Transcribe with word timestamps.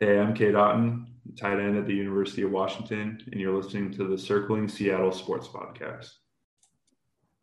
Hey, 0.00 0.16
I'm 0.16 0.32
Cade 0.32 0.54
Otton, 0.54 1.06
tight 1.36 1.58
end 1.58 1.76
at 1.76 1.84
the 1.84 1.92
University 1.92 2.42
of 2.42 2.52
Washington, 2.52 3.20
and 3.32 3.40
you're 3.40 3.52
listening 3.52 3.90
to 3.94 4.06
the 4.06 4.16
Circling 4.16 4.68
Seattle 4.68 5.10
Sports 5.10 5.48
Podcast. 5.48 6.08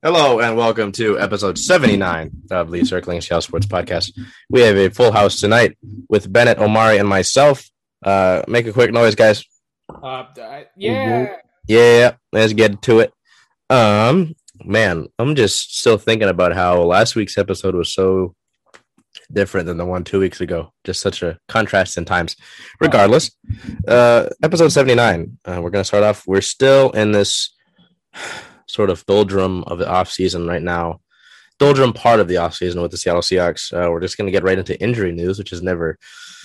Hello 0.01 0.39
and 0.39 0.55
welcome 0.55 0.93
to 0.93 1.19
episode 1.19 1.57
79 1.57 2.31
of 2.51 2.71
the 2.71 2.85
Circling 2.85 3.19
Seattle 3.19 3.41
Sports 3.41 3.65
Podcast. 3.65 4.17
We 4.49 4.61
have 4.61 4.77
a 4.77 4.89
full 4.89 5.11
house 5.11 5.41
tonight 5.41 5.77
with 6.07 6.31
Bennett, 6.31 6.59
Omari, 6.59 6.97
and 6.97 7.09
myself. 7.09 7.69
Uh, 8.01 8.43
make 8.47 8.65
a 8.67 8.71
quick 8.71 8.93
noise, 8.93 9.15
guys. 9.15 9.43
Uh, 9.89 10.23
yeah. 10.77 11.35
Yeah, 11.67 12.13
let's 12.31 12.53
get 12.53 12.81
to 12.83 12.99
it. 12.99 13.13
Um, 13.69 14.33
man, 14.63 15.07
I'm 15.19 15.35
just 15.35 15.77
still 15.77 15.97
thinking 15.97 16.29
about 16.29 16.53
how 16.53 16.83
last 16.83 17.17
week's 17.17 17.37
episode 17.37 17.75
was 17.75 17.93
so 17.93 18.33
different 19.31 19.67
than 19.67 19.77
the 19.77 19.85
one 19.85 20.03
two 20.03 20.19
weeks 20.19 20.41
ago. 20.41 20.73
Just 20.83 21.01
such 21.01 21.21
a 21.23 21.37
contrast 21.47 21.97
in 21.97 22.05
times. 22.05 22.35
Regardless, 22.79 23.31
uh, 23.87 24.27
episode 24.43 24.69
79. 24.69 25.37
Uh, 25.45 25.59
we're 25.61 25.69
going 25.69 25.81
to 25.81 25.87
start 25.87 26.03
off. 26.03 26.23
We're 26.27 26.41
still 26.41 26.91
in 26.91 27.11
this 27.11 27.53
sort 28.67 28.89
of 28.89 29.05
doldrum 29.05 29.63
of 29.65 29.79
the 29.79 29.89
off 29.89 30.11
season 30.11 30.47
right 30.47 30.61
now. 30.61 31.01
Doldrum 31.59 31.93
part 31.93 32.19
of 32.19 32.27
the 32.27 32.37
off 32.37 32.53
season 32.55 32.81
with 32.81 32.91
the 32.91 32.97
Seattle 32.97 33.21
Seahawks. 33.21 33.71
Uh, 33.71 33.89
we're 33.89 34.01
just 34.01 34.17
going 34.17 34.25
to 34.25 34.31
get 34.31 34.43
right 34.43 34.57
into 34.57 34.79
injury 34.81 35.11
news, 35.13 35.37
which 35.37 35.53
is 35.53 35.61
never 35.61 35.97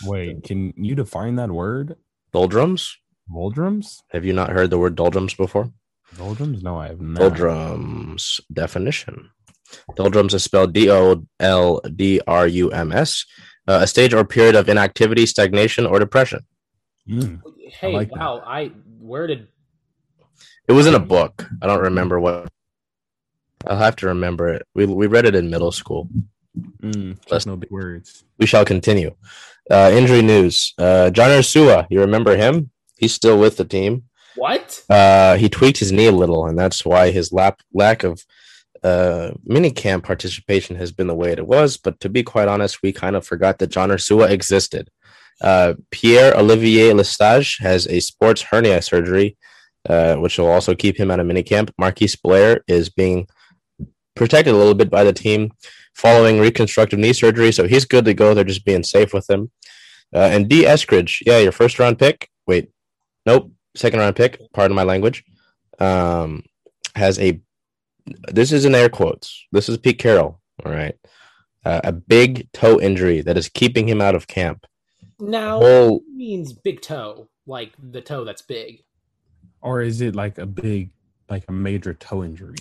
Wait, 0.05 0.43
can 0.45 0.73
you 0.77 0.95
define 0.95 1.37
that 1.37 1.51
word? 1.51 1.97
doldrums. 2.33 2.97
Doldrums? 3.33 4.03
Have 4.11 4.25
you 4.25 4.33
not 4.33 4.51
heard 4.51 4.71
the 4.71 4.79
word 4.79 4.95
doldrums 4.95 5.35
before? 5.35 5.71
Doldrums? 6.17 6.63
No, 6.63 6.79
I 6.79 6.89
have 6.89 7.01
not. 7.01 7.19
Doldrums 7.21 8.41
definition. 8.53 9.31
Doldrums 9.97 10.35
is 10.35 10.43
spelled 10.45 10.73
D 10.73 10.91
O 10.91 11.25
L 11.41 11.81
D 11.97 12.21
R 12.27 12.47
U 12.47 12.71
M 12.71 12.93
S, 12.93 13.25
uh, 13.69 13.81
a 13.83 13.87
stage 13.87 14.15
or 14.15 14.25
period 14.25 14.55
of 14.57 14.69
inactivity, 14.69 15.27
stagnation, 15.27 15.87
or 15.87 15.99
depression. 15.99 16.41
Mm. 17.09 17.41
Hey, 17.81 17.93
like 17.93 18.11
that. 18.11 18.19
wow. 18.19 18.43
I 18.47 18.73
where 19.01 19.27
did 19.27 19.49
It 20.69 20.73
was 20.73 20.87
in 20.87 20.95
a 20.95 20.99
book. 21.01 21.49
I 21.63 21.67
don't 21.67 21.81
remember 21.83 22.21
what. 22.21 22.49
I'll 23.67 23.77
have 23.77 23.97
to 23.97 24.07
remember 24.07 24.49
it. 24.49 24.67
We 24.75 24.87
we 24.87 25.07
read 25.07 25.27
it 25.27 25.35
in 25.35 25.51
middle 25.51 25.73
school. 25.73 26.09
Mm. 26.83 27.17
Let's- 27.17 27.27
Just 27.31 27.47
no 27.47 27.57
big 27.57 27.71
words. 27.71 28.25
We 28.39 28.47
shall 28.47 28.65
continue. 28.65 29.15
Uh, 29.71 29.91
injury 29.95 30.23
news. 30.23 30.75
Uh, 30.79 31.11
John 31.11 31.31
Ursua, 31.31 31.87
you 31.91 32.01
remember 32.01 32.37
him? 32.37 32.71
He's 32.99 33.13
still 33.15 33.39
with 33.39 33.57
the 33.57 33.65
team. 33.65 34.05
what? 34.35 34.83
Uh, 34.91 35.37
he 35.37 35.49
tweaked 35.49 35.79
his 35.79 35.93
knee 35.93 36.07
a 36.07 36.13
little, 36.13 36.47
and 36.47 36.59
that's 36.59 36.85
why 36.85 37.11
his 37.13 37.33
lap, 37.33 37.61
lack 37.73 38.03
of 38.03 38.25
uh, 38.83 39.33
minicamp 39.49 40.03
participation 40.03 40.77
has 40.77 40.93
been 40.93 41.07
the 41.07 41.15
way 41.15 41.33
it 41.33 41.47
was. 41.47 41.77
But 41.77 42.01
to 42.01 42.09
be 42.09 42.23
quite 42.23 42.49
honest, 42.49 42.83
we 42.83 42.93
kind 42.93 43.17
of 43.17 43.27
forgot 43.27 43.59
that 43.59 43.69
John 43.71 43.91
Ursua 43.91 44.31
existed. 44.31 44.91
Uh, 45.41 45.75
Pier-Olivier 45.91 46.93
Lestage 46.93 47.61
has 47.61 47.87
a 47.87 48.01
sports 48.01 48.43
hernia 48.43 48.83
surgery, 48.83 49.37
uh, 49.89 50.17
which 50.17 50.39
will 50.39 50.51
also 50.51 50.75
keep 50.75 50.97
him 50.97 51.11
out 51.11 51.21
of 51.21 51.27
minicamp. 51.27 51.71
Marquise 51.79 52.17
Blair 52.17 52.63
is 52.69 52.91
being 52.91 53.27
protected 54.15 54.55
a 54.55 54.57
little 54.57 54.75
bit 54.75 54.91
by 54.91 55.05
the 55.05 55.13
team 55.13 55.51
following 55.95 56.41
reconstructive 56.41 56.99
knee 56.99 57.13
surgery, 57.13 57.53
so 57.53 57.67
he's 57.67 57.85
good 57.85 58.05
to 58.05 58.15
go. 58.15 58.35
They're 58.35 58.45
just 58.45 58.65
being 58.65 58.83
safe 58.83 59.13
with 59.13 59.29
him. 59.29 59.51
Uh, 60.15 60.29
and 60.33 60.49
D. 60.49 60.65
Eskridge, 60.65 61.23
yeah, 61.25 61.39
your 61.39 61.53
first 61.53 61.79
round 61.79 61.99
pick. 61.99 62.29
Wait, 62.47 62.71
nope, 63.27 63.53
second 63.77 64.01
round 64.01 64.17
pick. 64.17 64.41
Pardon 64.53 64.75
my 64.75 64.83
language. 64.83 65.25
Um, 65.79 66.43
has 66.95 67.19
a. 67.19 67.41
This 68.33 68.53
is 68.53 68.65
in 68.65 68.75
air 68.75 68.89
quotes. 68.89 69.47
This 69.53 69.69
is 69.69 69.79
Pete 69.79 69.99
Carroll. 69.99 70.41
All 70.65 70.73
right, 70.73 70.95
uh, 71.65 71.81
a 71.85 71.93
big 71.93 72.51
toe 72.53 72.81
injury 72.81 73.23
that 73.23 73.37
is 73.37 73.49
keeping 73.49 73.89
him 73.89 74.01
out 74.01 74.15
of 74.15 74.27
camp. 74.27 74.67
Now 75.19 75.59
Whole 75.61 76.03
means 76.15 76.53
big 76.53 76.81
toe, 76.83 77.29
like 77.47 77.73
the 77.79 78.01
toe 78.01 78.25
that's 78.25 78.43
big. 78.43 78.83
Or 79.63 79.81
is 79.83 80.01
it 80.01 80.15
like 80.17 80.39
a 80.39 80.47
big, 80.47 80.91
like 81.29 81.45
a 81.49 81.53
major 81.53 81.93
toe 81.95 82.25
injury? 82.25 82.57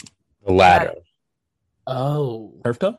The 0.46 0.52
latter. 0.54 0.94
Oh, 1.88 2.54
Turf 2.64 2.80
toe? 2.80 2.98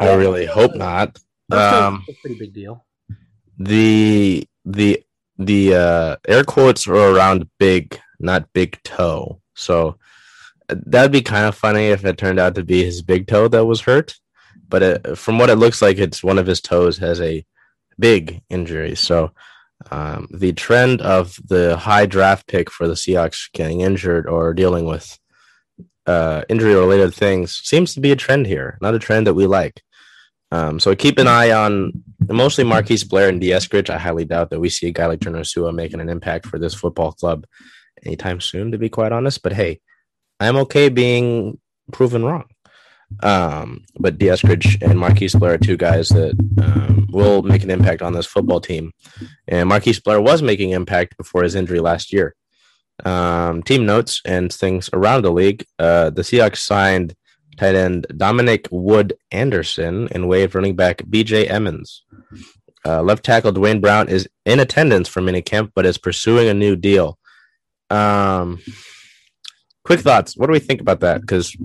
I 0.00 0.12
really 0.14 0.46
hope 0.46 0.74
not. 0.74 1.18
Um, 1.50 2.04
a 2.08 2.12
pretty 2.20 2.38
big 2.38 2.52
deal. 2.52 2.84
the 3.58 4.46
the 4.64 5.02
the 5.38 5.74
uh 5.74 6.16
air 6.28 6.44
quotes 6.44 6.86
are 6.86 6.94
around 6.94 7.48
big 7.58 7.98
not 8.20 8.52
big 8.52 8.78
toe 8.82 9.40
so 9.54 9.88
uh, 9.88 9.92
that'd 10.68 11.12
be 11.12 11.22
kind 11.22 11.46
of 11.46 11.54
funny 11.54 11.86
if 11.88 12.04
it 12.04 12.18
turned 12.18 12.38
out 12.38 12.54
to 12.54 12.64
be 12.64 12.84
his 12.84 13.02
big 13.02 13.26
toe 13.26 13.48
that 13.48 13.64
was 13.64 13.80
hurt 13.80 14.14
but 14.68 14.82
it, 14.82 15.18
from 15.18 15.38
what 15.38 15.50
it 15.50 15.56
looks 15.56 15.80
like 15.80 15.98
it's 15.98 16.22
one 16.22 16.38
of 16.38 16.46
his 16.46 16.60
toes 16.60 16.98
has 16.98 17.20
a 17.20 17.44
big 17.98 18.42
injury 18.50 18.94
so 18.94 19.32
um, 19.90 20.28
the 20.32 20.52
trend 20.52 21.00
of 21.02 21.38
the 21.46 21.76
high 21.76 22.06
draft 22.06 22.46
pick 22.46 22.70
for 22.70 22.88
the 22.88 22.94
Seahawks 22.94 23.50
getting 23.52 23.80
injured 23.80 24.26
or 24.26 24.52
dealing 24.52 24.86
with 24.86 25.18
uh, 26.06 26.42
injury 26.48 26.74
related 26.74 27.14
things 27.14 27.60
seems 27.62 27.94
to 27.94 28.00
be 28.00 28.10
a 28.10 28.16
trend 28.16 28.46
here, 28.46 28.78
not 28.80 28.94
a 28.94 28.98
trend 28.98 29.26
that 29.26 29.34
we 29.34 29.46
like. 29.46 29.82
Um, 30.50 30.80
so 30.80 30.94
keep 30.96 31.18
an 31.18 31.28
eye 31.28 31.52
on 31.52 31.92
mostly 32.26 32.64
Marquise 32.64 33.04
Blair 33.04 33.28
and 33.28 33.40
D. 33.40 33.48
Eskridge. 33.48 33.90
I 33.90 33.98
highly 33.98 34.24
doubt 34.24 34.50
that 34.50 34.60
we 34.60 34.70
see 34.70 34.88
a 34.88 34.92
guy 34.92 35.06
like 35.06 35.20
Turner 35.20 35.44
Sua 35.44 35.70
making 35.72 36.00
an 36.00 36.08
impact 36.08 36.46
for 36.46 36.58
this 36.58 36.74
football 36.74 37.12
club 37.12 37.46
anytime 38.04 38.40
soon, 38.40 38.72
to 38.72 38.78
be 38.78 38.88
quite 38.88 39.12
honest. 39.12 39.42
But 39.42 39.52
hey, 39.52 39.80
I'm 40.40 40.56
okay 40.56 40.88
being 40.88 41.58
proven 41.92 42.24
wrong. 42.24 42.44
Um, 43.22 43.84
but 43.98 44.18
D. 44.18 44.26
Eskridge 44.26 44.82
and 44.82 44.98
Marquise 44.98 45.34
Blair 45.34 45.54
are 45.54 45.58
two 45.58 45.76
guys 45.76 46.10
that 46.10 46.34
um, 46.62 47.08
will 47.10 47.42
make 47.42 47.62
an 47.62 47.70
impact 47.70 48.02
on 48.02 48.12
this 48.12 48.26
football 48.26 48.60
team. 48.60 48.92
And 49.46 49.68
Marquise 49.68 50.00
Blair 50.00 50.20
was 50.20 50.42
making 50.42 50.70
impact 50.70 51.16
before 51.16 51.42
his 51.42 51.54
injury 51.54 51.80
last 51.80 52.12
year. 52.12 52.34
Um, 53.04 53.62
team 53.62 53.86
notes 53.86 54.20
and 54.24 54.52
things 54.52 54.90
around 54.92 55.22
the 55.22 55.30
league. 55.30 55.64
Uh, 55.78 56.10
the 56.10 56.22
Seahawks 56.22 56.58
signed 56.58 57.14
tight 57.56 57.74
end 57.74 58.06
Dominic 58.16 58.68
Wood 58.70 59.14
Anderson 59.30 60.08
and 60.12 60.28
waived 60.28 60.54
running 60.54 60.76
back 60.76 60.98
BJ 60.98 61.50
Emmons. 61.50 62.04
Uh, 62.84 63.02
left 63.02 63.24
tackle 63.24 63.52
Duane 63.52 63.80
Brown 63.80 64.08
is 64.08 64.28
in 64.44 64.60
attendance 64.60 65.08
for 65.08 65.20
minicamp, 65.20 65.72
but 65.74 65.86
is 65.86 65.98
pursuing 65.98 66.48
a 66.48 66.54
new 66.54 66.76
deal. 66.76 67.18
Um, 67.90 68.60
quick 69.84 70.00
thoughts. 70.00 70.36
What 70.36 70.46
do 70.46 70.52
we 70.52 70.58
think 70.58 70.80
about 70.80 71.00
that? 71.00 71.20
Because 71.20 71.56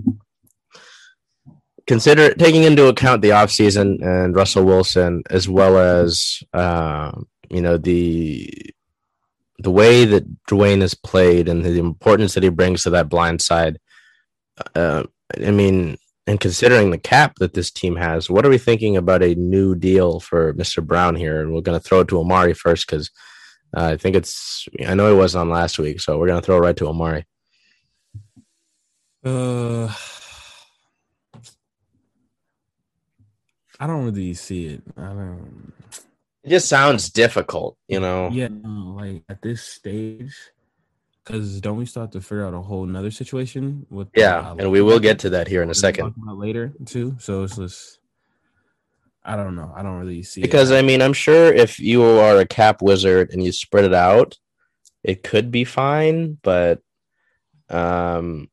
consider 1.86 2.34
taking 2.34 2.62
into 2.62 2.86
account 2.86 3.22
the 3.22 3.30
offseason 3.30 4.02
and 4.02 4.34
Russell 4.34 4.64
Wilson, 4.64 5.22
as 5.30 5.48
well 5.48 5.78
as 5.78 6.42
uh, 6.52 7.12
you 7.50 7.60
know 7.60 7.76
the 7.76 8.50
the 9.58 9.70
way 9.70 10.04
that 10.04 10.24
Duane 10.46 10.80
has 10.80 10.94
played 10.94 11.48
and 11.48 11.64
the 11.64 11.78
importance 11.78 12.34
that 12.34 12.42
he 12.42 12.48
brings 12.48 12.82
to 12.82 12.90
that 12.90 13.08
blind 13.08 13.40
side. 13.40 13.78
Uh, 14.74 15.04
I 15.42 15.50
mean, 15.50 15.96
and 16.26 16.40
considering 16.40 16.90
the 16.90 16.98
cap 16.98 17.36
that 17.38 17.54
this 17.54 17.70
team 17.70 17.96
has, 17.96 18.30
what 18.30 18.44
are 18.44 18.50
we 18.50 18.58
thinking 18.58 18.96
about 18.96 19.22
a 19.22 19.34
new 19.34 19.74
deal 19.74 20.20
for 20.20 20.54
Mr. 20.54 20.84
Brown 20.84 21.14
here? 21.14 21.40
And 21.40 21.52
we're 21.52 21.60
going 21.60 21.78
to 21.78 21.84
throw 21.86 22.00
it 22.00 22.08
to 22.08 22.20
Amari 22.20 22.54
first 22.54 22.86
because 22.86 23.10
uh, 23.76 23.90
I 23.92 23.96
think 23.96 24.16
it's, 24.16 24.66
I 24.86 24.94
know 24.94 25.08
he 25.08 25.16
wasn't 25.16 25.42
on 25.42 25.50
last 25.50 25.78
week, 25.78 26.00
so 26.00 26.18
we're 26.18 26.28
going 26.28 26.40
to 26.40 26.44
throw 26.44 26.56
it 26.56 26.60
right 26.60 26.76
to 26.76 26.88
Amari. 26.88 27.26
Uh, 29.24 29.90
I 33.80 33.86
don't 33.86 34.04
really 34.04 34.34
see 34.34 34.66
it. 34.66 34.82
I 34.96 35.08
don't. 35.08 35.72
It 36.42 36.50
just 36.50 36.68
sounds 36.68 37.08
difficult, 37.08 37.78
you 37.88 38.00
know? 38.00 38.28
Yeah, 38.30 38.48
no, 38.48 38.94
like 38.98 39.22
at 39.30 39.40
this 39.40 39.62
stage, 39.62 40.34
because 41.24 41.60
don't 41.62 41.78
we 41.78 41.86
start 41.86 42.12
to 42.12 42.20
figure 42.20 42.44
out 42.44 42.52
a 42.52 42.60
whole 42.60 42.84
nother 42.84 43.10
situation 43.10 43.86
with? 43.88 44.08
Yeah, 44.14 44.50
uh, 44.50 44.56
and 44.58 44.70
we 44.70 44.82
will 44.82 45.00
get 45.00 45.18
to 45.20 45.30
that 45.30 45.48
here 45.48 45.62
in 45.62 45.70
a 45.70 45.74
second. 45.74 46.14
about 46.22 46.36
later 46.36 46.74
too. 46.84 47.16
So 47.18 47.44
it's 47.44 47.56
just, 47.56 47.98
I 49.24 49.36
don't 49.36 49.56
know. 49.56 49.72
I 49.74 49.82
don't 49.82 50.00
really 50.00 50.22
see 50.22 50.42
Because 50.42 50.70
it. 50.70 50.78
I 50.78 50.82
mean, 50.82 51.00
I'm 51.00 51.14
sure 51.14 51.50
if 51.50 51.80
you 51.80 52.02
are 52.02 52.36
a 52.36 52.46
cap 52.46 52.82
wizard 52.82 53.30
and 53.32 53.42
you 53.42 53.52
spread 53.52 53.86
it 53.86 53.94
out, 53.94 54.38
it 55.02 55.22
could 55.22 55.50
be 55.50 55.64
fine. 55.64 56.38
But, 56.42 56.82
um, 57.70 58.50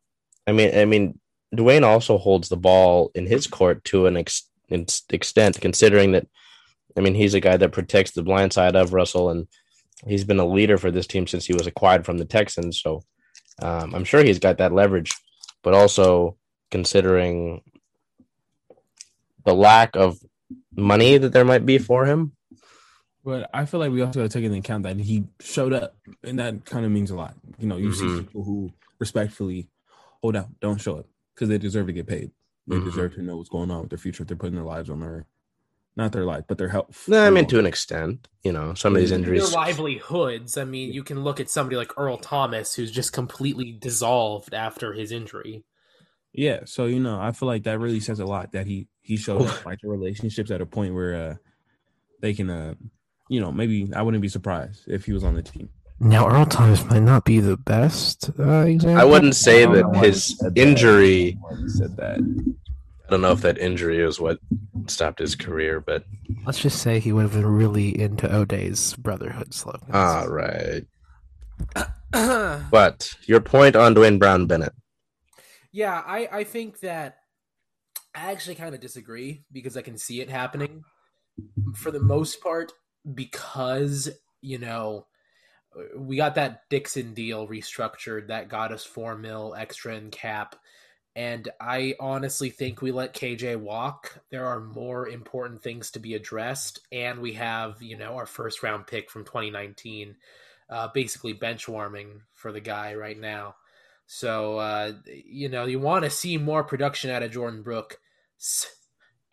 I 0.51 0.53
mean, 0.53 0.77
I 0.77 0.83
mean, 0.83 1.17
Duane 1.55 1.85
also 1.85 2.17
holds 2.17 2.49
the 2.49 2.57
ball 2.57 3.09
in 3.15 3.25
his 3.25 3.47
court 3.47 3.85
to 3.85 4.05
an 4.05 4.17
ex- 4.17 4.49
ex- 4.69 5.03
extent, 5.09 5.61
considering 5.61 6.11
that. 6.11 6.27
I 6.97 6.99
mean, 6.99 7.15
he's 7.15 7.33
a 7.33 7.39
guy 7.39 7.55
that 7.55 7.71
protects 7.71 8.11
the 8.11 8.21
blind 8.21 8.51
side 8.51 8.75
of 8.75 8.93
Russell, 8.93 9.29
and 9.29 9.47
he's 10.05 10.25
been 10.25 10.39
a 10.39 10.45
leader 10.45 10.77
for 10.77 10.91
this 10.91 11.07
team 11.07 11.25
since 11.25 11.45
he 11.45 11.53
was 11.53 11.67
acquired 11.67 12.05
from 12.05 12.17
the 12.17 12.25
Texans. 12.25 12.81
So, 12.81 13.01
um, 13.61 13.95
I'm 13.95 14.03
sure 14.03 14.21
he's 14.21 14.39
got 14.39 14.57
that 14.57 14.73
leverage. 14.73 15.13
But 15.63 15.73
also 15.73 16.35
considering 16.69 17.61
the 19.45 19.53
lack 19.53 19.95
of 19.95 20.19
money 20.75 21.17
that 21.17 21.31
there 21.31 21.45
might 21.45 21.65
be 21.65 21.77
for 21.77 22.05
him. 22.05 22.33
But 23.23 23.49
I 23.53 23.65
feel 23.65 23.79
like 23.79 23.91
we 23.91 24.01
also 24.01 24.19
got 24.19 24.29
to 24.29 24.37
take 24.37 24.43
into 24.43 24.57
account 24.57 24.83
that 24.83 24.97
he 24.99 25.23
showed 25.39 25.71
up, 25.71 25.95
and 26.25 26.39
that 26.39 26.65
kind 26.65 26.85
of 26.85 26.91
means 26.91 27.09
a 27.11 27.15
lot. 27.15 27.35
You 27.57 27.67
know, 27.67 27.77
you 27.77 27.89
Mhm. 27.89 27.95
see 27.95 28.23
people 28.23 28.43
who 28.43 28.73
respectfully 28.99 29.69
hold 30.21 30.35
out, 30.35 30.47
don't 30.59 30.79
show 30.81 30.97
up 30.97 31.07
because 31.35 31.49
they 31.49 31.57
deserve 31.57 31.87
to 31.87 31.93
get 31.93 32.07
paid. 32.07 32.31
They 32.67 32.77
Mhm. 32.77 32.85
deserve 32.85 33.15
to 33.15 33.21
know 33.21 33.37
what's 33.37 33.49
going 33.49 33.71
on 33.71 33.81
with 33.81 33.89
their 33.89 33.97
future 33.97 34.23
if 34.23 34.27
they're 34.27 34.37
putting 34.37 34.55
their 34.55 34.63
lives 34.65 34.89
on 34.89 34.99
their 34.99 35.25
not 35.97 36.13
their 36.13 36.23
life, 36.23 36.45
but 36.47 36.57
their 36.57 36.69
health. 36.69 37.05
No, 37.09 37.21
I 37.21 37.29
mean 37.29 37.45
to 37.47 37.59
an 37.59 37.65
extent. 37.65 38.29
You 38.43 38.53
know, 38.53 38.73
some 38.75 38.93
of 38.95 38.99
these 39.01 39.09
Their 39.09 39.19
Their 39.19 39.33
injuries. 39.33 39.53
livelihoods. 39.53 40.57
I 40.57 40.63
mean, 40.63 40.93
you 40.93 41.03
can 41.03 41.21
look 41.25 41.41
at 41.41 41.49
somebody 41.49 41.75
like 41.75 41.91
Earl 41.97 42.17
Thomas, 42.17 42.73
who's 42.75 42.91
just 42.91 43.11
completely 43.11 43.73
dissolved 43.73 44.53
after 44.53 44.93
his 44.93 45.11
injury. 45.11 45.65
Yeah, 46.31 46.61
so 46.63 46.85
you 46.85 47.01
know, 47.01 47.19
I 47.19 47.33
feel 47.33 47.47
like 47.47 47.63
that 47.63 47.79
really 47.79 47.99
says 47.99 48.21
a 48.21 48.25
lot 48.25 48.53
that 48.53 48.67
he 48.67 48.87
he 49.01 49.17
showed 49.17 49.41
up, 49.47 49.65
like 49.65 49.79
the 49.81 49.89
relationships 49.89 50.49
at 50.49 50.61
a 50.61 50.65
point 50.65 50.93
where 50.93 51.13
uh 51.15 51.35
they 52.21 52.33
can 52.33 52.49
uh 52.49 52.75
you 53.27 53.41
know 53.41 53.51
maybe 53.51 53.91
I 53.93 54.01
wouldn't 54.01 54.21
be 54.21 54.29
surprised 54.29 54.83
if 54.87 55.05
he 55.05 55.11
was 55.11 55.25
on 55.25 55.35
the 55.35 55.41
team. 55.43 55.69
Now, 56.03 56.27
Earl 56.27 56.47
Thomas 56.47 56.83
might 56.89 57.03
not 57.03 57.25
be 57.25 57.39
the 57.39 57.57
best 57.57 58.31
uh, 58.39 58.61
example. 58.65 58.99
I 58.99 59.03
wouldn't 59.03 59.35
say 59.35 59.63
I 59.65 59.67
that 59.67 59.95
his 60.03 60.27
he 60.29 60.33
said 60.35 60.55
that. 60.55 60.61
injury. 60.61 61.37
Said 61.67 61.95
that. 61.97 62.19
I 63.07 63.09
don't 63.11 63.21
know 63.21 63.31
if 63.33 63.41
that 63.41 63.59
injury 63.59 63.99
is 64.01 64.19
what 64.19 64.39
stopped 64.87 65.19
his 65.19 65.35
career, 65.35 65.79
but 65.79 66.03
Let's 66.45 66.59
just 66.59 66.81
say 66.81 66.99
he 66.99 67.11
would 67.11 67.23
have 67.23 67.33
been 67.33 67.45
really 67.45 67.99
into 67.99 68.33
O'Day's 68.33 68.95
Brotherhood 68.95 69.53
slogan. 69.53 69.89
all 69.93 70.27
right. 70.27 70.85
But 72.13 73.13
your 73.25 73.39
point 73.39 73.75
on 73.75 73.93
Duane 73.93 74.17
Brown 74.17 74.45
Bennett. 74.47 74.73
Yeah, 75.71 76.01
I, 76.05 76.27
I 76.31 76.43
think 76.43 76.79
that 76.81 77.17
I 78.15 78.31
actually 78.31 78.55
kind 78.55 78.73
of 78.75 78.81
disagree 78.81 79.43
because 79.51 79.77
I 79.77 79.81
can 79.81 79.97
see 79.97 80.19
it 80.19 80.29
happening 80.29 80.83
for 81.75 81.91
the 81.91 81.99
most 82.01 82.41
part 82.41 82.73
because, 83.13 84.09
you 84.41 84.57
know, 84.57 85.05
we 85.95 86.17
got 86.17 86.35
that 86.35 86.69
Dixon 86.69 87.13
deal 87.13 87.47
restructured 87.47 88.27
that 88.27 88.49
got 88.49 88.71
us 88.71 88.83
4 88.83 89.17
mil 89.17 89.55
extra 89.57 89.95
in 89.95 90.11
cap. 90.11 90.55
And 91.15 91.49
I 91.59 91.95
honestly 91.99 92.49
think 92.49 92.81
we 92.81 92.91
let 92.91 93.13
KJ 93.13 93.57
walk. 93.57 94.21
There 94.29 94.45
are 94.45 94.61
more 94.61 95.09
important 95.09 95.61
things 95.61 95.91
to 95.91 95.99
be 95.99 96.13
addressed. 96.15 96.79
And 96.91 97.19
we 97.19 97.33
have, 97.33 97.81
you 97.81 97.97
know, 97.97 98.15
our 98.15 98.25
first 98.25 98.63
round 98.63 98.87
pick 98.87 99.09
from 99.09 99.25
2019 99.25 100.15
uh, 100.71 100.87
basically 100.93 101.33
bench 101.33 101.67
warming 101.67 102.21
for 102.33 102.51
the 102.51 102.61
guy 102.61 102.95
right 102.95 103.19
now. 103.19 103.55
So 104.07 104.57
uh, 104.57 104.93
you 105.05 105.49
know 105.49 105.65
you 105.65 105.79
want 105.79 106.05
to 106.05 106.09
see 106.09 106.37
more 106.37 106.63
production 106.63 107.11
out 107.11 107.23
of 107.23 107.31
Jordyn 107.31 107.63
Brooks, 107.63 107.97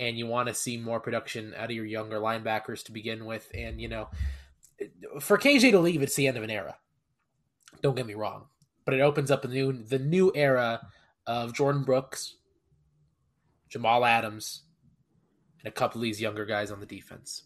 and 0.00 0.19
you 0.19 0.26
want 0.26 0.49
to 0.49 0.55
see 0.55 0.76
more 0.76 1.00
production 1.00 1.55
out 1.56 1.70
of 1.70 1.76
your 1.76 1.87
younger 1.87 2.19
linebackers 2.19 2.84
to 2.84 2.93
begin 2.93 3.25
with. 3.25 3.50
And 3.55 3.81
you 3.81 3.88
know, 3.88 4.08
for 5.20 5.38
KJ 5.38 5.70
to 5.72 5.78
leave, 5.78 6.02
it's 6.02 6.14
the 6.14 6.26
end 6.26 6.37
of 6.37 6.43
an 6.43 6.50
era. 6.50 6.76
Don't 7.82 7.96
get 7.96 8.06
me 8.06 8.14
wrong, 8.14 8.46
but 8.84 8.94
it 8.94 9.00
opens 9.00 9.31
up 9.31 9.44
a 9.44 9.49
new 9.49 9.72
the 9.72 9.99
new 9.99 10.32
era 10.34 10.81
of 11.26 11.52
Jordyn 11.52 11.84
Brooks, 11.84 12.37
Jamal 13.69 14.05
Adams, 14.05 14.62
and 15.60 15.69
a 15.69 15.75
couple 15.75 16.00
of 16.00 16.02
these 16.02 16.20
younger 16.20 16.44
guys 16.44 16.70
on 16.70 16.81
the 16.81 16.87
defense. 16.87 17.44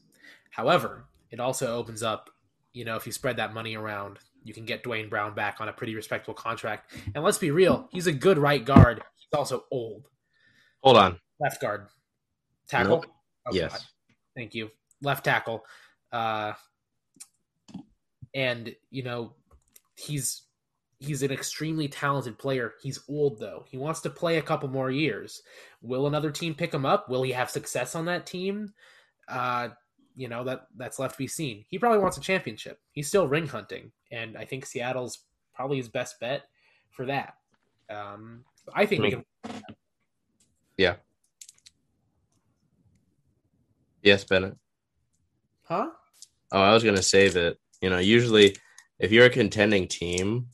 However, 0.51 1.07
it 1.31 1.41
also 1.41 1.77
opens 1.77 2.03
up, 2.03 2.31
you 2.73 2.85
know, 2.85 2.97
if 2.97 3.07
you 3.07 3.13
spread 3.13 3.39
that 3.39 3.55
money 3.55 3.75
around, 3.75 4.19
you 4.45 4.55
can 4.55 4.65
get 4.65 4.83
Duane 4.83 5.09
Brown 5.09 5.35
back 5.35 5.61
on 5.61 5.69
a 5.69 5.73
pretty 5.73 5.95
respectable 5.95 6.35
contract. 6.35 6.93
And 7.15 7.25
let's 7.25 7.39
be 7.39 7.51
real, 7.51 7.89
he's 7.91 8.07
a 8.07 8.13
good 8.13 8.39
right 8.39 8.65
guard. 8.65 9.03
He's 9.17 9.39
also 9.39 9.65
old. 9.71 10.09
Hold 10.83 10.97
on. 10.97 11.19
Left 11.41 11.61
guard. 11.61 11.87
Tackle? 12.69 12.99
Nope. 12.99 13.07
Oh, 13.47 13.55
yes. 13.55 13.73
God. 13.73 13.81
Thank 14.37 14.55
you. 14.55 14.71
Left 15.01 15.25
tackle. 15.25 15.65
Uh, 16.11 16.53
and 18.35 18.75
you 18.91 19.03
know, 19.03 19.33
he's 19.95 20.43
he's 20.99 21.23
an 21.23 21.33
extremely 21.33 21.89
talented 21.89 22.39
player. 22.39 22.75
He's 22.83 23.01
old 23.09 23.39
though. 23.39 23.65
He 23.69 23.77
wants 23.77 24.01
to 24.01 24.11
play 24.11 24.39
a 24.39 24.43
couple 24.43 24.69
more 24.69 24.91
years. 24.91 25.43
Will 25.81 26.07
another 26.07 26.31
team 26.31 26.55
pick 26.55 26.73
him 26.73 26.87
up? 26.87 27.09
Will 27.09 27.23
he 27.23 27.33
have 27.33 27.51
success 27.51 27.95
on 27.95 28.05
that 28.07 28.27
team? 28.27 28.73
Uh, 29.29 29.69
you 30.15 30.29
know 30.29 30.45
that 30.45 30.67
that's 30.77 30.99
left 30.99 31.15
to 31.15 31.19
be 31.19 31.27
seen. 31.27 31.65
He 31.69 31.79
probably 31.79 31.99
wants 31.99 32.17
a 32.17 32.21
championship. 32.21 32.79
He's 32.93 33.09
still 33.09 33.27
ring 33.27 33.47
hunting, 33.47 33.93
and 34.11 34.37
I 34.37 34.45
think 34.45 34.67
Seattle's 34.67 35.21
probably 35.55 35.79
his 35.79 35.89
best 35.89 36.21
bet 36.21 36.45
for 36.91 37.07
that. 37.07 37.35
Um, 37.91 38.45
I 38.75 38.87
think 38.87 39.03
we 39.03 39.11
can. 39.11 39.25
Yeah. 40.77 40.97
Yes, 44.03 44.25
Bennett. 44.25 44.57
Huh? 45.65 45.91
Oh, 46.51 46.61
I 46.61 46.75
was 46.75 46.85
gonna 46.85 47.03
say 47.03 47.29
that 47.29 47.57
you 47.83 47.91
know 47.91 47.99
usually 47.99 48.57
if 48.99 49.13
you're 49.13 49.27
a 49.27 49.31
contending 49.31 49.89
team, 49.89 50.47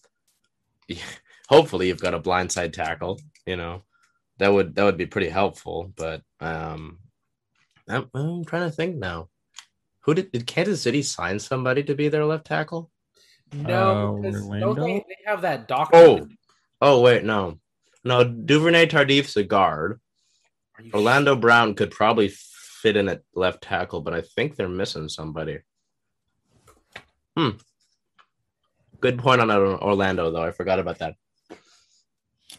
hopefully 1.49 1.89
you've 1.89 2.01
got 2.01 2.15
a 2.15 2.21
blindside 2.21 2.73
tackle. 2.73 3.21
You 3.47 3.57
know 3.57 3.83
that 4.39 4.53
would 4.53 4.75
that 4.75 4.85
would 4.85 4.97
be 4.97 5.07
pretty 5.07 5.29
helpful. 5.29 5.93
But 5.95 6.23
um, 6.41 6.99
I'm, 7.89 8.11
I'm 8.15 8.45
trying 8.45 8.69
to 8.69 8.75
think 8.75 8.97
now. 8.97 9.29
Who 10.01 10.15
did 10.15 10.33
did 10.33 10.47
Kansas 10.47 10.83
City 10.83 11.03
sign 11.03 11.39
somebody 11.39 11.83
to 11.85 11.95
be 11.95 12.09
their 12.09 12.25
left 12.25 12.47
tackle? 12.47 12.91
No, 13.53 14.17
Uh, 14.19 14.21
because 14.21 14.49
don't 14.49 14.81
they, 14.81 15.05
they 15.09 15.17
have 15.27 15.43
that 15.43 15.69
doctor? 15.69 15.97
Oh, 15.97 16.29
oh 16.81 17.01
wait, 17.03 17.25
no, 17.25 17.59
no. 18.05 18.25
Duvernay 18.25 18.87
Tardif's 18.87 19.37
a 19.37 19.43
guard. 19.43 20.01
Are 20.79 20.85
you 20.85 20.91
Orlando 20.95 21.35
Brown 21.35 21.75
could 21.75 21.91
probably 21.91 22.29
fit 22.29 22.97
in 22.97 23.09
at 23.09 23.23
left 23.35 23.63
tackle, 23.63 24.01
but 24.01 24.15
I 24.15 24.23
think 24.23 24.57
they're 24.57 24.69
missing 24.69 25.09
somebody. 25.09 25.61
Hmm. 27.39 27.51
Good 29.01 29.19
point 29.21 29.41
on 29.41 29.49
Orlando, 29.49 30.29
though. 30.33 30.43
I 30.43 30.51
forgot 30.51 30.81
about 30.81 30.99
that. 30.99 31.15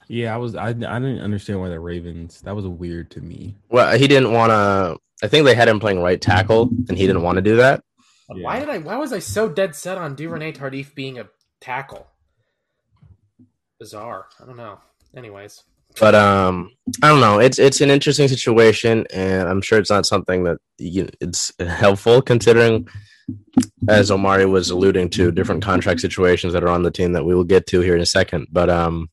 Yeah, 0.07 0.33
I 0.33 0.37
was 0.37 0.55
I 0.55 0.69
I 0.69 0.73
didn't 0.73 1.19
understand 1.19 1.59
why 1.59 1.67
the 1.67 1.79
Ravens 1.81 2.39
that 2.41 2.55
was 2.55 2.65
weird 2.65 3.11
to 3.11 3.21
me. 3.21 3.55
Well, 3.69 3.97
he 3.97 4.07
didn't 4.07 4.31
want 4.31 4.51
to. 4.51 4.97
I 5.21 5.27
think 5.27 5.43
they 5.45 5.53
had 5.53 5.67
him 5.67 5.81
playing 5.81 6.01
right 6.01 6.19
tackle, 6.21 6.69
and 6.87 6.97
he 6.97 7.05
didn't 7.05 7.23
want 7.23 7.35
to 7.35 7.41
do 7.41 7.57
that. 7.57 7.83
Why 8.27 8.59
did 8.59 8.69
I? 8.69 8.77
Why 8.77 8.95
was 8.95 9.11
I 9.11 9.19
so 9.19 9.49
dead 9.49 9.75
set 9.75 9.97
on 9.97 10.15
Duvernay 10.15 10.53
Tardif 10.53 10.95
being 10.95 11.19
a 11.19 11.27
tackle? 11.59 12.07
Bizarre. 13.79 14.27
I 14.41 14.45
don't 14.45 14.57
know. 14.57 14.79
Anyways, 15.15 15.63
But 15.99 16.15
um, 16.15 16.71
I 17.03 17.09
don't 17.09 17.19
know. 17.19 17.39
It's 17.39 17.59
it's 17.59 17.81
an 17.81 17.89
interesting 17.91 18.29
situation, 18.29 19.05
and 19.13 19.49
I'm 19.49 19.61
sure 19.61 19.77
it's 19.77 19.89
not 19.89 20.05
something 20.05 20.45
that 20.45 20.59
you, 20.77 21.09
it's 21.19 21.51
helpful 21.59 22.21
considering, 22.21 22.87
as 23.87 24.11
Omari 24.11 24.45
was 24.45 24.69
alluding 24.69 25.09
to, 25.11 25.31
different 25.31 25.63
contract 25.63 25.99
situations 26.01 26.53
that 26.53 26.63
are 26.63 26.69
on 26.69 26.83
the 26.83 26.91
team 26.91 27.13
that 27.13 27.25
we 27.25 27.33
will 27.35 27.43
get 27.43 27.65
to 27.67 27.81
here 27.81 27.95
in 27.95 28.01
a 28.01 28.05
second. 28.05 28.47
But 28.51 28.69
um, 28.69 29.09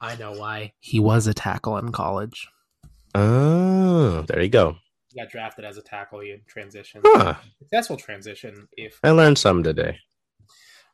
I 0.00 0.16
know 0.16 0.32
why 0.32 0.72
He 0.80 0.98
was 1.00 1.26
a 1.26 1.34
tackle 1.34 1.76
in 1.78 1.92
college. 1.92 2.48
oh, 3.14 4.22
there 4.22 4.40
you 4.42 4.48
go. 4.48 4.76
he 5.12 5.20
got 5.20 5.30
drafted 5.30 5.64
as 5.64 5.76
a 5.76 5.82
tackle. 5.82 6.20
He 6.20 6.30
had 6.30 6.46
transition, 6.46 7.00
Huh. 7.04 7.34
successful 7.58 7.96
transition. 7.96 8.68
If 8.76 8.98
I 9.02 9.10
learned 9.10 9.38
some 9.38 9.62
today. 9.62 9.98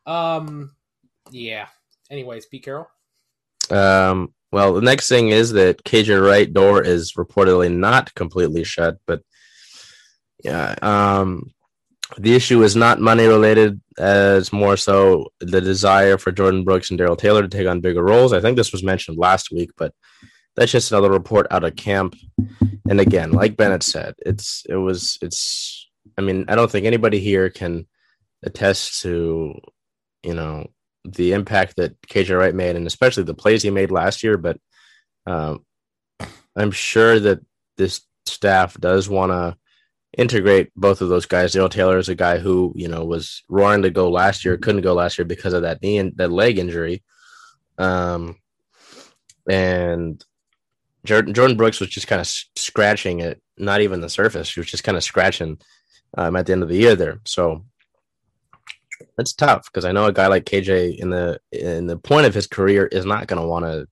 um, 0.07 0.73
yeah. 1.31 1.67
Anyways, 2.11 2.47
Pete 2.47 2.65
Carroll. 2.65 2.89
Um, 3.71 4.33
well, 4.51 4.73
the 4.73 4.81
next 4.81 5.09
thing 5.11 5.29
is 5.29 5.53
that 5.53 5.85
KJ 5.85 6.25
Wright 6.27 6.51
door 6.51 6.83
is 6.83 7.13
reportedly 7.13 7.71
not 7.71 8.15
completely 8.15 8.65
shut, 8.65 8.97
but 9.07 9.21
yeah, 10.43 10.75
um, 10.81 11.53
the 12.17 12.35
issue 12.35 12.63
is 12.63 12.75
not 12.75 13.01
money 13.01 13.27
related, 13.27 13.81
as 13.99 14.53
more 14.53 14.77
so 14.77 15.31
the 15.41 15.61
desire 15.61 16.17
for 16.17 16.33
Jordyn 16.33 16.65
Brooks 16.65 16.91
and 16.91 16.99
Darrell 16.99 17.17
Taylor 17.17 17.43
to 17.43 17.49
take 17.49 17.69
on 17.69 17.81
bigger 17.81 18.03
roles. 18.03 18.33
I 18.33 18.41
think 18.41 18.57
this 18.57 18.73
was 18.73 18.83
mentioned 18.83 19.19
last 19.19 19.51
week, 19.53 19.71
but 19.77 19.93
that's 20.57 20.73
just 20.73 20.91
another 20.91 21.11
report 21.11 21.47
out 21.51 21.65
of 21.65 21.77
camp. 21.77 22.17
And 22.89 23.01
again, 23.01 23.33
like 23.33 23.57
Bennett 23.57 23.83
said, 23.83 24.15
it's 24.25 24.65
it 24.69 24.77
was 24.77 25.19
it's. 25.21 25.87
I 26.17 26.21
mean, 26.21 26.47
I 26.49 26.55
don't 26.57 26.71
think 26.71 26.87
anybody 26.87 27.21
here 27.21 27.49
can 27.49 27.87
attest 28.43 29.03
to, 29.03 29.55
you 30.25 30.35
know, 30.35 30.67
the 31.05 31.33
impact 31.33 31.77
that 31.77 32.01
KJ 32.03 32.37
Wright 32.37 32.55
made, 32.55 32.75
and 32.75 32.87
especially 32.87 33.23
the 33.23 33.35
plays 33.35 33.63
he 33.63 33.71
made 33.71 33.91
last 33.91 34.23
year. 34.23 34.37
But 34.37 34.59
um, 35.27 35.65
I'm 36.57 36.71
sure 36.71 37.21
that 37.21 37.41
this 37.77 38.01
staff 38.27 38.77
does 38.79 39.09
want 39.09 39.31
to 39.33 39.57
integrate 40.17 40.71
both 40.75 41.01
of 41.01 41.09
those 41.09 41.27
guys. 41.27 41.53
Darrell 41.53 41.69
Taylor 41.69 41.99
is 41.99 42.09
a 42.09 42.15
guy 42.15 42.39
who 42.39 42.73
you 42.75 42.89
know 42.89 43.05
was 43.05 43.43
roaring 43.49 43.83
to 43.83 43.91
go 43.91 44.11
last 44.11 44.45
year, 44.45 44.57
couldn't 44.57 44.83
go 44.83 44.95
last 44.95 45.19
year 45.19 45.25
because 45.25 45.53
of 45.53 45.63
that 45.63 45.83
knee 45.83 45.99
and 45.99 46.17
that 46.17 46.33
leg 46.33 46.59
injury. 46.59 47.03
Um, 47.79 48.37
and 49.49 50.23
Jordyn, 51.07 51.33
Jordyn 51.33 51.57
Brooks 51.57 51.81
was 51.81 51.89
just 51.89 52.07
kind 52.09 52.21
of 52.21 52.27
scratching 52.57 53.21
it, 53.21 53.41
not 53.57 53.81
even 53.81 54.01
the 54.01 54.09
surface. 54.09 54.53
He 54.53 54.61
was 54.61 54.71
just 54.71 54.85
kind 54.85 54.97
of 54.97 55.05
scratching 55.05 55.59
um, 56.17 56.37
at 56.37 56.47
the 56.47 56.53
end 56.53 56.63
of 56.63 56.69
the 56.69 56.77
year 56.77 56.97
there. 56.97 57.21
So 57.25 57.65
it's 59.19 59.33
tough 59.33 59.67
because 59.67 59.85
I 59.85 59.93
know 59.93 60.07
a 60.07 60.13
guy 60.13 60.27
like 60.27 60.45
KJ 60.45 60.99
in 60.99 61.11
the 61.11 61.41
in 61.53 61.87
the 61.87 61.97
point 61.97 62.27
of 62.27 62.35
his 62.35 62.47
career 62.47 62.87
is 62.87 63.05
not 63.05 63.27
going 63.27 63.41
to 63.41 63.49
want 63.49 63.65
to 63.65 63.87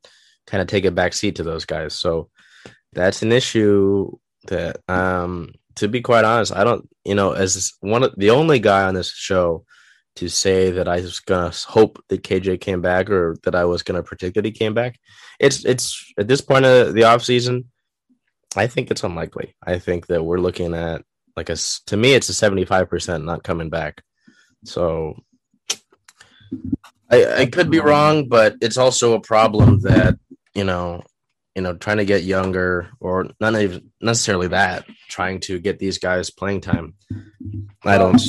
kind 0.47 0.61
of 0.61 0.69
take 0.69 0.85
a 0.85 0.91
back 0.91 1.13
seat 1.13 1.37
to 1.37 1.43
those 1.43 1.65
guys. 1.65 1.95
So 1.95 2.31
that's 2.93 3.23
an 3.23 3.33
issue 3.33 4.13
that, 4.47 4.79
um, 4.89 5.53
to 5.77 5.89
be 5.89 6.01
quite 6.01 6.25
honest, 6.25 6.55
I 6.55 6.65
don't, 6.65 6.89
you 7.05 7.15
know, 7.15 7.33
as 7.33 7.73
one 7.81 8.03
of 8.03 8.15
the 8.17 8.31
only 8.31 8.59
guy 8.59 8.85
on 8.85 8.95
this 8.95 9.13
show 9.13 9.65
to 10.17 10.29
say 10.29 10.71
that 10.71 10.89
I 10.89 10.97
was 10.97 11.21
gonna 11.21 11.53
hope 11.67 12.03
that 12.09 12.23
KJ 12.23 12.61
came 12.61 12.81
back 12.81 13.11
or 13.11 13.37
that 13.45 13.55
I 13.55 13.65
was 13.65 13.83
gonna 13.83 14.03
predict 14.03 14.35
that 14.35 14.45
he 14.45 14.51
came 14.51 14.75
back. 14.75 14.99
It's 15.39 15.65
it's 15.65 16.13
at 16.19 16.29
this 16.29 16.41
point 16.41 16.65
of 16.65 16.95
the 16.95 17.05
off 17.05 17.23
season, 17.23 17.67
I 18.57 18.67
think 18.67 18.91
it's 18.91 19.05
unlikely. 19.05 19.55
I 19.65 19.79
think 19.79 20.07
that 20.07 20.25
we're 20.25 20.39
looking 20.39 20.75
at 20.75 21.03
like 21.37 21.51
a 21.51 21.57
to 21.87 21.97
me 21.97 22.15
it's 22.15 22.31
a 22.31 22.33
75% 22.33 23.25
not 23.25 23.45
coming 23.45 23.69
back. 23.69 24.03
So 24.65 25.15
I 27.11 27.43
I 27.43 27.47
could 27.47 27.71
be 27.71 27.81
wrong, 27.81 28.29
but 28.29 28.57
it's 28.63 28.79
also 28.79 29.15
a 29.15 29.21
problem 29.21 29.81
that, 29.81 30.19
you 30.55 30.65
know, 30.65 31.03
you 31.57 31.63
know, 31.63 31.75
trying 31.75 31.97
to 31.97 32.05
get 32.05 32.23
younger 32.23 32.91
or 33.01 33.31
not 33.41 33.59
even 33.59 33.91
necessarily 34.03 34.49
that, 34.49 34.85
trying 35.09 35.41
to 35.41 35.59
get 35.59 35.79
these 35.79 35.97
guys 35.97 36.29
playing 36.31 36.61
time. 36.61 36.95
I 37.83 37.97
don't 37.97 38.21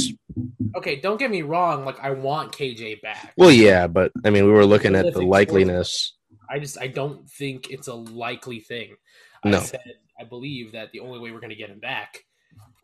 Okay, 0.77 0.95
don't 0.95 1.17
get 1.17 1.29
me 1.29 1.41
wrong. 1.41 1.83
Like 1.83 1.99
I 1.99 2.11
want 2.11 2.53
KJ 2.53 3.01
back. 3.01 3.33
Well, 3.35 3.51
yeah, 3.51 3.87
but 3.87 4.13
I 4.23 4.29
mean, 4.29 4.45
we 4.45 4.51
were 4.51 4.65
looking 4.65 4.95
at 4.95 5.13
the 5.13 5.19
likeliness. 5.19 6.11
I 6.49 6.59
just 6.59 6.79
I 6.79 6.87
don't 6.87 7.29
think 7.29 7.69
it's 7.69 7.89
a 7.89 7.93
likely 7.93 8.61
thing. 8.61 8.95
No. 9.43 9.57
I 9.57 9.63
said 9.63 9.81
I 10.17 10.23
believe 10.23 10.71
that 10.71 10.93
the 10.93 11.01
only 11.01 11.19
way 11.19 11.31
we're 11.31 11.41
going 11.41 11.49
to 11.49 11.55
get 11.55 11.69
him 11.69 11.79
back 11.79 12.23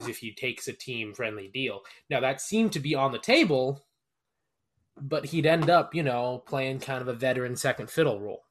is 0.02 0.10
if 0.10 0.18
he 0.18 0.34
takes 0.34 0.68
a 0.68 0.74
team 0.74 1.14
friendly 1.14 1.50
deal. 1.54 1.82
Now 2.10 2.20
that 2.20 2.42
seemed 2.42 2.74
to 2.74 2.80
be 2.82 2.96
on 2.96 3.14
the 3.14 3.20
table, 3.20 3.82
but 5.00 5.28
he'd 5.28 5.46
end 5.46 5.70
up, 5.70 5.96
you 5.96 6.04
know, 6.04 6.44
playing 6.46 6.82
kind 6.82 7.02
of 7.02 7.08
a 7.08 7.14
veteran 7.14 7.56
second 7.56 7.90
fiddle 7.90 8.20
role. 8.20 8.42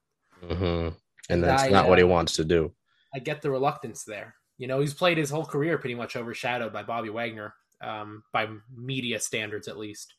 hmm 0.43 0.89
And 1.29 1.43
that's 1.43 1.63
I, 1.63 1.69
not 1.69 1.87
what 1.87 1.97
he 1.97 2.03
uh, 2.03 2.07
wants 2.07 2.33
to 2.37 2.43
do. 2.43 2.73
I 3.13 3.19
get 3.19 3.41
the 3.41 3.51
reluctance 3.51 4.03
there. 4.03 4.35
You 4.57 4.67
know, 4.67 4.79
he's 4.79 4.93
played 4.93 5.17
his 5.17 5.29
whole 5.29 5.45
career 5.45 5.77
pretty 5.77 5.95
much 5.95 6.15
overshadowed 6.15 6.73
by 6.73 6.83
Bobby 6.83 7.09
Wagner, 7.09 7.53
um, 7.81 8.23
by 8.31 8.47
media 8.75 9.19
standards 9.19 9.67
at 9.67 9.77
least, 9.77 10.13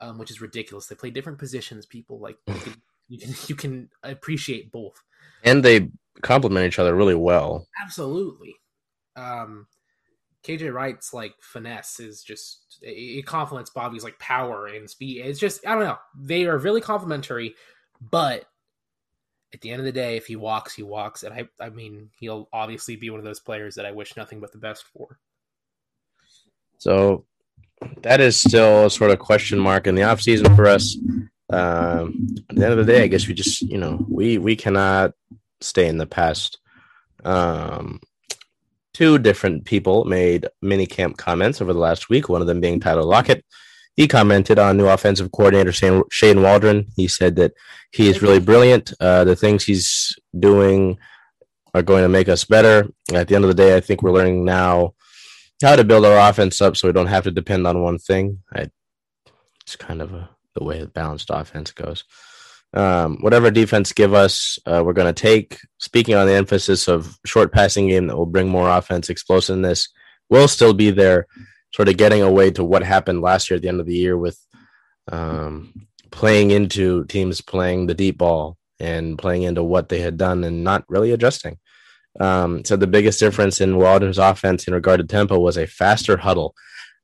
um, 0.00 0.18
which 0.18 0.30
is 0.30 0.40
ridiculous. 0.40 0.86
They 0.86 0.94
play 0.94 1.10
different 1.10 1.38
positions. 1.38 1.86
People 1.86 2.20
like 2.20 2.36
you 2.46 2.54
can, 2.54 2.74
you 3.08 3.18
can 3.18 3.34
you 3.46 3.54
can 3.54 3.88
appreciate 4.02 4.72
both. 4.72 5.00
And 5.44 5.62
they 5.62 5.90
complement 6.22 6.66
each 6.66 6.78
other 6.78 6.94
really 6.94 7.14
well. 7.14 7.66
Absolutely. 7.82 8.54
Um, 9.16 9.66
KJ 10.44 10.72
Wright's 10.72 11.14
like 11.14 11.34
finesse 11.40 12.00
is 12.00 12.22
just 12.22 12.78
it 12.82 12.90
it 12.90 13.26
complements 13.26 13.70
Bobby's 13.70 14.04
like 14.04 14.18
power 14.18 14.66
and 14.66 14.88
speed. 14.88 15.24
It's 15.24 15.40
just 15.40 15.66
I 15.66 15.74
don't 15.74 15.84
know. 15.84 15.98
They 16.18 16.44
are 16.46 16.58
really 16.58 16.80
complementary, 16.80 17.54
but 18.10 18.44
at 19.54 19.60
the 19.60 19.70
end 19.70 19.78
of 19.78 19.86
the 19.86 19.92
day, 19.92 20.16
if 20.16 20.26
he 20.26 20.36
walks, 20.36 20.74
he 20.74 20.82
walks, 20.82 21.22
and 21.22 21.32
I 21.32 21.48
I 21.60 21.70
mean 21.70 22.10
he'll 22.18 22.48
obviously 22.52 22.96
be 22.96 23.10
one 23.10 23.20
of 23.20 23.24
those 23.24 23.40
players 23.40 23.76
that 23.76 23.86
I 23.86 23.92
wish 23.92 24.16
nothing 24.16 24.40
but 24.40 24.52
the 24.52 24.58
best 24.58 24.84
for. 24.92 25.18
So 26.78 27.24
that 28.02 28.20
is 28.20 28.36
still 28.36 28.86
a 28.86 28.90
sort 28.90 29.12
of 29.12 29.18
question 29.18 29.58
mark 29.58 29.86
in 29.86 29.94
the 29.94 30.02
off 30.02 30.20
season 30.20 30.54
for 30.56 30.66
us. 30.66 30.98
Um, 31.50 32.34
at 32.50 32.56
the 32.56 32.64
end 32.64 32.78
of 32.78 32.84
the 32.84 32.92
day, 32.92 33.04
I 33.04 33.06
guess 33.06 33.28
we 33.28 33.34
just 33.34 33.62
you 33.62 33.78
know 33.78 34.04
we 34.08 34.38
we 34.38 34.56
cannot 34.56 35.12
stay 35.60 35.88
in 35.88 35.98
the 35.98 36.06
past. 36.06 36.58
Um, 37.24 38.00
two 38.92 39.18
different 39.18 39.64
people 39.64 40.04
made 40.04 40.48
mini 40.62 40.86
camp 40.86 41.16
comments 41.16 41.60
over 41.62 41.72
the 41.72 41.78
last 41.78 42.08
week. 42.08 42.28
One 42.28 42.40
of 42.40 42.46
them 42.46 42.60
being 42.60 42.80
Tyler 42.80 43.02
Lockett. 43.02 43.44
He 43.96 44.08
commented 44.08 44.58
on 44.58 44.76
new 44.76 44.88
offensive 44.88 45.30
coordinator 45.30 45.72
Shane, 46.10 46.42
Waldron. 46.42 46.86
He 46.96 47.06
said 47.06 47.36
that 47.36 47.52
he 47.92 48.08
is 48.08 48.22
really 48.22 48.40
brilliant. 48.40 48.92
Uh, 48.98 49.24
the 49.24 49.36
things 49.36 49.64
he's 49.64 50.16
doing 50.36 50.98
are 51.74 51.82
going 51.82 52.02
to 52.02 52.08
make 52.08 52.28
us 52.28 52.44
better. 52.44 52.88
At 53.12 53.28
the 53.28 53.36
end 53.36 53.44
of 53.44 53.48
the 53.48 53.54
day, 53.54 53.76
I 53.76 53.80
think 53.80 54.02
we're 54.02 54.12
learning 54.12 54.44
now 54.44 54.94
how 55.62 55.76
to 55.76 55.84
build 55.84 56.04
our 56.04 56.28
offense 56.28 56.60
up 56.60 56.76
so 56.76 56.88
we 56.88 56.92
don't 56.92 57.06
have 57.06 57.24
to 57.24 57.30
depend 57.30 57.66
on 57.66 57.82
one 57.82 57.98
thing. 57.98 58.40
I, 58.52 58.68
it's 59.62 59.76
kind 59.76 60.02
of 60.02 60.12
a, 60.12 60.28
the 60.54 60.64
way 60.64 60.80
a 60.80 60.86
balanced 60.86 61.30
offense 61.32 61.70
goes. 61.70 62.04
Um, 62.74 63.18
whatever 63.20 63.52
defense 63.52 63.92
give 63.92 64.14
us, 64.14 64.58
uh, 64.66 64.82
we're 64.84 64.92
going 64.92 65.12
to 65.12 65.22
take. 65.22 65.58
Speaking 65.78 66.16
on 66.16 66.26
the 66.26 66.34
emphasis 66.34 66.88
of 66.88 67.16
short 67.24 67.52
passing 67.52 67.88
game 67.88 68.08
that 68.08 68.16
will 68.16 68.26
bring 68.26 68.48
more 68.48 68.68
offense 68.68 69.08
explosiveness, 69.08 69.88
will 70.28 70.48
still 70.48 70.74
be 70.74 70.90
there. 70.90 71.26
Sort 71.74 71.88
of 71.88 71.96
getting 71.96 72.22
away 72.22 72.52
to 72.52 72.62
what 72.62 72.84
happened 72.84 73.20
last 73.20 73.50
year 73.50 73.56
at 73.56 73.62
the 73.62 73.68
end 73.68 73.80
of 73.80 73.86
the 73.86 73.96
year 73.96 74.16
with 74.16 74.38
um, 75.10 75.88
playing 76.10 76.52
into 76.52 77.04
teams 77.06 77.40
playing 77.40 77.86
the 77.88 77.94
deep 77.94 78.18
ball 78.18 78.56
and 78.78 79.18
playing 79.18 79.42
into 79.42 79.64
what 79.64 79.88
they 79.88 80.00
had 80.00 80.16
done 80.16 80.44
and 80.44 80.62
not 80.62 80.84
really 80.88 81.10
adjusting. 81.10 81.58
Um, 82.20 82.64
so 82.64 82.76
the 82.76 82.86
biggest 82.86 83.18
difference 83.18 83.60
in 83.60 83.76
Waldron's 83.76 84.18
offense 84.18 84.68
in 84.68 84.74
regard 84.74 85.00
to 85.00 85.06
tempo 85.06 85.38
was 85.38 85.56
a 85.56 85.66
faster 85.66 86.16
huddle. 86.16 86.54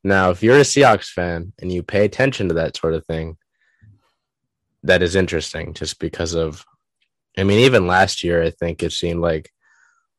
Now, 0.05 0.31
if 0.31 0.43
you're 0.43 0.57
a 0.57 0.61
Seahawks 0.61 1.11
fan 1.11 1.53
and 1.61 1.73
you 1.73 1.83
pay 1.83 2.05
attention 2.05 2.49
to 2.49 2.55
that 2.55 2.77
sort 2.77 2.95
of 2.95 3.05
thing, 3.07 3.37
that 4.85 5.03
is 5.03 5.17
interesting 5.17 5.75
just 5.75 5.99
because 5.99 6.35
of, 6.35 6.65
I 7.37 7.43
mean, 7.45 7.59
even 7.59 7.87
last 7.87 8.23
year, 8.23 8.43
I 8.43 8.51
think 8.51 8.83
it 8.83 8.93
seemed 8.93 9.21
like 9.21 9.51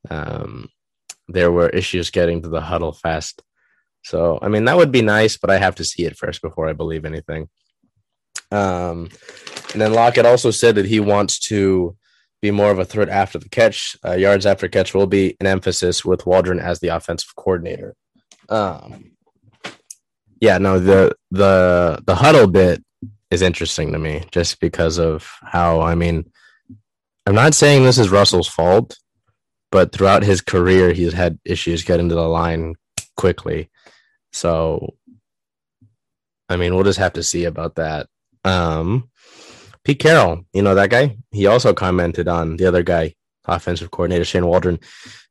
um, 0.09 0.69
there 1.27 1.51
were 1.51 1.69
issues 1.69 2.11
getting 2.11 2.41
to 2.41 2.49
the 2.49 2.61
huddle 2.61 2.91
fast. 2.91 3.41
So, 4.03 4.39
I 4.41 4.47
mean, 4.47 4.65
that 4.65 4.77
would 4.77 4.91
be 4.91 5.01
nice, 5.01 5.37
but 5.37 5.49
I 5.49 5.57
have 5.57 5.75
to 5.75 5.83
see 5.83 6.05
it 6.05 6.17
first 6.17 6.41
before 6.41 6.67
I 6.67 6.73
believe 6.73 7.05
anything. 7.05 7.49
Um, 8.51 9.09
and 9.73 9.81
then 9.81 9.93
Lockett 9.93 10.25
also 10.25 10.51
said 10.51 10.75
that 10.75 10.85
he 10.85 10.99
wants 10.99 11.39
to 11.47 11.95
be 12.41 12.51
more 12.51 12.71
of 12.71 12.79
a 12.79 12.85
threat 12.85 13.09
after 13.09 13.37
the 13.37 13.49
catch. 13.49 13.95
Uh, 14.05 14.13
yards 14.13 14.45
after 14.45 14.67
catch 14.67 14.93
will 14.93 15.07
be 15.07 15.37
an 15.39 15.47
emphasis 15.47 16.03
with 16.03 16.25
Waldron 16.25 16.59
as 16.59 16.79
the 16.79 16.89
offensive 16.89 17.35
coordinator. 17.35 17.95
Um, 18.49 19.11
yeah, 20.39 20.57
no, 20.57 20.79
the 20.79 21.15
the 21.29 22.01
the 22.05 22.15
huddle 22.15 22.47
bit 22.47 22.83
is 23.29 23.41
interesting 23.41 23.93
to 23.93 23.99
me 23.99 24.23
just 24.31 24.59
because 24.59 24.97
of 24.97 25.31
how 25.43 25.81
I 25.81 25.95
mean, 25.95 26.29
I'm 27.27 27.35
not 27.35 27.53
saying 27.53 27.83
this 27.83 27.99
is 27.99 28.09
Russell's 28.09 28.47
fault, 28.47 28.97
but 29.71 29.91
throughout 29.91 30.23
his 30.23 30.41
career, 30.41 30.91
he's 30.91 31.13
had 31.13 31.39
issues 31.45 31.83
getting 31.83 32.09
to 32.09 32.15
the 32.15 32.27
line 32.27 32.75
quickly. 33.15 33.69
So, 34.33 34.95
I 36.49 36.57
mean, 36.57 36.75
we'll 36.75 36.83
just 36.83 36.99
have 36.99 37.13
to 37.13 37.23
see 37.23 37.45
about 37.45 37.75
that. 37.75 38.07
Um, 38.43 39.09
Pete 39.83 39.99
Carroll, 39.99 40.45
you 40.53 40.61
know 40.61 40.75
that 40.75 40.89
guy. 40.89 41.17
He 41.31 41.47
also 41.47 41.73
commented 41.73 42.27
on 42.27 42.57
the 42.57 42.65
other 42.65 42.83
guy, 42.83 43.15
offensive 43.45 43.91
coordinator 43.91 44.25
Shane 44.25 44.45
Waldron, 44.45 44.79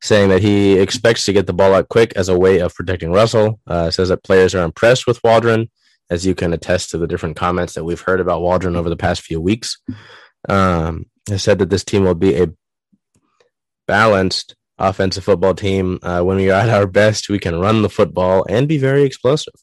saying 0.02 0.28
that 0.30 0.42
he 0.42 0.78
expects 0.78 1.24
to 1.24 1.32
get 1.32 1.46
the 1.46 1.52
ball 1.52 1.74
out 1.74 1.88
quick 1.88 2.12
as 2.16 2.28
a 2.28 2.38
way 2.38 2.58
of 2.58 2.74
protecting 2.74 3.12
Russell. 3.12 3.60
Uh, 3.66 3.90
says 3.90 4.08
that 4.08 4.24
players 4.24 4.54
are 4.54 4.64
impressed 4.64 5.06
with 5.06 5.22
Waldron, 5.22 5.70
as 6.10 6.26
you 6.26 6.34
can 6.34 6.52
attest 6.52 6.90
to 6.90 6.98
the 6.98 7.06
different 7.06 7.36
comments 7.36 7.74
that 7.74 7.84
we've 7.84 8.00
heard 8.00 8.20
about 8.20 8.42
Waldron 8.42 8.76
over 8.76 8.88
the 8.88 8.96
past 8.96 9.22
few 9.22 9.40
weeks. 9.40 9.78
Um, 10.48 11.06
he 11.28 11.38
said 11.38 11.58
that 11.60 11.70
this 11.70 11.84
team 11.84 12.04
will 12.04 12.14
be 12.14 12.42
a 12.42 12.48
balanced 13.86 14.56
offensive 14.80 15.24
football 15.24 15.54
team. 15.54 15.98
Uh, 16.02 16.22
when 16.22 16.38
we 16.38 16.50
are 16.50 16.60
at 16.60 16.68
our 16.68 16.86
best, 16.86 17.28
we 17.28 17.38
can 17.38 17.60
run 17.60 17.82
the 17.82 17.88
football 17.88 18.44
and 18.48 18.66
be 18.66 18.78
very 18.78 19.04
explosive. 19.04 19.54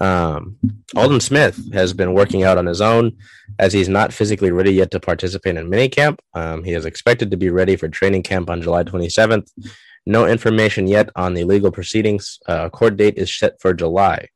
Um, 0.00 0.56
Aldon 0.96 1.20
Smith 1.20 1.72
has 1.74 1.92
been 1.92 2.14
working 2.14 2.44
out 2.44 2.58
on 2.58 2.66
his 2.66 2.80
own 2.80 3.12
as 3.58 3.72
he's 3.72 3.88
not 3.88 4.12
physically 4.12 4.50
ready 4.50 4.72
yet 4.72 4.90
to 4.92 5.00
participate 5.00 5.56
in 5.56 5.68
minicamp. 5.68 6.18
Um, 6.34 6.64
he 6.64 6.72
is 6.72 6.86
expected 6.86 7.30
to 7.30 7.36
be 7.36 7.50
ready 7.50 7.76
for 7.76 7.88
training 7.88 8.22
camp 8.22 8.48
on 8.48 8.62
July 8.62 8.84
27th. 8.84 9.50
No 10.06 10.26
information 10.26 10.86
yet 10.86 11.10
on 11.14 11.34
the 11.34 11.44
legal 11.44 11.70
proceedings. 11.70 12.38
Uh, 12.46 12.68
court 12.70 12.96
date 12.96 13.18
is 13.18 13.36
set 13.36 13.60
for 13.60 13.74
July. 13.74 14.28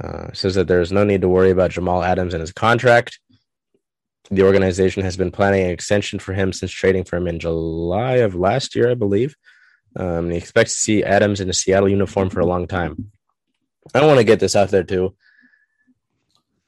Uh, 0.00 0.32
says 0.32 0.54
that 0.54 0.68
there 0.68 0.80
is 0.80 0.92
no 0.92 1.04
need 1.04 1.20
to 1.20 1.28
worry 1.28 1.50
about 1.50 1.70
Jamal 1.70 2.02
Adams 2.02 2.34
and 2.34 2.40
his 2.40 2.52
contract. 2.52 3.18
The 4.32 4.44
organization 4.44 5.02
has 5.02 5.14
been 5.14 5.30
planning 5.30 5.64
an 5.64 5.70
extension 5.70 6.18
for 6.18 6.32
him 6.32 6.54
since 6.54 6.70
trading 6.72 7.04
for 7.04 7.16
him 7.16 7.28
in 7.28 7.38
July 7.38 8.14
of 8.16 8.34
last 8.34 8.74
year, 8.74 8.90
I 8.90 8.94
believe. 8.94 9.36
Um, 9.94 10.30
he 10.30 10.38
expects 10.38 10.74
to 10.74 10.80
see 10.80 11.04
Adams 11.04 11.40
in 11.40 11.50
a 11.50 11.52
Seattle 11.52 11.90
uniform 11.90 12.30
for 12.30 12.40
a 12.40 12.46
long 12.46 12.66
time. 12.66 13.12
I 13.94 14.06
want 14.06 14.18
to 14.18 14.24
get 14.24 14.40
this 14.40 14.56
out 14.56 14.70
there 14.70 14.84
too. 14.84 15.14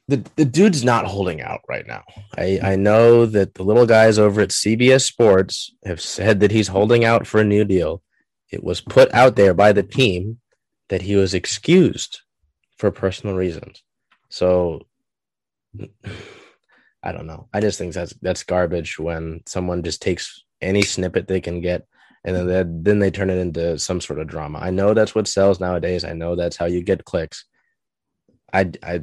The 0.07 0.23
the 0.35 0.45
dude's 0.45 0.83
not 0.83 1.07
holding 1.07 1.41
out 1.41 1.61
right 1.67 1.87
now. 1.87 2.03
I 2.37 2.59
I 2.61 2.75
know 2.75 3.25
that 3.25 3.55
the 3.55 3.63
little 3.63 3.87
guys 3.87 4.19
over 4.19 4.41
at 4.41 4.49
CBS 4.49 5.01
Sports 5.01 5.73
have 5.85 5.99
said 5.99 6.41
that 6.41 6.51
he's 6.51 6.67
holding 6.67 7.03
out 7.03 7.25
for 7.25 7.41
a 7.41 7.45
new 7.45 7.65
deal. 7.65 8.03
It 8.51 8.63
was 8.63 8.79
put 8.79 9.11
out 9.11 9.35
there 9.35 9.55
by 9.55 9.71
the 9.71 9.81
team 9.81 10.39
that 10.89 11.01
he 11.01 11.15
was 11.15 11.33
excused 11.33 12.21
for 12.77 12.91
personal 12.91 13.35
reasons. 13.35 13.81
So 14.29 14.85
I 17.05 17.11
don't 17.11 17.27
know. 17.27 17.47
I 17.53 17.61
just 17.61 17.77
think 17.77 17.93
that's 17.93 18.13
that's 18.21 18.43
garbage 18.43 18.99
when 18.99 19.41
someone 19.45 19.83
just 19.83 20.01
takes 20.01 20.43
any 20.61 20.81
snippet 20.81 21.27
they 21.27 21.39
can 21.39 21.61
get 21.61 21.87
and 22.25 22.35
then 22.35 22.47
they, 22.47 22.63
then 22.67 22.99
they 22.99 23.11
turn 23.11 23.29
it 23.29 23.37
into 23.37 23.77
some 23.77 24.01
sort 24.01 24.19
of 24.19 24.27
drama. 24.27 24.57
I 24.59 24.71
know 24.71 24.95
that's 24.95 25.13
what 25.13 25.27
sells 25.27 25.59
nowadays. 25.59 26.03
I 26.03 26.13
know 26.13 26.35
that's 26.35 26.57
how 26.57 26.65
you 26.65 26.81
get 26.83 27.05
clicks. 27.05 27.45
I 28.51 28.71
I 28.81 29.01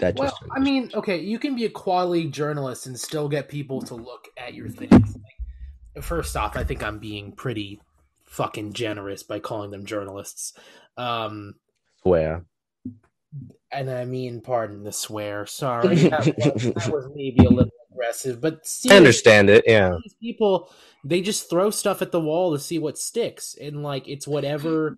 that 0.00 0.16
Well, 0.16 0.28
just 0.28 0.42
I 0.50 0.58
mean, 0.58 0.90
okay, 0.94 1.20
you 1.20 1.38
can 1.38 1.54
be 1.54 1.64
a 1.64 1.70
quality 1.70 2.28
journalist 2.28 2.86
and 2.86 2.98
still 2.98 3.28
get 3.28 3.48
people 3.48 3.80
to 3.82 3.94
look 3.94 4.26
at 4.36 4.52
your 4.52 4.68
things. 4.68 5.16
Like, 5.94 6.04
first 6.04 6.36
off, 6.36 6.56
I 6.56 6.64
think 6.64 6.82
I'm 6.82 6.98
being 6.98 7.30
pretty 7.30 7.80
fucking 8.24 8.72
generous 8.72 9.22
by 9.22 9.38
calling 9.38 9.70
them 9.70 9.86
journalists. 9.86 10.54
Um, 10.96 11.54
swear. 12.02 12.44
And 13.74 13.90
I 13.90 14.04
mean, 14.04 14.40
pardon 14.40 14.84
the 14.84 14.92
swear. 14.92 15.46
Sorry, 15.46 15.96
that 16.08 16.26
was, 16.26 16.62
that 16.64 16.88
was 16.92 17.10
maybe 17.14 17.44
a 17.44 17.50
little 17.50 17.72
aggressive, 17.92 18.40
but 18.40 18.66
I 18.90 18.96
understand 18.96 19.50
it. 19.50 19.64
Yeah. 19.66 19.96
these 20.02 20.14
people 20.14 20.70
they 21.04 21.20
just 21.20 21.50
throw 21.50 21.70
stuff 21.70 22.02
at 22.02 22.10
the 22.10 22.20
wall 22.20 22.52
to 22.52 22.58
see 22.58 22.78
what 22.78 22.98
sticks 22.98 23.54
and 23.60 23.82
like 23.82 24.08
it's 24.08 24.26
whatever 24.26 24.96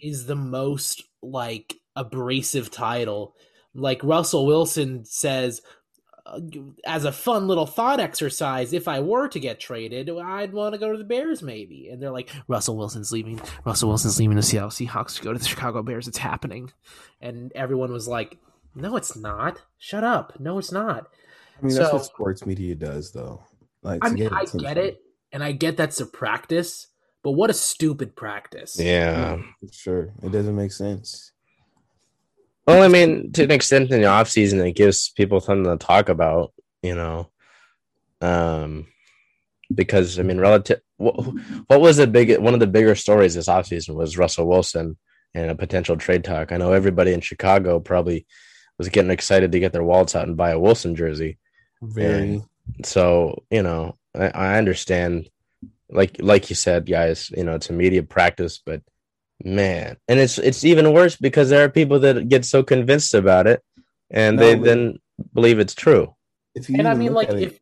is 0.00 0.26
the 0.26 0.36
most 0.36 1.04
like 1.22 1.76
abrasive 1.96 2.70
title 2.70 3.34
like 3.74 4.02
russell 4.02 4.46
wilson 4.46 5.04
says 5.04 5.62
as 6.84 7.04
a 7.04 7.12
fun 7.12 7.48
little 7.48 7.66
thought 7.66 8.00
exercise 8.00 8.72
if 8.72 8.88
i 8.88 9.00
were 9.00 9.28
to 9.28 9.40
get 9.40 9.58
traded 9.60 10.10
i'd 10.10 10.52
want 10.52 10.72
to 10.74 10.78
go 10.78 10.92
to 10.92 10.98
the 10.98 11.04
bears 11.04 11.42
maybe 11.42 11.88
and 11.88 12.02
they're 12.02 12.10
like 12.10 12.30
russell 12.48 12.76
wilson's 12.76 13.12
leaving 13.12 13.40
russell 13.64 13.88
wilson's 13.88 14.18
leaving 14.18 14.36
the 14.36 14.42
seattle 14.42 14.70
seahawks 14.70 15.16
to 15.16 15.22
go 15.22 15.32
to 15.32 15.38
the 15.38 15.44
chicago 15.44 15.82
bears 15.82 16.06
it's 16.06 16.18
happening 16.18 16.70
and 17.20 17.52
everyone 17.54 17.92
was 17.92 18.06
like 18.06 18.36
no 18.74 18.96
it's 18.96 19.16
not 19.16 19.62
shut 19.78 20.04
up 20.04 20.38
no 20.38 20.58
it's 20.58 20.72
not 20.72 21.06
I 21.60 21.66
mean, 21.66 21.74
that's 21.74 21.92
what 21.92 22.04
sports 22.04 22.46
media 22.46 22.74
does, 22.74 23.12
though. 23.12 23.42
Like, 23.82 24.04
I 24.04 24.10
mean, 24.10 24.28
I 24.32 24.42
attention. 24.42 24.60
get 24.60 24.78
it, 24.78 25.02
and 25.32 25.42
I 25.42 25.52
get 25.52 25.76
that's 25.76 26.00
a 26.00 26.06
practice, 26.06 26.86
but 27.22 27.32
what 27.32 27.50
a 27.50 27.54
stupid 27.54 28.14
practice. 28.14 28.78
Yeah. 28.78 29.38
For 29.60 29.72
sure, 29.72 30.12
it 30.22 30.30
doesn't 30.30 30.54
make 30.54 30.72
sense. 30.72 31.32
Well, 32.68 32.82
I 32.82 32.88
mean, 32.88 33.32
to 33.32 33.44
an 33.44 33.50
extent 33.50 33.90
in 33.90 34.02
the 34.02 34.08
off 34.08 34.28
season, 34.28 34.60
it 34.60 34.72
gives 34.72 35.08
people 35.08 35.40
something 35.40 35.64
to 35.64 35.82
talk 35.82 36.10
about, 36.10 36.52
you 36.82 36.94
know. 36.94 37.30
Um, 38.20 38.88
because 39.74 40.18
I 40.18 40.22
mean, 40.22 40.38
relative, 40.38 40.82
what, 40.98 41.14
what 41.68 41.80
was 41.80 41.96
the 41.96 42.06
big 42.06 42.36
one 42.38 42.52
of 42.52 42.60
the 42.60 42.66
bigger 42.66 42.94
stories 42.94 43.34
this 43.34 43.48
offseason 43.48 43.94
was 43.94 44.18
Russell 44.18 44.46
Wilson 44.46 44.98
and 45.32 45.50
a 45.50 45.54
potential 45.54 45.96
trade 45.96 46.24
talk. 46.24 46.52
I 46.52 46.58
know 46.58 46.72
everybody 46.72 47.14
in 47.14 47.22
Chicago 47.22 47.80
probably 47.80 48.26
was 48.76 48.90
getting 48.90 49.10
excited 49.10 49.50
to 49.52 49.60
get 49.60 49.72
their 49.72 49.82
wallets 49.82 50.14
out 50.14 50.28
and 50.28 50.36
buy 50.36 50.50
a 50.50 50.60
Wilson 50.60 50.94
jersey. 50.94 51.38
Very. 51.80 52.42
So, 52.84 53.44
you 53.50 53.62
know, 53.62 53.96
I, 54.14 54.26
I 54.28 54.58
understand, 54.58 55.30
like 55.88 56.16
like 56.20 56.50
you 56.50 56.56
said, 56.56 56.84
guys, 56.84 57.30
you 57.34 57.44
know, 57.44 57.54
it's 57.54 57.70
a 57.70 57.72
media 57.72 58.02
practice, 58.02 58.60
but 58.62 58.82
man, 59.44 59.96
and 60.08 60.18
it's 60.18 60.38
it's 60.38 60.64
even 60.64 60.92
worse 60.92 61.16
because 61.16 61.48
there 61.50 61.64
are 61.64 61.68
people 61.68 61.98
that 62.00 62.28
get 62.28 62.44
so 62.44 62.62
convinced 62.62 63.14
about 63.14 63.46
it 63.46 63.62
and 64.10 64.36
No, 64.36 64.42
they 64.42 64.54
but- 64.56 64.64
then 64.64 64.98
believe 65.34 65.58
it's 65.58 65.74
true. 65.74 66.14
If 66.54 66.68
you 66.68 66.76
And 66.78 66.88
I 66.88 66.94
mean, 66.94 67.12
like, 67.14 67.28
at 67.28 67.36
it, 67.36 67.42
if 67.52 67.58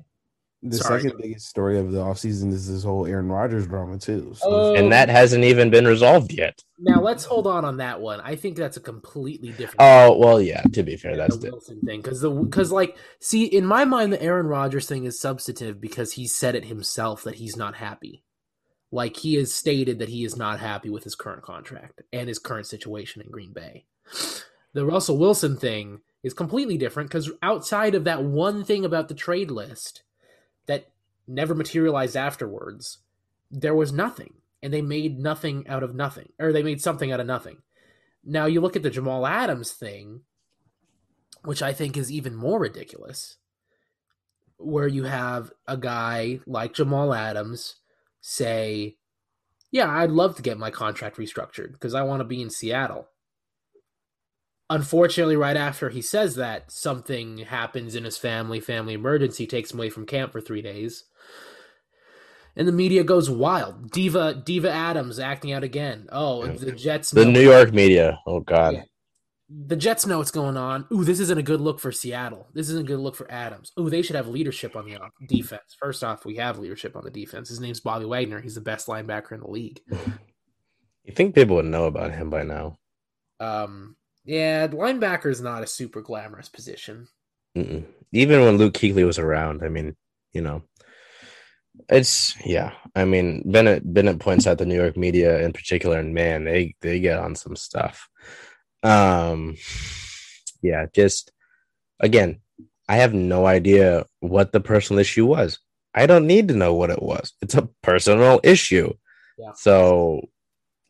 the 0.62 0.78
sorry. 0.78 1.02
second 1.02 1.21
biggest 1.21 1.47
story 1.49 1.78
of 1.78 1.92
the 1.92 1.99
offseason 1.99 2.50
is 2.50 2.66
this 2.73 2.83
whole 2.83 3.06
Aaron 3.06 3.28
Rodgers 3.28 3.66
drama 3.66 3.99
too. 3.99 4.33
So 4.37 4.47
Oh. 4.49 4.75
And 4.75 4.90
that 4.90 5.09
hasn't 5.11 5.45
even 5.45 5.68
been 5.71 5.87
resolved 5.87 6.33
yet. 6.33 6.59
now 6.78 7.00
let's 7.02 7.25
hold 7.25 7.47
on 7.47 7.64
on 7.64 7.76
that 7.76 8.00
one. 8.00 8.21
I 8.23 8.37
think 8.37 8.56
that's 8.56 8.76
a 8.78 8.80
completely 8.80 9.50
different. 9.50 9.76
Oh, 9.80 10.16
well, 10.18 10.40
yeah, 10.40 10.62
to 10.73 10.83
be 10.83 10.97
fair, 10.97 11.14
that's 11.16 11.37
the 11.37 11.49
it. 11.49 11.52
Wilson 11.52 11.80
thing 11.83 12.00
because 12.00 12.21
the 12.23 12.30
because 12.30 12.73
like 12.73 12.97
see 13.21 13.45
in 13.45 13.66
my 13.66 13.85
mind 13.85 14.12
the 14.12 14.23
Aaron 14.23 14.47
Rodgers 14.47 14.87
thing 14.87 15.04
is 15.04 15.21
substantive 15.21 15.78
because 15.80 16.12
he 16.14 16.26
said 16.26 16.54
it 16.54 16.64
himself 16.64 17.25
that 17.25 17.35
he's 17.37 17.56
not 17.56 17.75
happy. 17.76 18.23
Like 18.93 19.16
he 19.16 19.35
has 19.35 19.52
stated 19.52 19.99
that 19.99 20.09
he 20.09 20.25
is 20.25 20.37
not 20.37 20.61
happy 20.61 20.90
with 20.90 21.05
his 21.05 21.14
current 21.14 21.43
contract 21.43 22.02
and 22.12 22.28
his 22.28 22.38
current 22.38 22.66
situation 22.66 23.23
in 23.23 23.31
Green 23.31 23.52
Bay. 23.52 23.85
The 24.73 24.87
Russell 24.87 25.19
Wilson 25.19 25.57
thing 25.57 26.00
is 26.23 26.35
completely 26.35 26.76
different 26.76 27.09
because 27.09 27.31
outside 27.43 27.95
of 27.95 28.05
that 28.05 28.23
one 28.23 28.64
thing 28.64 28.85
about 28.85 29.09
the 29.09 29.14
trade 29.14 29.50
list 29.50 30.02
that 30.66 30.90
never 31.26 31.55
materialized 31.55 32.16
afterwards, 32.16 32.99
there 33.50 33.75
was 33.75 33.93
nothing. 33.93 34.35
And 34.62 34.73
they 34.73 34.83
made 34.83 35.19
nothing 35.19 35.66
out 35.69 35.83
of 35.83 35.95
nothing. 35.95 36.33
Or 36.38 36.52
they 36.52 36.62
made 36.62 36.81
something 36.81 37.12
out 37.12 37.21
of 37.21 37.26
nothing. 37.26 37.59
Now 38.25 38.47
you 38.47 38.61
look 38.61 38.75
at 38.75 38.83
the 38.83 38.90
Jamal 38.90 39.26
Adams 39.26 39.71
thing, 39.73 40.23
which 41.45 41.62
I 41.62 41.73
think 41.73 41.97
is 41.97 42.11
even 42.11 42.35
more 42.35 42.59
ridiculous, 42.59 43.37
where 44.57 44.88
you 44.88 45.05
have 45.05 45.52
a 45.69 45.76
guy 45.76 46.40
like 46.47 46.75
Jamal 46.75 47.14
Adams 47.14 47.76
say, 48.26 48.97
Yeah, 49.71 49.88
I'd 49.88 50.11
love 50.11 50.35
to 50.37 50.42
get 50.42 50.59
my 50.59 50.71
contract 50.71 51.16
restructured 51.16 51.73
because 51.73 51.95
I 51.95 52.02
want 52.02 52.21
to 52.21 52.25
be 52.25 52.42
in 52.42 52.50
Seattle. 52.50 53.09
Unfortunately, 54.68 55.37
right 55.37 55.56
after 55.56 55.90
he 55.90 56.02
says 56.02 56.35
that, 56.35 56.73
something 56.73 57.38
happens 57.38 57.95
in 57.95 58.02
his 58.02 58.18
family, 58.18 58.59
family 58.59 58.95
emergency 58.95 59.47
takes 59.47 59.71
him 59.71 59.78
away 59.78 59.91
from 59.91 60.06
camp 60.06 60.32
for 60.32 60.41
three 60.41 60.60
days. 60.60 61.04
And 62.56 62.67
the 62.67 62.73
media 62.73 63.04
goes 63.04 63.30
wild. 63.30 63.93
Diva 63.93 64.34
Diva 64.34 64.73
Adams 64.73 65.21
acting 65.21 65.52
out 65.52 65.62
again. 65.62 66.08
Oh, 66.10 66.47
the 66.47 66.73
Jets 66.73 67.12
The 67.12 67.26
New 67.26 67.43
York 67.43 67.73
media. 67.73 68.19
Oh, 68.26 68.41
God. 68.41 68.75
Yeah. 68.75 68.82
The 69.49 69.76
Jets 69.76 70.06
know 70.06 70.19
what's 70.19 70.30
going 70.30 70.56
on. 70.56 70.87
Ooh, 70.93 71.04
this 71.04 71.21
isn't 71.21 71.39
a 71.39 71.43
good 71.43 71.61
look 71.61 71.78
for 71.78 71.93
Seattle. 71.93 72.49
This 72.52 72.69
isn't 72.69 72.85
a 72.85 72.89
good 72.89 72.99
look 72.99 73.15
for 73.15 73.30
Adams. 73.30 73.73
Ooh, 73.78 73.89
they 73.89 74.02
should 74.02 74.17
have 74.17 74.26
leadership 74.26 74.75
on 74.75 74.87
the 74.87 74.99
defense. 75.26 75.76
First 75.78 76.02
off, 76.02 76.25
we 76.25 76.37
have 76.37 76.59
leadership 76.59 76.97
on 76.97 77.04
the 77.04 77.11
defense. 77.11 77.49
His 77.49 77.61
name's 77.61 77.80
Bobby 77.80 78.04
Wagner. 78.04 78.41
He's 78.41 78.56
the 78.56 78.61
best 78.61 78.89
linebacker 78.89 79.32
in 79.32 79.41
the 79.41 79.50
league. 79.50 79.80
You 81.06 81.15
think 81.15 81.37
people 81.37 81.56
would 81.56 81.67
know 81.67 81.85
about 81.85 82.13
him 82.13 82.30
by 82.30 82.43
now? 82.43 82.78
Um, 83.39 83.97
yeah, 84.25 84.67
linebacker 84.67 85.30
is 85.30 85.41
not 85.41 85.63
a 85.63 85.67
super 85.67 86.02
glamorous 86.02 86.49
position. 86.49 87.06
Mm-mm. 87.56 87.85
Even 88.13 88.41
when 88.41 88.59
Luke 88.59 88.75
Kuechly 88.75 89.06
was 89.06 89.19
around, 89.19 89.63
I 89.63 89.69
mean, 89.69 89.95
you 90.32 90.41
know, 90.41 90.63
it's 91.89 92.35
yeah. 92.45 92.73
I 92.97 93.04
mean, 93.04 93.43
Bennett 93.47 93.82
Bennett 93.95 94.19
points 94.19 94.49
out 94.49 94.59
the 94.59 94.67
New 94.67 94.75
York 94.75 94.97
media 94.97 95.41
in 95.41 95.52
particular, 95.52 95.99
and 95.99 96.13
man, 96.13 96.45
they 96.45 96.75
they 96.80 96.99
get 96.99 97.19
on 97.19 97.37
some 97.37 97.54
stuff. 97.54 98.09
Um, 98.86 99.56
yeah, 100.62 100.86
just 100.94 101.32
again, 102.00 102.40
I 102.88 102.96
have 102.96 103.14
no 103.14 103.46
idea 103.46 104.06
what 104.20 104.52
the 104.52 104.60
personal 104.60 105.00
issue 105.00 105.26
was. 105.26 105.58
I 105.94 106.06
don't 106.06 106.26
need 106.26 106.49
to 106.49 106.54
know 106.54 106.75
what 106.75 106.90
it 106.90 107.02
was. 107.02 107.32
It's 107.40 107.54
a 107.54 107.68
personal 107.82 108.40
issue. 108.44 108.92
Yeah. 109.38 109.52
So, 109.56 110.28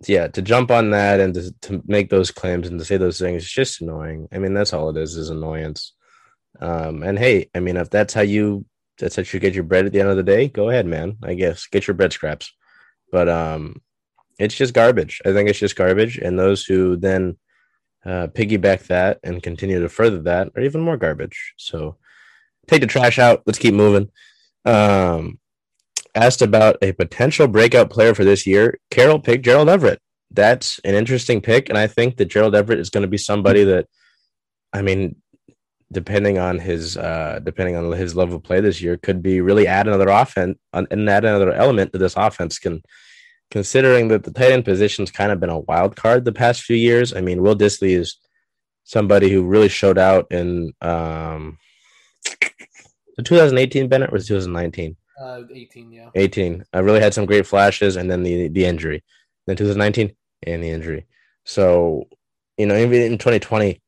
yeah, 0.06 0.28
to 0.28 0.42
jump 0.42 0.70
on 0.70 0.90
that 0.90 1.20
and 1.20 1.32
to, 1.34 1.52
to 1.62 1.82
make 1.86 2.10
those 2.10 2.30
claims 2.30 2.66
and 2.68 2.78
to 2.78 2.84
say 2.84 2.96
those 2.96 3.18
things 3.18 3.44
is 3.44 3.50
just 3.50 3.80
annoying. 3.80 4.28
I 4.32 4.38
mean, 4.38 4.52
that's 4.52 4.72
all 4.72 4.90
it 4.90 4.96
is, 4.96 5.16
is 5.16 5.30
annoyance. 5.30 5.92
Um, 6.60 7.02
and 7.02 7.18
hey, 7.18 7.50
I 7.54 7.60
mean, 7.60 7.76
if 7.76 7.88
that's 7.90 8.14
how 8.14 8.22
you 8.22 8.66
that's 8.98 9.16
how 9.16 9.22
you 9.22 9.40
get 9.40 9.54
your 9.54 9.64
bread 9.64 9.86
at 9.86 9.92
the 9.92 10.00
end 10.00 10.08
of 10.08 10.16
the 10.16 10.22
day, 10.22 10.48
go 10.48 10.70
ahead, 10.70 10.86
man. 10.86 11.16
I 11.22 11.34
guess 11.34 11.66
get 11.66 11.86
your 11.86 11.94
bread 11.94 12.12
scraps. 12.12 12.52
But 13.12 13.28
um, 13.28 13.80
it's 14.38 14.54
just 14.54 14.74
garbage. 14.74 15.20
I 15.24 15.32
think 15.32 15.48
it's 15.48 15.58
just 15.58 15.76
garbage, 15.76 16.18
and 16.18 16.38
those 16.38 16.64
who 16.64 16.96
then 16.96 17.36
uh, 18.06 18.28
piggyback 18.28 18.86
that 18.86 19.18
and 19.24 19.42
continue 19.42 19.80
to 19.80 19.88
further 19.88 20.20
that 20.22 20.48
are 20.56 20.62
even 20.62 20.80
more 20.80 20.96
garbage. 20.96 21.54
So 21.56 21.96
take 22.68 22.80
the 22.80 22.86
trash 22.86 23.18
out. 23.18 23.42
Let's 23.46 23.58
keep 23.58 23.74
moving. 23.74 24.10
Um, 24.64 25.38
asked 26.14 26.40
about 26.40 26.78
a 26.82 26.92
potential 26.92 27.48
breakout 27.48 27.90
player 27.90 28.14
for 28.14 28.24
this 28.24 28.46
year. 28.46 28.78
Carroll 28.90 29.18
picked 29.18 29.44
Gerald 29.44 29.68
Everett. 29.68 30.00
That's 30.30 30.78
an 30.84 30.94
interesting 30.94 31.40
pick, 31.40 31.68
and 31.68 31.78
I 31.78 31.86
think 31.86 32.16
that 32.16 32.26
Gerald 32.26 32.54
Everett 32.54 32.78
is 32.78 32.90
going 32.90 33.02
to 33.02 33.08
be 33.08 33.18
somebody 33.18 33.64
that, 33.64 33.86
I 34.72 34.82
mean, 34.82 35.16
depending 35.92 36.36
on 36.36 36.58
his 36.58 36.96
uh 36.96 37.38
depending 37.44 37.76
on 37.76 37.92
his 37.92 38.16
level 38.16 38.34
of 38.34 38.42
play 38.42 38.60
this 38.60 38.82
year 38.82 38.96
could 38.96 39.22
be 39.22 39.40
really 39.40 39.68
add 39.68 39.86
another 39.86 40.08
offense 40.08 40.58
and 40.72 41.08
add 41.08 41.24
another 41.24 41.52
element 41.52 41.92
to 41.92 41.98
this 41.98 42.16
offense 42.16 42.58
can 42.58 42.82
considering 43.50 44.08
that 44.08 44.24
the 44.24 44.32
tight 44.32 44.52
end 44.52 44.64
position's 44.64 45.10
kind 45.10 45.30
of 45.32 45.40
been 45.40 45.50
a 45.50 45.60
wild 45.60 45.96
card 45.96 46.24
the 46.24 46.32
past 46.32 46.62
few 46.62 46.76
years 46.76 47.14
i 47.14 47.20
mean 47.20 47.42
will 47.42 47.56
dissly 47.56 47.96
is 47.96 48.16
somebody 48.84 49.30
who 49.30 49.44
really 49.44 49.68
showed 49.68 49.98
out 49.98 50.26
in 50.30 50.72
um 50.80 51.58
the 53.16 53.22
2018 53.22 53.88
bennett 53.88 54.12
was 54.12 54.26
2019 54.26 54.96
Uh, 55.20 55.42
18, 55.54 55.92
yeah. 55.92 56.10
18 56.14 56.64
i 56.72 56.78
really 56.78 57.00
had 57.00 57.14
some 57.14 57.26
great 57.26 57.46
flashes 57.46 57.96
and 57.96 58.10
then 58.10 58.22
the 58.22 58.48
the 58.48 58.64
injury. 58.64 59.02
Then 59.46 59.56
2019 59.56 60.14
and 60.42 60.62
the 60.62 60.70
injury. 60.70 61.06
So 61.44 62.08
you 62.58 62.66
know 62.66 62.76
even 62.76 63.00
in 63.00 63.18
2020 63.18 63.80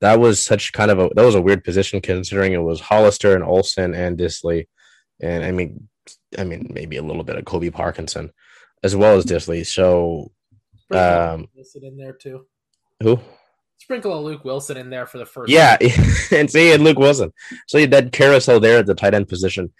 that 0.00 0.18
was 0.18 0.42
such 0.42 0.72
kind 0.72 0.90
of 0.90 0.98
a 0.98 1.08
that 1.14 1.24
was 1.24 1.36
a 1.36 1.42
weird 1.42 1.64
position 1.64 2.00
considering 2.00 2.52
it 2.52 2.58
was 2.58 2.80
Hollister 2.80 3.34
and 3.34 3.44
Olsen 3.44 3.94
and 3.94 4.18
Dissly, 4.18 4.66
and 5.20 5.44
I 5.44 5.52
mean, 5.52 5.88
I 6.36 6.44
mean 6.44 6.70
maybe 6.74 6.96
a 6.96 7.02
little 7.02 7.22
bit 7.22 7.36
of 7.36 7.44
Colby 7.44 7.70
Parkinson 7.70 8.30
as 8.84 8.94
well 8.94 9.16
as 9.16 9.24
Dissly. 9.24 9.66
So 9.66 10.30
Sprinkle 10.84 11.20
Um, 11.34 11.48
Wilson 11.56 11.84
in 11.84 11.96
there 11.96 12.12
too. 12.12 12.46
who? 13.02 13.18
Sprinkle 13.78 14.18
a 14.18 14.20
Luke 14.20 14.44
Wilson 14.44 14.76
in 14.76 14.88
there 14.90 15.06
for 15.06 15.18
the 15.18 15.26
first. 15.26 15.50
Yeah, 15.50 15.76
and 16.30 16.48
see, 16.50 16.72
and 16.72 16.84
Luke 16.84 16.98
Wilson. 16.98 17.32
So 17.66 17.78
you 17.78 17.88
had 17.90 18.12
carousel 18.12 18.60
there 18.60 18.78
at 18.78 18.86
the 18.86 18.94
tight 18.94 19.14
end 19.14 19.28
position. 19.28 19.72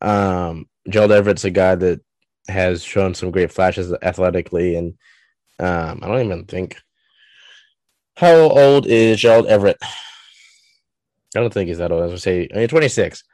Um, 0.00 0.66
Gerald 0.88 1.12
Everett's 1.12 1.44
a 1.44 1.50
guy 1.50 1.74
that 1.74 2.00
has 2.48 2.82
shown 2.82 3.14
some 3.14 3.30
great 3.30 3.52
flashes 3.52 3.92
athletically, 4.02 4.76
and 4.76 4.94
um, 5.58 6.00
I 6.02 6.06
don't 6.08 6.24
even 6.24 6.44
think. 6.46 6.76
How 8.16 8.34
old 8.34 8.86
is 8.86 9.20
Gerald 9.20 9.46
Everett? 9.46 9.78
I 11.34 11.40
don't 11.40 11.52
think 11.52 11.68
he's 11.68 11.78
that 11.78 11.90
old. 11.92 12.00
I 12.00 12.04
was 12.06 12.10
gonna 12.12 12.18
say, 12.20 12.48
I 12.54 12.58
mean, 12.58 12.68
26. 12.68 13.24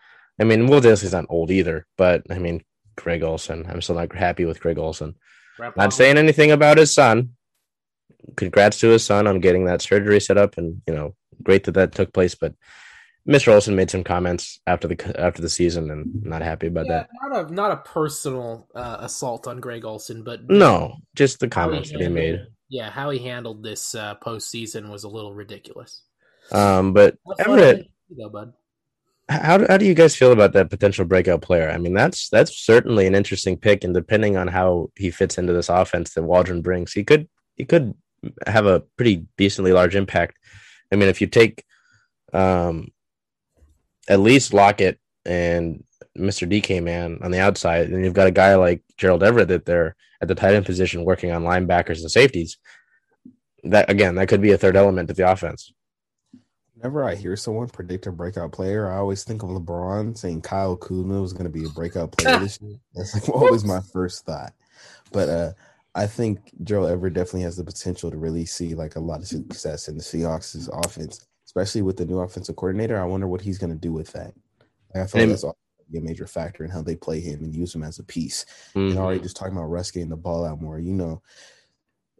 I 0.41 0.45
mean, 0.45 0.67
Will 0.69 0.81
Dissly's 0.81 1.13
not 1.13 1.27
old 1.29 1.51
either, 1.51 1.87
but 1.97 2.23
I 2.31 2.39
mean, 2.39 2.63
Greg 3.03 3.23
Olsen. 3.23 3.67
I'm 3.69 3.81
still 3.81 3.97
not 3.97 4.15
happy 4.15 4.45
with 4.45 4.61
Greg 4.61 4.79
Olsen. 4.79 5.15
Not 5.77 5.93
saying 5.93 6.19
anything 6.19 6.51
about 6.53 6.79
his 6.79 6.93
son. 6.95 7.31
Congrats 8.37 8.79
to 8.81 8.89
his 8.89 9.05
son 9.05 9.27
on 9.27 9.41
getting 9.41 9.65
that 9.65 9.83
surgery 9.83 10.21
set 10.21 10.37
up, 10.39 10.59
and 10.59 10.83
you 10.87 10.95
know, 10.95 11.15
great 11.43 11.65
that 11.65 11.73
that 11.73 11.93
took 11.93 12.13
place. 12.13 12.35
But 12.35 12.55
Mr. 13.29 13.53
Olsen 13.53 13.75
made 13.77 13.91
some 13.91 14.05
comments 14.05 14.61
after 14.67 14.87
the 14.89 15.21
after 15.21 15.43
the 15.43 15.49
season, 15.49 15.91
and 15.91 16.23
not 16.25 16.43
happy 16.43 16.67
about 16.69 16.87
Yeah, 16.87 16.93
that. 16.93 17.09
not 17.23 17.51
a 17.51 17.55
not 17.55 17.71
a 17.73 17.77
personal 17.79 18.69
uh, 18.75 18.99
assault 19.01 19.47
on 19.47 19.61
Greg 19.61 19.85
Olsen, 19.85 20.23
but 20.23 20.49
No, 20.49 20.97
just 21.15 21.41
the 21.41 21.49
comments 21.49 21.91
that 21.91 21.99
he 21.99 22.05
handled- 22.05 22.25
made. 22.25 22.47
Yeah, 22.71 22.91
how 22.91 23.09
he 23.11 23.19
handled 23.19 23.63
this 23.63 23.95
uh, 23.95 24.17
postseason 24.17 24.91
was 24.91 25.05
a 25.05 25.09
little 25.09 25.33
ridiculous. 25.35 26.03
Um, 26.53 26.93
but 26.93 27.17
fun 27.27 27.37
Everett, 27.59 27.87
though, 28.11 28.29
bud. 28.29 28.53
How 29.29 29.59
do, 29.59 29.67
how 29.69 29.77
do 29.77 29.85
you 29.85 29.95
guys 29.95 30.17
feel 30.17 30.33
about 30.33 30.53
that 30.55 30.71
potential 30.71 31.05
breakout 31.05 31.43
player? 31.43 31.69
I 31.71 31.77
mean, 31.79 31.93
that's 31.95 32.29
that's 32.31 32.57
certainly 32.57 33.07
an 33.07 33.15
interesting 33.15 33.57
pick, 33.57 33.85
and 33.85 33.93
depending 33.93 34.37
on 34.37 34.49
how 34.49 34.91
he 34.97 35.11
fits 35.11 35.37
into 35.39 35.53
this 35.53 35.69
offense 35.69 36.15
that 36.15 36.23
Waldron 36.23 36.63
brings, 36.63 36.93
he 36.93 37.05
could 37.05 37.29
he 37.57 37.65
could 37.65 37.95
have 38.47 38.67
a 38.67 38.81
pretty 38.97 39.27
decently 39.37 39.73
large 39.73 39.95
impact. 39.95 40.39
I 40.91 40.97
mean, 40.97 41.09
if 41.09 41.21
you 41.21 41.27
take 41.27 41.65
um, 42.33 42.89
at 44.09 44.21
least 44.21 44.55
Lockett 44.55 44.99
and 45.25 45.85
Mr. 46.17 46.51
DK 46.51 46.83
man 46.83 47.19
on 47.23 47.31
the 47.31 47.41
outside, 47.41 47.91
and 47.91 48.05
you've 48.05 48.15
got 48.15 48.27
a 48.27 48.33
guy 48.33 48.55
like 48.57 48.83
Gerald 48.97 49.23
Everett 49.23 49.49
that 49.49 49.67
they're 49.67 49.95
at 50.21 50.29
the 50.29 50.35
tight 50.35 50.55
end 50.55 50.67
position 50.67 51.05
working 51.05 51.33
on 51.33 51.45
linebackers 51.45 52.01
and 52.01 52.11
safeties. 52.11 52.57
That 53.65 53.91
again, 53.91 54.15
that 54.15 54.29
could 54.29 54.41
be 54.41 54.53
a 54.53 54.59
third 54.59 54.77
element 54.77 55.11
of 55.11 55.17
the 55.17 55.31
offense. 55.31 55.73
Whenever 56.79 57.05
I 57.05 57.17
hear 57.17 57.37
someone 57.37 57.69
predict 57.69 58.07
a 58.07 58.13
breakout 58.13 58.53
player, 58.53 58.91
I 58.91 58.99
always 58.99 59.25
think 59.25 59.43
of 59.43 59.49
LeBron 59.49 60.17
saying 60.17 60.43
Kyle 60.43 60.77
Kuzma 60.77 61.21
was 61.21 61.33
going 61.33 61.45
to 61.45 61.51
be 61.51 61.65
a 61.65 61.71
breakout 61.71 62.13
player 62.13 62.39
this 62.39 62.61
year. 62.63 62.79
That's 62.95 63.15
like 63.15 63.29
always 63.29 63.65
my 63.65 63.81
first 63.81 64.25
thought. 64.25 64.53
But 65.11 65.29
uh, 65.29 65.53
I 65.97 66.07
think 66.07 66.53
Gerald 66.63 66.89
Everett 66.89 67.15
definitely 67.15 67.43
has 67.43 67.57
the 67.57 67.65
potential 67.65 68.13
to 68.13 68.17
really 68.17 68.47
see 68.47 68.77
like 68.77 68.95
a 68.95 69.01
lot 69.01 69.21
of 69.21 69.27
success 69.27 69.89
in 69.89 69.97
the 69.97 70.05
Seahawks' 70.05 70.69
offense, 70.85 71.27
especially 71.47 71.83
with 71.83 71.97
the 71.97 72.07
new 72.07 72.21
offensive 72.21 72.55
coordinator. 72.55 73.01
I 73.01 73.07
wonder 73.07 73.27
what 73.27 73.41
he's 73.41 73.59
going 73.59 73.73
to 73.73 73.79
do 73.79 73.93
with 73.93 74.13
that. 74.13 74.33
Like, 74.95 75.05
I 75.05 75.07
feel 75.09 75.23
like 75.23 75.31
that's 75.31 75.45
also 75.45 75.59
be 75.91 75.99
a 75.99 76.03
major 76.03 76.27
factor 76.27 76.65
in 76.65 76.71
how 76.71 76.83
they 76.83 76.95
play 76.95 77.19
him 77.19 77.43
and 77.43 77.55
use 77.55 77.75
him 77.75 77.83
as 77.83 77.99
a 77.99 78.05
piece. 78.05 78.45
Mhm. 78.75 78.91
And 78.91 78.99
already 78.99 79.21
just 79.21 79.37
talking 79.37 79.57
about 79.57 79.71
Russ 79.71 79.91
getting 79.91 80.11
the 80.11 80.17
ball 80.17 80.45
out 80.45 80.61
more, 80.61 80.79
you 80.79 80.93
know, 80.93 81.23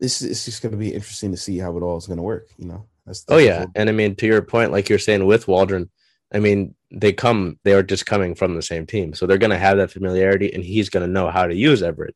this 0.01 0.23
it's 0.23 0.45
just 0.45 0.63
going 0.63 0.73
to 0.73 0.79
be 0.79 0.95
interesting 0.95 1.31
to 1.31 1.37
see 1.37 1.59
how 1.59 1.77
it 1.77 1.83
all 1.83 1.97
is 1.97 2.07
going 2.07 2.17
to 2.17 2.23
work. 2.23 2.49
You 2.57 2.67
know, 2.67 2.87
that's, 3.09 3.25
Oh 3.29 3.39
yeah, 3.39 3.67
and 3.75 3.89
I 3.89 3.93
mean 3.93 4.15
to 4.17 4.27
your 4.27 4.43
point, 4.43 4.71
like 4.71 4.89
you're 4.89 4.99
saying 4.99 5.25
with 5.27 5.49
Waldron, 5.49 5.91
I 6.33 6.39
mean 6.39 6.75
they 6.91 7.13
come, 7.13 7.59
they 7.65 7.73
are 7.73 7.83
just 7.83 8.07
coming 8.07 8.35
from 8.35 8.55
the 8.55 8.63
same 8.63 8.87
team, 8.87 9.15
so 9.15 9.27
they're 9.27 9.39
going 9.39 9.51
to 9.51 9.59
have 9.59 9.77
that 9.79 9.91
familiarity, 9.91 10.53
and 10.53 10.65
he's 10.65 10.89
going 10.89 11.05
to 11.05 11.13
know 11.13 11.31
how 11.31 11.47
to 11.47 11.55
use 11.55 11.83
Everett. 11.83 12.15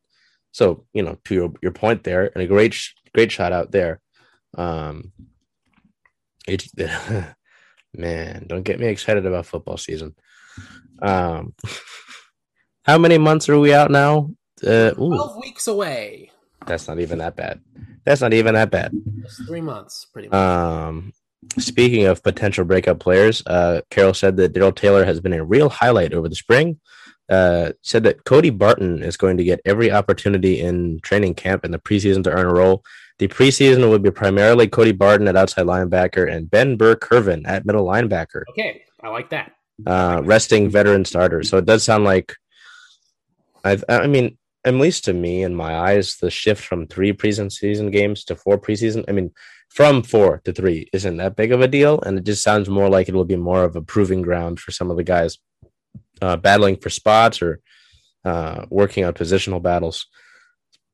So 0.51 0.85
you 0.93 1.03
know, 1.03 1.17
to 1.25 1.33
your, 1.33 1.53
your 1.61 1.71
point 1.71 2.03
there, 2.03 2.31
and 2.33 2.43
a 2.43 2.47
great 2.47 2.75
great 3.13 3.31
shot 3.31 3.51
out 3.51 3.71
there. 3.71 3.99
Um, 4.57 5.11
it, 6.47 6.67
man, 7.93 8.45
don't 8.47 8.63
get 8.63 8.79
me 8.79 8.87
excited 8.87 9.25
about 9.25 9.45
football 9.45 9.77
season. 9.77 10.15
Um, 11.01 11.53
how 12.85 12.97
many 12.97 13.17
months 13.17 13.49
are 13.49 13.59
we 13.59 13.73
out 13.73 13.91
now? 13.91 14.31
Uh, 14.65 14.91
Twelve 14.91 15.37
weeks 15.41 15.67
away. 15.67 16.31
That's 16.65 16.87
not 16.87 16.99
even 16.99 17.19
that 17.19 17.35
bad. 17.35 17.61
That's 18.05 18.21
not 18.21 18.33
even 18.33 18.53
that 18.55 18.71
bad. 18.71 18.91
It's 19.23 19.41
three 19.45 19.61
months, 19.61 20.05
pretty 20.11 20.27
much. 20.27 20.35
Um, 20.35 21.13
speaking 21.57 22.05
of 22.05 22.21
potential 22.23 22.65
breakout 22.65 22.99
players, 22.99 23.43
uh, 23.45 23.81
Carroll 23.89 24.13
said 24.13 24.37
that 24.37 24.53
Darrell 24.53 24.71
Taylor 24.71 25.05
has 25.05 25.19
been 25.19 25.33
a 25.33 25.43
real 25.43 25.69
highlight 25.69 26.13
over 26.13 26.27
the 26.29 26.35
spring. 26.35 26.79
Uh, 27.29 27.71
said 27.81 28.03
that 28.03 28.25
Cody 28.25 28.49
Barton 28.49 29.01
is 29.01 29.15
going 29.15 29.37
to 29.37 29.43
get 29.45 29.61
every 29.63 29.89
opportunity 29.91 30.59
in 30.59 30.99
training 31.01 31.33
camp 31.33 31.63
and 31.63 31.73
the 31.73 31.79
preseason 31.79 32.21
to 32.25 32.31
earn 32.31 32.45
a 32.45 32.53
role. 32.53 32.83
The 33.19 33.29
preseason 33.29 33.89
would 33.89 34.03
be 34.03 34.11
primarily 34.11 34.67
Cody 34.67 34.91
Barton 34.91 35.27
at 35.29 35.37
outside 35.37 35.65
linebacker 35.65 36.29
and 36.29 36.51
Ben 36.51 36.75
Burr-Kirven 36.75 37.43
at 37.47 37.65
middle 37.65 37.85
linebacker, 37.85 38.43
okay, 38.49 38.83
I 39.01 39.07
like 39.07 39.29
that. 39.29 39.53
uh, 39.85 40.21
resting 40.25 40.69
veteran 40.69 41.05
starters. 41.05 41.49
So 41.49 41.57
it 41.57 41.65
does 41.65 41.83
sound 41.83 42.03
like, 42.03 42.33
I, 43.63 43.77
I 43.87 44.07
mean, 44.07 44.37
at 44.65 44.73
least 44.73 45.05
to 45.05 45.13
me, 45.13 45.43
in 45.43 45.55
my 45.55 45.77
eyes, 45.77 46.17
the 46.17 46.31
shift 46.31 46.63
from 46.63 46.87
three 46.87 47.11
preseason 47.13 47.91
games 47.91 48.23
to 48.25 48.35
four 48.35 48.57
preseason, 48.57 49.03
I 49.07 49.11
mean, 49.11 49.31
from 49.69 50.03
four 50.03 50.41
to 50.45 50.53
three 50.53 50.87
isn't 50.93 51.17
that 51.17 51.35
big 51.35 51.51
of 51.51 51.61
a 51.61 51.67
deal. 51.67 51.99
And 52.01 52.17
it 52.17 52.23
just 52.23 52.43
sounds 52.43 52.69
more 52.69 52.89
like 52.89 53.09
it 53.09 53.15
will 53.15 53.25
be 53.25 53.35
more 53.35 53.63
of 53.63 53.75
a 53.75 53.81
proving 53.81 54.21
ground 54.21 54.59
for 54.59 54.71
some 54.71 54.89
of 54.89 54.97
the 54.97 55.03
guys 55.03 55.37
uh, 56.21 56.37
battling 56.37 56.77
for 56.77 56.89
spots 56.89 57.41
or 57.41 57.59
uh, 58.23 58.65
working 58.69 59.03
on 59.03 59.13
positional 59.13 59.61
battles. 59.61 60.07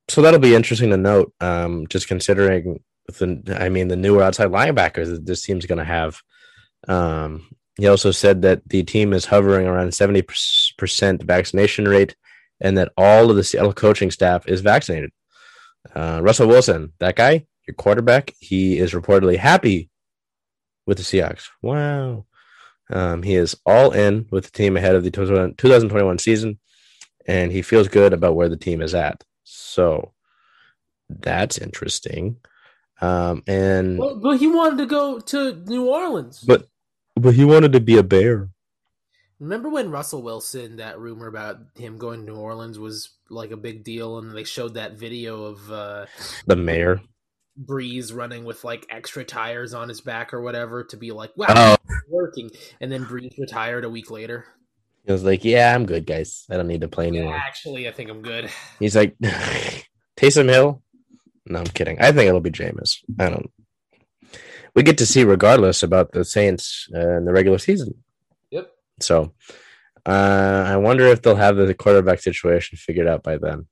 So 0.07 0.21
that'll 0.21 0.39
be 0.39 0.55
interesting 0.55 0.89
to 0.89 0.97
note, 0.97 1.33
um, 1.39 1.85
just 1.87 2.07
considering 2.07 2.81
the, 3.07 3.57
I 3.59 3.69
mean, 3.69 3.87
the 3.87 3.95
newer 3.95 4.23
outside 4.23 4.49
linebackers 4.49 5.07
that 5.07 5.25
this 5.25 5.43
team's 5.43 5.67
going 5.67 5.77
to 5.77 5.83
have. 5.83 6.21
Um, 6.87 7.47
he 7.77 7.87
also 7.87 8.11
said 8.11 8.41
that 8.41 8.67
the 8.67 8.83
team 8.83 9.13
is 9.13 9.25
hovering 9.25 9.67
around 9.67 9.89
70% 9.89 11.23
vaccination 11.23 11.87
rate 11.87 12.15
and 12.61 12.77
that 12.77 12.91
all 12.97 13.29
of 13.29 13.35
the 13.35 13.43
Seattle 13.43 13.73
coaching 13.73 14.11
staff 14.11 14.47
is 14.47 14.61
vaccinated. 14.61 15.11
Uh, 15.95 16.19
Russell 16.21 16.47
Wilson, 16.47 16.93
that 16.99 17.15
guy, 17.15 17.45
your 17.67 17.75
quarterback, 17.75 18.33
he 18.39 18.77
is 18.77 18.93
reportedly 18.93 19.37
happy 19.37 19.89
with 20.85 20.97
the 20.97 21.03
Seahawks. 21.03 21.47
Wow. 21.61 22.25
Um, 22.91 23.23
he 23.23 23.35
is 23.35 23.55
all 23.65 23.91
in 23.91 24.27
with 24.31 24.45
the 24.45 24.51
team 24.51 24.75
ahead 24.75 24.95
of 24.95 25.03
the 25.03 25.11
2021 25.11 26.17
season, 26.17 26.59
and 27.27 27.51
he 27.51 27.61
feels 27.61 27.87
good 27.87 28.13
about 28.13 28.35
where 28.35 28.49
the 28.49 28.57
team 28.57 28.81
is 28.81 28.95
at. 28.95 29.23
So 29.43 30.13
that's 31.07 31.57
interesting. 31.57 32.37
Um, 33.01 33.43
and 33.47 33.97
Well, 33.97 34.15
but 34.15 34.37
he 34.39 34.47
wanted 34.47 34.79
to 34.79 34.85
go 34.85 35.19
to 35.19 35.55
New 35.67 35.87
Orleans. 35.87 36.41
but 36.45 36.67
but 37.15 37.33
he 37.33 37.45
wanted 37.45 37.73
to 37.73 37.79
be 37.79 37.97
a 37.97 38.03
bear. 38.03 38.49
Remember 39.39 39.69
when 39.69 39.89
Russell 39.91 40.21
Wilson, 40.21 40.77
that 40.77 40.99
rumor 40.99 41.27
about 41.27 41.57
him 41.75 41.97
going 41.97 42.25
to 42.25 42.25
New 42.33 42.37
Orleans 42.37 42.77
was 42.77 43.09
like 43.29 43.51
a 43.51 43.57
big 43.57 43.83
deal, 43.85 44.17
and 44.17 44.35
they 44.35 44.43
showed 44.43 44.73
that 44.73 44.93
video 44.97 45.43
of 45.45 45.71
uh, 45.71 46.05
The 46.45 46.55
mayor. 46.57 47.01
Brees 47.65 48.13
running 48.15 48.43
with 48.45 48.63
like 48.63 48.85
extra 48.89 49.23
tires 49.23 49.73
on 49.73 49.89
his 49.89 50.01
back 50.01 50.33
or 50.33 50.41
whatever 50.41 50.83
to 50.85 50.97
be 50.97 51.11
like, 51.11 51.31
wow, 51.37 51.47
Oh, 51.49 51.75
working. 52.09 52.49
And 52.81 52.91
then 52.91 53.05
Brees 53.05 53.37
retired 53.37 53.83
a 53.85 53.89
week 53.89 54.11
later. 54.11 54.45
he 55.05 55.11
was 55.11 55.23
like, 55.23 55.43
"Yeah, 55.43 55.73
I'm 55.75 55.85
good, 55.85 56.05
guys. 56.05 56.45
I 56.49 56.55
don't 56.57 56.67
need 56.67 56.81
to 56.81 56.87
play 56.87 57.05
Yeah, 57.09 57.19
anymore." 57.21 57.35
actually, 57.35 57.87
I 57.87 57.91
think 57.91 58.09
I'm 58.09 58.21
good. 58.21 58.49
He's 58.79 58.95
like, 58.95 59.17
Taysom 60.17 60.49
Hill. 60.49 60.81
No, 61.45 61.59
I'm 61.59 61.65
kidding. 61.65 61.99
I 61.99 62.11
think 62.11 62.27
it'll 62.27 62.39
be 62.41 62.51
Jameis. 62.51 62.97
I 63.19 63.29
don't. 63.29 63.49
We 64.75 64.83
get 64.83 64.97
to 64.99 65.05
see 65.05 65.23
regardless 65.23 65.81
about 65.83 66.11
the 66.11 66.23
Saints 66.23 66.87
uh, 66.93 67.17
in 67.17 67.25
the 67.25 67.31
regular 67.33 67.57
season. 67.57 67.93
Yep. 68.99 69.03
So, 69.03 69.33
uh, 70.05 70.63
I 70.67 70.77
wonder 70.77 71.05
if 71.07 71.21
they'll 71.21 71.35
have 71.35 71.55
the 71.57 71.73
quarterback 71.73 72.19
situation 72.19 72.77
figured 72.77 73.07
out 73.07 73.23
by 73.23 73.37
then. 73.37 73.67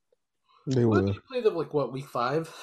they 0.67 0.85
What, 0.85 1.03
will. 1.03 1.13
you 1.13 1.21
played 1.29 1.43
them 1.43 1.55
like 1.55 1.73
what 1.73 1.91
week 1.91 2.07
five? 2.07 2.53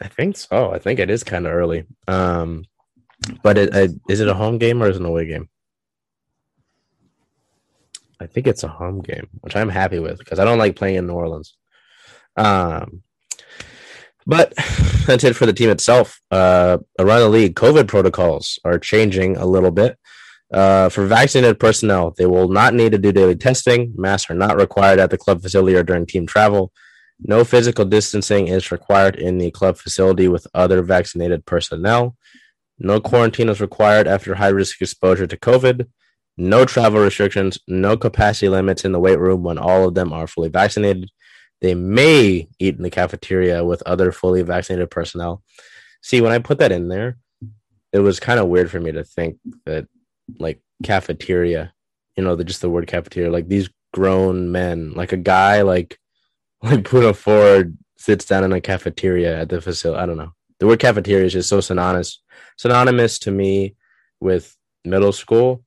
I 0.00 0.08
think 0.08 0.36
so. 0.36 0.72
I 0.72 0.78
think 0.78 0.98
it 1.00 1.10
is 1.10 1.24
kind 1.24 1.46
of 1.46 1.52
early. 1.52 1.84
Um, 2.06 2.64
but 3.42 3.58
it, 3.58 3.74
I, 3.74 3.88
is 4.08 4.20
it 4.20 4.28
a 4.28 4.34
home 4.34 4.58
game 4.58 4.82
or 4.82 4.88
is 4.88 4.96
it 4.96 5.00
an 5.00 5.06
away 5.06 5.26
game? 5.26 5.48
I 8.20 8.26
think 8.26 8.46
it's 8.46 8.62
a 8.62 8.68
home 8.68 9.00
game, 9.00 9.28
which 9.40 9.56
I'm 9.56 9.68
happy 9.68 9.98
with 9.98 10.18
because 10.18 10.38
I 10.38 10.44
don't 10.44 10.58
like 10.58 10.76
playing 10.76 10.96
in 10.96 11.06
New 11.06 11.14
Orleans. 11.14 11.54
Um, 12.36 13.02
but 14.26 14.54
that's 15.06 15.24
it 15.24 15.36
for 15.36 15.46
the 15.46 15.52
team 15.52 15.70
itself. 15.70 16.20
Uh, 16.30 16.78
around 16.98 17.20
the 17.20 17.28
league, 17.28 17.54
COVID 17.56 17.88
protocols 17.88 18.58
are 18.64 18.78
changing 18.78 19.36
a 19.36 19.46
little 19.46 19.70
bit. 19.70 19.98
Uh, 20.52 20.88
for 20.88 21.06
vaccinated 21.06 21.58
personnel, 21.58 22.14
they 22.16 22.26
will 22.26 22.48
not 22.48 22.72
need 22.72 22.92
to 22.92 22.98
do 22.98 23.12
daily 23.12 23.34
testing. 23.34 23.92
Masks 23.96 24.30
are 24.30 24.34
not 24.34 24.56
required 24.56 24.98
at 24.98 25.10
the 25.10 25.18
club 25.18 25.42
facility 25.42 25.76
or 25.76 25.82
during 25.82 26.06
team 26.06 26.26
travel. 26.26 26.72
No 27.20 27.44
physical 27.44 27.84
distancing 27.84 28.48
is 28.48 28.70
required 28.70 29.16
in 29.16 29.38
the 29.38 29.50
club 29.50 29.78
facility 29.78 30.28
with 30.28 30.46
other 30.54 30.82
vaccinated 30.82 31.46
personnel. 31.46 32.16
No 32.78 33.00
quarantine 33.00 33.48
is 33.48 33.60
required 33.60 34.06
after 34.06 34.34
high 34.34 34.48
risk 34.48 34.80
exposure 34.82 35.26
to 35.26 35.36
COVID. 35.36 35.88
No 36.36 36.66
travel 36.66 37.00
restrictions, 37.00 37.58
no 37.66 37.96
capacity 37.96 38.50
limits 38.50 38.84
in 38.84 38.92
the 38.92 39.00
weight 39.00 39.18
room 39.18 39.42
when 39.42 39.56
all 39.56 39.88
of 39.88 39.94
them 39.94 40.12
are 40.12 40.26
fully 40.26 40.50
vaccinated. 40.50 41.10
They 41.62 41.74
may 41.74 42.48
eat 42.58 42.76
in 42.76 42.82
the 42.82 42.90
cafeteria 42.90 43.64
with 43.64 43.82
other 43.86 44.12
fully 44.12 44.42
vaccinated 44.42 44.90
personnel. 44.90 45.42
See, 46.02 46.20
when 46.20 46.32
I 46.32 46.38
put 46.38 46.58
that 46.58 46.72
in 46.72 46.88
there, 46.88 47.16
it 47.92 48.00
was 48.00 48.20
kind 48.20 48.38
of 48.38 48.48
weird 48.48 48.70
for 48.70 48.78
me 48.78 48.92
to 48.92 49.04
think 49.04 49.38
that, 49.64 49.86
like, 50.38 50.60
cafeteria, 50.82 51.72
you 52.16 52.24
know, 52.24 52.36
the, 52.36 52.44
just 52.44 52.60
the 52.60 52.70
word 52.70 52.86
cafeteria, 52.86 53.30
like 53.30 53.48
these 53.48 53.68
grown 53.92 54.52
men, 54.52 54.92
like 54.94 55.12
a 55.12 55.16
guy, 55.16 55.62
like, 55.62 55.98
like 56.62 56.80
Poona 56.80 57.14
Ford 57.14 57.76
sits 57.98 58.24
down 58.24 58.44
in 58.44 58.52
a 58.52 58.60
cafeteria 58.60 59.40
at 59.40 59.48
the 59.48 59.60
facility. 59.60 60.00
I 60.00 60.06
don't 60.06 60.16
know. 60.16 60.32
The 60.58 60.66
word 60.66 60.80
cafeteria 60.80 61.26
is 61.26 61.32
just 61.32 61.48
so 61.48 61.60
synonymous, 61.60 62.22
synonymous 62.56 63.18
to 63.20 63.30
me 63.30 63.76
with 64.20 64.56
middle 64.84 65.12
school. 65.12 65.64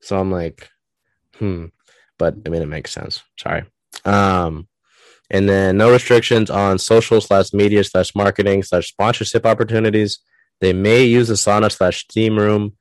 So 0.00 0.18
I'm 0.18 0.30
like, 0.30 0.68
hmm. 1.38 1.66
But 2.18 2.34
I 2.44 2.48
mean, 2.48 2.62
it 2.62 2.66
makes 2.66 2.92
sense. 2.92 3.22
Sorry. 3.38 3.64
Um, 4.04 4.68
and 5.30 5.48
then 5.48 5.76
no 5.76 5.90
restrictions 5.90 6.50
on 6.50 6.78
social 6.78 7.20
slash 7.20 7.52
media 7.52 7.84
slash 7.84 8.14
marketing 8.14 8.62
slash 8.62 8.88
sponsorship 8.88 9.46
opportunities. 9.46 10.18
They 10.60 10.72
may 10.72 11.04
use 11.04 11.28
the 11.28 11.34
sauna 11.34 11.70
slash 11.70 12.04
steam 12.04 12.38
room 12.38 12.76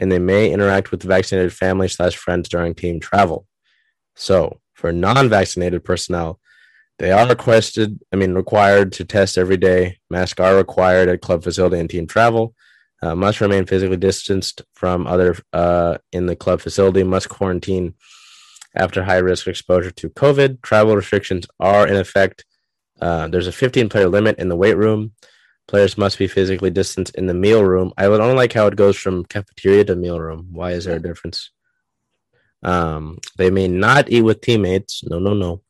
and 0.00 0.10
they 0.10 0.18
may 0.18 0.50
interact 0.50 0.90
with 0.90 1.02
vaccinated 1.02 1.52
family 1.52 1.86
slash 1.86 2.16
friends 2.16 2.48
during 2.48 2.74
team 2.74 2.98
travel. 2.98 3.46
So 4.16 4.60
for 4.74 4.90
non-vaccinated 4.90 5.84
personnel, 5.84 6.40
they 6.98 7.12
are 7.12 7.28
requested, 7.28 8.00
I 8.12 8.16
mean, 8.16 8.34
required 8.34 8.92
to 8.92 9.04
test 9.04 9.38
every 9.38 9.56
day. 9.56 9.98
Masks 10.10 10.40
are 10.40 10.56
required 10.56 11.08
at 11.08 11.20
club 11.20 11.44
facility 11.44 11.78
and 11.78 11.88
team 11.88 12.06
travel. 12.06 12.54
Uh, 13.02 13.14
must 13.14 13.40
remain 13.40 13.64
physically 13.64 13.96
distanced 13.96 14.62
from 14.74 15.06
other 15.06 15.36
uh, 15.52 15.96
in 16.12 16.26
the 16.26 16.36
club 16.36 16.60
facility. 16.60 17.02
Must 17.02 17.28
quarantine 17.28 17.94
after 18.74 19.04
high 19.04 19.18
risk 19.18 19.46
exposure 19.46 19.90
to 19.90 20.10
COVID. 20.10 20.62
Travel 20.62 20.96
restrictions 20.96 21.46
are 21.58 21.86
in 21.86 21.96
effect. 21.96 22.44
Uh, 23.00 23.28
there's 23.28 23.46
a 23.46 23.52
15 23.52 23.88
player 23.88 24.08
limit 24.08 24.38
in 24.38 24.48
the 24.48 24.56
weight 24.56 24.76
room. 24.76 25.12
Players 25.70 25.96
must 25.96 26.18
be 26.18 26.26
physically 26.26 26.70
distanced 26.70 27.14
in 27.14 27.26
the 27.26 27.32
meal 27.32 27.64
room. 27.64 27.92
I 27.96 28.08
don't 28.08 28.34
like 28.34 28.52
how 28.52 28.66
it 28.66 28.74
goes 28.74 28.96
from 28.96 29.24
cafeteria 29.24 29.84
to 29.84 29.94
meal 29.94 30.18
room. 30.18 30.48
Why 30.50 30.72
is 30.72 30.84
there 30.84 30.96
a 30.96 31.00
difference? 31.00 31.52
Um, 32.64 33.20
they 33.38 33.52
may 33.52 33.68
not 33.68 34.10
eat 34.10 34.22
with 34.22 34.40
teammates. 34.40 35.04
No, 35.04 35.20
no, 35.20 35.32
no. 35.32 35.62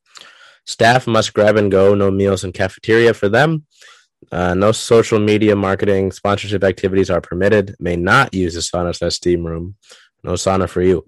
Staff 0.65 1.07
must 1.07 1.35
grab 1.35 1.59
and 1.59 1.71
go. 1.71 1.95
No 1.95 2.11
meals 2.11 2.45
in 2.45 2.53
cafeteria 2.53 3.13
for 3.13 3.29
them. 3.29 3.67
Uh, 4.33 4.55
no 4.55 4.73
social 4.73 5.19
media 5.19 5.55
marketing 5.55 6.13
sponsorship 6.13 6.65
activities 6.65 7.11
are 7.11 7.21
permitted. 7.21 7.77
May 7.79 7.97
not 7.97 8.33
use 8.33 8.55
the 8.55 8.61
sauna 8.61 8.97
slash 8.97 9.17
steam 9.17 9.45
room. 9.45 9.77
No 10.25 10.33
sauna 10.33 10.67
for 10.67 10.81
you. 10.81 11.05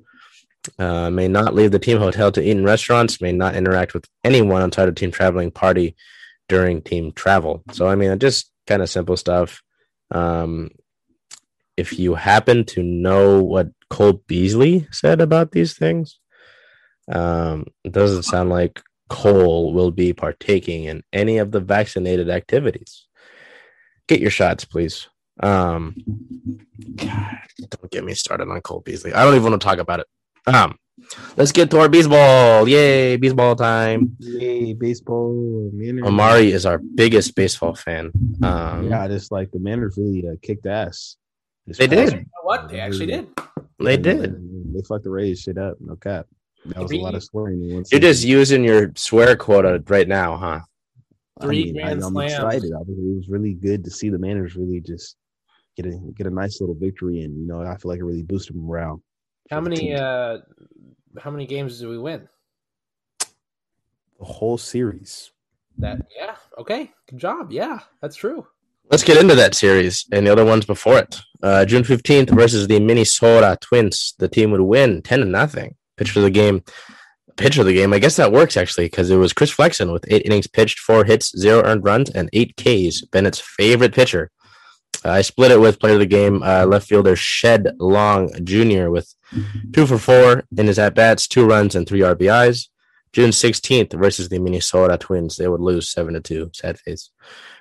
Uh, 0.78 1.09
may 1.09 1.28
not 1.28 1.55
leave 1.55 1.70
the 1.70 1.78
team 1.78 1.96
hotel 1.96 2.31
to 2.31 2.42
eat 2.42 2.50
in 2.50 2.62
restaurants. 2.62 3.22
May 3.22 3.33
not 3.33 3.57
interact 3.57 3.94
with 3.94 4.05
anyone 4.22 4.61
outside 4.61 4.90
of 4.90 4.96
team 4.96 5.12
traveling 5.12 5.50
party 5.50 5.96
during 6.50 6.83
team 6.83 7.12
travel. 7.12 7.62
So 7.72 7.88
I 7.88 7.94
mean, 7.94 8.18
just 8.18 8.52
kind 8.66 8.83
of 8.83 8.90
simple 8.90 9.16
stuff. 9.16 9.62
Um, 10.11 10.70
if 11.77 11.98
you 11.98 12.14
happen 12.14 12.64
to 12.66 12.83
know 12.83 13.42
what 13.42 13.68
Cole 13.88 14.22
Beasley 14.27 14.87
said 14.90 15.20
about 15.20 15.53
these 15.53 15.75
things, 15.77 16.18
um, 17.11 17.66
it 17.85 17.92
doesn't 17.92 18.25
sound 18.25 18.51
like 18.51 18.83
Cole 19.09 19.72
will 19.72 19.90
be 19.90 20.12
partaking 20.12 20.85
in 20.85 21.03
any 21.12 21.38
of 21.38 21.51
the 21.51 21.61
vaccinated 21.61 22.31
activities. 22.31 23.07
Get 24.07 24.20
your 24.20 24.31
shots, 24.31 24.64
please. 24.64 25.09
Um, 25.40 25.96
God, 26.96 27.38
don't 27.70 27.90
get 27.90 28.05
me 28.05 28.14
started 28.14 28.48
on 28.48 28.61
Cole 28.61 28.81
Beasley. 28.81 29.12
I 29.12 29.25
don't 29.25 29.35
even 29.35 29.51
want 29.51 29.62
to 29.62 29.66
talk 29.66 29.79
about 29.79 30.01
it. 30.01 30.07
Um, 30.46 30.79
let's 31.37 31.52
get 31.52 31.70
to 31.70 31.78
our 31.81 31.88
baseball. 31.88 32.68
Yay, 32.68 33.16
baseball 33.16 33.57
time. 33.57 34.16
Yay, 34.18 34.74
baseball. 34.74 35.70
Mariners. 35.72 36.07
Amari 36.07 36.52
is 36.52 36.66
our 36.66 36.78
biggest 36.78 37.35
baseball 37.35 37.74
fan. 37.74 38.12
Um, 38.42 38.88
Yeah, 38.88 39.09
just 39.09 39.33
like 39.33 39.50
the 39.50 39.59
Mariners 39.59 39.96
really 39.96 40.26
uh, 40.28 40.37
kicked 40.42 40.66
ass. 40.66 41.16
This 41.66 41.78
They 41.78 41.87
did. 41.87 42.12
You 42.12 42.18
know 42.18 42.24
what? 42.42 42.68
They 42.68 42.81
actually 42.81 43.07
did. 43.07 43.28
they 43.78 43.96
did. 43.96 44.37
They 44.74 44.83
fucked 44.83 45.05
the 45.05 45.11
Rays 45.11 45.40
shit 45.40 45.59
up. 45.59 45.76
No 45.81 45.96
cap. 45.96 46.26
That 46.66 46.78
was 46.78 46.92
a 46.92 46.96
lot 46.96 47.14
of 47.14 47.22
swearing. 47.24 47.85
You're 47.90 48.00
just 48.00 48.24
using 48.24 48.62
your 48.62 48.92
swear 48.96 49.37
quota 49.37 49.83
right 49.88 50.07
now, 50.07 50.37
huh? 50.37 50.61
Three 51.40 51.70
I 51.70 51.72
grand 51.72 52.05
I'm 52.05 52.12
slams. 52.12 52.33
excited. 52.35 52.72
Obviously, 52.72 53.05
it 53.05 53.16
was 53.16 53.28
really 53.28 53.55
good 53.55 53.85
to 53.85 53.90
see 53.90 54.11
the 54.11 54.18
Mariners 54.18 54.55
really 54.55 54.81
just 54.81 55.16
get 55.76 55.87
a 55.87 55.98
get 56.14 56.26
a 56.28 56.31
nice 56.31 56.61
little 56.61 56.76
victory, 56.76 57.22
and 57.22 57.37
you 57.40 57.46
know, 57.48 57.62
I 57.62 57.76
feel 57.78 57.90
like 57.90 57.98
it 57.98 58.05
really 58.05 58.22
boosted 58.22 58.55
morale. 58.55 59.02
How 59.50 59.61
many 59.61 59.94
uh 59.94 60.38
how 61.20 61.31
many 61.31 61.46
games 61.46 61.81
did 61.81 61.88
we 61.88 61.98
win? 61.98 62.29
the 64.22 64.33
whole 64.33 64.59
series. 64.59 65.33
That 65.79 66.07
yeah, 66.16 66.37
okay. 66.59 66.92
Good 67.09 67.18
job. 67.18 67.51
Yeah, 67.51 67.81
that's 68.01 68.16
true. 68.16 68.46
Let's 68.90 69.05
get 69.05 69.16
into 69.16 69.35
that 69.35 69.55
series 69.55 70.07
and 70.12 70.27
the 70.27 70.33
other 70.33 70.44
ones 70.44 70.64
before 70.64 70.98
it. 70.98 71.20
Uh, 71.42 71.64
June 71.64 71.83
15th 71.83 72.31
versus 72.31 72.68
the 72.68 72.79
Minnesota 72.79 73.57
Twins. 73.61 74.14
The 74.18 74.29
team 74.29 74.51
would 74.51 74.61
win 74.61 75.03
10 75.03 75.20
to 75.20 75.25
nothing. 75.25 75.77
Pitch 75.96 76.11
for 76.11 76.20
the 76.20 76.31
game. 76.31 76.62
Pitch 77.37 77.57
of 77.59 77.64
the 77.64 77.72
game. 77.72 77.92
I 77.92 77.98
guess 77.98 78.16
that 78.16 78.33
works 78.33 78.57
actually 78.57 78.87
because 78.87 79.11
it 79.11 79.16
was 79.16 79.33
Chris 79.33 79.51
Flexen 79.51 79.90
with 79.92 80.05
eight 80.09 80.27
innings 80.27 80.46
pitched, 80.46 80.79
four 80.79 81.05
hits, 81.05 81.37
zero 81.37 81.64
earned 81.64 81.85
runs, 81.85 82.11
and 82.11 82.29
eight 82.33 82.55
Ks. 82.57 83.01
Bennett's 83.01 83.40
favorite 83.40 83.94
pitcher. 83.94 84.31
I 85.05 85.23
split 85.23 85.51
it 85.51 85.61
with 85.61 85.81
player 85.81 85.95
of 85.95 86.01
the 86.01 86.07
game, 86.07 86.43
uh, 86.43 86.65
left 86.67 86.88
fielder 86.88 87.17
Shed 87.17 87.75
Long 87.79 88.31
Jr. 88.45 88.88
with 88.88 89.15
two 89.73 89.87
for 89.87 89.99
four 89.99 90.45
in 90.57 90.67
his 90.67 90.79
at 90.79 90.95
bats, 90.95 91.27
two 91.27 91.47
runs, 91.47 91.75
and 91.75 91.87
three 91.87 92.01
RBIs. 92.01 92.69
June 93.12 93.31
16th 93.31 93.93
versus 93.93 94.29
the 94.29 94.38
Minnesota 94.38 94.97
Twins. 94.97 95.37
They 95.37 95.47
would 95.47 95.61
lose 95.61 95.91
7 95.91 96.15
to 96.15 96.21
2. 96.21 96.51
Sad 96.55 96.79
face. 96.79 97.11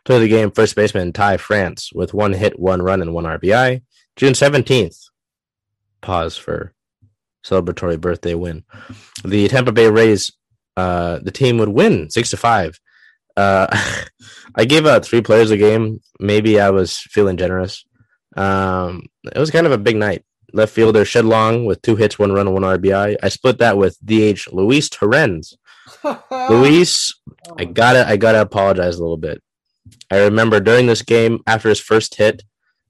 Play 0.05 0.15
of 0.15 0.21
the 0.21 0.27
game, 0.29 0.49
first 0.49 0.75
baseman 0.75 1.11
Ty 1.11 1.37
France 1.37 1.91
with 1.93 2.13
one 2.13 2.33
hit, 2.33 2.57
one 2.57 2.81
run, 2.81 3.01
and 3.01 3.13
one 3.13 3.25
RBI. 3.25 3.81
June 4.15 4.33
17th. 4.33 4.97
Pause 5.99 6.37
for 6.37 6.73
celebratory 7.43 7.99
birthday 7.99 8.33
win. 8.33 8.63
The 9.25 9.47
Tampa 9.49 9.71
Bay 9.71 9.89
Rays, 9.89 10.31
uh, 10.77 11.19
the 11.21 11.31
team 11.31 11.57
would 11.57 11.69
win 11.69 12.09
6 12.09 12.29
to 12.29 12.37
5. 12.37 12.79
Uh, 13.35 13.67
I 14.55 14.65
gave 14.65 14.85
out 14.85 15.05
three 15.05 15.21
players 15.21 15.51
a 15.51 15.57
game. 15.57 16.01
Maybe 16.19 16.59
I 16.59 16.69
was 16.69 16.97
feeling 16.97 17.37
generous. 17.37 17.85
Um, 18.35 19.03
it 19.23 19.39
was 19.39 19.51
kind 19.51 19.65
of 19.65 19.71
a 19.71 19.77
big 19.77 19.95
night. 19.95 20.23
Left 20.53 20.73
fielder 20.73 21.05
Shed 21.05 21.25
Long 21.25 21.65
with 21.65 21.81
two 21.81 21.95
hits, 21.95 22.19
one 22.19 22.33
run, 22.33 22.47
and 22.47 22.53
one 22.53 22.63
RBI. 22.63 23.15
I 23.23 23.29
split 23.29 23.59
that 23.59 23.77
with 23.77 23.97
DH 24.05 24.51
Luis 24.51 24.89
Torrens. 24.89 25.57
Luis, 26.49 27.13
I 27.57 27.65
gotta, 27.65 28.07
I 28.07 28.17
gotta 28.17 28.41
apologize 28.41 28.97
a 28.97 29.01
little 29.01 29.17
bit. 29.17 29.41
I 30.09 30.19
remember 30.19 30.59
during 30.59 30.87
this 30.87 31.01
game, 31.01 31.39
after 31.47 31.69
his 31.69 31.79
first 31.79 32.15
hit, 32.15 32.43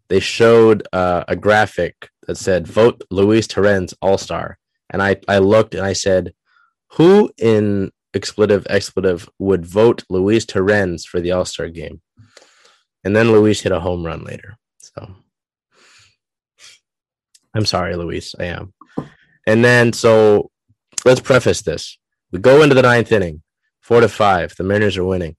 they 0.10 0.20
showed 0.20 0.88
uh, 0.92 1.24
a 1.28 1.36
graphic 1.36 2.10
that 2.28 2.38
said 2.38 2.68
"Vote 2.68 3.04
Luis 3.10 3.48
Torrens 3.48 3.94
All 4.02 4.18
Star," 4.18 4.58
and 4.90 5.02
I, 5.02 5.18
I 5.28 5.38
looked 5.38 5.76
and 5.76 5.86
I 5.86 5.94
said, 5.94 6.34
"Who 6.94 7.32
in 7.38 7.92
expletive 8.14 8.66
expletive 8.70 9.30
would 9.40 9.66
vote 9.66 10.04
Luis 10.10 10.46
Torrens 10.46 11.06
for 11.06 11.20
the 11.20 11.32
All 11.32 11.46
Star 11.46 11.68
game?" 11.70 12.02
And 13.04 13.16
then 13.16 13.32
Luis 13.32 13.62
hit 13.62 13.72
a 13.72 13.80
home 13.80 14.06
run 14.06 14.24
later. 14.24 14.58
So 14.78 15.16
I'm 17.54 17.66
sorry, 17.66 17.96
Luis. 17.96 18.36
I 18.40 18.46
am. 18.46 18.74
And 19.48 19.64
then 19.66 19.94
so 19.94 20.52
let's 21.06 21.22
preface 21.22 21.62
this. 21.62 21.98
We 22.32 22.40
go 22.40 22.62
into 22.62 22.76
the 22.76 22.82
ninth 22.82 23.12
inning, 23.12 23.42
four 23.82 24.02
to 24.02 24.08
five. 24.08 24.56
The 24.56 24.64
Mariners 24.64 24.98
are 24.98 25.04
winning. 25.04 25.36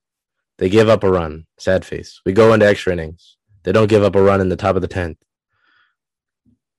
They 0.59 0.69
give 0.69 0.89
up 0.89 1.05
a 1.05 1.11
run. 1.11 1.47
Sad 1.59 1.85
face. 1.85 2.21
We 2.27 2.33
go 2.33 2.53
into 2.53 2.67
extra 2.67 2.93
innings. 2.93 3.37
They 3.63 3.73
don't 3.73 3.89
give 3.89 4.03
up 4.03 4.15
a 4.15 4.23
run 4.23 4.41
in 4.41 4.49
the 4.49 4.57
top 4.57 4.77
of 4.77 4.83
the 4.83 4.89
tenth. 4.89 5.19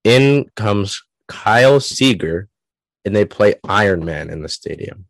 In 0.03 0.49
comes 0.55 1.01
Kyle 1.27 1.79
Seager, 1.79 2.49
and 3.05 3.15
they 3.15 3.25
play 3.25 3.55
Iron 3.63 4.05
Man 4.05 4.29
in 4.29 4.41
the 4.41 4.49
stadium. 4.49 5.05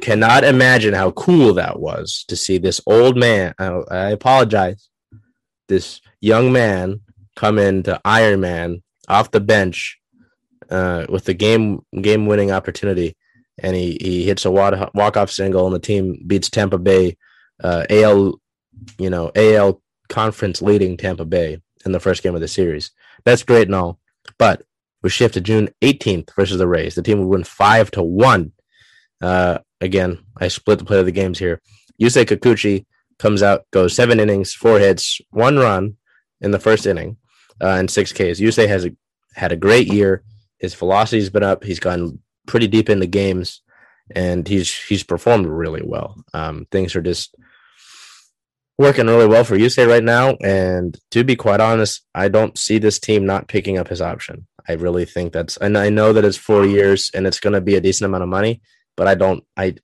Cannot 0.00 0.44
imagine 0.44 0.94
how 0.94 1.12
cool 1.12 1.54
that 1.54 1.80
was 1.80 2.24
to 2.28 2.36
see 2.36 2.58
this 2.58 2.80
old 2.86 3.16
man. 3.16 3.54
I, 3.58 3.66
I 3.90 4.10
apologize. 4.10 4.88
This 5.68 6.00
young 6.20 6.52
man 6.52 7.00
come 7.34 7.58
into 7.58 8.00
Iron 8.04 8.40
Man 8.40 8.82
off 9.08 9.30
the 9.30 9.40
bench 9.40 9.98
uh, 10.70 11.06
with 11.08 11.24
the 11.24 11.34
game 11.34 11.80
game 12.00 12.26
winning 12.26 12.50
opportunity, 12.52 13.16
and 13.58 13.74
he 13.74 13.98
he 14.00 14.24
hits 14.24 14.44
a 14.44 14.50
walk 14.50 15.16
off 15.16 15.30
single, 15.30 15.66
and 15.66 15.74
the 15.74 15.80
team 15.80 16.22
beats 16.26 16.50
Tampa 16.50 16.78
Bay, 16.78 17.16
uh, 17.62 17.84
AL, 17.90 18.40
you 18.98 19.10
know 19.10 19.30
AL 19.34 19.80
conference 20.08 20.62
leading 20.62 20.96
Tampa 20.96 21.24
Bay 21.24 21.58
in 21.84 21.92
the 21.92 22.00
first 22.00 22.22
game 22.22 22.34
of 22.34 22.40
the 22.40 22.48
series. 22.48 22.90
That's 23.24 23.42
great 23.42 23.68
and 23.68 23.74
all, 23.74 23.98
but 24.38 24.62
we 25.02 25.10
shift 25.10 25.34
to 25.34 25.40
June 25.40 25.68
18th 25.82 26.34
versus 26.34 26.58
the 26.58 26.66
Rays. 26.66 26.94
The 26.94 27.02
team 27.02 27.20
would 27.20 27.28
win 27.28 27.44
five 27.44 27.90
to 27.92 28.02
one. 28.02 28.52
Uh, 29.20 29.58
again, 29.80 30.18
I 30.36 30.48
split 30.48 30.78
the 30.78 30.84
play 30.84 30.98
of 30.98 31.06
the 31.06 31.12
games 31.12 31.38
here. 31.38 31.60
Yusei 32.00 32.24
Kikuchi 32.24 32.86
comes 33.18 33.42
out, 33.42 33.64
goes 33.72 33.94
seven 33.94 34.20
innings, 34.20 34.52
four 34.52 34.78
hits, 34.78 35.20
one 35.30 35.58
run 35.58 35.96
in 36.40 36.50
the 36.50 36.58
first 36.58 36.86
inning, 36.86 37.16
uh, 37.60 37.68
and 37.68 37.90
six 37.90 38.12
Ks. 38.12 38.40
Yusei 38.40 38.68
has 38.68 38.84
a, 38.84 38.90
had 39.34 39.52
a 39.52 39.56
great 39.56 39.86
year. 39.92 40.22
His 40.58 40.74
velocity's 40.74 41.30
been 41.30 41.42
up. 41.42 41.64
He's 41.64 41.80
gone 41.80 42.18
pretty 42.46 42.68
deep 42.68 42.90
into 42.90 43.06
games, 43.06 43.62
and 44.14 44.46
he's 44.46 44.74
he's 44.74 45.02
performed 45.02 45.46
really 45.46 45.82
well. 45.84 46.22
Um, 46.32 46.66
things 46.70 46.96
are 46.96 47.02
just 47.02 47.34
working 48.78 49.06
really 49.06 49.26
well 49.26 49.44
for 49.44 49.56
Yusei 49.56 49.88
right 49.88 50.04
now. 50.04 50.36
And 50.42 50.98
to 51.10 51.24
be 51.24 51.36
quite 51.36 51.60
honest, 51.60 52.02
I 52.14 52.28
don't 52.28 52.58
see 52.58 52.78
this 52.78 52.98
team 52.98 53.26
not 53.26 53.48
picking 53.48 53.78
up 53.78 53.88
his 53.88 54.00
option. 54.00 54.46
I 54.68 54.72
really 54.74 55.04
think 55.04 55.32
that's, 55.32 55.56
and 55.56 55.78
I 55.78 55.90
know 55.90 56.12
that 56.12 56.24
it's 56.24 56.36
four 56.36 56.66
years 56.66 57.10
and 57.14 57.26
it's 57.26 57.40
going 57.40 57.52
to 57.54 57.60
be 57.60 57.76
a 57.76 57.80
decent 57.80 58.06
amount 58.06 58.24
of 58.24 58.28
money, 58.28 58.60
but 58.96 59.06
I 59.06 59.14
don't, 59.14 59.44
I, 59.56 59.76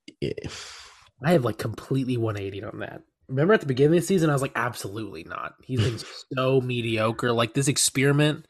I 1.25 1.33
have 1.33 1.45
like 1.45 1.59
completely 1.59 2.17
180 2.17 2.65
on 2.65 2.79
that. 2.81 3.03
Remember 3.29 3.55
at 3.55 3.61
the 3.61 3.67
beginning 3.67 3.97
of 3.97 4.03
the 4.03 4.07
season, 4.07 4.31
I 4.31 4.35
was 4.35 4.43
like, 4.43 4.53
absolutely 4.57 5.25
not. 5.25 5.55
He's 5.63 5.81
been 5.81 5.99
so 6.37 6.61
mediocre. 6.61 7.33
Like 7.33 7.55
this 7.55 7.69
experiment 7.69 8.47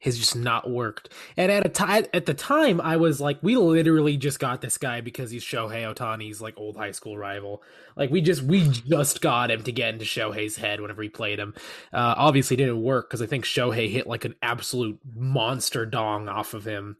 has 0.00 0.16
just 0.16 0.36
not 0.36 0.70
worked. 0.70 1.12
And 1.36 1.50
at 1.50 1.66
a 1.66 1.68
time 1.68 2.06
at 2.14 2.26
the 2.26 2.34
time, 2.34 2.80
I 2.80 2.96
was 2.96 3.20
like, 3.20 3.42
we 3.42 3.56
literally 3.56 4.16
just 4.16 4.38
got 4.38 4.60
this 4.60 4.78
guy 4.78 5.00
because 5.00 5.30
he's 5.30 5.44
Shohei 5.44 5.92
Ohtani's 5.92 6.40
like 6.40 6.54
old 6.56 6.76
high 6.76 6.92
school 6.92 7.18
rival. 7.18 7.62
Like 7.96 8.10
we 8.10 8.20
just 8.20 8.42
we 8.42 8.68
just 8.68 9.20
got 9.20 9.50
him 9.50 9.62
to 9.64 9.72
get 9.72 9.94
into 9.94 10.04
Shohei's 10.04 10.56
head 10.56 10.80
whenever 10.80 11.02
he 11.02 11.08
played 11.08 11.38
him. 11.38 11.54
Uh, 11.92 12.14
obviously, 12.16 12.56
didn't 12.56 12.82
work 12.82 13.08
because 13.08 13.22
I 13.22 13.26
think 13.26 13.44
Shohei 13.44 13.90
hit 13.90 14.06
like 14.06 14.24
an 14.24 14.36
absolute 14.40 15.00
monster 15.16 15.84
dong 15.84 16.28
off 16.28 16.54
of 16.54 16.64
him. 16.64 16.96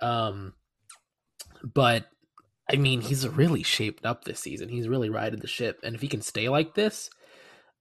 Um, 0.00 0.52
but 1.62 2.04
I 2.70 2.76
mean, 2.76 3.00
he's 3.00 3.26
really 3.28 3.62
shaped 3.62 4.04
up 4.04 4.24
this 4.24 4.40
season. 4.40 4.68
He's 4.68 4.88
really 4.88 5.10
riding 5.10 5.40
the 5.40 5.46
ship, 5.46 5.80
and 5.82 5.94
if 5.94 6.00
he 6.00 6.08
can 6.08 6.22
stay 6.22 6.48
like 6.48 6.74
this, 6.74 7.10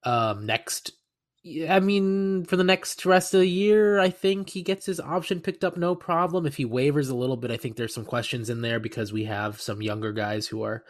um, 0.04 0.45
next 0.45 0.91
I 1.69 1.80
mean, 1.80 2.45
for 2.45 2.56
the 2.56 2.63
next 2.63 3.06
rest 3.06 3.36
of 3.36 3.41
the 3.41 3.48
year, 3.48 4.00
I 4.00 4.10
think 4.10 4.50
he 4.50 4.63
gets 4.63 4.88
his 4.88 5.00
option 5.00 5.41
picked 5.41 5.63
up 5.63 5.78
no 5.78 5.93
problem. 5.93 6.48
If 6.48 6.58
he 6.58 6.65
wavers 6.65 7.10
a 7.10 7.15
little 7.15 7.38
bit, 7.38 7.52
I 7.52 7.58
think 7.58 7.76
there's 7.76 7.93
some 7.93 8.06
questions 8.06 8.50
in 8.50 8.62
there 8.62 8.80
because 8.80 9.13
we 9.13 9.26
have 9.26 9.62
some 9.62 9.82
younger 9.82 10.12
guys 10.12 10.48
who 10.48 10.63
are, 10.63 10.84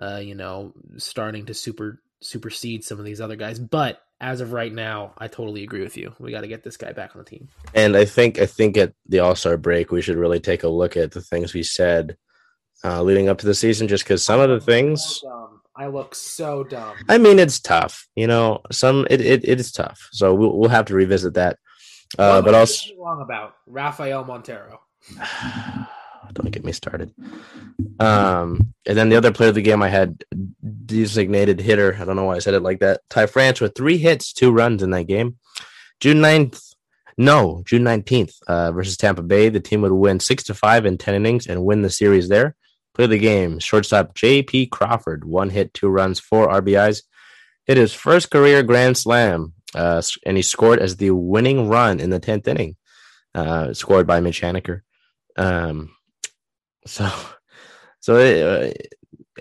uh, 0.00 0.20
you 0.22 0.34
know, 0.34 0.72
starting 0.96 1.44
to 1.46 1.54
super 1.54 2.00
supersede 2.20 2.84
some 2.84 2.98
of 2.98 3.04
these 3.04 3.20
other 3.20 3.36
guys. 3.36 3.58
But 3.58 4.00
as 4.18 4.40
of 4.40 4.52
right 4.54 4.72
now, 4.72 5.12
I 5.18 5.28
totally 5.28 5.62
agree 5.62 5.82
with 5.82 5.98
you. 5.98 6.14
We 6.18 6.30
got 6.30 6.40
to 6.40 6.48
get 6.48 6.64
this 6.64 6.78
guy 6.78 6.92
back 6.92 7.14
on 7.14 7.22
the 7.22 7.28
team. 7.28 7.48
And 7.74 7.94
I 7.94 8.06
think 8.06 8.38
I 8.38 8.46
think 8.46 8.78
at 8.78 8.94
the 9.06 9.18
All 9.18 9.36
Star 9.36 9.58
break, 9.58 9.92
we 9.92 10.00
should 10.00 10.16
really 10.16 10.40
take 10.40 10.62
a 10.62 10.68
look 10.68 10.96
at 10.96 11.12
the 11.12 11.20
things 11.20 11.52
we 11.52 11.62
said 11.62 12.16
uh, 12.84 13.02
leading 13.02 13.28
up 13.28 13.38
to 13.38 13.46
the 13.46 13.54
season, 13.54 13.88
just 13.88 14.04
because 14.04 14.24
some 14.24 14.40
of 14.40 14.48
the 14.48 14.60
things. 14.60 15.22
Um, 15.26 15.60
I 15.76 15.86
look 15.86 16.14
so 16.14 16.64
dumb. 16.64 16.96
I 17.08 17.18
mean, 17.18 17.38
it's 17.38 17.60
tough. 17.60 18.08
You 18.16 18.26
know, 18.26 18.62
some 18.72 19.06
it 19.10 19.20
it, 19.20 19.48
it 19.48 19.60
is 19.60 19.70
tough. 19.70 20.08
So 20.12 20.34
we'll 20.34 20.58
we'll 20.58 20.70
have 20.70 20.86
to 20.86 20.94
revisit 20.94 21.34
that. 21.34 21.58
Uh, 22.18 22.40
but 22.42 22.54
also 22.54 22.94
wrong 22.98 23.20
about 23.20 23.54
Rafael 23.66 24.24
Montero. 24.24 24.80
Don't 26.32 26.50
get 26.50 26.64
me 26.64 26.72
started. 26.72 27.14
Um, 28.00 28.74
and 28.86 28.98
then 28.98 29.08
the 29.08 29.16
other 29.16 29.32
player 29.32 29.48
of 29.48 29.54
the 29.54 29.62
game 29.62 29.82
I 29.82 29.88
had 29.88 30.24
designated 30.86 31.60
hitter. 31.60 31.96
I 31.98 32.04
don't 32.04 32.16
know 32.16 32.24
why 32.24 32.36
I 32.36 32.40
said 32.40 32.54
it 32.54 32.62
like 32.62 32.80
that. 32.80 33.00
Ty 33.08 33.26
France 33.26 33.60
with 33.60 33.74
three 33.74 33.96
hits, 33.96 34.32
two 34.32 34.52
runs 34.52 34.82
in 34.82 34.90
that 34.90 35.04
game. 35.04 35.38
June 36.00 36.18
9th, 36.18 36.74
no, 37.16 37.62
June 37.64 37.82
19th, 37.82 38.34
uh, 38.46 38.72
versus 38.72 38.98
Tampa 38.98 39.22
Bay. 39.22 39.48
The 39.48 39.60
team 39.60 39.80
would 39.80 39.92
win 39.92 40.20
six 40.20 40.44
to 40.44 40.54
five 40.54 40.84
in 40.84 40.98
10 40.98 41.14
innings 41.14 41.46
and 41.46 41.64
win 41.64 41.80
the 41.82 41.90
series 41.90 42.28
there. 42.28 42.54
Play 42.98 43.06
the 43.06 43.18
game. 43.18 43.60
Shortstop 43.60 44.12
J.P. 44.16 44.66
Crawford, 44.66 45.24
one 45.24 45.50
hit, 45.50 45.72
two 45.72 45.86
runs, 45.86 46.18
four 46.18 46.48
RBIs. 46.48 47.02
Hit 47.64 47.76
his 47.76 47.94
first 47.94 48.28
career 48.28 48.64
grand 48.64 48.98
slam, 48.98 49.52
uh, 49.72 50.02
and 50.26 50.36
he 50.36 50.42
scored 50.42 50.80
as 50.80 50.96
the 50.96 51.12
winning 51.12 51.68
run 51.68 52.00
in 52.00 52.10
the 52.10 52.18
10th 52.18 52.48
inning, 52.48 52.74
uh, 53.36 53.72
scored 53.72 54.08
by 54.08 54.18
Mitch 54.18 54.40
Haniger. 54.40 54.80
Um, 55.36 55.94
so, 56.86 57.08
so 58.00 58.16
it, 58.16 58.82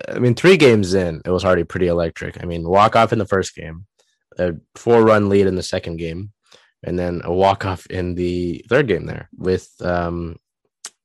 uh, 0.08 0.13
I 0.15 0.20
mean, 0.20 0.36
three 0.36 0.58
games 0.58 0.93
in, 0.93 1.24
it 1.26 1.32
was 1.32 1.43
already 1.43 1.63
pretty 1.63 1.88
electric. 1.88 2.43
I 2.43 2.46
mean, 2.46 2.70
walk 2.70 2.96
off 2.96 3.12
in 3.12 3.17
the 3.17 3.26
first 3.26 3.56
game, 3.56 3.88
a 4.38 4.54
four 4.76 5.02
run 5.04 5.30
lead 5.30 5.48
in 5.48 5.56
the 5.56 5.63
second 5.63 5.98
game, 5.98 6.32
and 6.84 7.00
then 7.00 7.22
a 7.24 7.34
walk 7.34 7.65
off 7.65 7.88
in 7.88 8.13
the 8.13 8.63
third 8.70 8.88
game 8.88 9.08
there 9.08 9.32
with 9.36 9.67
um, 9.82 10.38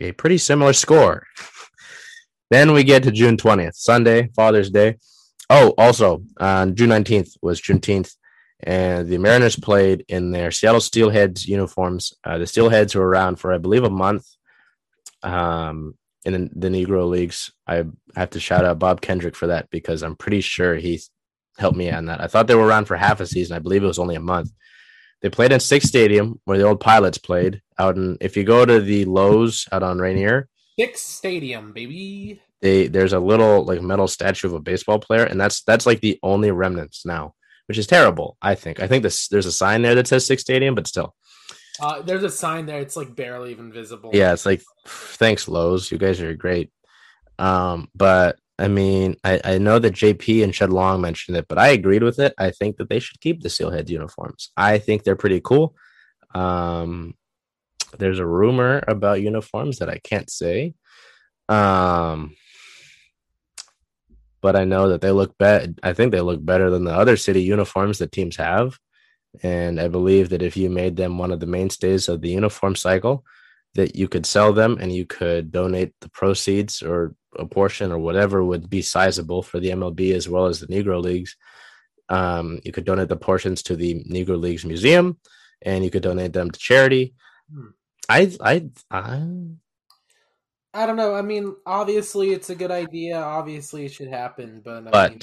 a 0.00 0.12
pretty 0.12 0.36
similar 0.36 0.74
score. 0.74 1.26
Then 2.52 2.74
we 2.74 2.84
get 2.84 3.04
to 3.04 3.10
June 3.10 3.38
20th, 3.38 3.76
Sunday, 3.76 4.28
Father's 4.36 4.68
Day. 4.68 4.98
Oh, 5.48 5.72
also 5.78 6.22
on 6.38 6.74
June 6.76 6.90
19th 6.90 7.38
was 7.40 7.62
Juneteenth, 7.62 8.14
and 8.62 9.08
the 9.08 9.16
Mariners 9.16 9.56
played 9.56 10.04
in 10.06 10.32
their 10.32 10.50
Seattle 10.50 10.82
Steelheads 10.82 11.48
uniforms. 11.48 12.12
Uh, 12.22 12.36
the 12.36 12.44
Steelheads 12.44 12.94
were 12.94 13.08
around 13.08 13.36
for, 13.36 13.54
I 13.54 13.56
believe, 13.56 13.84
a 13.84 13.90
month 13.90 14.26
um, 15.22 15.94
in 16.26 16.32
the, 16.34 16.50
the 16.54 16.68
Negro 16.68 17.08
Leagues. 17.08 17.54
I 17.66 17.84
have 18.16 18.28
to 18.30 18.40
shout 18.40 18.66
out 18.66 18.78
Bob 18.78 19.00
Kendrick 19.00 19.34
for 19.34 19.46
that 19.46 19.70
because 19.70 20.02
I'm 20.02 20.14
pretty 20.14 20.42
sure 20.42 20.74
he 20.74 21.00
helped 21.56 21.78
me 21.78 21.90
on 21.90 22.04
that. 22.04 22.20
I 22.20 22.26
thought 22.26 22.48
they 22.48 22.54
were 22.54 22.66
around 22.66 22.84
for 22.84 22.96
half 22.98 23.20
a 23.20 23.26
season. 23.26 23.56
I 23.56 23.60
believe 23.60 23.82
it 23.82 23.86
was 23.86 23.98
only 23.98 24.16
a 24.16 24.20
month. 24.20 24.52
They 25.22 25.30
played 25.30 25.52
in 25.52 25.60
Sick's 25.60 25.88
Stadium, 25.88 26.38
where 26.44 26.58
the 26.58 26.68
old 26.68 26.80
Pilots 26.80 27.16
played. 27.16 27.62
Out 27.78 27.96
in, 27.96 28.18
if 28.20 28.36
you 28.36 28.44
go 28.44 28.66
to 28.66 28.78
the 28.78 29.06
Lowe's 29.06 29.66
out 29.72 29.82
on 29.82 29.96
Rainier, 29.96 30.50
Sick's 30.82 31.00
Stadium, 31.00 31.72
baby. 31.72 32.40
They 32.60 32.88
there's 32.88 33.12
a 33.12 33.20
little 33.20 33.64
like 33.64 33.80
metal 33.82 34.08
statue 34.08 34.48
of 34.48 34.54
a 34.54 34.60
baseball 34.60 34.98
player, 34.98 35.24
and 35.24 35.40
that's 35.40 35.62
that's 35.62 35.86
like 35.86 36.00
the 36.00 36.18
only 36.22 36.50
remnants 36.50 37.06
now, 37.06 37.34
which 37.68 37.78
is 37.78 37.86
terrible. 37.86 38.36
I 38.42 38.56
think. 38.56 38.80
I 38.80 38.88
think 38.88 39.04
this 39.04 39.28
there's 39.28 39.46
a 39.46 39.52
sign 39.52 39.82
there 39.82 39.94
that 39.94 40.08
says 40.08 40.26
Sick's 40.26 40.42
Stadium, 40.42 40.74
but 40.74 40.88
still. 40.88 41.14
Uh, 41.80 42.02
there's 42.02 42.24
a 42.24 42.30
sign 42.30 42.66
there. 42.66 42.80
It's 42.80 42.96
like 42.96 43.14
barely 43.14 43.52
even 43.52 43.72
visible. 43.72 44.10
Yeah, 44.12 44.32
it's 44.32 44.44
like 44.44 44.62
thanks 44.86 45.46
Lowe's. 45.46 45.90
You 45.90 45.98
guys 45.98 46.20
are 46.20 46.34
great. 46.34 46.72
Um, 47.38 47.88
but 47.94 48.38
I 48.58 48.68
mean, 48.68 49.16
I, 49.22 49.40
I 49.44 49.58
know 49.58 49.78
that 49.78 49.94
JP 49.94 50.42
and 50.44 50.54
Shed 50.54 50.70
Long 50.70 51.00
mentioned 51.00 51.36
it, 51.36 51.46
but 51.48 51.58
I 51.58 51.68
agreed 51.68 52.02
with 52.02 52.18
it. 52.18 52.34
I 52.38 52.50
think 52.50 52.76
that 52.76 52.88
they 52.88 52.98
should 52.98 53.20
keep 53.20 53.40
the 53.42 53.50
Steelhead 53.50 53.88
uniforms. 53.88 54.50
I 54.56 54.78
think 54.78 55.04
they're 55.04 55.16
pretty 55.16 55.40
cool. 55.40 55.74
Um, 56.34 57.14
there's 57.98 58.18
a 58.18 58.26
rumor 58.26 58.82
about 58.86 59.22
uniforms 59.22 59.78
that 59.78 59.88
I 59.88 59.98
can't 59.98 60.30
say. 60.30 60.74
Um, 61.48 62.36
but 64.40 64.56
I 64.56 64.64
know 64.64 64.88
that 64.88 65.00
they 65.00 65.12
look 65.12 65.36
bad. 65.38 65.78
I 65.82 65.92
think 65.92 66.12
they 66.12 66.20
look 66.20 66.44
better 66.44 66.68
than 66.70 66.84
the 66.84 66.92
other 66.92 67.16
city 67.16 67.42
uniforms 67.42 67.98
that 67.98 68.12
teams 68.12 68.36
have. 68.36 68.78
And 69.42 69.80
I 69.80 69.88
believe 69.88 70.30
that 70.30 70.42
if 70.42 70.56
you 70.56 70.68
made 70.68 70.96
them 70.96 71.16
one 71.16 71.30
of 71.30 71.40
the 71.40 71.46
mainstays 71.46 72.08
of 72.08 72.20
the 72.20 72.30
uniform 72.30 72.74
cycle, 72.74 73.24
that 73.74 73.96
you 73.96 74.08
could 74.08 74.26
sell 74.26 74.52
them 74.52 74.76
and 74.80 74.92
you 74.92 75.06
could 75.06 75.50
donate 75.50 75.94
the 76.00 76.10
proceeds 76.10 76.82
or 76.82 77.14
a 77.38 77.46
portion 77.46 77.90
or 77.90 77.98
whatever 77.98 78.44
would 78.44 78.68
be 78.68 78.82
sizable 78.82 79.42
for 79.42 79.58
the 79.60 79.70
MLB 79.70 80.12
as 80.12 80.28
well 80.28 80.46
as 80.46 80.60
the 80.60 80.66
Negro 80.66 81.02
Leagues. 81.02 81.36
Um, 82.08 82.60
you 82.64 82.72
could 82.72 82.84
donate 82.84 83.08
the 83.08 83.16
portions 83.16 83.62
to 83.64 83.76
the 83.76 84.04
Negro 84.04 84.38
Leagues 84.38 84.66
Museum 84.66 85.18
and 85.62 85.82
you 85.84 85.90
could 85.90 86.02
donate 86.02 86.34
them 86.34 86.50
to 86.50 86.58
charity. 86.58 87.14
I 88.08 88.32
I 88.40 88.68
I 88.90 89.22
I 90.74 90.86
don't 90.86 90.96
know. 90.96 91.14
I 91.14 91.22
mean, 91.22 91.54
obviously 91.66 92.32
it's 92.32 92.50
a 92.50 92.54
good 92.54 92.70
idea. 92.70 93.20
Obviously 93.20 93.84
it 93.84 93.92
should 93.92 94.08
happen, 94.08 94.62
but 94.64 94.86
I 94.86 94.90
but 94.90 95.10
mean... 95.10 95.20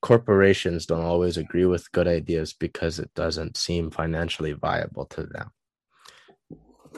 corporations 0.00 0.86
don't 0.86 1.04
always 1.04 1.36
agree 1.36 1.66
with 1.66 1.92
good 1.92 2.08
ideas 2.08 2.54
because 2.54 2.98
it 2.98 3.10
doesn't 3.14 3.56
seem 3.56 3.90
financially 3.90 4.52
viable 4.52 5.06
to 5.06 5.24
them. 5.24 5.50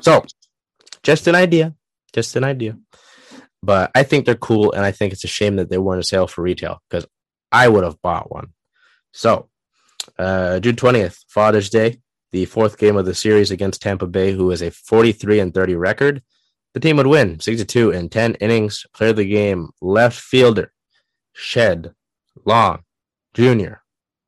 So, 0.00 0.24
just 1.02 1.26
an 1.26 1.34
idea, 1.34 1.74
just 2.12 2.36
an 2.36 2.44
idea. 2.44 2.78
But 3.62 3.90
I 3.94 4.04
think 4.04 4.26
they're 4.26 4.36
cool, 4.36 4.72
and 4.72 4.84
I 4.84 4.92
think 4.92 5.12
it's 5.12 5.24
a 5.24 5.28
shame 5.28 5.56
that 5.56 5.70
they 5.70 5.78
weren't 5.78 6.04
a 6.04 6.06
sale 6.06 6.28
for 6.28 6.42
retail 6.42 6.80
because 6.88 7.06
I 7.50 7.66
would 7.66 7.82
have 7.82 8.00
bought 8.00 8.30
one. 8.30 8.48
So, 9.12 9.48
uh, 10.18 10.60
June 10.60 10.76
twentieth, 10.76 11.24
Father's 11.28 11.70
Day 11.70 12.00
the 12.36 12.44
fourth 12.44 12.76
game 12.76 12.98
of 12.98 13.06
the 13.06 13.14
series 13.14 13.50
against 13.50 13.80
Tampa 13.80 14.06
Bay, 14.06 14.32
who 14.32 14.50
is 14.50 14.60
a 14.60 14.70
43 14.70 15.40
and 15.40 15.54
30 15.54 15.74
record. 15.74 16.22
The 16.74 16.80
team 16.80 16.98
would 16.98 17.06
win 17.06 17.40
62 17.40 17.92
in 17.92 18.10
10 18.10 18.34
innings. 18.34 18.84
Player 18.92 19.10
of 19.10 19.16
the 19.16 19.24
game, 19.24 19.70
left 19.80 20.20
fielder, 20.20 20.70
Shed 21.32 21.94
Long 22.44 22.80
Jr. 23.32 23.76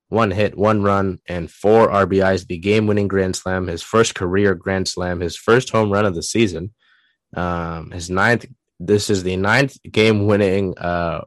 One 0.09 0.31
hit, 0.31 0.57
one 0.57 0.83
run, 0.83 1.19
and 1.29 1.51
four 1.51 1.89
RBIs. 1.89 2.47
The 2.47 2.57
game 2.57 2.87
winning 2.87 3.09
Grand 3.09 3.37
Slam, 3.37 3.67
his 3.67 3.83
first 3.83 4.15
career 4.15 4.55
Grand 4.55 4.89
Slam, 4.89 5.21
his 5.21 5.37
first 5.37 5.69
home 5.69 5.93
run 5.93 6.07
of 6.07 6.15
the 6.15 6.23
season. 6.23 6.73
Um, 7.37 7.91
his 7.91 8.09
ninth, 8.09 8.47
this 8.81 9.11
is 9.11 9.23
the 9.23 9.37
ninth 9.37 9.77
game 9.83 10.25
winning 10.25 10.79
uh, 10.79 11.25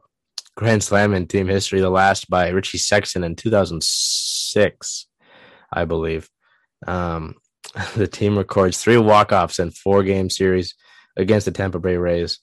Grand 0.56 0.82
Slam 0.82 1.14
in 1.14 1.28
team 1.28 1.46
history, 1.46 1.80
the 1.80 1.90
last 1.90 2.28
by 2.28 2.48
Richie 2.48 2.78
Sexson 2.78 3.24
in 3.24 3.36
2006, 3.36 5.06
I 5.72 5.84
believe. 5.84 6.28
Um, 6.86 7.36
the 7.96 8.06
team 8.06 8.36
records 8.36 8.78
three 8.78 8.98
walk-offs 8.98 9.58
in 9.58 9.70
four 9.70 10.02
game 10.02 10.30
series 10.30 10.74
against 11.16 11.46
the 11.46 11.52
Tampa 11.52 11.78
Bay 11.78 11.96
Rays. 11.96 12.40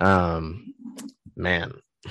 Um, 0.00 0.74
man, 1.36 1.72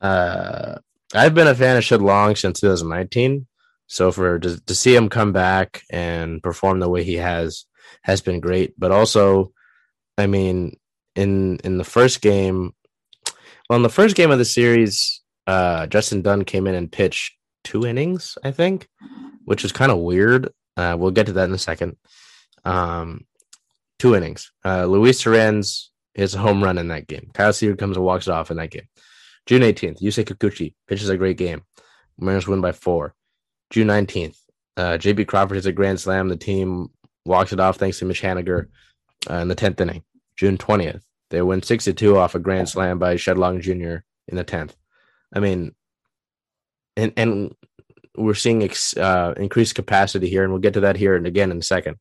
uh, 0.00 0.78
I've 1.14 1.34
been 1.34 1.46
a 1.46 1.54
fan 1.54 1.76
of 1.76 1.84
Shed 1.84 2.02
Long 2.02 2.36
since 2.36 2.60
2019. 2.60 3.46
So 3.86 4.12
for 4.12 4.38
to, 4.38 4.64
to 4.66 4.74
see 4.74 4.94
him 4.94 5.08
come 5.08 5.32
back 5.32 5.82
and 5.90 6.42
perform 6.42 6.80
the 6.80 6.90
way 6.90 7.04
he 7.04 7.14
has 7.14 7.64
has 8.02 8.20
been 8.20 8.40
great. 8.40 8.78
But 8.78 8.92
also, 8.92 9.52
I 10.18 10.26
mean, 10.26 10.76
in 11.14 11.56
in 11.64 11.78
the 11.78 11.84
first 11.84 12.20
game, 12.20 12.74
well, 13.68 13.78
in 13.78 13.82
the 13.82 13.88
first 13.88 14.14
game 14.14 14.30
of 14.30 14.38
the 14.38 14.44
series, 14.44 15.22
uh, 15.46 15.86
Justin 15.86 16.20
Dunn 16.20 16.44
came 16.44 16.66
in 16.66 16.74
and 16.74 16.92
pitched 16.92 17.32
two 17.64 17.86
innings, 17.86 18.36
I 18.44 18.50
think 18.50 18.88
which 19.48 19.64
is 19.64 19.72
kind 19.72 19.90
of 19.90 19.98
weird. 19.98 20.50
Uh, 20.76 20.94
we'll 20.98 21.10
get 21.10 21.24
to 21.26 21.32
that 21.32 21.48
in 21.48 21.54
a 21.54 21.58
second. 21.58 21.96
Um, 22.66 23.26
two 23.98 24.14
innings. 24.14 24.52
Uh, 24.62 24.84
Luis 24.84 25.22
Torrens 25.22 25.90
hits 26.12 26.34
a 26.34 26.38
home 26.38 26.62
run 26.62 26.76
in 26.76 26.88
that 26.88 27.06
game. 27.06 27.30
Kyle 27.32 27.54
Seager 27.54 27.74
comes 27.74 27.96
and 27.96 28.04
walks 28.04 28.28
it 28.28 28.32
off 28.32 28.50
in 28.50 28.58
that 28.58 28.70
game. 28.70 28.86
June 29.46 29.62
18th, 29.62 30.02
Yusei 30.02 30.24
Kikuchi 30.24 30.74
pitches 30.86 31.08
a 31.08 31.16
great 31.16 31.38
game. 31.38 31.62
Mariners 32.18 32.46
win 32.46 32.60
by 32.60 32.72
four. 32.72 33.14
June 33.70 33.88
19th, 33.88 34.36
uh, 34.76 34.98
JP 34.98 35.26
Crawford 35.28 35.56
hits 35.56 35.66
a 35.66 35.72
grand 35.72 35.98
slam. 35.98 36.28
The 36.28 36.36
team 36.36 36.88
walks 37.24 37.54
it 37.54 37.60
off 37.60 37.78
thanks 37.78 37.98
to 38.00 38.04
Mitch 38.04 38.20
Haniger 38.20 38.66
uh, 39.30 39.34
in 39.36 39.48
the 39.48 39.54
tenth 39.54 39.80
inning, 39.80 40.02
June 40.36 40.58
twentieth. 40.58 41.02
They 41.30 41.40
win 41.40 41.62
six 41.62 41.84
to 41.84 41.94
two 41.94 42.18
off 42.18 42.34
a 42.34 42.38
grand 42.38 42.68
slam 42.68 42.98
by 42.98 43.16
Shed 43.16 43.38
Long 43.38 43.60
Jr. 43.60 43.96
in 44.28 44.36
the 44.36 44.44
tenth. 44.44 44.76
I 45.32 45.40
mean, 45.40 45.74
and 46.96 47.12
and 47.16 47.54
we're 48.18 48.34
seeing 48.34 48.62
ex, 48.62 48.96
uh, 48.96 49.34
increased 49.36 49.74
capacity 49.74 50.28
here, 50.28 50.42
and 50.42 50.52
we'll 50.52 50.60
get 50.60 50.74
to 50.74 50.80
that 50.80 50.96
here 50.96 51.16
and 51.16 51.26
again 51.26 51.50
in 51.50 51.58
a 51.58 51.62
second. 51.62 51.96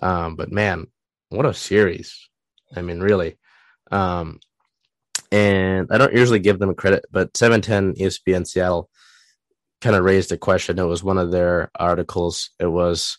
Um, 0.00 0.36
but 0.36 0.52
man, 0.52 0.86
what 1.30 1.46
a 1.46 1.54
series! 1.54 2.28
I 2.76 2.82
mean, 2.82 3.00
really. 3.00 3.38
Um, 3.90 4.40
and 5.30 5.88
I 5.90 5.98
don't 5.98 6.14
usually 6.14 6.38
give 6.38 6.58
them 6.58 6.74
credit, 6.74 7.04
but 7.10 7.36
710 7.36 7.94
ESPN 7.94 8.46
Seattle 8.46 8.88
kind 9.80 9.96
of 9.96 10.04
raised 10.04 10.32
a 10.32 10.36
question. 10.36 10.78
It 10.78 10.84
was 10.84 11.02
one 11.02 11.18
of 11.18 11.30
their 11.30 11.70
articles. 11.78 12.50
It 12.58 12.66
was, 12.66 13.18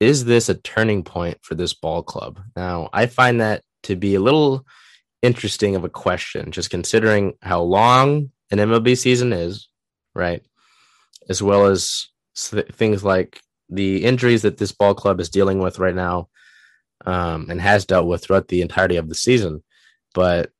is 0.00 0.24
this 0.24 0.48
a 0.48 0.54
turning 0.54 1.02
point 1.02 1.38
for 1.42 1.54
this 1.54 1.74
ball 1.74 2.02
club? 2.02 2.40
Now, 2.56 2.90
I 2.92 3.06
find 3.06 3.40
that 3.40 3.62
to 3.84 3.96
be 3.96 4.14
a 4.14 4.20
little 4.20 4.66
interesting 5.22 5.76
of 5.76 5.84
a 5.84 5.88
question, 5.88 6.52
just 6.52 6.70
considering 6.70 7.34
how 7.42 7.62
long 7.62 8.30
an 8.50 8.58
MLB 8.58 8.96
season 8.96 9.32
is, 9.32 9.68
right? 10.14 10.42
As 11.28 11.42
well 11.42 11.66
as 11.66 12.08
things 12.34 13.04
like 13.04 13.40
the 13.68 14.04
injuries 14.04 14.42
that 14.42 14.58
this 14.58 14.72
ball 14.72 14.94
club 14.94 15.20
is 15.20 15.28
dealing 15.28 15.58
with 15.58 15.78
right 15.78 15.94
now 15.94 16.28
um, 17.04 17.46
and 17.50 17.60
has 17.60 17.84
dealt 17.84 18.06
with 18.06 18.24
throughout 18.24 18.48
the 18.48 18.62
entirety 18.62 18.96
of 18.96 19.08
the 19.08 19.14
season. 19.14 19.62
But 20.14 20.50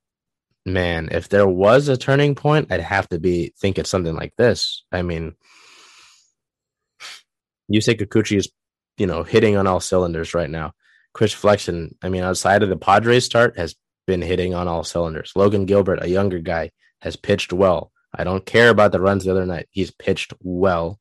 man, 0.64 1.08
if 1.10 1.28
there 1.28 1.48
was 1.48 1.88
a 1.88 1.96
turning 1.96 2.34
point, 2.34 2.70
I'd 2.70 2.80
have 2.80 3.08
to 3.08 3.18
be 3.18 3.52
thinking 3.58 3.84
something 3.84 4.14
like 4.14 4.34
this. 4.36 4.84
I 4.92 5.02
mean, 5.02 5.34
Yusei 7.72 7.98
Kikuchi 7.98 8.36
is, 8.36 8.48
you 8.96 9.06
know, 9.06 9.22
hitting 9.22 9.56
on 9.56 9.66
all 9.66 9.80
cylinders 9.80 10.34
right 10.34 10.50
now. 10.50 10.72
Chris 11.12 11.32
Flexen, 11.32 11.96
I 12.02 12.08
mean, 12.08 12.22
outside 12.22 12.62
of 12.62 12.68
the 12.68 12.76
Padres 12.76 13.24
start, 13.24 13.58
has 13.58 13.74
been 14.06 14.22
hitting 14.22 14.54
on 14.54 14.68
all 14.68 14.84
cylinders. 14.84 15.32
Logan 15.34 15.66
Gilbert, 15.66 16.02
a 16.02 16.08
younger 16.08 16.38
guy, 16.38 16.70
has 17.00 17.16
pitched 17.16 17.52
well. 17.52 17.92
I 18.14 18.24
don't 18.24 18.44
care 18.44 18.70
about 18.70 18.92
the 18.92 19.00
runs 19.00 19.24
the 19.24 19.30
other 19.30 19.46
night. 19.46 19.68
He's 19.70 19.90
pitched 19.90 20.34
well. 20.40 20.98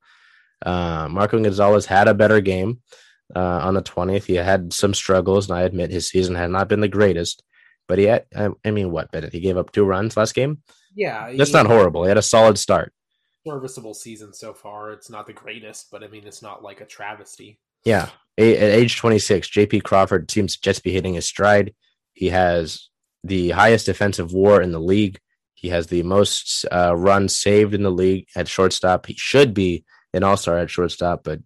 Uh, 0.65 1.07
Marco 1.09 1.41
Gonzalez 1.41 1.85
had 1.85 2.07
a 2.07 2.13
better 2.13 2.41
game 2.41 2.81
uh, 3.35 3.39
on 3.39 3.73
the 3.73 3.81
20th. 3.81 4.25
He 4.25 4.35
had 4.35 4.73
some 4.73 4.93
struggles, 4.93 5.49
and 5.49 5.57
I 5.57 5.63
admit 5.63 5.91
his 5.91 6.09
season 6.09 6.35
had 6.35 6.51
not 6.51 6.67
been 6.67 6.81
the 6.81 6.87
greatest. 6.87 7.43
But 7.87 7.97
he 7.97 8.05
had, 8.05 8.25
I 8.35 8.71
mean, 8.71 8.91
what, 8.91 9.11
Bennett? 9.11 9.33
He 9.33 9.39
gave 9.39 9.57
up 9.57 9.71
two 9.71 9.83
runs 9.83 10.15
last 10.15 10.35
game? 10.35 10.59
Yeah. 10.95 11.33
That's 11.35 11.53
not 11.53 11.65
horrible. 11.65 12.03
He 12.03 12.09
had 12.09 12.19
a 12.19 12.21
solid 12.21 12.59
start. 12.59 12.93
Serviceable 13.47 13.95
season 13.95 14.31
so 14.33 14.53
far. 14.53 14.91
It's 14.91 15.09
not 15.09 15.25
the 15.25 15.33
greatest, 15.33 15.89
but 15.91 16.03
I 16.03 16.07
mean, 16.07 16.27
it's 16.27 16.43
not 16.43 16.61
like 16.61 16.81
a 16.81 16.85
travesty. 16.85 17.59
Yeah. 17.83 18.09
at 18.37 18.43
age 18.43 18.97
26, 18.97 19.49
JP 19.49 19.83
Crawford 19.83 20.29
seems 20.29 20.55
to 20.55 20.61
just 20.61 20.83
be 20.83 20.91
hitting 20.91 21.15
his 21.15 21.25
stride. 21.25 21.73
He 22.13 22.29
has 22.29 22.89
the 23.23 23.49
highest 23.51 23.87
defensive 23.87 24.33
war 24.33 24.61
in 24.61 24.71
the 24.71 24.79
league. 24.79 25.19
He 25.59 25.69
has 25.69 25.87
the 25.87 26.03
most 26.03 26.65
uh, 26.71 26.95
runs 26.95 27.35
saved 27.35 27.73
in 27.73 27.83
the 27.83 27.91
league 27.91 28.27
at 28.35 28.47
shortstop. 28.47 29.05
He 29.05 29.15
should 29.15 29.53
be 29.53 29.83
an 30.13 30.23
all 30.23 30.37
star 30.37 30.57
at 30.57 30.69
shortstop, 30.69 31.23
but 31.23 31.39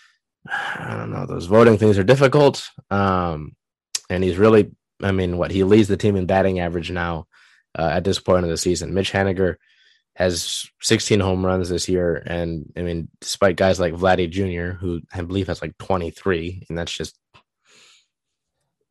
I 0.48 0.94
don't 0.96 1.10
know. 1.10 1.26
Those 1.26 1.46
voting 1.46 1.78
things 1.78 1.98
are 1.98 2.04
difficult. 2.04 2.64
Um, 2.90 3.56
and 4.08 4.24
he's 4.24 4.38
really 4.38 4.70
I 5.02 5.12
mean, 5.12 5.38
what 5.38 5.50
he 5.50 5.64
leads 5.64 5.88
the 5.88 5.96
team 5.96 6.16
in 6.16 6.26
batting 6.26 6.60
average 6.60 6.90
now 6.90 7.26
uh, 7.78 7.90
at 7.92 8.04
this 8.04 8.18
point 8.18 8.44
of 8.44 8.50
the 8.50 8.56
season. 8.56 8.94
Mitch 8.94 9.12
Haniger 9.12 9.56
has 10.16 10.66
16 10.82 11.20
home 11.20 11.44
runs 11.44 11.68
this 11.68 11.88
year, 11.88 12.22
and 12.26 12.72
I 12.76 12.82
mean, 12.82 13.08
despite 13.20 13.56
guys 13.56 13.80
like 13.80 13.94
Vladdy 13.94 14.28
Jr., 14.28 14.76
who 14.76 15.00
I 15.12 15.22
believe 15.22 15.46
has 15.46 15.62
like 15.62 15.76
23, 15.78 16.66
and 16.68 16.76
that's 16.76 16.92
just 16.92 17.18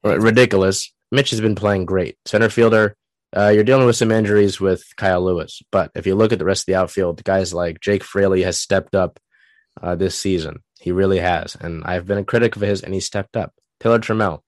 ridiculous. 0.03 0.91
Mitch 1.11 1.31
has 1.31 1.41
been 1.41 1.55
playing 1.55 1.85
great. 1.85 2.17
Center 2.25 2.49
fielder, 2.49 2.95
uh, 3.35 3.49
you're 3.49 3.63
dealing 3.63 3.85
with 3.85 3.95
some 3.95 4.11
injuries 4.11 4.59
with 4.59 4.83
Kyle 4.97 5.23
Lewis, 5.23 5.61
but 5.71 5.91
if 5.95 6.07
you 6.07 6.15
look 6.15 6.31
at 6.31 6.39
the 6.39 6.45
rest 6.45 6.63
of 6.63 6.65
the 6.67 6.75
outfield, 6.75 7.23
guys 7.23 7.53
like 7.53 7.79
Jake 7.79 8.03
Fraley 8.03 8.43
has 8.43 8.59
stepped 8.59 8.95
up 8.95 9.19
uh, 9.81 9.95
this 9.95 10.17
season. 10.17 10.63
He 10.79 10.91
really 10.91 11.19
has, 11.19 11.55
and 11.55 11.83
I've 11.83 12.07
been 12.07 12.17
a 12.17 12.23
critic 12.23 12.55
of 12.55 12.61
his, 12.61 12.81
and 12.81 12.93
he 12.93 12.99
stepped 12.99 13.35
up. 13.37 13.53
Taylor 13.79 13.99
Trammell, 13.99 14.41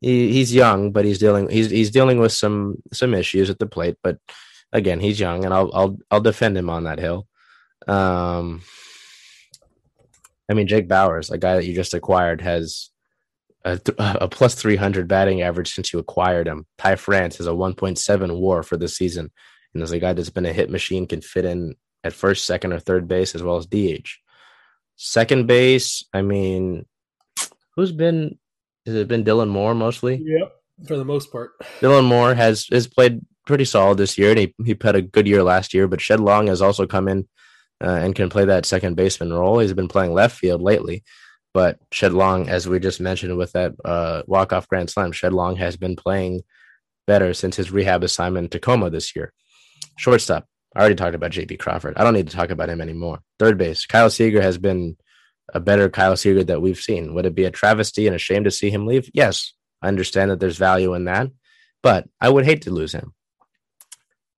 he, 0.00 0.32
he's 0.32 0.54
young, 0.54 0.90
but 0.90 1.04
he's 1.04 1.18
dealing 1.18 1.48
he's 1.48 1.70
he's 1.70 1.90
dealing 1.90 2.18
with 2.18 2.32
some 2.32 2.82
some 2.92 3.14
issues 3.14 3.50
at 3.50 3.58
the 3.58 3.66
plate. 3.66 3.96
But 4.02 4.18
again, 4.72 5.00
he's 5.00 5.20
young, 5.20 5.44
and 5.44 5.54
I'll 5.54 5.70
I'll 5.72 5.98
I'll 6.10 6.20
defend 6.20 6.56
him 6.56 6.70
on 6.70 6.84
that 6.84 6.98
hill. 6.98 7.26
Um, 7.86 8.62
I 10.50 10.54
mean, 10.54 10.66
Jake 10.66 10.88
Bauers, 10.88 11.30
a 11.30 11.38
guy 11.38 11.56
that 11.56 11.66
you 11.66 11.74
just 11.74 11.94
acquired, 11.94 12.40
has 12.40 12.90
a, 13.66 13.80
a 13.98 14.28
plus 14.28 14.54
three 14.54 14.76
hundred 14.76 15.08
batting 15.08 15.42
average 15.42 15.74
since 15.74 15.92
you 15.92 15.98
acquired 15.98 16.46
him. 16.46 16.66
Ty 16.78 16.96
France 16.96 17.36
has 17.38 17.46
a 17.46 17.54
one 17.54 17.74
point 17.74 17.98
seven 17.98 18.38
WAR 18.38 18.62
for 18.62 18.76
the 18.76 18.88
season, 18.88 19.30
and 19.74 19.82
as 19.82 19.92
a 19.92 19.98
guy 19.98 20.12
that's 20.12 20.30
been 20.30 20.46
a 20.46 20.52
hit 20.52 20.70
machine, 20.70 21.06
can 21.06 21.20
fit 21.20 21.44
in 21.44 21.74
at 22.04 22.12
first, 22.12 22.44
second, 22.44 22.72
or 22.72 22.78
third 22.78 23.08
base 23.08 23.34
as 23.34 23.42
well 23.42 23.56
as 23.56 23.66
DH. 23.66 24.08
Second 24.94 25.46
base, 25.46 26.04
I 26.12 26.22
mean, 26.22 26.86
who's 27.74 27.92
been 27.92 28.38
has 28.86 28.94
it 28.94 29.08
been 29.08 29.24
Dylan 29.24 29.48
Moore 29.48 29.74
mostly? 29.74 30.22
Yep, 30.24 30.52
for 30.86 30.96
the 30.96 31.04
most 31.04 31.32
part. 31.32 31.50
Dylan 31.80 32.06
Moore 32.06 32.34
has 32.34 32.68
has 32.70 32.86
played 32.86 33.20
pretty 33.46 33.64
solid 33.64 33.98
this 33.98 34.16
year, 34.16 34.30
and 34.30 34.38
he 34.38 34.54
he 34.64 34.76
had 34.80 34.94
a 34.94 35.02
good 35.02 35.26
year 35.26 35.42
last 35.42 35.74
year. 35.74 35.88
But 35.88 36.00
Shed 36.00 36.20
Long 36.20 36.46
has 36.46 36.62
also 36.62 36.86
come 36.86 37.08
in 37.08 37.28
uh, 37.82 37.90
and 37.90 38.14
can 38.14 38.30
play 38.30 38.44
that 38.44 38.64
second 38.64 38.94
baseman 38.94 39.32
role. 39.32 39.58
He's 39.58 39.72
been 39.72 39.88
playing 39.88 40.14
left 40.14 40.38
field 40.38 40.62
lately, 40.62 41.02
but 41.56 41.78
Shed 41.90 42.12
Long, 42.12 42.50
as 42.50 42.68
we 42.68 42.78
just 42.78 43.00
mentioned 43.00 43.34
with 43.38 43.52
that 43.52 43.72
uh, 43.82 44.24
walk 44.26 44.52
off 44.52 44.68
grand 44.68 44.90
slam, 44.90 45.10
Shed 45.10 45.32
Long 45.32 45.56
has 45.56 45.78
been 45.78 45.96
playing 45.96 46.42
better 47.06 47.32
since 47.32 47.56
his 47.56 47.70
rehab 47.70 48.04
assignment 48.04 48.44
in 48.44 48.50
Tacoma 48.50 48.90
this 48.90 49.16
year. 49.16 49.32
Shortstop. 49.96 50.44
I 50.74 50.80
already 50.80 50.96
talked 50.96 51.14
about 51.14 51.30
JP 51.30 51.58
Crawford. 51.58 51.94
I 51.96 52.04
don't 52.04 52.12
need 52.12 52.28
to 52.28 52.36
talk 52.36 52.50
about 52.50 52.68
him 52.68 52.82
anymore. 52.82 53.20
Third 53.38 53.56
base. 53.56 53.86
Kyle 53.86 54.10
Seager 54.10 54.42
has 54.42 54.58
been 54.58 54.98
a 55.54 55.58
better 55.58 55.88
Kyle 55.88 56.14
Seager 56.14 56.44
that 56.44 56.60
we've 56.60 56.78
seen. 56.78 57.14
Would 57.14 57.24
it 57.24 57.34
be 57.34 57.46
a 57.46 57.50
travesty 57.50 58.06
and 58.06 58.14
a 58.14 58.18
shame 58.18 58.44
to 58.44 58.50
see 58.50 58.68
him 58.68 58.86
leave? 58.86 59.08
Yes, 59.14 59.54
I 59.80 59.88
understand 59.88 60.30
that 60.30 60.40
there's 60.40 60.58
value 60.58 60.92
in 60.92 61.06
that, 61.06 61.30
but 61.82 62.06
I 62.20 62.28
would 62.28 62.44
hate 62.44 62.60
to 62.64 62.70
lose 62.70 62.92
him. 62.92 63.14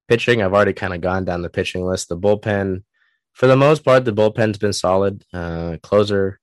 Pitching, 0.06 0.40
I've 0.40 0.54
already 0.54 0.72
kind 0.72 0.94
of 0.94 1.00
gone 1.00 1.24
down 1.24 1.42
the 1.42 1.50
pitching 1.50 1.84
list. 1.84 2.10
The 2.10 2.16
bullpen, 2.16 2.84
for 3.32 3.48
the 3.48 3.56
most 3.56 3.84
part, 3.84 4.04
the 4.04 4.12
bullpen's 4.12 4.58
been 4.58 4.72
solid. 4.72 5.24
Uh, 5.34 5.78
closer, 5.82 6.38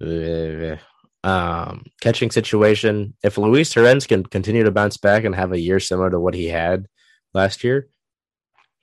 um, 0.00 1.84
catching 2.00 2.30
situation. 2.30 3.14
If 3.22 3.38
Luis 3.38 3.72
Torrens 3.72 4.06
can 4.06 4.24
continue 4.24 4.64
to 4.64 4.70
bounce 4.70 4.96
back 4.96 5.24
and 5.24 5.34
have 5.34 5.52
a 5.52 5.60
year 5.60 5.80
similar 5.80 6.10
to 6.10 6.20
what 6.20 6.34
he 6.34 6.46
had 6.46 6.86
last 7.34 7.62
year, 7.62 7.88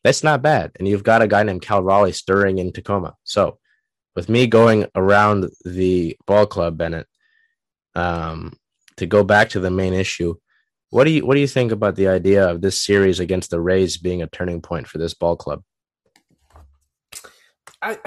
that's 0.03 0.23
not 0.23 0.41
bad. 0.41 0.71
And 0.77 0.87
you've 0.87 1.03
got 1.03 1.21
a 1.21 1.27
guy 1.27 1.43
named 1.43 1.61
Cal 1.61 1.83
Raleigh 1.83 2.11
stirring 2.11 2.59
in 2.59 2.71
Tacoma. 2.71 3.15
So 3.23 3.59
with 4.15 4.29
me 4.29 4.47
going 4.47 4.85
around 4.95 5.49
the 5.65 6.17
ball 6.25 6.45
club, 6.45 6.77
Bennett, 6.77 7.07
um, 7.95 8.53
to 8.97 9.05
go 9.05 9.23
back 9.23 9.49
to 9.49 9.59
the 9.59 9.71
main 9.71 9.93
issue, 9.93 10.35
what 10.89 11.03
do 11.03 11.11
you 11.11 11.25
what 11.25 11.33
do 11.33 11.41
you 11.41 11.47
think 11.47 11.71
about 11.71 11.95
the 11.95 12.07
idea 12.07 12.47
of 12.47 12.61
this 12.61 12.81
series 12.81 13.19
against 13.19 13.49
the 13.49 13.59
Rays 13.59 13.97
being 13.97 14.21
a 14.21 14.27
turning 14.27 14.61
point 14.61 14.87
for 14.87 14.97
this 14.97 15.13
ball 15.13 15.35
club? 15.35 15.61
I 17.81 17.97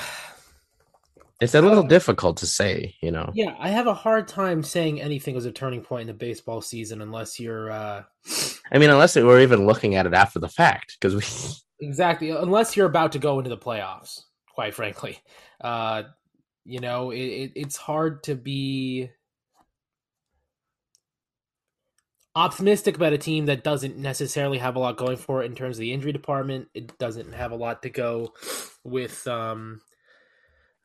it's 1.41 1.55
a 1.55 1.63
little 1.63 1.83
difficult 1.83 2.37
to 2.39 2.47
say, 2.47 2.95
you 3.01 3.11
know. 3.11 3.31
Yeah, 3.35 3.55
I 3.59 3.71
have 3.71 3.87
a 3.87 3.95
hard 3.95 4.29
time 4.29 4.63
saying 4.63 5.01
anything 5.01 5.35
was 5.35 5.47
a 5.47 5.53
turning 5.53 5.81
point 5.81 6.03
in 6.03 6.07
the 6.09 6.15
baseball 6.15 6.61
season 6.61 7.01
unless 7.01 7.41
you're 7.41 7.71
uh 7.71 8.03
I 8.73 8.79
mean, 8.79 8.91
unless 8.91 9.17
we're 9.17 9.41
even 9.41 9.67
looking 9.67 9.95
at 9.97 10.07
it 10.07 10.15
after 10.15 10.39
the 10.39 10.49
fact 10.49 10.99
because 11.01 11.15
we 11.17 11.23
Exactly, 11.87 12.31
unless 12.31 12.77
you're 12.77 12.87
about 12.87 13.13
to 13.13 13.19
go 13.19 13.39
into 13.39 13.49
the 13.49 13.57
playoffs, 13.57 14.21
quite 14.53 14.75
frankly. 14.75 15.19
Uh, 15.63 16.03
you 16.67 16.79
know, 16.79 17.11
it, 17.11 17.19
it, 17.19 17.53
it's 17.55 17.77
hard 17.77 18.23
to 18.25 18.35
be 18.35 19.11
optimistic 22.37 22.97
about 22.97 23.15
a 23.15 23.19
team 23.19 23.47
that 23.47 23.65
doesn't 23.65 23.97
necessarily 23.97 24.59
have 24.59 24.77
a 24.77 24.79
lot 24.79 24.99
going 24.99 25.17
for 25.17 25.43
it 25.43 25.47
in 25.47 25.55
terms 25.55 25.77
of 25.77 25.81
the 25.81 25.93
injury 25.93 26.13
department. 26.13 26.69
It 26.75 26.99
doesn't 26.99 27.33
have 27.33 27.53
a 27.53 27.57
lot 27.57 27.83
to 27.83 27.91
go 27.91 28.35
with. 28.85 29.27
Um, 29.27 29.81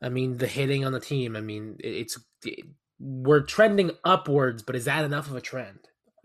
I 0.02 0.08
mean, 0.08 0.38
the 0.38 0.46
hitting 0.46 0.84
on 0.84 0.92
the 0.92 1.00
team. 1.00 1.36
I 1.36 1.40
mean, 1.40 1.76
it, 1.80 1.88
it's 1.88 2.18
it, 2.44 2.66
we're 2.98 3.42
trending 3.42 3.92
upwards, 4.04 4.62
but 4.62 4.76
is 4.76 4.84
that 4.86 5.04
enough 5.04 5.28
of 5.28 5.36
a 5.36 5.40
trend? 5.40 5.78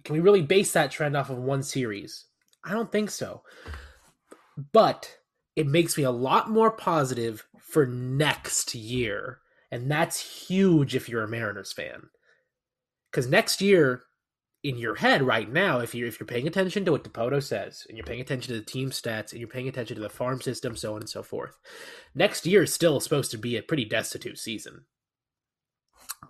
Can 0.04 0.14
we 0.14 0.20
really 0.20 0.42
base 0.42 0.74
that 0.74 0.92
trend 0.92 1.16
off 1.16 1.30
of 1.30 1.38
one 1.38 1.64
series? 1.64 2.26
I 2.64 2.72
don't 2.72 2.92
think 2.92 3.12
so. 3.12 3.44
But 4.72 5.18
it 5.56 5.68
makes 5.68 5.98
me 5.98 6.04
a 6.04 6.12
lot 6.12 6.50
more 6.50 6.72
positive 6.72 7.46
for 7.60 7.86
next 7.86 8.76
year. 8.76 9.40
And 9.72 9.90
that's 9.90 10.48
huge 10.48 10.96
if 10.96 11.08
you're 11.08 11.24
a 11.24 11.28
Mariners 11.28 11.72
fan. 11.72 12.10
Because 13.10 13.28
next 13.28 13.62
year, 13.62 14.04
in 14.64 14.78
your 14.78 14.96
head 14.96 15.24
right 15.24 15.52
now, 15.52 15.80
if 15.80 15.96
you're 15.96 16.08
if 16.08 16.20
you're 16.20 16.28
paying 16.28 16.48
attention 16.48 16.86
to 16.86 16.92
what 16.92 17.04
Dipoto 17.04 17.42
says, 17.42 17.86
and 17.90 17.98
you're 17.98 18.06
paying 18.06 18.22
attention 18.22 18.54
to 18.54 18.60
the 18.60 18.66
team 18.66 18.92
stats, 18.92 19.32
and 19.32 19.40
you're 19.40 19.48
paying 19.48 19.68
attention 19.68 19.96
to 19.96 20.02
the 20.02 20.10
farm 20.10 20.42
system, 20.42 20.76
so 20.76 20.94
on 20.94 21.02
and 21.02 21.10
so 21.10 21.24
forth, 21.24 21.58
next 22.14 22.46
year 22.46 22.64
is 22.64 22.74
still 22.74 23.00
supposed 23.00 23.32
to 23.32 23.38
be 23.38 23.58
a 23.58 23.64
pretty 23.64 23.86
destitute 23.86 24.38
season. 24.38 24.86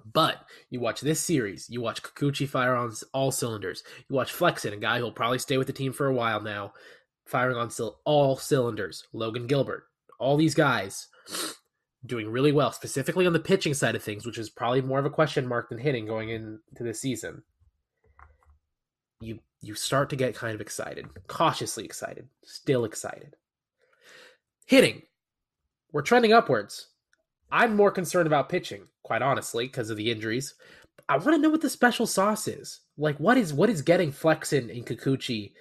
But 0.06 0.46
you 0.70 0.80
watch 0.80 1.02
this 1.02 1.20
series, 1.20 1.70
you 1.70 1.82
watch 1.82 2.02
Kikuchi 2.02 2.48
fire 2.48 2.76
on 2.76 2.94
all 3.14 3.32
cylinders. 3.32 3.84
You 4.10 4.16
watch 4.16 4.32
Flexen, 4.32 4.74
a 4.74 4.78
guy 4.78 5.00
who'll 5.00 5.12
probably 5.12 5.40
stay 5.40 5.58
with 5.58 5.68
the 5.68 5.74
team 5.74 5.92
for 5.92 6.08
a 6.08 6.14
while 6.14 6.42
now, 6.42 6.74
firing 7.26 7.58
on 7.58 7.70
still 7.70 8.00
all 8.06 8.38
cylinders. 8.38 9.06
Logan 9.12 9.48
Gilbert, 9.48 9.84
all 10.20 10.38
these 10.38 10.56
guys 10.56 11.08
doing 12.06 12.30
really 12.30 12.54
well, 12.54 12.72
specifically 12.72 13.28
on 13.28 13.34
the 13.34 13.40
pitching 13.40 13.74
side 13.74 13.96
of 13.96 14.04
things, 14.04 14.26
which 14.26 14.38
is 14.38 14.50
probably 14.50 14.82
more 14.82 15.00
of 15.00 15.06
a 15.06 15.10
question 15.10 15.46
mark 15.46 15.70
than 15.70 15.78
hitting 15.78 16.06
going 16.06 16.30
into 16.30 16.84
this 16.84 17.02
season. 17.02 17.44
You 19.22 19.40
you 19.62 19.76
start 19.76 20.10
to 20.10 20.16
get 20.16 20.36
kind 20.36 20.56
of 20.56 20.62
excited, 20.62 21.06
cautiously 21.28 21.86
excited, 21.86 22.28
still 22.44 22.84
excited. 22.84 23.36
Hitting, 24.66 25.04
we're 25.92 26.02
trending 26.02 26.34
upwards. 26.34 26.88
I'm 27.52 27.76
more 27.76 27.92
concerned 27.92 28.28
about 28.28 28.50
pitching, 28.50 28.88
quite 29.04 29.22
honestly, 29.22 29.68
because 29.68 29.90
of 29.90 29.98
the 29.98 30.10
injuries. 30.10 30.56
I 31.10 31.18
want 31.18 31.36
to 31.36 31.38
know 31.38 31.50
what 31.50 31.62
the 31.62 31.70
special 31.70 32.08
sauce 32.08 32.48
is. 32.48 32.80
Like, 32.98 33.20
what 33.20 33.38
is 33.38 33.54
what 33.54 33.70
is 33.70 33.82
getting 33.82 34.12
Flexen 34.12 34.70
and 34.70 34.86
Kikuchi 34.86 35.52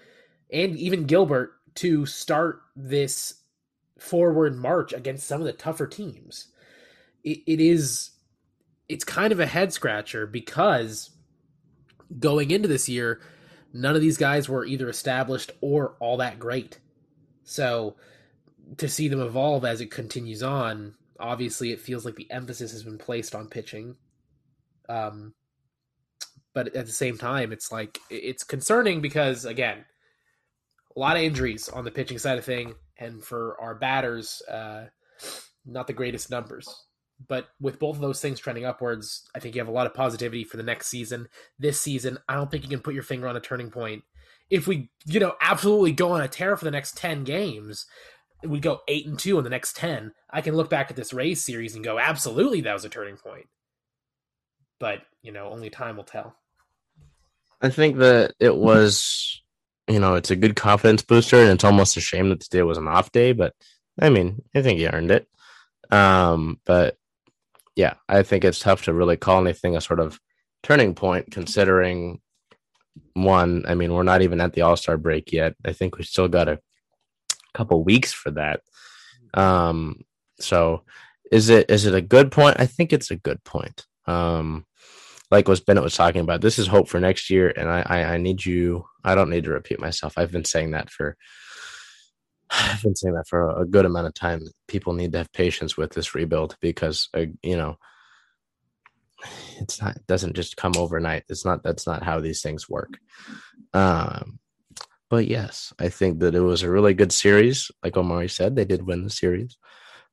and 0.53 0.77
even 0.77 1.05
Gilbert 1.07 1.53
to 1.77 2.07
start 2.07 2.61
this 2.77 3.35
forward 3.99 4.57
march 4.57 4.93
against 4.93 5.27
some 5.27 5.41
of 5.41 5.47
the 5.47 5.53
tougher 5.53 5.87
teams? 5.87 6.49
It, 7.25 7.41
it 7.47 7.61
is, 7.61 8.11
it's 8.89 9.05
kind 9.05 9.33
of 9.33 9.41
a 9.41 9.47
head 9.47 9.73
scratcher 9.73 10.27
because 10.27 11.11
going 12.19 12.51
into 12.51 12.69
this 12.69 12.89
year, 12.89 13.21
none 13.73 13.95
of 13.95 14.01
these 14.01 14.17
guys 14.17 14.49
were 14.49 14.65
either 14.65 14.89
established 14.89 15.53
or 15.61 15.97
all 16.01 16.17
that 16.19 16.39
great. 16.39 16.79
So 17.45 17.97
to 18.77 18.89
see 18.89 19.09
them 19.09 19.21
evolve 19.21 19.65
as 19.65 19.81
it 19.81 19.91
continues 19.91 20.43
on 20.43 20.95
obviously 21.19 21.71
it 21.73 21.81
feels 21.81 22.05
like 22.05 22.17
the 22.17 22.31
emphasis 22.31 22.73
has 22.73 22.83
been 22.83 22.99
placed 22.99 23.35
on 23.35 23.47
pitching 23.47 23.95
um 24.89 25.35
but 26.55 26.75
at 26.75 26.87
the 26.87 26.93
same 26.93 27.19
time 27.19 27.53
it's 27.53 27.71
like 27.71 27.99
it's 28.11 28.45
concerning 28.45 29.01
because 29.01 29.45
again 29.45 29.85
a 30.97 30.99
lot 30.99 31.17
of 31.17 31.23
injuries 31.23 31.69
on 31.69 31.85
the 31.85 31.91
pitching 31.91 32.19
side 32.19 32.39
of 32.39 32.45
thing 32.45 32.75
and 32.99 33.23
for 33.23 33.61
our 33.61 33.75
batters 33.75 34.43
uh 34.51 34.87
not 35.67 35.87
the 35.87 35.93
greatest 35.93 36.31
numbers 36.31 36.87
but 37.29 37.49
with 37.61 37.79
both 37.79 37.97
of 37.97 38.03
those 38.03 38.21
things 38.21 38.39
trending 38.39 38.65
upwards 38.65 39.29
i 39.35 39.39
think 39.39 39.55
you 39.55 39.61
have 39.61 39.69
a 39.69 39.73
lot 39.73 39.87
of 39.87 39.95
positivity 39.95 40.45
for 40.45 40.57
the 40.57 40.63
next 40.63 40.89
season 40.89 41.29
this 41.59 41.81
season 41.81 42.19
i 42.29 42.35
don't 42.35 42.51
think 42.51 42.63
you 42.63 42.71
can 42.71 42.81
put 42.81 42.95
your 42.95 43.03
finger 43.03 43.29
on 43.29 43.37
a 43.37 43.41
turning 43.41 43.71
point 43.71 44.03
if 44.49 44.67
we 44.67 44.91
you 45.07 45.21
know 45.21 45.35
absolutely 45.41 45.93
go 45.93 46.13
on 46.13 46.23
a 46.23 46.29
tear 46.29 46.57
for 46.57 46.65
the 46.65 46.71
next 46.71 46.97
10 46.97 47.25
games 47.25 47.87
we 48.45 48.61
go 48.61 48.81
eight 48.89 49.07
and 49.07 49.19
two 49.19 49.39
in 49.39 49.45
the 49.45 49.51
next 49.51 49.77
ten, 49.77 50.13
I 50.31 50.41
can 50.41 50.55
look 50.55 50.71
back 50.71 50.91
at 50.91 50.97
this 50.97 51.13
Rays 51.13 51.45
series 51.45 51.75
and 51.75 51.85
go, 51.85 51.99
absolutely, 51.99 52.63
that 52.63 52.73
was 52.73 52.85
a 52.85 52.89
turning 52.89 53.17
point. 53.17 53.47
But 54.79 55.01
you 55.23 55.33
know, 55.33 55.51
only 55.51 55.71
time 55.71 55.97
will 55.97 56.05
tell. 56.05 56.37
I 57.61 57.69
think 57.69 57.99
that 57.99 58.35
it 58.41 58.57
was, 58.57 59.43
you 59.87 59.99
know, 59.99 60.15
it's 60.15 60.31
a 60.31 60.37
good 60.37 60.57
confidence 60.57 61.03
booster, 61.03 61.37
and 61.37 61.51
it's 61.51 61.65
almost 61.65 61.97
a 61.97 62.01
shame 62.01 62.31
that 62.31 62.41
today 62.41 62.63
was 62.63 62.79
an 62.79 62.89
off 62.89 63.13
day. 63.13 63.33
But 63.33 63.55
I 63.99 64.09
mean, 64.09 64.43
I 64.55 64.63
think 64.63 64.79
he 64.79 64.89
earned 64.89 65.11
it. 65.11 65.29
Um, 65.91 66.59
but 66.65 66.97
yeah, 67.77 67.95
I 68.09 68.23
think 68.23 68.45
it's 68.45 68.61
tough 68.61 68.85
to 68.85 68.95
really 68.95 69.17
call 69.17 69.41
anything 69.41 69.77
a 69.77 69.81
sort 69.81 70.01
of 70.01 70.19
turning 70.63 70.95
point, 70.95 71.31
considering 71.31 72.21
one. 73.15 73.65
I 73.67 73.75
mean, 73.75 73.93
we're 73.93 74.03
not 74.03 74.23
even 74.23 74.41
at 74.41 74.53
the 74.53 74.63
All 74.63 74.77
Star 74.77 74.97
break 74.97 75.33
yet. 75.33 75.55
I 75.65 75.73
think 75.73 75.97
we 75.97 76.05
still 76.05 76.29
got 76.29 76.49
a 76.49 76.61
couple 77.55 77.83
weeks 77.83 78.13
for 78.13 78.31
that. 78.33 78.61
Um, 79.35 80.03
so 80.39 80.83
is 81.31 81.49
it 81.49 81.71
is 81.71 81.87
it 81.87 81.95
a 81.95 82.03
good 82.03 82.33
point? 82.33 82.57
I 82.59 82.67
think 82.67 82.93
it's 82.93 83.11
a 83.11 83.17
good 83.17 83.43
point. 83.45 83.87
Um, 84.07 84.67
like 85.31 85.47
what 85.47 85.65
Bennett 85.65 85.85
was 85.85 85.95
talking 85.95 86.23
about, 86.23 86.41
this 86.41 86.59
is 86.59 86.67
hope 86.67 86.89
for 86.89 86.99
next 86.99 87.31
year, 87.31 87.53
and 87.57 87.69
I, 87.69 87.83
I, 87.87 88.05
I 88.15 88.17
need 88.17 88.45
you. 88.45 88.85
I 89.05 89.15
don't 89.15 89.31
need 89.31 89.45
to 89.45 89.51
repeat 89.51 89.79
myself. 89.79 90.15
I've 90.17 90.33
been 90.33 90.45
saying 90.45 90.73
that 90.73 90.91
for 90.91 91.17
I've 92.51 92.83
been 92.83 92.97
saying 92.97 93.15
that 93.15 93.29
for 93.29 93.61
a 93.61 93.65
good 93.65 93.87
amount 93.87 94.07
of 94.07 94.15
time. 94.15 94.43
People 94.67 94.93
need 94.93 95.13
to 95.13 95.19
have 95.19 95.33
patience 95.33 95.77
with 95.77 95.93
this 95.93 96.15
rebuild 96.15 96.57
because 96.61 97.09
uh, 97.15 97.27
you 97.43 97.57
know 97.57 97.77
it's 99.61 99.81
not 99.81 99.97
it 99.97 100.07
doesn't 100.07 100.35
just 100.35 100.57
come 100.57 100.73
overnight. 100.77 101.25
It's 101.29 101.45
not 101.45 101.63
that's 101.63 101.87
not 101.87 102.03
how 102.03 102.21
these 102.21 102.43
things 102.43 102.69
work. 102.69 102.99
Um, 103.73 104.39
but 105.09 105.27
yes, 105.27 105.73
I 105.79 105.89
think 105.89 106.21
that 106.21 106.35
it 106.35 106.41
was 106.41 106.63
a 106.63 106.71
really 106.71 106.95
good 106.95 107.13
series. 107.13 107.71
Like 107.83 107.97
Omari 107.97 108.29
said, 108.29 108.55
they 108.55 108.65
did 108.65 108.87
win 108.87 109.05
the 109.05 109.11
series. 109.11 109.57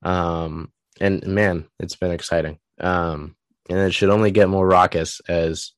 Um, 0.03 0.71
and 0.99 1.25
man, 1.27 1.67
it's 1.79 1.95
been 1.95 2.11
exciting. 2.11 2.57
Um, 2.79 3.35
and 3.69 3.79
it 3.79 3.93
should 3.93 4.09
only 4.09 4.31
get 4.31 4.49
more 4.49 4.67
raucous 4.67 5.21
as 5.27 5.73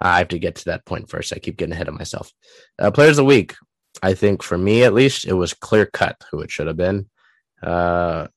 I 0.00 0.18
have 0.18 0.28
to 0.28 0.38
get 0.38 0.56
to 0.56 0.64
that 0.66 0.86
point 0.86 1.10
first. 1.10 1.32
I 1.32 1.38
keep 1.38 1.56
getting 1.56 1.72
ahead 1.72 1.88
of 1.88 1.94
myself. 1.94 2.32
Uh, 2.78 2.90
players 2.90 3.12
of 3.12 3.16
the 3.16 3.24
week, 3.24 3.54
I 4.02 4.14
think 4.14 4.42
for 4.42 4.58
me 4.58 4.84
at 4.84 4.94
least, 4.94 5.26
it 5.26 5.32
was 5.34 5.54
clear 5.54 5.86
cut 5.86 6.22
who 6.30 6.40
it 6.40 6.50
should 6.50 6.66
have 6.66 6.76
been. 6.76 7.08
Uh, 7.62 8.28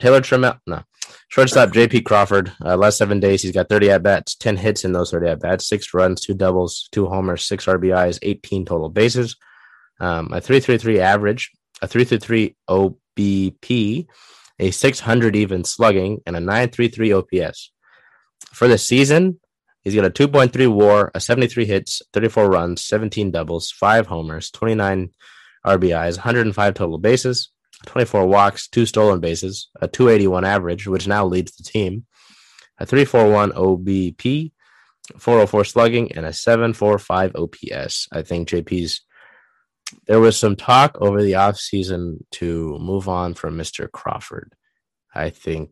Taylor 0.00 0.20
Trammell, 0.20 0.58
no, 0.66 0.82
shortstop 1.28 1.70
JP 1.70 2.04
Crawford. 2.04 2.52
Uh, 2.64 2.76
last 2.76 2.98
seven 2.98 3.20
days, 3.20 3.42
he's 3.42 3.52
got 3.52 3.68
30 3.68 3.90
at 3.90 4.02
bats, 4.02 4.34
10 4.34 4.56
hits 4.56 4.84
in 4.84 4.92
those 4.92 5.10
30 5.10 5.28
at 5.28 5.40
bats, 5.40 5.66
six 5.66 5.94
runs, 5.94 6.20
two 6.20 6.34
doubles, 6.34 6.88
two 6.92 7.06
homers, 7.06 7.44
six 7.44 7.66
RBIs, 7.66 8.18
18 8.22 8.66
total 8.66 8.88
bases, 8.88 9.36
um, 10.00 10.26
a 10.32 10.40
333 10.40 11.00
average, 11.00 11.50
a 11.80 11.88
333 11.88 12.56
OBP, 12.68 14.06
a 14.58 14.70
600 14.70 15.36
even 15.36 15.64
slugging, 15.64 16.20
and 16.26 16.36
a 16.36 16.40
933 16.40 17.12
OPS. 17.12 17.72
For 18.52 18.68
the 18.68 18.78
season, 18.78 19.40
he's 19.86 19.94
got 19.94 20.04
a 20.04 20.10
2.3 20.10 20.66
WAR, 20.72 21.12
a 21.14 21.20
73 21.20 21.64
hits, 21.64 22.02
34 22.12 22.50
runs, 22.50 22.84
17 22.84 23.30
doubles, 23.30 23.70
five 23.70 24.08
homers, 24.08 24.50
29 24.50 25.10
RBIs, 25.64 26.16
105 26.16 26.74
total 26.74 26.98
bases. 26.98 27.50
24 27.84 28.26
walks, 28.26 28.68
two 28.68 28.84
stolen 28.84 29.20
bases, 29.20 29.68
a 29.80 29.86
281 29.86 30.44
average, 30.44 30.88
which 30.88 31.06
now 31.06 31.24
leads 31.24 31.54
the 31.54 31.62
team, 31.62 32.06
a 32.78 32.86
341 32.86 33.52
OBP, 33.52 34.50
404 35.18 35.64
slugging, 35.64 36.12
and 36.12 36.26
a 36.26 36.32
745 36.32 37.36
OPS. 37.36 38.08
I 38.10 38.22
think 38.22 38.48
JP's 38.48 39.02
there 40.08 40.18
was 40.18 40.36
some 40.36 40.56
talk 40.56 40.96
over 41.00 41.22
the 41.22 41.34
offseason 41.34 42.18
to 42.32 42.76
move 42.80 43.08
on 43.08 43.34
from 43.34 43.56
Mr. 43.56 43.88
Crawford. 43.92 44.56
I 45.14 45.30
think 45.30 45.70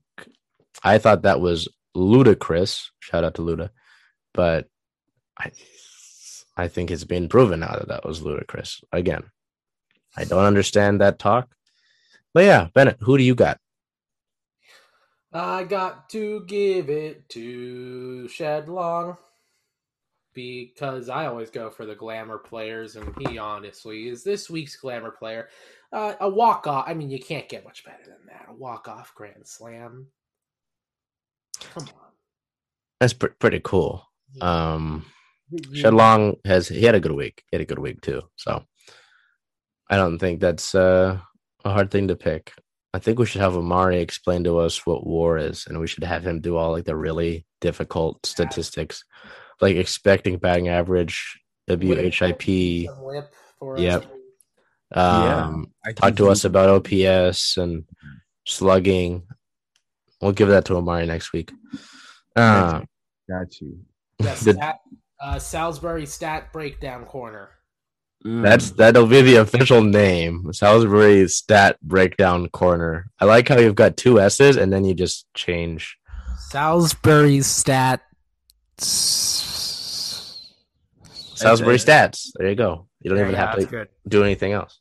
I 0.85 0.99
thought 0.99 1.23
that 1.23 1.41
was 1.41 1.69
ludicrous. 1.97 2.93
Shout 3.01 3.25
out 3.25 3.35
to 3.35 3.43
Luda. 3.43 3.71
But 4.35 4.69
I 5.39 5.53
I 6.57 6.69
think 6.69 6.91
it's 6.91 7.05
been 7.05 7.29
proven 7.29 7.61
now 7.61 7.77
that 7.77 7.89
that 7.89 8.05
was 8.05 8.23
ludicrous. 8.23 8.83
Again, 8.93 9.25
I 10.17 10.25
don't 10.25 10.45
understand 10.45 11.01
that 11.01 11.19
talk. 11.19 11.55
But 12.33 12.45
yeah, 12.45 12.69
Bennett, 12.75 12.99
who 13.01 13.17
do 13.17 13.25
you 13.25 13.35
got? 13.35 13.59
I 15.33 15.65
got 15.65 16.09
to 16.11 16.45
give 16.47 16.91
it 16.91 17.29
to 17.31 18.29
Shed 18.29 18.69
Long 18.69 19.17
because 20.33 21.09
I 21.09 21.27
always 21.27 21.51
go 21.51 21.71
for 21.71 21.87
the 21.87 21.95
glamour 21.95 22.39
players, 22.39 22.97
and 22.97 23.15
he 23.19 23.39
honestly 23.39 24.09
is 24.09 24.23
this 24.23 24.51
week's 24.51 24.77
glamour 24.77 25.11
player. 25.11 25.49
Uh, 25.93 26.15
a 26.21 26.29
walk 26.29 26.67
off. 26.67 26.85
I 26.89 26.95
mean, 26.95 27.11
you 27.11 27.21
can't 27.21 27.49
get 27.49 27.65
much 27.65 27.85
better 27.85 28.05
than 28.05 28.27
that. 28.27 28.47
A 28.49 28.55
walk 28.55 28.89
off 28.89 29.15
grand 29.15 29.47
slam. 29.47 30.09
Come 31.61 31.85
on. 31.85 32.11
That's 33.01 33.13
pr- 33.13 33.29
pretty 33.39 33.61
cool. 33.63 34.09
Um, 34.41 35.05
Shed 35.73 35.95
Long 35.95 36.37
has 36.45 36.69
he 36.69 36.83
had 36.85 36.95
a 36.95 37.01
good 37.01 37.13
week. 37.13 37.43
He 37.51 37.57
had 37.57 37.63
a 37.63 37.67
good 37.67 37.79
week 37.79 38.01
too. 38.01 38.23
So 38.37 38.65
I 39.91 39.97
don't 39.97 40.19
think 40.19 40.41
that's 40.41 40.75
uh 40.75 41.19
a 41.65 41.73
hard 41.73 41.91
thing 41.91 42.09
to 42.09 42.17
pick. 42.17 42.53
I 42.93 42.99
think 42.99 43.19
we 43.19 43.27
should 43.27 43.41
have 43.41 43.57
Omari 43.57 44.01
explain 44.01 44.45
to 44.45 44.59
us 44.59 44.87
what 44.87 45.07
war 45.07 45.37
is, 45.37 45.67
and 45.67 45.81
we 45.81 45.87
should 45.87 46.05
have 46.05 46.27
him 46.27 46.41
do 46.41 46.57
all 46.57 46.73
like 46.73 46.85
the 46.85 46.97
really 46.97 47.45
difficult 47.61 48.25
statistics, 48.25 49.05
like 49.61 49.77
expecting 49.77 50.39
batting 50.39 50.69
average, 50.69 51.41
WHIP. 51.67 52.89
Yep. 53.77 54.07
Um, 54.93 55.73
I 55.85 55.93
talk 55.93 56.15
to 56.17 56.25
he- 56.25 56.31
us 56.31 56.45
about 56.45 56.69
OPS 56.69 57.57
and 57.57 57.85
slugging. 58.47 59.25
We'll 60.21 60.33
give 60.33 60.49
that 60.49 60.67
to 60.67 60.77
Omari 60.77 61.07
next 61.07 61.33
week. 61.33 61.53
Uh, 62.37 62.83
Got 63.29 63.61
you. 63.61 63.81
Yes, 64.21 64.41
The- 64.45 64.53
stat, 64.55 64.81
uh, 65.21 65.39
Salisbury 65.39 66.07
stat 66.07 66.53
breakdown 66.53 67.05
corner. 67.05 67.51
That's 68.27 68.71
that'll 68.71 69.07
be 69.07 69.21
the 69.21 69.37
official 69.37 69.83
name. 69.83 70.51
Salisbury 70.55 71.29
Stat 71.29 71.77
Breakdown 71.83 72.49
Corner. 72.49 73.11
I 73.21 73.27
like 73.27 73.49
how 73.49 73.59
you've 73.59 73.75
got 73.75 73.99
two 73.99 74.19
S's 74.19 74.57
and 74.57 74.73
then 74.73 74.83
you 74.87 74.95
just 74.95 75.27
change. 75.35 75.99
Salisbury 76.49 77.43
stat. 77.43 78.01
Salisbury 81.35 81.77
Stats. 81.77 82.31
There 82.37 82.49
you 82.49 82.55
go. 82.55 82.87
You 83.01 83.11
don't 83.11 83.17
There 83.17 83.27
even 83.27 83.35
you 83.39 83.45
have 83.47 83.57
that's 83.57 83.67
to 83.67 83.71
good. 83.71 83.89
do 84.09 84.25
anything 84.25 84.53
else. 84.53 84.79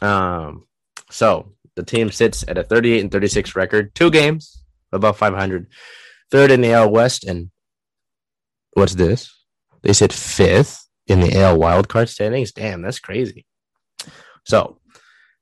Um, 0.00 0.66
so 1.10 1.54
the 1.74 1.82
team 1.82 2.12
sits 2.12 2.44
at 2.46 2.56
a 2.58 2.62
38 2.62 3.00
and 3.00 3.10
36 3.10 3.56
record, 3.56 3.94
two 3.96 4.10
games 4.12 4.62
above 4.92 5.16
500. 5.16 5.66
third 6.30 6.50
in 6.52 6.60
the 6.60 6.72
AL 6.72 6.90
West, 6.90 7.24
and 7.24 7.50
what's 8.74 8.94
this? 8.94 9.34
They 9.82 9.92
said 9.92 10.12
fifth 10.12 10.86
in 11.06 11.20
the 11.20 11.40
AL 11.40 11.58
wildcard 11.58 12.08
standings. 12.08 12.52
Damn, 12.52 12.82
that's 12.82 12.98
crazy. 12.98 13.46
So, 14.44 14.78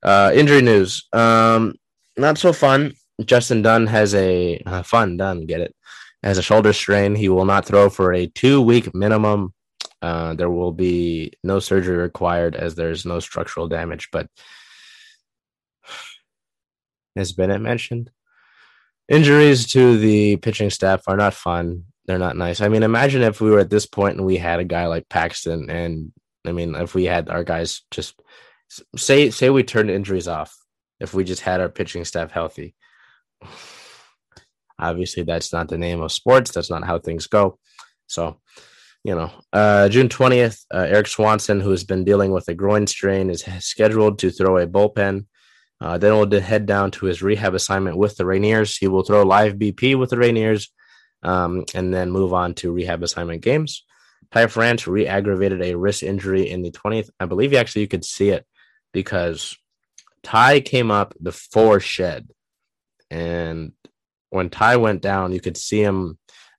uh, 0.02 0.32
injury 0.34 0.62
news. 0.62 1.06
Um, 1.12 1.74
not 2.16 2.38
so 2.38 2.52
fun. 2.52 2.94
Justin 3.24 3.62
Dunn 3.62 3.86
has 3.86 4.14
a 4.14 4.58
uh, 4.66 4.82
fun 4.82 5.16
Dunn, 5.16 5.46
get 5.46 5.60
it? 5.60 5.74
Has 6.22 6.38
a 6.38 6.42
shoulder 6.42 6.72
strain. 6.72 7.14
He 7.14 7.28
will 7.28 7.44
not 7.44 7.64
throw 7.64 7.88
for 7.88 8.12
a 8.12 8.26
two 8.26 8.60
week 8.60 8.94
minimum. 8.94 9.52
Uh, 10.02 10.34
there 10.34 10.50
will 10.50 10.72
be 10.72 11.32
no 11.42 11.58
surgery 11.58 11.96
required 11.96 12.54
as 12.54 12.74
there's 12.74 13.06
no 13.06 13.20
structural 13.20 13.68
damage. 13.68 14.08
But 14.12 14.28
as 17.16 17.32
Bennett 17.32 17.60
mentioned, 17.60 18.10
injuries 19.08 19.66
to 19.72 19.96
the 19.98 20.36
pitching 20.36 20.70
staff 20.70 21.02
are 21.06 21.16
not 21.16 21.34
fun. 21.34 21.84
They're 22.06 22.18
not 22.18 22.36
nice. 22.36 22.60
I 22.60 22.68
mean, 22.68 22.84
imagine 22.84 23.22
if 23.22 23.40
we 23.40 23.50
were 23.50 23.58
at 23.58 23.70
this 23.70 23.86
point 23.86 24.16
and 24.16 24.26
we 24.26 24.36
had 24.36 24.60
a 24.60 24.64
guy 24.64 24.86
like 24.86 25.08
Paxton, 25.08 25.68
and 25.70 26.12
I 26.46 26.52
mean, 26.52 26.74
if 26.76 26.94
we 26.94 27.04
had 27.04 27.28
our 27.28 27.42
guys 27.42 27.82
just 27.90 28.14
say 28.96 29.30
say 29.30 29.50
we 29.50 29.64
turned 29.64 29.90
injuries 29.90 30.28
off, 30.28 30.54
if 31.00 31.14
we 31.14 31.24
just 31.24 31.42
had 31.42 31.60
our 31.60 31.68
pitching 31.68 32.04
staff 32.04 32.30
healthy. 32.30 32.74
Obviously, 34.78 35.22
that's 35.22 35.52
not 35.52 35.68
the 35.68 35.78
name 35.78 36.02
of 36.02 36.12
sports. 36.12 36.50
That's 36.50 36.70
not 36.70 36.84
how 36.84 36.98
things 36.98 37.26
go. 37.26 37.58
So, 38.08 38.40
you 39.02 39.14
know, 39.14 39.30
uh, 39.50 39.88
June 39.88 40.10
20th, 40.10 40.64
uh, 40.72 40.80
Erik 40.80 41.06
Swanson, 41.06 41.60
who 41.60 41.70
has 41.70 41.82
been 41.82 42.04
dealing 42.04 42.30
with 42.30 42.46
a 42.48 42.54
groin 42.54 42.86
strain, 42.86 43.30
is 43.30 43.42
scheduled 43.60 44.18
to 44.18 44.30
throw 44.30 44.58
a 44.58 44.66
bullpen. 44.66 45.24
Uh, 45.80 45.96
then 45.96 46.12
we'll 46.12 46.40
head 46.42 46.66
down 46.66 46.90
to 46.90 47.06
his 47.06 47.22
rehab 47.22 47.54
assignment 47.54 47.96
with 47.96 48.16
the 48.16 48.24
Rainiers. 48.24 48.76
He 48.78 48.86
will 48.86 49.02
throw 49.02 49.22
live 49.22 49.54
BP 49.54 49.98
with 49.98 50.10
the 50.10 50.16
Rainiers 50.16 50.68
um, 51.26 51.64
and 51.74 51.92
then 51.92 52.10
move 52.10 52.32
on 52.32 52.54
to 52.54 52.72
rehab 52.72 53.02
assignment 53.02 53.42
games. 53.42 53.84
Ty 54.30 54.46
France 54.46 54.86
re 54.86 55.06
aggravated 55.06 55.62
a 55.62 55.74
wrist 55.74 56.02
injury 56.02 56.48
in 56.48 56.62
the 56.62 56.70
20th. 56.70 57.10
I 57.20 57.26
believe 57.26 57.52
actually 57.52 57.82
you 57.82 57.88
could 57.88 58.04
see 58.04 58.30
it 58.30 58.46
because 58.92 59.56
Ty 60.22 60.60
came 60.60 60.90
up 60.90 61.14
before 61.22 61.80
Shed. 61.80 62.28
And 63.10 63.72
when 64.30 64.50
Ty 64.50 64.76
went 64.76 65.02
down, 65.02 65.32
you 65.32 65.40
could 65.40 65.56
see 65.56 65.82
him. 65.82 66.18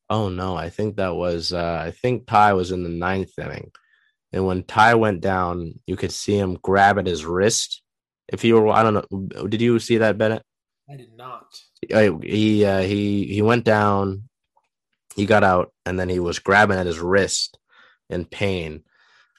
Oh 0.10 0.30
no, 0.30 0.56
I 0.56 0.70
think 0.70 0.98
that 0.98 1.16
was 1.16 1.52
uh, 1.52 1.82
I 1.86 1.92
think 1.92 2.28
Ty 2.28 2.54
was 2.54 2.72
in 2.72 2.84
the 2.84 2.90
ninth 2.90 3.38
inning. 3.38 3.72
And 4.32 4.46
when 4.46 4.64
Ty 4.64 4.96
went 4.96 5.22
down, 5.22 5.80
you 5.86 5.96
could 5.96 6.12
see 6.12 6.38
him 6.38 6.58
grab 6.62 7.00
at 7.00 7.08
his 7.08 7.26
wrist. 7.26 7.82
If 8.28 8.44
you 8.44 8.56
were, 8.56 8.70
I 8.70 8.84
don't 8.84 8.94
know, 8.94 9.48
did 9.48 9.62
you 9.62 9.80
see 9.80 9.98
that, 9.98 10.18
Bennett? 10.18 10.44
I 10.90 10.96
did 10.96 11.16
not. 11.16 11.60
He 11.82 12.66
uh, 12.66 12.82
he 12.82 13.26
he 13.26 13.42
went 13.42 13.66
down, 13.66 14.30
he 15.18 15.26
got 15.26 15.44
out, 15.44 15.74
and 15.84 16.00
then 16.00 16.10
he 16.10 16.20
was 16.20 16.38
grabbing 16.38 16.78
at 16.78 16.86
his 16.86 17.00
wrist 17.00 17.58
in 18.08 18.24
pain. 18.24 18.84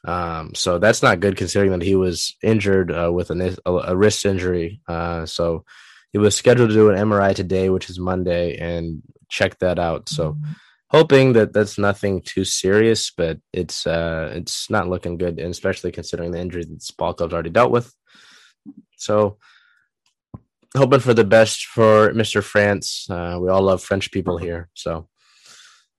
Um, 0.04 0.54
so 0.56 0.78
that's 0.78 1.04
not 1.04 1.20
good 1.20 1.36
considering 1.36 1.70
that 1.70 1.82
he 1.82 1.94
was 1.94 2.34
injured 2.42 2.90
uh, 2.90 3.12
with 3.12 3.30
a, 3.30 3.56
a, 3.64 3.96
wrist 3.96 4.26
injury. 4.26 4.80
Uh, 4.88 5.24
so 5.24 5.64
he 6.12 6.18
was 6.18 6.34
scheduled 6.34 6.70
to 6.70 6.74
do 6.74 6.90
an 6.90 6.96
MRI 6.96 7.32
today, 7.32 7.70
which 7.70 7.88
is 7.88 7.98
Monday, 8.00 8.56
and 8.56 9.02
check 9.28 9.56
that 9.60 9.78
out. 9.78 10.08
So 10.08 10.32
mm-hmm. 10.32 10.52
hoping 10.90 11.34
that 11.34 11.52
that's 11.52 11.78
nothing 11.78 12.22
too 12.22 12.44
serious, 12.44 13.12
but 13.16 13.38
it's 13.52 13.86
uh, 13.86 14.32
it's 14.34 14.68
not 14.68 14.88
looking 14.88 15.16
good, 15.16 15.38
and 15.38 15.50
especially 15.52 15.92
considering 15.92 16.32
the 16.32 16.40
injury 16.40 16.64
that 16.64 16.96
Ball 16.98 17.14
Club's 17.14 17.34
already 17.34 17.50
dealt 17.50 17.70
with. 17.70 17.94
So 18.96 19.38
hoping 20.76 21.00
for 21.00 21.14
the 21.14 21.24
best 21.24 21.66
for 21.66 22.12
Mr. 22.12 22.42
France. 22.42 23.06
Uh, 23.08 23.38
we 23.40 23.48
all 23.48 23.62
love 23.62 23.80
French 23.82 24.10
people 24.10 24.38
here, 24.38 24.68
so 24.74 25.08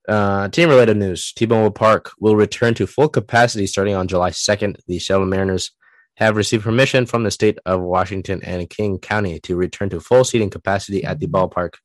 uh, 0.10 0.50
team 0.50 0.70
related 0.70 0.98
news 0.98 1.32
T-Mobile 1.34 1.72
Park 1.72 2.12
will 2.20 2.36
return 2.36 2.74
to 2.74 2.88
full 2.88 3.08
capacity 3.10 3.68
starting 3.68 3.96
on 3.96 4.08
July 4.08 4.32
2nd. 4.32 4.78
The 4.88 5.00
Seattle 5.00 5.26
Mariners 5.26 5.72
have 6.16 6.36
received 6.36 6.64
permission 6.64 7.06
from 7.06 7.24
the 7.24 7.32
state 7.32 7.60
of 7.66 7.80
Washington 7.80 8.42
and 8.44 8.70
King 8.70 8.98
County 8.98 9.40
to 9.42 9.56
return 9.56 9.90
to 9.92 10.00
full 10.00 10.24
seating 10.24 10.50
capacity 10.50 11.04
at 11.04 11.20
the 11.20 11.28
ballpark 11.28 11.76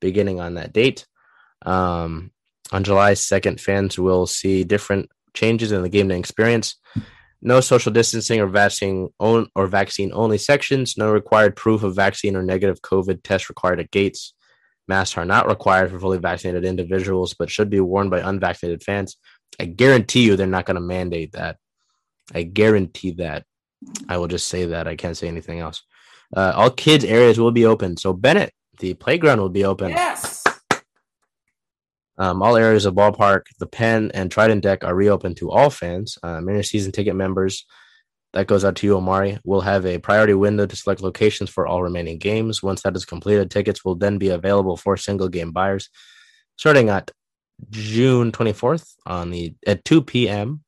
beginning 0.00 0.40
on 0.40 0.54
that 0.54 0.72
date. 0.72 1.06
Um, 1.66 2.30
on 2.70 2.84
July 2.84 3.12
2nd, 3.12 3.60
fans 3.60 3.98
will 3.98 4.26
see 4.26 4.64
different 4.64 5.10
changes 5.34 5.72
in 5.72 5.82
the 5.82 5.88
game 5.88 6.08
day 6.08 6.18
experience. 6.18 6.76
No 7.42 7.60
social 7.60 7.92
distancing 7.92 8.40
or 8.40 8.46
vaccine 8.46 9.08
on, 9.18 9.48
or 9.56 9.66
vaccine 9.66 10.12
only 10.14 10.38
sections. 10.38 10.96
No 10.96 11.10
required 11.10 11.56
proof 11.56 11.82
of 11.82 11.96
vaccine 11.96 12.36
or 12.36 12.42
negative 12.42 12.80
COVID 12.80 13.22
test 13.24 13.48
required 13.48 13.80
at 13.80 13.90
gates. 13.90 14.34
Masks 14.88 15.16
are 15.16 15.24
not 15.24 15.48
required 15.48 15.90
for 15.90 16.00
fully 16.00 16.18
vaccinated 16.18 16.64
individuals, 16.64 17.34
but 17.34 17.50
should 17.50 17.70
be 17.70 17.80
worn 17.80 18.10
by 18.10 18.20
unvaccinated 18.20 18.82
fans. 18.82 19.16
I 19.60 19.66
guarantee 19.66 20.24
you 20.24 20.36
they're 20.36 20.46
not 20.46 20.66
going 20.66 20.76
to 20.76 20.80
mandate 20.80 21.32
that. 21.32 21.56
I 22.34 22.42
guarantee 22.42 23.12
that. 23.12 23.44
I 24.08 24.16
will 24.16 24.28
just 24.28 24.48
say 24.48 24.66
that. 24.66 24.88
I 24.88 24.96
can't 24.96 25.16
say 25.16 25.28
anything 25.28 25.60
else. 25.60 25.82
Uh, 26.34 26.52
all 26.54 26.70
kids' 26.70 27.04
areas 27.04 27.38
will 27.38 27.50
be 27.50 27.66
open. 27.66 27.96
So, 27.96 28.12
Bennett, 28.12 28.52
the 28.78 28.94
playground 28.94 29.40
will 29.40 29.48
be 29.48 29.64
open. 29.64 29.90
Yes. 29.90 30.42
Um, 32.18 32.42
all 32.42 32.56
areas 32.56 32.84
of 32.84 32.94
ballpark, 32.94 33.42
the 33.58 33.66
pen, 33.66 34.10
and 34.14 34.30
Trident 34.30 34.62
deck 34.62 34.84
are 34.84 34.94
reopened 34.94 35.36
to 35.38 35.50
all 35.50 35.70
fans. 35.70 36.18
Uh, 36.22 36.40
Mariners 36.40 36.70
season 36.70 36.92
ticket 36.92 37.16
members 37.16 37.66
that 38.32 38.46
goes 38.46 38.64
out 38.64 38.76
to 38.76 38.86
you, 38.86 38.96
Omari. 38.96 39.38
We'll 39.44 39.60
have 39.60 39.84
a 39.84 39.98
priority 39.98 40.34
window 40.34 40.66
to 40.66 40.76
select 40.76 41.02
locations 41.02 41.50
for 41.50 41.66
all 41.66 41.82
remaining 41.82 42.18
games. 42.18 42.62
Once 42.62 42.82
that 42.82 42.96
is 42.96 43.04
completed, 43.04 43.50
tickets 43.50 43.84
will 43.84 43.94
then 43.94 44.18
be 44.18 44.28
available 44.28 44.76
for 44.76 44.96
single 44.96 45.28
game 45.28 45.52
buyers 45.52 45.90
starting 46.56 46.88
at 46.88 47.10
June 47.70 48.32
24th 48.32 48.94
on 49.06 49.30
the 49.30 49.54
at 49.66 49.84
2 49.84 50.02
p.m. 50.02 50.62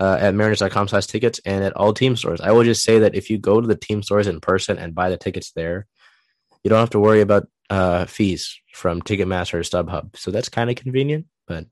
Uh, 0.00 0.16
at 0.20 0.34
mariners.com 0.34 0.88
slash 0.88 1.06
tickets 1.06 1.40
and 1.44 1.62
at 1.62 1.76
all 1.76 1.92
team 1.92 2.16
stores. 2.16 2.40
I 2.40 2.52
will 2.52 2.64
just 2.64 2.82
say 2.82 3.00
that 3.00 3.14
if 3.14 3.28
you 3.28 3.38
go 3.38 3.60
to 3.60 3.66
the 3.66 3.76
team 3.76 4.02
stores 4.02 4.26
in 4.26 4.40
person 4.40 4.78
and 4.78 4.94
buy 4.94 5.10
the 5.10 5.18
tickets 5.18 5.52
there, 5.52 5.86
you 6.64 6.70
don't 6.70 6.80
have 6.80 6.90
to 6.90 7.00
worry 7.00 7.20
about 7.20 7.48
uh, 7.68 8.06
fees 8.06 8.58
from 8.72 9.02
Ticketmaster 9.02 9.54
or 9.54 9.60
StubHub. 9.60 10.16
So 10.16 10.30
that's 10.30 10.48
kind 10.48 10.70
of 10.70 10.76
convenient, 10.76 11.26
but 11.46 11.66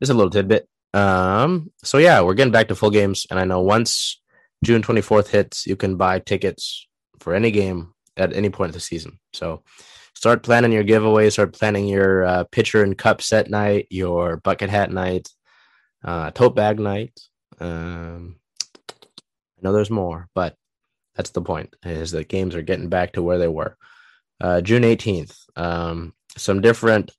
just 0.00 0.10
a 0.10 0.14
little 0.14 0.30
tidbit. 0.30 0.68
Um, 0.94 1.72
so 1.82 1.98
yeah, 1.98 2.20
we're 2.20 2.34
getting 2.34 2.52
back 2.52 2.68
to 2.68 2.76
full 2.76 2.90
games, 2.90 3.26
and 3.30 3.38
I 3.38 3.44
know 3.44 3.60
once 3.60 4.22
June 4.64 4.80
24th 4.80 5.28
hits, 5.28 5.66
you 5.66 5.76
can 5.76 5.96
buy 5.96 6.20
tickets 6.20 6.86
for 7.18 7.34
any 7.34 7.50
game 7.50 7.92
at 8.16 8.32
any 8.32 8.48
point 8.48 8.70
of 8.70 8.74
the 8.74 8.80
season. 8.80 9.18
So 9.32 9.64
start 10.14 10.44
planning 10.44 10.72
your 10.72 10.84
giveaway, 10.84 11.30
start 11.30 11.52
planning 11.52 11.88
your 11.88 12.24
uh, 12.24 12.44
pitcher 12.44 12.82
and 12.82 12.96
cup 12.96 13.22
set 13.22 13.50
night, 13.50 13.88
your 13.90 14.36
bucket 14.38 14.70
hat 14.70 14.92
night, 14.92 15.28
uh, 16.04 16.30
tote 16.30 16.54
bag 16.54 16.78
night. 16.78 17.18
Um, 17.58 18.36
I 18.88 19.62
know 19.62 19.72
there's 19.72 19.90
more, 19.90 20.28
but 20.32 20.56
that's 21.16 21.30
the 21.30 21.42
point 21.42 21.74
is 21.84 22.12
that 22.12 22.28
games 22.28 22.54
are 22.54 22.62
getting 22.62 22.88
back 22.88 23.12
to 23.12 23.22
where 23.22 23.38
they 23.38 23.48
were. 23.48 23.76
Uh, 24.40 24.60
June 24.60 24.82
18th, 24.82 25.36
um, 25.56 26.12
some 26.36 26.60
different 26.60 27.10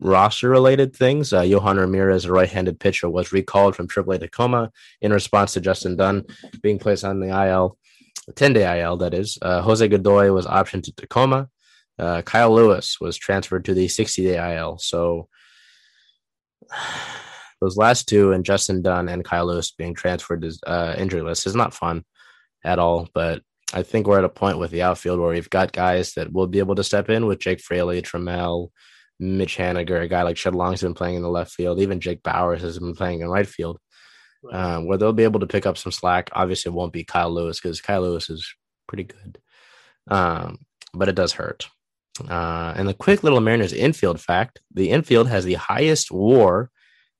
roster 0.00 0.48
related 0.48 0.94
things. 0.94 1.32
Uh, 1.32 1.42
Yohan 1.42 1.78
Ramirez, 1.78 2.24
a 2.24 2.32
right 2.32 2.48
handed 2.48 2.80
pitcher, 2.80 3.08
was 3.08 3.32
recalled 3.32 3.76
from 3.76 3.88
AAA 3.88 4.20
Tacoma 4.20 4.70
in 5.00 5.12
response 5.12 5.52
to 5.52 5.60
Justin 5.60 5.96
Dunn 5.96 6.24
being 6.62 6.78
placed 6.78 7.04
on 7.04 7.20
the 7.20 7.28
IL, 7.28 7.78
10 8.34 8.52
day 8.52 8.80
IL, 8.80 8.96
that 8.98 9.14
is. 9.14 9.38
Uh, 9.40 9.62
Jose 9.62 9.86
Godoy 9.86 10.32
was 10.32 10.46
optioned 10.46 10.84
to 10.84 10.92
Tacoma. 10.92 11.48
Uh, 11.98 12.22
Kyle 12.22 12.52
Lewis 12.52 12.98
was 13.00 13.16
transferred 13.16 13.64
to 13.66 13.74
the 13.74 13.88
60 13.88 14.24
day 14.24 14.56
IL. 14.56 14.78
So 14.78 15.28
those 17.60 17.76
last 17.76 18.08
two, 18.08 18.32
and 18.32 18.44
Justin 18.44 18.82
Dunn 18.82 19.08
and 19.08 19.24
Kyle 19.24 19.46
Lewis 19.46 19.70
being 19.70 19.94
transferred 19.94 20.42
to 20.42 20.58
uh, 20.66 20.94
injury 20.98 21.22
list, 21.22 21.46
is 21.46 21.54
not 21.54 21.74
fun 21.74 22.04
at 22.64 22.78
all. 22.78 23.08
But 23.14 23.42
I 23.72 23.82
think 23.82 24.06
we're 24.06 24.18
at 24.18 24.24
a 24.24 24.28
point 24.28 24.58
with 24.58 24.70
the 24.70 24.82
outfield 24.82 25.20
where 25.20 25.30
we've 25.30 25.50
got 25.50 25.72
guys 25.72 26.14
that 26.14 26.32
will 26.32 26.46
be 26.46 26.58
able 26.58 26.74
to 26.74 26.84
step 26.84 27.08
in 27.10 27.26
with 27.26 27.38
Jake 27.38 27.60
Fraley, 27.60 28.02
Trammell, 28.02 28.70
Mitch 29.18 29.56
Haniger, 29.56 30.02
a 30.02 30.08
guy 30.08 30.22
like 30.22 30.36
Shed 30.36 30.54
Long's 30.54 30.82
been 30.82 30.94
playing 30.94 31.16
in 31.16 31.22
the 31.22 31.28
left 31.28 31.52
field. 31.52 31.80
Even 31.80 32.00
Jake 32.00 32.22
Bauers 32.22 32.60
has 32.60 32.78
been 32.78 32.94
playing 32.94 33.20
in 33.20 33.28
right 33.28 33.46
field, 33.46 33.78
right. 34.42 34.54
Um, 34.54 34.86
where 34.86 34.98
they'll 34.98 35.12
be 35.12 35.24
able 35.24 35.40
to 35.40 35.46
pick 35.46 35.66
up 35.66 35.78
some 35.78 35.92
slack. 35.92 36.30
Obviously, 36.32 36.70
it 36.70 36.74
won't 36.74 36.92
be 36.92 37.04
Kyle 37.04 37.32
Lewis 37.32 37.60
because 37.60 37.80
Kyle 37.80 38.02
Lewis 38.02 38.28
is 38.28 38.52
pretty 38.88 39.04
good, 39.04 39.38
um, 40.08 40.58
but 40.92 41.08
it 41.08 41.14
does 41.14 41.32
hurt. 41.32 41.68
Uh, 42.28 42.72
and 42.76 42.88
the 42.88 42.94
quick 42.94 43.22
little 43.22 43.40
Mariners 43.40 43.72
infield 43.72 44.20
fact: 44.20 44.60
the 44.72 44.90
infield 44.90 45.28
has 45.28 45.44
the 45.44 45.54
highest 45.54 46.10
WAR, 46.10 46.70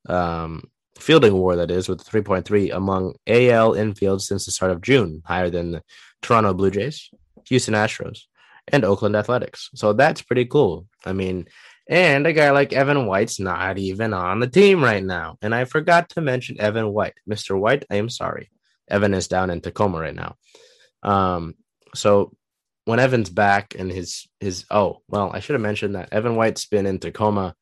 um, 0.09 0.65
fielding 0.99 1.35
WAR 1.35 1.57
that 1.57 1.71
is, 1.71 1.89
with 1.89 2.05
3.3 2.05 2.75
among 2.75 3.15
AL 3.27 3.75
infield 3.75 4.23
since 4.23 4.47
the 4.47 4.53
start 4.53 4.73
of 4.73 4.83
June, 4.83 5.23
higher 5.25 5.51
than 5.51 5.73
the 5.73 5.83
Toronto 6.23 6.55
Blue 6.55 6.71
Jays, 6.71 7.11
Houston 7.49 7.75
Astros, 7.75 8.21
and 8.69 8.85
Oakland 8.85 9.17
Athletics. 9.17 9.71
So 9.75 9.93
that's 9.93 10.23
pretty 10.23 10.47
cool. 10.47 10.87
I 11.05 11.13
mean, 11.13 11.47
and 11.87 12.26
a 12.26 12.32
guy 12.32 12.51
like 12.51 12.72
Evan 12.72 13.07
White's 13.07 13.39
not 13.39 13.78
even 13.78 14.14
on 14.14 14.41
the 14.41 14.47
team 14.47 14.82
right 14.82 15.05
now. 15.05 15.37
And 15.43 15.55
I 15.55 15.64
forgot 15.64 16.11
to 16.11 16.20
mention 16.20 16.61
Evan 16.61 16.93
White. 16.93 17.14
Mr. 17.28 17.59
White, 17.59 17.85
I 17.91 17.97
am 17.97 18.09
sorry. 18.09 18.51
Evan 18.89 19.14
is 19.14 19.28
down 19.28 19.51
in 19.51 19.61
Tacoma 19.61 19.99
right 19.99 20.14
now. 20.14 20.37
Um, 21.03 21.55
so 21.95 22.32
when 22.87 23.01
Evan's 23.01 23.30
back 23.30 23.74
and 23.78 23.91
his 23.91 24.26
his 24.41 24.64
oh 24.70 25.03
well, 25.09 25.30
I 25.32 25.41
should 25.41 25.55
have 25.55 25.62
mentioned 25.62 25.95
that 25.95 26.12
Evan 26.12 26.37
White's 26.37 26.66
been 26.66 26.87
in 26.87 26.99
Tacoma 26.99 27.55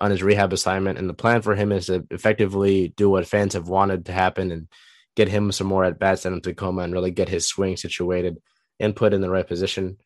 on 0.00 0.10
his 0.10 0.22
rehab 0.22 0.52
assignment, 0.52 0.98
and 0.98 1.08
the 1.08 1.14
plan 1.14 1.42
for 1.42 1.54
him 1.54 1.72
is 1.72 1.86
to 1.86 2.06
effectively 2.10 2.92
do 2.96 3.10
what 3.10 3.26
fans 3.26 3.54
have 3.54 3.68
wanted 3.68 4.06
to 4.06 4.12
happen 4.12 4.52
and 4.52 4.68
get 5.16 5.28
him 5.28 5.50
some 5.52 5.66
more 5.66 5.84
at 5.84 5.98
bats 5.98 6.26
in 6.26 6.40
Tacoma 6.40 6.82
and 6.82 6.92
really 6.92 7.10
get 7.10 7.28
his 7.28 7.46
swing 7.48 7.76
situated 7.76 8.38
and 8.78 8.94
put 8.94 9.12
in 9.12 9.20
the 9.20 9.30
right 9.30 9.46
position. 9.46 9.96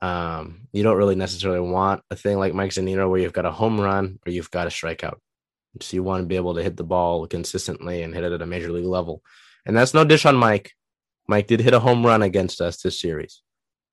Um, 0.00 0.68
you 0.72 0.82
don't 0.82 0.96
really 0.96 1.16
necessarily 1.16 1.60
want 1.60 2.02
a 2.10 2.16
thing 2.16 2.38
like 2.38 2.54
Mike 2.54 2.70
Zunino 2.70 3.10
where 3.10 3.20
you've 3.20 3.32
got 3.32 3.46
a 3.46 3.50
home 3.50 3.80
run 3.80 4.18
or 4.24 4.32
you've 4.32 4.50
got 4.50 4.66
a 4.66 4.70
strikeout. 4.70 5.18
So 5.80 5.96
you 5.96 6.02
want 6.02 6.22
to 6.22 6.26
be 6.26 6.36
able 6.36 6.54
to 6.54 6.62
hit 6.62 6.76
the 6.76 6.84
ball 6.84 7.26
consistently 7.26 8.02
and 8.02 8.14
hit 8.14 8.24
it 8.24 8.32
at 8.32 8.42
a 8.42 8.46
major 8.46 8.70
league 8.70 8.84
level. 8.84 9.22
And 9.66 9.76
that's 9.76 9.94
no 9.94 10.04
dish 10.04 10.24
on 10.24 10.36
Mike. 10.36 10.72
Mike 11.26 11.46
did 11.46 11.60
hit 11.60 11.74
a 11.74 11.80
home 11.80 12.04
run 12.04 12.22
against 12.22 12.60
us 12.60 12.80
this 12.80 13.00
series, 13.00 13.42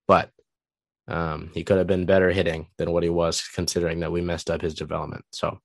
but 0.07 0.31
um, 1.07 1.51
he 1.53 1.63
could 1.63 1.77
have 1.77 1.87
been 1.87 2.05
better 2.05 2.31
hitting 2.31 2.67
than 2.77 2.91
what 2.91 3.03
he 3.03 3.09
was, 3.09 3.41
considering 3.53 3.99
that 3.99 4.11
we 4.11 4.21
messed 4.21 4.49
up 4.49 4.61
his 4.61 4.73
development. 4.73 5.25
So 5.31 5.59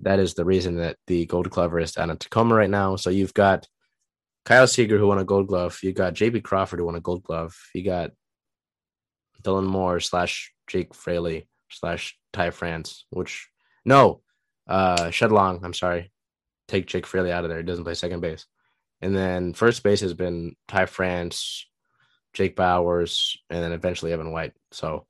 that 0.00 0.18
is 0.18 0.34
the 0.34 0.44
reason 0.44 0.76
that 0.76 0.96
the 1.06 1.26
Gold 1.26 1.50
Glover 1.50 1.80
is 1.80 1.92
down 1.92 2.10
in 2.10 2.18
Tacoma 2.18 2.54
right 2.54 2.70
now. 2.70 2.96
So 2.96 3.10
you've 3.10 3.34
got 3.34 3.66
Kyle 4.44 4.66
Seager 4.66 4.98
who 4.98 5.06
won 5.06 5.18
a 5.18 5.24
Gold 5.24 5.46
Glove. 5.46 5.78
You 5.82 5.92
got 5.92 6.14
J.P. 6.14 6.42
Crawford 6.42 6.78
who 6.78 6.84
won 6.84 6.96
a 6.96 7.00
Gold 7.00 7.22
Glove. 7.22 7.56
You 7.74 7.82
got 7.82 8.10
Dylan 9.44 9.66
Moore 9.66 10.00
slash 10.00 10.52
Jake 10.66 10.94
Fraley 10.94 11.48
slash 11.70 12.18
Ty 12.32 12.50
France, 12.50 13.04
which 13.10 13.48
no, 13.84 14.22
uh, 14.66 15.10
Shed 15.10 15.32
Long. 15.32 15.64
I'm 15.64 15.74
sorry, 15.74 16.10
take 16.68 16.86
Jake 16.86 17.06
Fraley 17.06 17.32
out 17.32 17.44
of 17.44 17.50
there. 17.50 17.58
He 17.58 17.64
doesn't 17.64 17.84
play 17.84 17.94
second 17.94 18.20
base. 18.20 18.46
And 19.00 19.14
then 19.14 19.52
first 19.52 19.82
base 19.82 20.00
has 20.00 20.14
been 20.14 20.56
Ty 20.66 20.86
France, 20.86 21.66
Jake 22.32 22.56
Bauers, 22.56 23.36
and 23.50 23.62
then 23.62 23.72
eventually 23.72 24.12
Evan 24.12 24.32
White. 24.32 24.52
So 24.72 25.06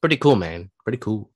pretty 0.00 0.18
cool, 0.18 0.36
man. 0.36 0.70
Pretty 0.84 0.98
cool. 0.98 1.30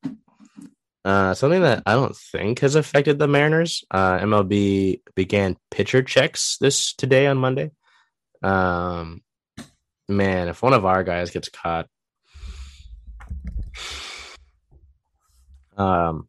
Uh, 1.03 1.33
something 1.33 1.63
that 1.63 1.83
I 1.87 1.95
don't 1.95 2.15
think 2.15 2.59
has 2.61 2.75
affected 2.75 3.19
the 3.19 3.27
Mariners. 3.27 3.85
Uh, 3.91 4.19
MLB 4.19 5.01
began 5.15 5.57
pitcher 5.71 6.03
checks 6.03 6.59
this 6.61 6.93
today 6.93 7.27
on 7.27 7.39
Monday. 7.39 7.71
Um, 8.43 9.23
man, 10.11 10.49
if 10.49 10.63
one 10.63 10.73
of 10.73 10.85
our 10.85 11.05
guys 11.05 11.31
gets 11.31 11.49
caught, 11.49 11.87
um, 15.77 16.29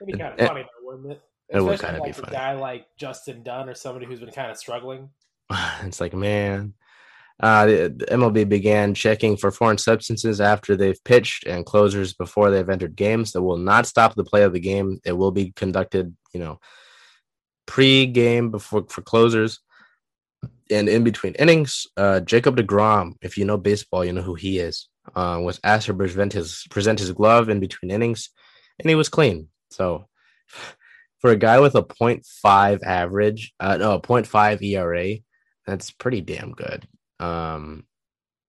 It'd 0.00 0.12
be 0.12 0.18
kind 0.18 0.38
of 0.38 0.46
funny, 0.46 0.62
though, 0.62 0.86
wouldn't 0.86 1.12
it? 1.12 1.22
it 1.48 1.60
would 1.62 1.80
kinda 1.80 2.00
be 2.02 2.12
like 2.12 2.28
a 2.28 2.30
guy 2.30 2.52
like 2.54 2.86
Justin 2.98 3.42
Dunn 3.42 3.68
or 3.68 3.74
somebody 3.74 4.06
who's 4.06 4.20
been 4.20 4.30
kind 4.30 4.50
of 4.50 4.56
struggling. 4.56 5.10
it's 5.82 6.00
like 6.00 6.14
man. 6.14 6.74
Uh 7.40 7.66
the, 7.66 7.94
the 7.94 8.06
mlb 8.06 8.48
began 8.48 8.94
checking 8.94 9.36
for 9.36 9.50
foreign 9.50 9.76
substances 9.76 10.40
after 10.40 10.74
they've 10.74 11.02
pitched 11.04 11.46
and 11.46 11.66
closers 11.66 12.14
before 12.14 12.50
they've 12.50 12.68
entered 12.68 12.96
games 12.96 13.32
that 13.32 13.42
will 13.42 13.58
not 13.58 13.86
stop 13.86 14.14
the 14.14 14.24
play 14.24 14.42
of 14.42 14.54
the 14.54 14.60
game. 14.60 15.00
It 15.04 15.12
will 15.12 15.32
be 15.32 15.52
conducted 15.52 16.16
you 16.32 16.40
know 16.40 16.58
pre-game 17.66 18.50
before 18.50 18.86
for 18.88 19.02
closers 19.02 19.60
and 20.70 20.88
in 20.88 21.04
between 21.04 21.34
innings 21.34 21.86
uh 21.96 22.20
jacob 22.20 22.56
deGrom 22.56 23.14
if 23.22 23.38
you 23.38 23.44
know 23.44 23.56
baseball 23.56 24.04
you 24.04 24.12
know 24.12 24.22
who 24.22 24.34
he 24.34 24.58
is 24.58 24.88
uh 25.14 25.38
was 25.40 25.60
asked 25.64 25.86
to 25.86 25.94
present 25.94 26.32
his 26.32 26.66
present 26.70 26.98
his 26.98 27.12
glove 27.12 27.48
in 27.48 27.60
between 27.60 27.90
innings 27.90 28.30
and 28.78 28.88
he 28.88 28.94
was 28.94 29.08
clean 29.08 29.48
so 29.70 30.06
for 31.18 31.30
a 31.30 31.36
guy 31.36 31.60
with 31.60 31.74
a 31.74 31.82
0.5 31.82 32.82
average 32.82 33.52
uh 33.60 33.76
no 33.76 33.94
a 33.94 34.00
0.5 34.00 34.62
era 34.62 35.18
that's 35.66 35.90
pretty 35.90 36.20
damn 36.20 36.52
good. 36.52 36.86
Um, 37.18 37.84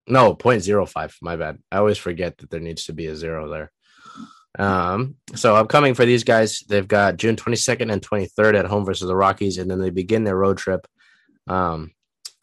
no, 0.07 0.35
0.05. 0.35 1.15
My 1.21 1.35
bad. 1.35 1.57
I 1.71 1.77
always 1.77 1.97
forget 1.97 2.37
that 2.37 2.49
there 2.49 2.59
needs 2.59 2.85
to 2.85 2.93
be 2.93 3.07
a 3.07 3.15
zero 3.15 3.49
there. 3.49 3.71
Um, 4.57 5.15
so 5.35 5.55
upcoming 5.55 5.93
for 5.93 6.05
these 6.05 6.23
guys, 6.23 6.63
they've 6.67 6.87
got 6.87 7.17
June 7.17 7.35
22nd 7.35 7.91
and 7.91 8.01
23rd 8.01 8.59
at 8.59 8.65
home 8.65 8.85
versus 8.85 9.07
the 9.07 9.15
Rockies, 9.15 9.57
and 9.57 9.69
then 9.69 9.79
they 9.79 9.89
begin 9.89 10.23
their 10.23 10.37
road 10.37 10.57
trip 10.57 10.87
um, 11.47 11.91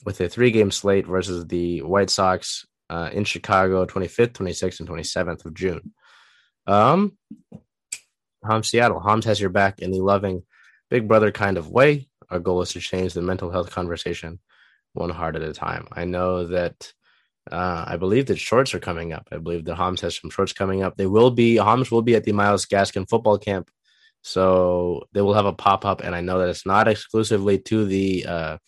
with 0.05 0.21
a 0.21 0.29
three 0.29 0.51
game 0.51 0.71
slate 0.71 1.07
versus 1.07 1.47
the 1.47 1.83
White 1.83 2.11
Sox 2.11 2.67
uh, 2.91 3.11
in 3.13 3.25
Chicago, 3.25 3.87
25th, 3.87 4.33
26th, 4.33 4.81
and 4.81 4.89
27th 4.89 5.45
of 5.45 5.55
June. 5.55 5.93
Um, 6.67 7.17
Hom 8.45 8.63
Seattle. 8.63 9.01
Homs 9.01 9.25
has 9.25 9.41
your 9.41 9.51
back 9.51 9.81
in 9.81 9.91
the 9.91 10.01
loving 10.01 10.43
big 10.91 11.09
brother 11.09 11.33
kind 11.33 11.57
of 11.57 11.71
way. 11.71 12.09
Our 12.31 12.39
goal 12.39 12.63
is 12.63 12.73
to 12.73 12.81
change 12.81 13.15
the 13.15 13.23
mental 13.23 13.51
health 13.51 13.71
conversation 13.71 14.39
one 14.93 15.11
heart 15.11 15.37
at 15.37 15.43
a 15.43 15.53
time. 15.53 15.89
I 15.93 16.05
know 16.05 16.47
that 16.47 16.93
uh, 17.51 17.85
I 17.87 17.97
believe 17.97 18.27
that 18.27 18.39
shorts 18.39 18.75
are 18.75 18.81
coming 18.81 19.13
up. 19.13 19.29
I 19.31 19.39
believe 19.39 19.65
that 19.65 19.75
Homs 19.75 20.01
has 20.01 20.19
some 20.19 20.31
shorts 20.31 20.53
coming 20.53 20.83
up. 20.83 20.97
They 20.97 21.07
will 21.07 21.31
be 21.31 21.57
Homs 21.57 21.91
will 21.91 22.03
be 22.03 22.15
at 22.15 22.25
the 22.25 22.33
Myles 22.33 22.67
Gaskin 22.67 23.09
football 23.09 23.39
camp, 23.39 23.71
so 24.23 25.05
they 25.13 25.21
will 25.21 25.35
have 25.35 25.47
a 25.47 25.53
pop 25.53 25.85
up. 25.85 26.03
And 26.03 26.15
I 26.15 26.21
know 26.21 26.39
that 26.39 26.49
it's 26.49 26.67
not 26.67 26.89
exclusively 26.89 27.59
to 27.61 27.85
the 27.85 28.27
uh, 28.27 28.59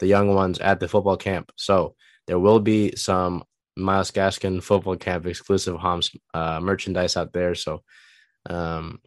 the 0.00 0.06
young 0.06 0.34
ones 0.34 0.58
at 0.58 0.80
the 0.80 0.88
football 0.88 1.16
camp. 1.16 1.52
So 1.56 1.94
there 2.26 2.38
will 2.38 2.60
be 2.60 2.96
some 2.96 3.44
Myles 3.76 4.10
Gaskin 4.10 4.62
football 4.62 4.96
camp 4.96 5.26
exclusive 5.26 5.76
Homs 5.76 6.10
uh, 6.32 6.60
merchandise 6.60 7.16
out 7.16 7.32
there. 7.32 7.54
So 7.54 7.82
um, 8.48 9.00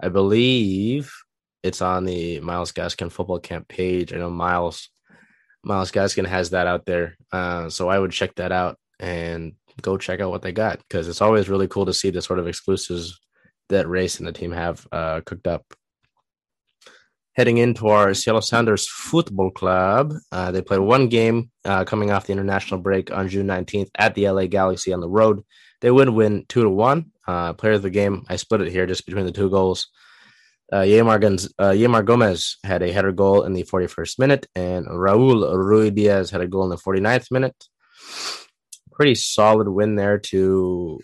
I 0.00 0.08
believe 0.08 1.12
it's 1.62 1.82
on 1.82 2.04
the 2.04 2.40
Myles 2.40 2.72
Gaskin 2.72 3.12
football 3.12 3.38
camp 3.38 3.68
page. 3.68 4.12
I 4.12 4.16
know 4.16 4.30
Miles 4.30 4.88
Myles 5.64 5.92
Gaskin 5.92 6.26
has 6.26 6.50
that 6.50 6.66
out 6.66 6.86
there, 6.86 7.16
uh, 7.30 7.68
so 7.68 7.88
I 7.88 7.98
would 7.98 8.10
check 8.10 8.34
that 8.34 8.50
out 8.50 8.78
and 8.98 9.52
go 9.80 9.96
check 9.96 10.20
out 10.20 10.30
what 10.30 10.42
they 10.42 10.52
got 10.52 10.78
because 10.78 11.08
it's 11.08 11.20
always 11.20 11.48
really 11.48 11.68
cool 11.68 11.86
to 11.86 11.94
see 11.94 12.10
the 12.10 12.20
sort 12.20 12.40
of 12.40 12.48
exclusives 12.48 13.20
that 13.68 13.88
Race 13.88 14.18
and 14.18 14.26
the 14.26 14.32
team 14.32 14.50
have 14.50 14.86
uh, 14.90 15.20
cooked 15.24 15.46
up. 15.46 15.64
Heading 17.34 17.56
into 17.56 17.88
our 17.88 18.12
Seattle 18.12 18.42
Sounders 18.42 18.86
Football 18.86 19.50
Club, 19.52 20.12
uh, 20.32 20.50
they 20.52 20.60
played 20.60 20.80
one 20.80 21.08
game 21.08 21.50
uh, 21.64 21.84
coming 21.84 22.10
off 22.10 22.26
the 22.26 22.32
international 22.32 22.80
break 22.80 23.10
on 23.10 23.28
June 23.28 23.46
19th 23.46 23.88
at 23.96 24.14
the 24.14 24.28
LA 24.28 24.46
Galaxy 24.46 24.92
on 24.92 25.00
the 25.00 25.08
road. 25.08 25.42
They 25.80 25.90
would 25.90 26.10
win 26.10 26.44
two 26.48 26.62
to 26.62 26.68
one. 26.68 27.12
Uh, 27.26 27.54
player 27.54 27.72
of 27.72 27.82
the 27.82 27.88
game, 27.88 28.26
I 28.28 28.36
split 28.36 28.60
it 28.60 28.70
here 28.70 28.86
just 28.86 29.06
between 29.06 29.24
the 29.24 29.32
two 29.32 29.48
goals. 29.48 29.88
Uh, 30.70 30.80
Yeimar, 30.80 31.48
uh, 31.58 32.02
Gomez 32.02 32.56
had 32.64 32.82
a 32.82 32.92
header 32.92 33.12
goal 33.12 33.44
in 33.44 33.54
the 33.54 33.62
41st 33.64 34.18
minute, 34.18 34.46
and 34.54 34.86
Raul 34.86 35.42
Ruidíaz 35.54 36.30
had 36.30 36.40
a 36.40 36.46
goal 36.46 36.64
in 36.64 36.70
the 36.70 36.76
49th 36.76 37.30
minute. 37.30 37.56
Pretty 38.92 39.14
solid 39.14 39.68
win 39.68 39.96
there 39.96 40.18
to 40.18 41.00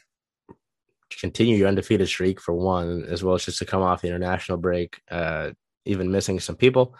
continue 1.21 1.57
your 1.57 1.69
undefeated 1.69 2.09
streak 2.09 2.41
for 2.41 2.55
one, 2.55 3.05
as 3.05 3.23
well 3.23 3.35
as 3.35 3.45
just 3.45 3.59
to 3.59 3.67
come 3.67 3.83
off 3.83 4.03
the 4.03 4.09
international 4.09 4.59
break, 4.59 5.01
uh, 5.11 5.51
even 5.89 6.13
missing 6.13 6.39
some 6.39 6.57
people. 6.57 6.95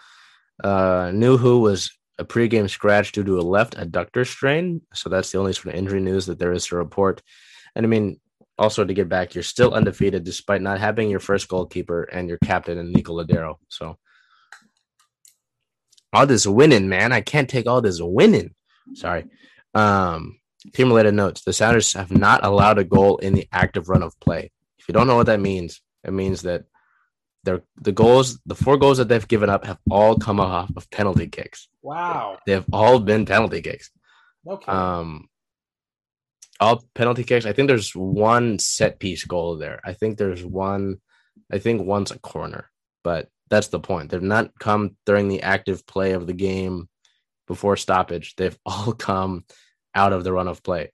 Uh, 0.63 1.09
Nouhou 1.11 1.61
was 1.61 1.91
a 2.17 2.25
pregame 2.25 2.69
scratch 2.69 3.13
due 3.13 3.23
to 3.23 3.39
a 3.39 3.41
left 3.41 3.77
adductor 3.77 4.27
strain, 4.27 4.81
so 4.93 5.09
that's 5.09 5.31
the 5.31 5.37
only 5.37 5.53
sort 5.53 5.73
of 5.73 5.75
injury 5.75 6.01
news 6.01 6.25
that 6.25 6.37
there 6.37 6.51
is 6.51 6.67
to 6.67 6.75
report. 6.75 7.21
And 7.75 7.85
I 7.85 7.89
mean, 7.89 8.19
also 8.57 8.83
to 8.83 8.93
get 8.93 9.07
back, 9.07 9.33
you're 9.33 9.43
still 9.43 9.73
undefeated 9.73 10.25
despite 10.25 10.61
not 10.61 10.79
having 10.79 11.09
your 11.09 11.21
first 11.21 11.47
goalkeeper 11.47 12.03
and 12.03 12.27
your 12.27 12.37
captain 12.43 12.77
and 12.77 12.91
Nico 12.91 13.13
Lodeiro. 13.13 13.55
So 13.69 13.97
all 16.11 16.25
this 16.25 16.45
winning, 16.45 16.89
man. 16.89 17.13
I 17.13 17.21
can't 17.21 17.49
take 17.49 17.67
all 17.67 17.81
this 17.81 18.01
winning. 18.01 18.53
Sorry. 18.95 19.25
Um, 19.73 20.39
team 20.73 20.89
related 20.89 21.13
notes. 21.13 21.43
The 21.43 21.53
Sounders 21.53 21.93
have 21.93 22.11
not 22.11 22.43
allowed 22.43 22.79
a 22.79 22.83
goal 22.83 23.17
in 23.17 23.33
the 23.33 23.47
active 23.51 23.87
run 23.87 24.03
of 24.03 24.19
play. 24.19 24.51
If 24.79 24.87
you 24.87 24.93
don't 24.93 25.07
know 25.07 25.15
what 25.15 25.27
that 25.27 25.39
means, 25.39 25.81
it 26.03 26.11
means 26.11 26.41
that 26.41 26.65
their 27.43 27.61
the 27.81 27.91
goals, 27.91 28.39
the 28.45 28.55
four 28.55 28.77
goals 28.77 28.97
that 28.97 29.07
they've 29.07 29.27
given 29.27 29.49
up 29.49 29.65
have 29.65 29.79
all 29.89 30.17
come 30.17 30.39
off 30.39 30.71
of 30.75 30.89
penalty 30.89 31.27
kicks. 31.27 31.69
Wow. 31.81 32.37
They've 32.45 32.65
all 32.71 32.99
been 32.99 33.25
penalty 33.25 33.61
kicks. 33.61 33.91
Okay. 34.47 34.71
Um, 34.71 35.29
all 36.59 36.83
penalty 36.93 37.23
kicks. 37.23 37.45
I 37.45 37.53
think 37.53 37.67
there's 37.67 37.95
one 37.95 38.59
set 38.59 38.99
piece 38.99 39.23
goal 39.23 39.57
there. 39.57 39.79
I 39.83 39.93
think 39.93 40.17
there's 40.17 40.43
one. 40.43 40.97
I 41.51 41.59
think 41.59 41.81
one's 41.81 42.11
a 42.11 42.19
corner, 42.19 42.69
but 43.03 43.29
that's 43.49 43.67
the 43.67 43.79
point. 43.79 44.11
They've 44.11 44.21
not 44.21 44.51
come 44.59 44.97
during 45.05 45.27
the 45.27 45.41
active 45.41 45.87
play 45.87 46.11
of 46.11 46.27
the 46.27 46.33
game 46.33 46.89
before 47.47 47.77
stoppage. 47.77 48.35
They've 48.35 48.57
all 48.65 48.93
come 48.93 49.45
out 49.95 50.13
of 50.13 50.23
the 50.23 50.33
run 50.33 50.47
of 50.47 50.61
play. 50.63 50.91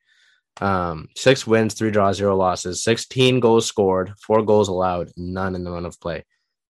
Um, 0.62 1.10
six 1.18 1.46
wins, 1.46 1.74
three 1.74 1.91
draws, 1.91 2.16
zero 2.16 2.36
losses, 2.36 2.82
16 2.84 3.41
goals 3.41 3.66
scored, 3.66 4.14
four 4.26 4.41
goals 4.41 4.70
allowed, 4.70 5.12
none 5.18 5.54
in 5.54 5.66
the 5.66 5.72
run 5.72 5.86
of 5.86 6.00
play. 6.00 6.24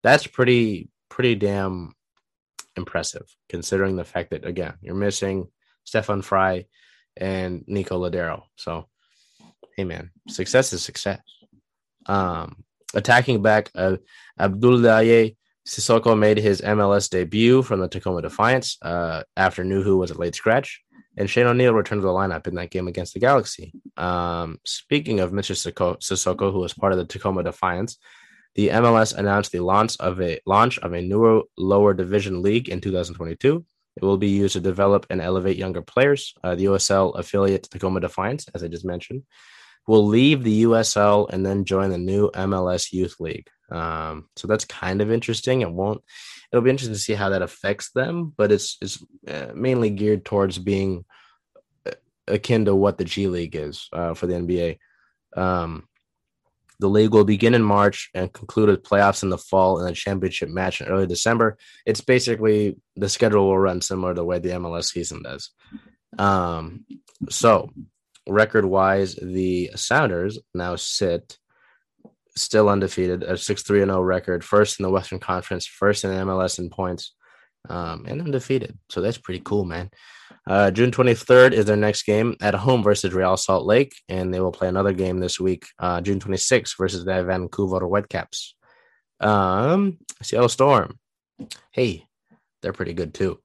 That's 0.06 0.28
pretty, 0.28 0.90
pretty 1.10 1.34
damn 1.34 1.96
impressive 2.78 3.26
considering 3.50 3.96
the 3.96 4.04
fact 4.04 4.30
that, 4.30 4.46
again, 4.46 4.76
you're 4.84 4.94
missing 4.94 5.48
Stefan 5.84 6.22
Frei 6.22 6.68
and 7.18 7.64
Nico 7.66 8.00
Lodeiro. 8.00 8.44
So, 8.56 8.88
hey, 9.76 9.84
man, 9.84 10.12
success 10.28 10.74
is 10.74 10.84
success. 10.84 11.24
Um, 12.06 12.66
attacking 12.94 13.42
back, 13.42 13.72
uh, 13.74 13.98
Abdoulaye 14.40 15.38
Sissoko 15.68 16.16
made 16.16 16.38
his 16.38 16.62
MLS 16.62 17.10
debut 17.10 17.64
from 17.64 17.80
the 17.80 17.88
Tacoma 17.88 18.22
Defiance 18.22 18.78
uh, 18.84 19.24
after 19.36 19.64
Nouhou 19.64 19.98
was 19.98 20.12
a 20.12 20.20
late 20.20 20.36
scratch. 20.36 20.84
and 21.18 21.28
Shane 21.28 21.48
O'Neill 21.48 21.74
returned 21.74 22.02
to 22.02 22.06
the 22.06 22.14
lineup 22.14 22.46
in 22.46 22.54
that 22.56 22.70
game 22.70 22.88
against 22.88 23.16
the 23.16 23.20
Galaxy. 23.20 23.74
Um, 23.98 24.60
speaking 24.66 25.20
of 25.20 25.32
Mr. 25.32 25.56
Sissoko, 25.98 26.52
who 26.52 26.60
was 26.60 26.76
part 26.76 26.92
of 26.92 27.00
the 27.00 27.06
Tacoma 27.06 27.42
Defiance, 27.42 27.98
the 28.56 28.70
MLS 28.70 29.14
announced 29.16 29.52
the 29.52 29.60
launch 29.60 29.98
of 30.00 30.22
a 30.22 30.40
launch 30.46 30.80
of 30.80 30.94
a 30.94 31.02
newer 31.02 31.44
lower 31.58 31.94
division 31.94 32.42
league 32.42 32.70
in 32.70 32.82
2022. 32.82 33.66
It 33.98 34.04
will 34.04 34.18
be 34.18 34.30
used 34.30 34.54
to 34.54 34.60
develop 34.60 35.06
and 35.10 35.22
elevate 35.22 35.58
younger 35.58 35.82
players. 35.82 36.34
Uh, 36.44 36.56
the 36.56 36.66
USL 36.66 37.18
affiliate 37.18 37.64
Tacoma 37.64 38.02
Defiance, 38.02 38.46
as 38.54 38.64
I 38.64 38.68
just 38.68 38.86
mentioned, 38.86 39.24
will 39.88 40.06
leave 40.06 40.44
the 40.44 40.64
USL 40.64 41.30
and 41.32 41.46
then 41.46 41.66
join 41.66 41.92
the 41.92 41.98
new 41.98 42.30
MLS 42.32 42.92
Youth 42.92 43.16
League. 43.20 43.48
Um, 43.70 44.28
so 44.36 44.48
that's 44.48 44.66
kind 44.66 45.02
of 45.02 45.12
interesting. 45.12 45.62
It 45.62 45.72
won't. 45.72 46.02
It'll 46.52 46.64
be 46.64 46.70
interesting 46.70 46.96
to 46.96 47.00
see 47.00 47.14
how 47.14 47.30
that 47.30 47.42
affects 47.42 47.92
them, 47.92 48.34
but 48.36 48.52
it's 48.52 48.78
it's 48.82 49.04
uh, 49.28 49.52
mainly 49.54 49.90
geared 49.90 50.26
towards 50.26 50.60
being 50.60 51.06
uh, 51.86 51.92
akin 52.28 52.66
to 52.66 52.76
what 52.76 52.98
the 52.98 53.06
G 53.06 53.28
League 53.28 53.56
is 53.56 53.90
uh, 53.92 54.14
for 54.14 54.28
the 54.28 54.36
NBA. 54.36 54.78
Um, 55.36 55.88
the 56.80 56.90
league 56.90 57.14
will 57.14 57.24
begin 57.24 57.54
in 57.54 57.64
March 57.64 58.10
and 58.14 58.32
conclude 58.32 58.70
with 58.70 58.84
playoffs 58.84 59.24
in 59.24 59.30
the 59.30 59.38
fall 59.38 59.80
and 59.80 59.90
a 59.90 59.94
championship 59.94 60.50
match 60.50 60.82
in 60.82 60.88
early 60.88 61.08
December. 61.08 61.58
It's 61.86 62.02
basically 62.02 62.78
the 62.96 63.10
schedule 63.10 63.48
will 63.48 63.58
run 63.58 63.82
similar 63.82 64.14
to 64.14 64.22
the 64.22 64.26
way 64.26 64.40
the 64.40 64.50
MLS 64.50 64.86
season 64.86 65.24
does. 65.24 65.52
Um, 66.18 66.86
so, 67.30 67.72
record 68.28 68.66
wise, 68.66 69.16
the 69.16 69.72
Sounders 69.76 70.40
now 70.54 70.76
sit 70.76 71.38
still 72.38 72.70
undefeated, 72.70 73.24
a 73.24 73.38
6 73.38 73.64
3 73.64 73.80
0 73.80 74.02
record, 74.02 74.44
first 74.44 74.80
in 74.80 74.84
the 74.84 74.90
Western 74.90 75.20
Conference, 75.20 75.66
first 75.66 76.04
in 76.04 76.12
MLS 76.12 76.60
in 76.60 76.70
points, 76.70 77.14
um, 77.70 78.06
and 78.08 78.22
undefeated. 78.22 78.78
So, 78.90 79.02
that's 79.02 79.18
pretty 79.18 79.42
cool, 79.44 79.66
man. 79.66 79.90
Uh, 80.48 80.72
June 80.72 80.92
23rd 80.92 81.54
is 81.54 81.66
their 81.66 81.76
next 81.76 82.04
game 82.04 82.36
at 82.42 82.54
home 82.54 82.84
versus 82.84 83.14
Real 83.14 83.38
Salt 83.38 83.66
Lake, 83.66 83.96
and 84.10 84.34
they 84.34 84.40
will 84.40 84.52
play 84.52 84.68
another 84.68 84.94
game 84.94 85.20
this 85.20 85.40
week, 85.40 85.66
uh, 85.80 86.02
June 86.02 86.20
26th 86.20 86.78
versus 86.78 87.04
the 87.04 87.24
Vancouver 87.24 87.88
Whitecaps. 87.88 88.56
Um, 89.20 89.98
Seattle 90.22 90.50
Storm. 90.50 91.00
Hey, 91.72 92.06
they're 92.62 92.74
pretty 92.74 92.94
good 92.94 93.14
too. 93.14 93.40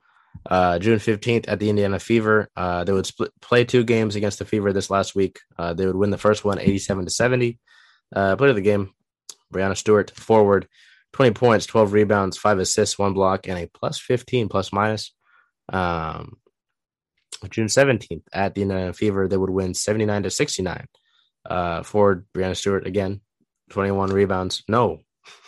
Uh, 0.49 0.79
June 0.79 0.99
15th 0.99 1.47
at 1.49 1.59
the 1.59 1.71
Indiana 1.71 1.99
Fever. 1.99 2.49
Uh, 2.57 2.85
they 2.85 2.93
would 2.93 3.07
split, 3.07 3.33
play 3.41 3.65
two 3.65 3.85
games 3.85 4.17
against 4.17 4.39
the 4.39 4.45
Fever 4.45 4.73
this 4.73 4.91
last 4.91 5.15
week. 5.15 5.41
Uh, 5.59 5.75
they 5.75 5.87
would 5.87 5.97
win 5.97 6.11
the 6.11 6.19
first 6.19 6.45
one 6.45 6.59
87 6.59 7.05
to 7.05 7.11
70. 7.11 7.59
Uh, 8.15 8.37
player 8.37 8.51
of 8.51 8.57
the 8.57 8.63
game, 8.63 8.93
Breanna 9.53 9.77
Stewart, 9.77 10.11
forward, 10.13 10.67
20 11.13 11.33
points, 11.33 11.67
12 11.67 11.93
rebounds, 11.93 12.37
five 12.37 12.59
assists, 12.59 12.99
one 12.99 13.13
block, 13.13 13.49
and 13.49 13.59
a 13.59 13.69
plus 13.69 13.99
15 13.99 14.49
plus 14.49 14.73
minus. 14.73 15.15
Um, 15.69 16.37
June 17.51 17.67
17th 17.67 18.23
at 18.33 18.55
the 18.55 18.93
Fever, 18.97 19.29
they 19.29 19.37
would 19.37 19.51
win 19.51 19.75
79 19.75 20.25
to 20.25 20.31
69. 20.31 20.87
Uh, 21.49 21.83
for 21.83 22.25
Breanna 22.35 22.57
Stewart, 22.57 22.87
again, 22.87 23.21
21 23.71 24.11
rebounds. 24.11 24.63
No, 24.69 25.01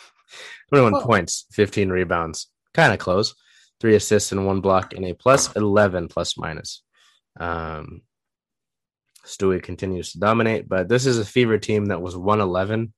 21 0.73 1.03
points, 1.03 1.45
15 1.51 1.89
rebounds. 1.89 2.47
Kind 2.73 2.93
of 2.93 2.99
close. 2.99 3.35
Three 3.79 3.95
assists 3.95 4.31
and 4.31 4.45
one 4.45 4.61
block, 4.61 4.93
and 4.93 5.05
a 5.05 5.13
plus 5.13 5.53
11 5.55 6.07
plus 6.07 6.37
minus. 6.37 6.81
Um, 7.39 8.01
Stewie 9.25 9.61
continues 9.61 10.11
to 10.11 10.19
dominate, 10.19 10.67
but 10.67 10.89
this 10.89 11.05
is 11.05 11.19
a 11.19 11.25
Fever 11.25 11.57
team 11.57 11.87
that 11.87 12.01
was 12.01 12.15
111, 12.15 12.93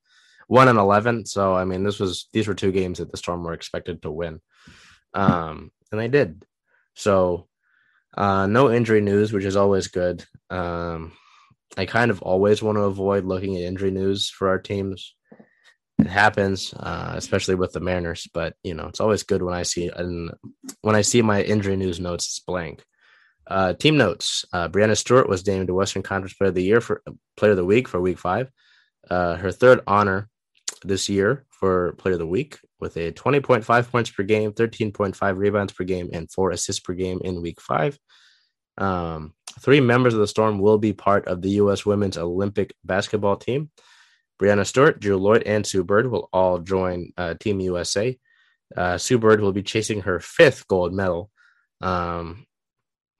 1 0.48 0.68
and 0.68 0.78
11. 0.78 1.26
So, 1.26 1.54
I 1.54 1.64
mean, 1.64 1.82
this 1.82 2.00
was 2.00 2.28
these 2.32 2.48
were 2.48 2.54
two 2.54 2.72
games 2.72 2.98
that 2.98 3.10
the 3.10 3.16
Storm 3.16 3.42
were 3.42 3.52
expected 3.52 4.02
to 4.02 4.10
win. 4.10 4.40
Um, 5.14 5.70
and 5.90 6.00
they 6.00 6.08
did. 6.08 6.44
So, 6.94 7.48
uh, 8.16 8.46
no 8.46 8.70
injury 8.70 9.00
news, 9.00 9.32
which 9.32 9.44
is 9.44 9.56
always 9.56 9.88
good. 9.88 10.24
Um, 10.50 11.12
I 11.76 11.86
kind 11.86 12.10
of 12.10 12.22
always 12.22 12.62
want 12.62 12.76
to 12.76 12.82
avoid 12.82 13.24
looking 13.24 13.56
at 13.56 13.62
injury 13.62 13.90
news 13.90 14.30
for 14.30 14.48
our 14.48 14.58
teams. 14.58 15.14
It 15.98 16.06
happens, 16.06 16.74
uh, 16.74 17.12
especially 17.16 17.54
with 17.54 17.72
the 17.72 17.80
Mariners, 17.80 18.28
but 18.32 18.54
you 18.62 18.74
know 18.74 18.86
it's 18.86 19.00
always 19.00 19.22
good 19.22 19.42
when 19.42 19.54
I 19.54 19.62
see 19.62 19.90
and 19.94 20.30
when 20.82 20.94
I 20.94 21.00
see 21.00 21.22
my 21.22 21.42
injury 21.42 21.76
news 21.76 22.00
notes 22.00 22.26
it's 22.26 22.40
blank. 22.40 22.84
Uh, 23.46 23.72
team 23.72 23.96
notes: 23.96 24.44
uh, 24.52 24.68
Breanna 24.68 24.96
Stewart 24.96 25.28
was 25.28 25.46
named 25.46 25.70
Western 25.70 26.02
Conference 26.02 26.34
Player 26.34 26.48
of 26.48 26.54
the 26.54 26.62
Year 26.62 26.80
for 26.80 27.02
Player 27.36 27.52
of 27.52 27.56
the 27.56 27.64
Week 27.64 27.88
for 27.88 28.00
Week 28.00 28.18
Five. 28.18 28.50
Uh, 29.08 29.36
her 29.36 29.52
third 29.52 29.80
honor 29.86 30.28
this 30.84 31.08
year 31.08 31.45
for 31.58 31.92
Player 31.94 32.14
of 32.14 32.20
the 32.20 32.26
Week 32.26 32.58
with 32.80 32.96
a 32.96 33.12
20.5 33.12 33.90
points 33.90 34.10
per 34.10 34.22
game, 34.22 34.52
13.5 34.52 35.36
rebounds 35.36 35.72
per 35.72 35.84
game, 35.84 36.10
and 36.12 36.30
four 36.30 36.50
assists 36.50 36.80
per 36.80 36.94
game 36.94 37.20
in 37.24 37.42
Week 37.42 37.60
Five. 37.60 37.98
Um, 38.78 39.34
three 39.60 39.80
members 39.80 40.14
of 40.14 40.20
the 40.20 40.26
Storm 40.26 40.58
will 40.58 40.78
be 40.78 40.92
part 40.92 41.26
of 41.28 41.42
the 41.42 41.50
U.S. 41.50 41.86
Women's 41.86 42.18
Olympic 42.18 42.74
basketball 42.84 43.36
team. 43.36 43.70
Breanna 44.40 44.66
Stewart, 44.66 45.00
Jewell 45.00 45.20
Loyd, 45.20 45.44
and 45.46 45.66
Sue 45.66 45.82
Bird 45.82 46.10
will 46.10 46.28
all 46.32 46.58
join 46.58 47.12
uh, 47.16 47.34
Team 47.34 47.60
USA. 47.60 48.18
Uh, 48.76 48.98
Sue 48.98 49.18
Bird 49.18 49.40
will 49.40 49.52
be 49.52 49.62
chasing 49.62 50.02
her 50.02 50.20
fifth 50.20 50.68
gold 50.68 50.92
medal. 50.92 51.30
Um, 51.80 52.46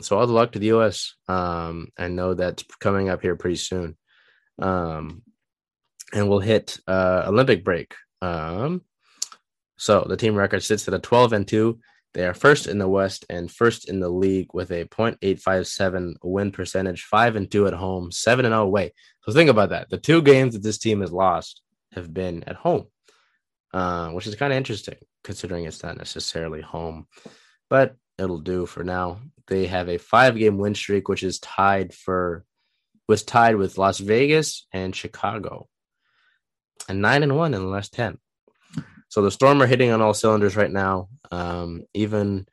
so 0.03 0.18
all 0.18 0.26
the 0.26 0.32
luck 0.32 0.53
to 0.53 0.59
the 0.59 0.66
U.S. 0.66 1.14
Um, 1.26 1.89
I 1.97 2.09
know 2.09 2.34
that's 2.34 2.64
coming 2.80 3.09
up 3.09 3.22
here 3.22 3.37
pretty 3.37 3.57
soon. 3.57 3.97
Um, 4.59 5.22
and 6.12 6.28
we'll 6.28 6.41
hit 6.41 6.78
uh, 6.87 7.24
Olympic 7.26 7.64
break. 7.64 7.95
Um, 8.23 8.83
so 9.77 10.07
the 10.09 10.17
team 10.17 10.35
record 10.35 10.62
sits 10.62 10.87
at 10.89 10.95
a 10.95 10.99
12 10.99 11.33
and 11.33 11.49
2. 11.49 11.79
They 12.14 12.27
are 12.27 12.35
first 12.35 12.67
in 12.67 12.79
the 12.79 12.89
West 12.89 13.27
and 13.29 13.51
first 13.51 13.89
in 13.89 14.01
the 14.01 14.09
league 14.09 14.49
with 14.55 14.71
a 14.71 14.87
.857 14.87 16.14
win 16.23 16.51
percentage, 16.51 17.05
5 17.05 17.37
and 17.37 17.51
2 17.51 17.67
at 17.67 17.75
home, 17.75 18.11
7 18.11 18.45
and 18.45 18.53
0 18.53 18.62
away. 18.62 18.95
So 19.23 19.33
think 19.33 19.51
about 19.51 19.71
that. 19.71 19.91
The 19.91 19.99
two 19.99 20.23
games 20.23 20.55
that 20.55 20.62
this 20.62 20.79
team 20.79 21.03
has 21.03 21.12
lost 21.12 21.61
have 21.93 22.12
been 22.14 22.45
at 22.45 22.57
home. 22.57 22.87
Uh, 23.77 24.09
which 24.12 24.27
is 24.27 24.35
kind 24.37 24.55
of 24.55 24.57
interesting 24.57 24.97
considering 25.23 25.67
it's 25.67 25.83
not 25.83 25.99
necessarily 25.99 26.62
home, 26.62 27.07
but 27.69 27.95
it'll 28.17 28.41
do 28.41 28.64
for 28.64 28.83
now. 28.83 29.19
They 29.49 29.67
have 29.67 29.91
a 29.91 29.99
five 29.99 30.35
game 30.39 30.57
win 30.57 30.75
streak, 30.75 31.09
which 31.11 31.23
is 31.23 31.41
tied 31.41 31.93
for 31.93 32.47
was 33.07 33.23
tied 33.23 33.57
with 33.57 33.77
Las 33.77 33.99
Vegas 33.99 34.67
and 34.73 34.97
Chicago, 34.97 35.69
and 36.89 37.03
nine 37.03 37.22
and 37.22 37.37
one 37.37 37.55
in 37.55 37.61
the 37.61 37.68
last 37.68 37.93
ten. 37.93 38.18
So 39.09 39.22
the 39.22 39.31
Storm 39.31 39.62
are 39.62 39.66
hitting 39.66 39.91
on 39.91 40.03
all 40.03 40.14
cylinders 40.14 40.57
right 40.57 40.70
now. 40.70 41.09
Um, 41.31 41.83
even 41.95 42.47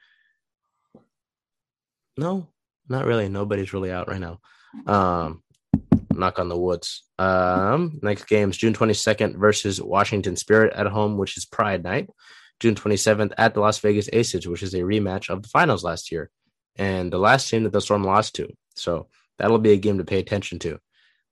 no, 2.17 2.47
not 2.87 3.05
really. 3.05 3.27
Nobody's 3.27 3.73
really 3.73 3.91
out 3.91 4.07
right 4.07 4.21
now. 4.21 4.39
Um, 4.87 5.43
knock 6.11 6.39
on 6.39 6.49
the 6.49 6.57
woods. 6.57 7.03
Um, 7.17 7.99
next 8.03 8.25
game 8.25 8.51
is 8.51 8.57
June 8.57 8.73
22nd 8.73 9.35
versus 9.35 9.81
Washington 9.81 10.35
Spirit 10.35 10.73
at 10.73 10.87
home, 10.87 11.17
which 11.17 11.37
is 11.37 11.45
Pride 11.45 11.83
Night. 11.83 12.09
June 12.59 12.75
27th 12.75 13.33
at 13.37 13.53
the 13.53 13.59
Las 13.59 13.79
Vegas 13.79 14.09
Aces, 14.13 14.47
which 14.47 14.63
is 14.63 14.73
a 14.73 14.81
rematch 14.81 15.29
of 15.29 15.41
the 15.41 15.49
finals 15.49 15.83
last 15.83 16.11
year 16.11 16.29
and 16.75 17.11
the 17.11 17.17
last 17.17 17.49
team 17.49 17.63
that 17.63 17.73
the 17.73 17.81
Storm 17.81 18.03
lost 18.03 18.35
to. 18.35 18.47
So 18.75 19.07
that'll 19.37 19.59
be 19.59 19.73
a 19.73 19.77
game 19.77 19.97
to 19.97 20.05
pay 20.05 20.19
attention 20.19 20.59
to. 20.59 20.79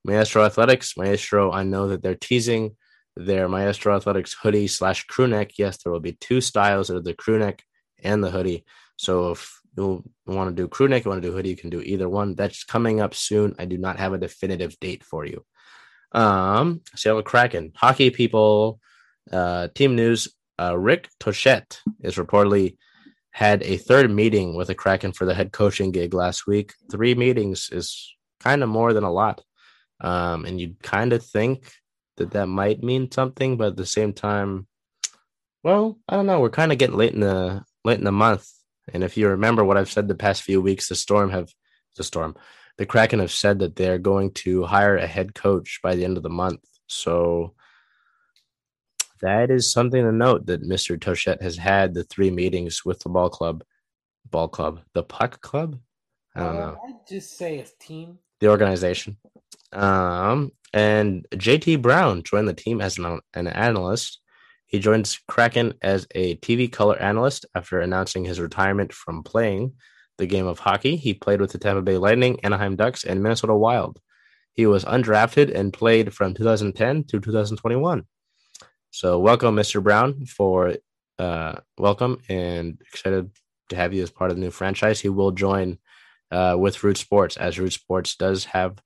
Maestro 0.04 0.44
Athletics, 0.44 0.98
Maestro, 0.98 1.52
I 1.52 1.64
know 1.64 1.90
that 1.90 2.02
they're 2.02 2.16
teasing 2.16 2.76
their 3.16 3.48
Maestro 3.48 3.96
Athletics 3.96 4.36
hoodie 4.42 4.68
slash 4.68 5.06
crew 5.06 5.28
neck. 5.28 5.58
Yes, 5.58 5.78
there 5.78 5.92
will 5.92 6.00
be 6.00 6.14
two 6.14 6.42
styles 6.42 6.90
of 6.90 7.04
the 7.04 7.14
crew 7.14 7.40
neck 7.40 7.64
and 8.04 8.24
the 8.24 8.32
hoodie. 8.32 8.66
So 8.98 9.32
if 9.32 9.62
you 9.78 10.04
want 10.26 10.56
to 10.56 10.62
do 10.62 10.68
crew 10.68 10.88
neck, 10.88 11.06
you 11.06 11.10
want 11.10 11.22
to 11.22 11.28
do 11.28 11.34
hoodie, 11.34 11.50
you 11.50 11.56
can 11.56 11.70
do 11.70 11.82
either 11.82 12.08
one. 12.10 12.36
That's 12.36 12.64
coming 12.64 13.02
up 13.02 13.14
soon. 13.14 13.56
I 13.60 13.66
do 13.66 13.78
not 13.78 13.98
have 13.98 14.14
a 14.14 14.18
definitive 14.18 14.80
date 14.80 15.04
for 15.04 15.26
you. 15.26 15.46
Um, 16.12 16.82
Seattle 16.96 17.24
Kraken, 17.24 17.72
hockey 17.76 18.10
people, 18.10 18.80
uh, 19.32 19.70
team 19.74 19.96
news. 19.96 20.28
Uh, 20.60 20.78
Rick 20.78 21.10
Tocchet 21.20 21.82
is 22.02 22.16
reportedly 22.16 22.78
had 23.32 23.64
a 23.64 23.78
third 23.78 24.12
meeting 24.12 24.56
with 24.56 24.68
the 24.68 24.76
Kraken 24.76 25.14
for 25.14 25.26
the 25.26 25.34
head 25.34 25.52
coaching 25.52 25.92
gig 25.92 26.14
last 26.14 26.46
week. 26.46 26.74
Three 26.92 27.16
meetings 27.16 27.70
is 27.72 28.14
kind 28.40 28.62
of 28.62 28.70
more 28.70 28.94
than 28.94 29.04
a 29.04 29.12
lot. 29.12 29.42
Um, 30.02 30.46
and 30.46 30.60
you'd 30.60 30.82
kind 30.82 31.14
of 31.14 31.26
think 31.26 31.72
that 32.18 32.32
that 32.32 32.48
might 32.48 32.84
mean 32.84 33.12
something, 33.12 33.58
but 33.58 33.70
at 33.70 33.78
the 33.78 33.86
same 33.86 34.14
time, 34.14 34.68
well, 35.64 35.98
I 36.10 36.16
don't 36.16 36.26
know. 36.26 36.40
We're 36.40 36.50
kind 36.50 36.72
of 36.72 36.78
getting 36.78 36.98
late 36.98 37.14
in 37.14 37.20
the 37.20 37.64
late 37.86 38.00
in 38.00 38.04
the 38.06 38.12
month, 38.12 38.48
and 38.94 39.04
if 39.04 39.18
you 39.18 39.28
remember 39.30 39.64
what 39.64 39.78
I've 39.78 39.92
said 39.92 40.08
the 40.08 40.16
past 40.16 40.44
few 40.44 40.62
weeks, 40.62 40.90
the 40.90 40.96
Storm 40.96 41.30
have 41.30 41.50
the 41.98 42.04
Storm, 42.04 42.36
the 42.78 42.86
Kraken 42.86 43.20
have 43.20 43.32
said 43.32 43.60
that 43.60 43.76
they're 43.76 43.98
going 44.00 44.32
to 44.34 44.64
hire 44.64 44.98
a 44.98 45.08
head 45.08 45.36
coach 45.36 45.80
by 45.84 45.96
the 45.96 46.04
end 46.04 46.18
of 46.18 46.24
the 46.24 46.30
month. 46.30 46.62
So 46.88 47.54
that 49.22 49.52
is 49.52 49.72
something 49.72 50.04
to 50.04 50.12
note 50.12 50.48
that 50.48 50.64
Mr. 50.64 51.00
Tocchet 51.00 51.42
has 51.42 51.58
had 51.58 51.94
the 51.94 52.04
three 52.04 52.32
meetings 52.32 52.84
with 52.84 53.00
the 53.00 53.10
ball 53.10 53.30
club, 53.30 53.64
ball 54.30 54.48
club, 54.48 54.82
the 54.94 55.04
puck 55.04 55.42
club. 55.42 55.80
I 56.36 56.40
don't 56.42 56.56
Uh, 56.56 56.60
know 56.60 56.78
I'd 56.88 57.08
just 57.08 57.38
say 57.38 57.60
a 57.60 57.66
team. 57.80 58.18
the 58.40 58.48
organization. 58.50 59.18
Um, 59.72 60.52
and 60.74 61.26
JT 61.32 61.82
Brown 61.82 62.24
joined 62.24 62.48
the 62.48 62.54
team 62.54 62.82
as 62.82 62.98
an, 62.98 63.20
an 63.34 63.48
analyst. 63.48 64.20
He 64.66 64.80
joins 64.80 65.20
Kraken 65.28 65.74
as 65.82 66.08
a 66.16 66.38
TV 66.38 66.72
color 66.72 66.98
analyst 66.98 67.46
after 67.56 67.80
announcing 67.80 68.24
his 68.24 68.40
retirement 68.40 68.94
from 68.94 69.24
playing 69.24 69.74
the 70.18 70.26
game 70.26 70.48
of 70.48 70.60
hockey. 70.60 70.96
He 70.96 71.14
played 71.14 71.42
with 71.42 71.52
the 71.52 71.58
Tampa 71.58 71.82
Bay 71.82 71.98
Lightning, 71.98 72.40
Anaheim 72.44 72.76
Ducks, 72.76 73.04
and 73.04 73.22
Minnesota 73.22 73.56
Wild. 73.56 74.00
He 74.54 74.66
was 74.66 74.86
undrafted 74.86 75.54
and 75.54 75.74
played 75.74 76.14
from 76.14 76.34
2010 76.34 77.06
to 77.06 77.20
2021. 77.20 78.04
So, 78.92 79.20
welcome, 79.20 79.56
Mr. 79.56 79.82
Brown, 79.82 80.26
for 80.26 80.76
uh, 81.18 81.56
welcome 81.78 82.20
and 82.30 82.80
excited 82.94 83.32
to 83.70 83.76
have 83.76 83.94
you 83.94 84.04
as 84.04 84.12
part 84.12 84.32
of 84.32 84.38
the 84.38 84.42
new 84.42 84.52
franchise. 84.52 85.00
He 85.00 85.10
will 85.10 85.32
join 85.32 85.80
uh, 86.30 86.56
with 86.58 86.84
Root 86.84 86.98
Sports, 86.98 87.38
as 87.38 87.60
Root 87.60 87.74
Sports 87.74 88.16
does 88.16 88.46
have 88.46 88.82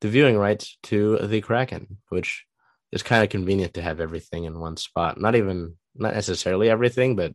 the 0.00 0.08
viewing 0.08 0.36
rights 0.36 0.78
to 0.84 1.18
the 1.18 1.40
Kraken, 1.40 1.98
which 2.08 2.44
is 2.92 3.02
kind 3.02 3.22
of 3.22 3.30
convenient 3.30 3.74
to 3.74 3.82
have 3.82 4.00
everything 4.00 4.44
in 4.44 4.58
one 4.58 4.76
spot. 4.76 5.20
Not 5.20 5.34
even, 5.34 5.76
not 5.94 6.14
necessarily 6.14 6.70
everything, 6.70 7.16
but 7.16 7.34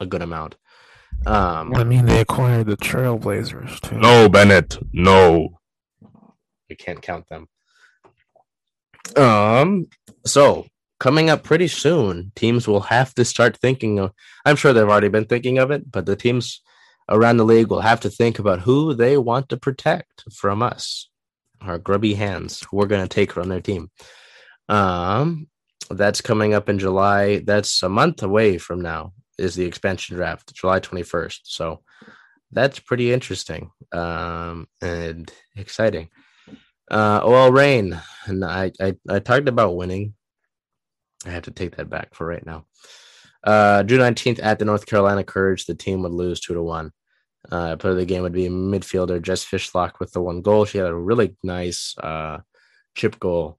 a 0.00 0.06
good 0.06 0.22
amount. 0.22 0.56
Um, 1.26 1.74
I 1.74 1.84
mean, 1.84 2.06
they 2.06 2.20
acquired 2.20 2.66
the 2.66 2.76
Trailblazers 2.76 3.80
too. 3.80 3.98
no, 3.98 4.28
Bennett, 4.28 4.78
no. 4.92 5.60
We 6.68 6.76
can't 6.76 7.02
count 7.02 7.28
them. 7.28 7.48
Um, 9.16 9.86
so 10.24 10.66
coming 10.98 11.30
up 11.30 11.42
pretty 11.42 11.68
soon, 11.68 12.32
teams 12.34 12.66
will 12.66 12.80
have 12.80 13.14
to 13.14 13.24
start 13.24 13.56
thinking 13.56 13.98
of. 13.98 14.12
I'm 14.44 14.56
sure 14.56 14.72
they've 14.72 14.88
already 14.88 15.08
been 15.08 15.26
thinking 15.26 15.58
of 15.58 15.70
it, 15.70 15.90
but 15.90 16.06
the 16.06 16.16
teams 16.16 16.62
around 17.08 17.36
the 17.36 17.44
league 17.44 17.68
will 17.68 17.80
have 17.80 18.00
to 18.00 18.10
think 18.10 18.38
about 18.38 18.60
who 18.60 18.94
they 18.94 19.18
want 19.18 19.48
to 19.50 19.56
protect 19.56 20.24
from 20.32 20.62
us, 20.62 21.08
our 21.64 21.78
grubby 21.78 22.14
hands, 22.14 22.64
we're 22.72 22.86
going 22.86 23.02
to 23.02 23.14
take 23.14 23.32
from 23.32 23.48
their 23.48 23.60
team. 23.60 23.90
Um, 24.68 25.48
that's 25.90 26.20
coming 26.20 26.54
up 26.54 26.68
in 26.68 26.78
July. 26.78 27.38
That's 27.38 27.82
a 27.82 27.88
month 27.88 28.22
away 28.22 28.58
from 28.58 28.80
now. 28.80 29.12
Is 29.38 29.54
the 29.54 29.64
expansion 29.64 30.16
draft 30.16 30.54
July 30.54 30.80
21st? 30.80 31.40
So 31.44 31.82
that's 32.50 32.78
pretty 32.78 33.12
interesting 33.12 33.70
um, 33.92 34.68
and 34.80 35.32
exciting. 35.56 36.08
Uh, 36.90 37.20
well, 37.24 37.50
Rain, 37.50 37.98
and 38.26 38.44
I, 38.44 38.72
I, 38.80 38.94
I 39.08 39.18
talked 39.18 39.48
about 39.48 39.76
winning. 39.76 40.14
I 41.24 41.30
have 41.30 41.44
to 41.44 41.50
take 41.50 41.76
that 41.76 41.88
back 41.88 42.14
for 42.14 42.26
right 42.26 42.44
now. 42.44 42.66
Uh, 43.44 43.82
June 43.82 44.00
19th 44.00 44.40
at 44.42 44.58
the 44.58 44.64
North 44.64 44.86
Carolina 44.86 45.24
Courage, 45.24 45.66
the 45.66 45.74
team 45.74 46.02
would 46.02 46.12
lose 46.12 46.40
two 46.40 46.54
to 46.54 46.62
one. 46.62 46.92
Uh, 47.50 47.76
player 47.76 47.92
of 47.92 47.98
the 47.98 48.06
game 48.06 48.22
would 48.22 48.32
be 48.32 48.48
midfielder 48.48 49.20
Jess 49.20 49.44
Fishlock 49.44 49.98
with 49.98 50.12
the 50.12 50.20
one 50.20 50.42
goal. 50.42 50.64
She 50.64 50.78
had 50.78 50.86
a 50.86 50.94
really 50.94 51.36
nice 51.42 51.96
uh, 51.98 52.38
chip 52.94 53.18
goal 53.18 53.58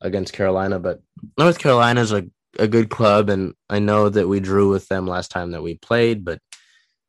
against 0.00 0.32
Carolina, 0.32 0.78
but 0.78 1.00
North 1.38 1.58
Carolina 1.58 2.00
is 2.00 2.12
a, 2.12 2.26
a 2.58 2.68
good 2.68 2.90
club, 2.90 3.30
and 3.30 3.54
I 3.68 3.80
know 3.80 4.08
that 4.08 4.28
we 4.28 4.40
drew 4.40 4.70
with 4.70 4.86
them 4.88 5.06
last 5.06 5.30
time 5.30 5.50
that 5.50 5.62
we 5.62 5.74
played, 5.76 6.24
but 6.24 6.38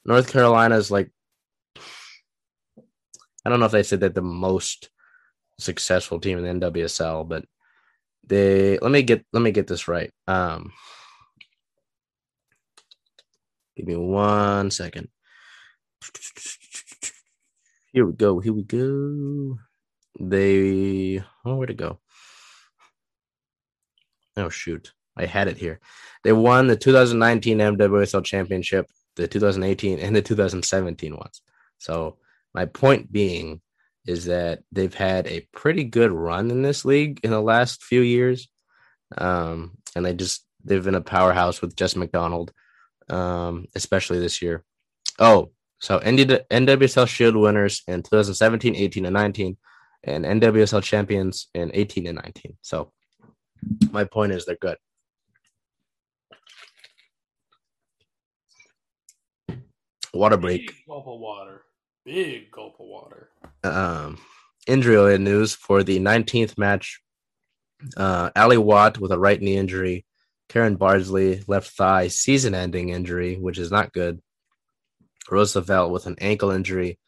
North 0.04 0.32
Carolina 0.32 0.76
is 0.78 0.90
like, 0.90 1.12
I 1.78 3.50
don't 3.50 3.60
know 3.60 3.68
if 3.68 3.72
they 3.72 3.84
said 3.84 4.00
that 4.00 4.16
the 4.16 4.22
most 4.22 4.90
successful 5.60 6.20
team 6.20 6.44
in 6.44 6.60
the 6.60 6.72
NWSL, 6.72 7.28
but 7.28 7.46
they 8.28 8.78
let 8.80 8.92
me 8.92 9.04
get 9.04 9.24
let 9.34 9.42
me 9.42 9.52
get 9.52 9.68
this 9.68 9.88
right. 9.88 10.12
Um, 10.28 10.72
give 13.76 13.86
me 13.86 13.96
one 13.96 14.72
second. 14.72 15.10
Here 17.91 18.06
we 18.06 18.14
go. 18.14 18.39
Here 18.39 18.53
we 18.53 18.64
go. 18.64 19.58
They 20.20 21.24
oh 21.45 21.56
where 21.56 21.68
to 21.68 21.74
go? 21.74 21.99
Oh 24.38 24.49
shoot. 24.49 24.93
I 25.18 25.26
had 25.26 25.47
it 25.47 25.58
here. 25.58 25.80
They 26.24 26.34
won 26.34 26.68
the 26.68 26.76
2019 26.76 27.60
NWSL 27.60 28.24
championship, 28.26 28.88
the 29.16 29.28
2018 29.28 29.99
and 29.99 30.16
the 30.16 30.22
2017 30.22 31.16
ones. 31.16 31.41
So 31.78 32.18
my 32.53 32.66
point 32.66 33.12
being 33.12 33.62
is 34.06 34.26
that 34.26 34.64
they've 34.72 34.93
had 34.93 35.28
a 35.28 35.47
pretty 35.53 35.84
good 35.84 36.12
run 36.12 36.51
in 36.51 36.62
this 36.62 36.86
league 36.86 37.20
in 37.24 37.32
the 37.32 37.41
last 37.41 37.84
few 37.84 38.01
years. 38.01 38.47
Um, 39.18 39.78
and 39.95 40.06
they 40.06 40.14
just 40.14 40.45
they've 40.64 40.84
been 40.84 40.95
a 40.95 41.01
powerhouse 41.01 41.62
with 41.62 41.76
Jess 41.76 41.95
McDonald, 41.95 42.51
um, 43.10 43.68
especially 43.76 44.20
this 44.20 44.41
year. 44.41 44.64
Oh, 45.20 45.51
so 45.80 45.98
ND, 45.98 46.42
NWSL 46.52 47.08
Shield 47.08 47.36
winners 47.36 47.84
in 47.88 48.02
2017, 48.04 48.76
18, 48.76 49.06
and 49.06 49.14
19, 49.14 49.58
and 50.04 50.26
NWSL 50.26 50.84
champions 50.84 51.48
in 51.54 51.72
18 51.74 52.08
and 52.08 52.16
19. 52.24 52.58
So 52.62 52.92
my 53.92 54.04
point 54.04 54.32
is 54.32 54.46
they're 54.46 54.58
good. 54.60 54.78
Water 60.14 60.38
break. 60.38 60.68
Big 60.68 60.76
gulp 60.88 61.08
of 61.08 61.20
water. 61.20 61.62
Big 62.06 62.52
gulp 62.52 62.76
of 62.80 62.86
water. 62.88 63.30
um, 63.64 64.18
injury 64.68 65.18
news 65.18 65.54
for 65.54 65.84
the 65.84 66.00
19th 66.00 66.58
match. 66.58 67.02
Uh, 67.98 68.30
Ally 68.36 68.56
Watt 68.56 68.98
with 69.00 69.12
a 69.12 69.20
right 69.20 69.42
knee 69.42 69.58
injury, 69.58 70.06
Karen 70.50 70.76
Bardsley 70.76 71.44
left 71.48 71.72
thigh 71.72 72.08
season 72.08 72.56
ending 72.56 72.90
injury, 72.90 73.36
which 73.36 73.58
is 73.58 73.72
not 73.72 73.92
good. 73.92 74.22
Rose 75.30 75.56
Lavelle 75.56 75.90
with 75.90 76.06
an 76.06 76.16
ankle 76.20 76.52
injury, 76.52 77.00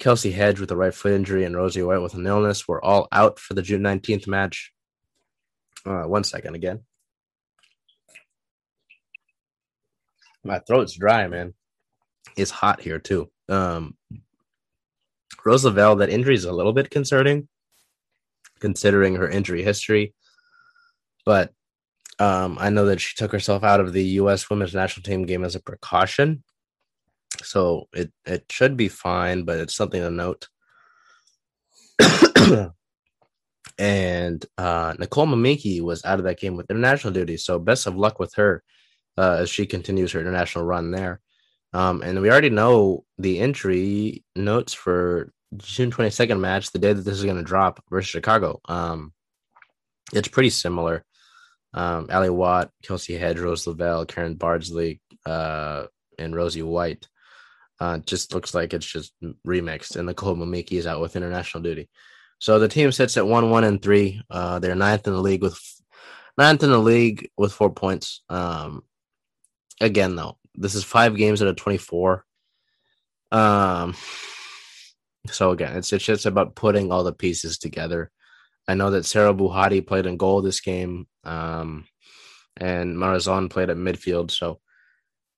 Kelcie 0.00 0.32
Hedge 0.32 0.60
with 0.60 0.70
a 0.70 0.76
right 0.76 0.94
foot 0.94 1.12
injury, 1.12 1.44
and 1.44 1.56
Rosie 1.56 1.82
White 1.82 1.98
with 1.98 2.14
an 2.14 2.26
illness 2.26 2.66
were 2.66 2.84
all 2.84 3.08
out 3.12 3.38
for 3.38 3.54
the 3.54 3.62
June 3.62 3.82
19th 3.82 4.26
match. 4.26 4.72
Uh, 5.84 6.02
one 6.02 6.24
second 6.24 6.54
again. 6.54 6.80
My 10.44 10.58
throat's 10.58 10.94
dry, 10.94 11.26
man. 11.28 11.54
It's 12.36 12.50
hot 12.50 12.80
here 12.80 12.98
too. 12.98 13.30
Um, 13.48 13.96
Rose 15.44 15.64
Lavelle, 15.64 15.96
that 15.96 16.10
injury 16.10 16.34
is 16.34 16.44
a 16.44 16.52
little 16.52 16.72
bit 16.72 16.90
concerning 16.90 17.48
considering 18.62 19.16
her 19.16 19.28
injury 19.28 19.62
history. 19.62 20.14
But 21.26 21.52
um, 22.18 22.56
I 22.58 22.70
know 22.70 22.86
that 22.86 23.00
she 23.00 23.14
took 23.16 23.32
herself 23.32 23.62
out 23.64 23.80
of 23.80 23.92
the 23.92 24.04
U.S. 24.22 24.48
women's 24.48 24.74
national 24.74 25.02
team 25.02 25.26
game 25.26 25.44
as 25.44 25.54
a 25.54 25.60
precaution. 25.60 26.42
So 27.44 27.88
it, 27.92 28.12
it 28.24 28.44
should 28.50 28.76
be 28.76 28.88
fine, 28.88 29.44
but 29.44 29.58
it's 29.58 29.74
something 29.74 30.00
to 30.00 30.10
note. 30.10 30.48
and 33.78 34.44
uh, 34.58 34.94
Nicole 34.98 35.26
Momiki 35.26 35.80
was 35.80 36.04
out 36.04 36.18
of 36.18 36.24
that 36.24 36.40
game 36.40 36.56
with 36.56 36.70
international 36.70 37.12
duty. 37.12 37.36
So 37.36 37.58
best 37.58 37.86
of 37.86 37.96
luck 37.96 38.18
with 38.18 38.34
her 38.34 38.62
uh, 39.18 39.36
as 39.40 39.50
she 39.50 39.66
continues 39.66 40.12
her 40.12 40.20
international 40.20 40.64
run 40.64 40.90
there. 40.90 41.20
Um, 41.72 42.02
and 42.02 42.20
we 42.20 42.30
already 42.30 42.50
know 42.50 43.04
the 43.18 43.38
injury 43.38 44.24
notes 44.36 44.74
for 44.74 45.32
June 45.56 45.90
22nd 45.90 46.40
match, 46.40 46.70
the 46.70 46.78
day 46.78 46.92
that 46.92 47.02
this 47.02 47.18
is 47.18 47.24
going 47.24 47.36
to 47.36 47.42
drop 47.42 47.82
versus 47.90 48.08
Chicago. 48.08 48.60
Um, 48.66 49.12
it's 50.12 50.28
pretty 50.28 50.50
similar. 50.50 51.04
Um, 51.74 52.08
Ally 52.10 52.28
Watt, 52.28 52.70
Kelcie 52.84 53.18
Hedge, 53.18 53.38
Rose 53.38 53.66
Lavelle, 53.66 54.04
Karen 54.04 54.34
Bardsley, 54.34 55.00
uh, 55.24 55.84
and 56.18 56.36
Rosie 56.36 56.62
White. 56.62 57.06
Uh, 57.82 57.98
just 57.98 58.32
looks 58.32 58.54
like 58.54 58.72
it's 58.72 58.86
just 58.86 59.12
remixed, 59.44 59.96
and 59.96 60.06
Nicole 60.06 60.36
Momiki 60.36 60.74
is 60.78 60.86
out 60.86 61.00
with 61.00 61.16
international 61.16 61.64
duty. 61.64 61.88
So 62.38 62.60
the 62.60 62.68
team 62.68 62.92
sits 62.92 63.16
at 63.16 63.26
one, 63.26 63.50
one, 63.50 63.64
and 63.64 63.82
three. 63.82 64.22
Uh, 64.30 64.60
they're 64.60 64.76
ninth 64.76 65.08
in 65.08 65.12
the 65.14 65.20
league 65.20 65.42
with 65.42 65.58
ninth 66.38 66.62
in 66.62 66.70
the 66.70 66.78
league 66.78 67.30
with 67.36 67.52
four 67.52 67.70
points. 67.70 68.22
Um, 68.28 68.84
again, 69.80 70.14
though, 70.14 70.38
this 70.54 70.76
is 70.76 70.84
five 70.84 71.16
games 71.16 71.42
out 71.42 71.48
of 71.48 71.56
24. 71.56 72.24
Um, 73.32 73.96
so 75.26 75.50
again, 75.50 75.76
it's 75.76 75.92
it's 75.92 76.04
just 76.04 76.24
about 76.24 76.54
putting 76.54 76.92
all 76.92 77.02
the 77.02 77.12
pieces 77.12 77.58
together. 77.58 78.12
I 78.68 78.74
know 78.74 78.90
that 78.92 79.06
Sarah 79.06 79.34
Bouhaddi 79.34 79.84
played 79.84 80.06
in 80.06 80.18
goal 80.18 80.40
this 80.40 80.60
game, 80.60 81.08
um, 81.24 81.88
and 82.56 82.96
Marozsán 82.96 83.50
played 83.50 83.70
at 83.70 83.76
midfield. 83.76 84.30
So 84.30 84.60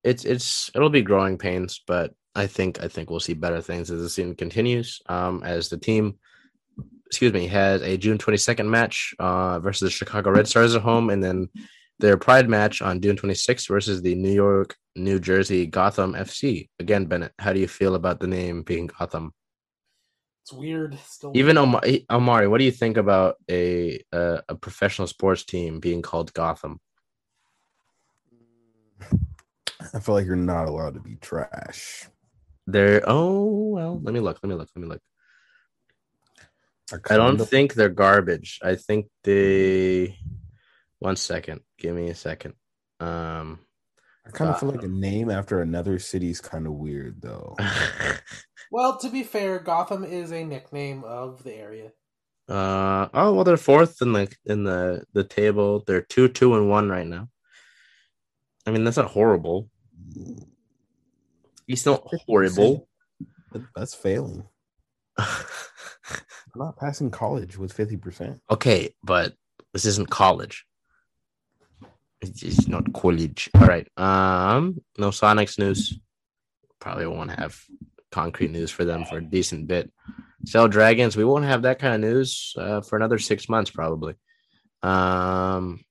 it's 0.03 0.27
it's 0.27 0.71
it'll 0.75 0.91
be 0.91 1.01
growing 1.01 1.39
pains, 1.39 1.81
but 1.87 2.13
I 2.35 2.47
think 2.47 2.82
I 2.82 2.89
think 2.89 3.11
we'll 3.11 3.20
see 3.20 3.35
better 3.35 3.61
things 3.61 3.91
as 3.91 4.01
the 4.01 4.11
season 4.11 4.35
continues. 4.35 5.01
Um, 5.07 5.43
as 5.45 5.68
the 5.68 5.78
team, 5.78 6.18
excuse 7.07 7.32
me, 7.32 7.47
has 7.47 7.82
a 7.82 7.97
June 7.97 8.18
22nd 8.18 8.66
match 8.66 9.14
uh, 9.18 9.61
versus 9.61 9.80
the 9.87 9.91
Chicago 9.91 10.30
Red 10.30 10.49
Stars 10.49 10.74
at 10.74 10.82
home, 10.82 11.11
and 11.11 11.22
then 11.22 11.49
their 12.01 12.16
Pride 12.16 12.49
match 12.49 12.82
on 12.82 13.01
June 13.01 13.16
26th 13.16 13.68
versus 13.68 14.03
the 14.03 14.16
New 14.16 14.32
York, 14.32 14.76
New 14.97 15.20
Jersey 15.20 15.66
Gotham 15.66 16.14
FC. 16.14 16.68
Again, 16.80 17.07
Bennett, 17.07 17.32
how 17.39 17.53
do 17.53 17.61
you 17.61 17.68
feel 17.68 17.95
about 17.95 18.18
the 18.18 18.26
name 18.26 18.62
being 18.62 18.89
Gotham? 18.89 19.32
It's 20.43 20.53
weird. 20.53 20.99
Still 21.07 21.32
Even 21.35 21.57
Omari, 21.57 22.05
Omari 22.11 22.49
what 22.49 22.59
do 22.59 22.64
you 22.64 22.72
think 22.72 22.97
about 22.97 23.37
a, 23.49 24.03
a 24.12 24.43
a 24.51 24.55
professional 24.55 25.07
sports 25.07 25.45
team 25.45 25.80
being 25.80 26.03
called 26.03 26.35
Gotham? 26.35 26.80
I 29.95 30.01
feel 30.01 30.14
like 30.14 30.26
you're 30.26 30.37
not 30.37 30.68
allowed 30.68 30.95
to 30.95 31.01
be 31.01 31.16
trash. 31.16 32.09
They're 32.67 33.03
oh 33.07 33.69
well. 33.69 34.01
Let 34.03 34.15
me 34.15 34.21
look. 34.21 34.39
Let 34.43 34.49
me 34.49 34.55
look. 34.57 34.69
Let 34.75 34.83
me 34.83 34.89
look. 34.89 35.01
I 36.93 37.15
I 37.15 37.17
don't 37.17 37.41
of- 37.41 37.49
think 37.49 37.75
they're 37.75 37.89
garbage. 37.89 38.61
I 38.62 38.75
think 38.77 39.07
they. 39.23 40.19
One 40.99 41.17
second. 41.17 41.61
Give 41.79 41.95
me 41.95 42.09
a 42.11 42.15
second. 42.15 42.55
Um, 43.01 43.59
I 44.27 44.31
kind 44.31 44.49
of 44.51 44.57
Uh, 44.57 44.59
feel 44.61 44.71
like 44.71 44.83
a 44.85 44.89
name 44.89 45.31
after 45.31 45.61
another 45.61 45.99
city 45.99 46.31
is 46.31 46.41
kind 46.41 46.67
of 46.67 46.73
weird 46.75 47.21
though. 47.21 47.57
Well, 48.73 48.97
to 48.99 49.09
be 49.11 49.23
fair, 49.23 49.61
Gotham 49.61 50.03
is 50.03 50.33
a 50.33 50.43
nickname 50.43 51.05
of 51.05 51.45
the 51.45 51.53
area. 51.55 51.93
uh 52.49 53.09
oh 53.15 53.33
well 53.35 53.45
they're 53.45 53.57
fourth 53.57 54.03
in 54.03 54.12
the 54.12 54.35
in 54.47 54.65
the 54.65 55.05
the 55.12 55.23
table. 55.23 55.85
They're 55.87 56.01
two 56.01 56.27
two 56.29 56.57
and 56.57 56.69
one 56.69 56.89
right 56.89 57.07
now. 57.07 57.29
I 58.67 58.71
mean 58.73 58.83
that's 58.83 58.97
not 58.97 59.11
horrible. 59.12 59.69
It's 61.67 61.87
not 61.87 62.03
horrible. 62.27 62.89
That's 63.75 63.95
failing. 63.95 64.45
I'm 65.19 65.29
not 66.57 66.77
passing 66.77 67.11
college 67.11 67.57
with 67.57 67.73
fifty 67.73 67.97
percent. 67.97 68.41
okay, 68.51 68.95
but 69.03 69.35
this 69.73 69.85
isn't 69.85 70.11
college. 70.11 70.65
It's 72.21 72.67
not 72.69 72.93
college. 72.93 73.51
All 73.55 73.67
right. 73.67 73.87
Um, 73.97 74.81
no 74.99 75.11
Sonics 75.11 75.59
news. 75.59 75.99
Probably 76.81 77.07
won't 77.07 77.31
have 77.31 77.61
concrete 78.12 78.51
news 78.51 78.71
for 78.71 78.85
them 78.85 79.05
for 79.05 79.19
a 79.19 79.25
decent 79.25 79.67
bit. 79.67 79.91
Sell 80.47 80.69
Dragons. 80.69 81.17
We 81.17 81.25
won't 81.25 81.45
have 81.45 81.62
that 81.62 81.79
kind 81.79 81.95
of 81.95 82.01
news 82.01 82.55
uh, 82.57 82.81
for 82.81 82.97
another 82.97 83.19
six 83.19 83.49
months, 83.49 83.71
probably. 83.71 84.15
Um, 84.83 85.85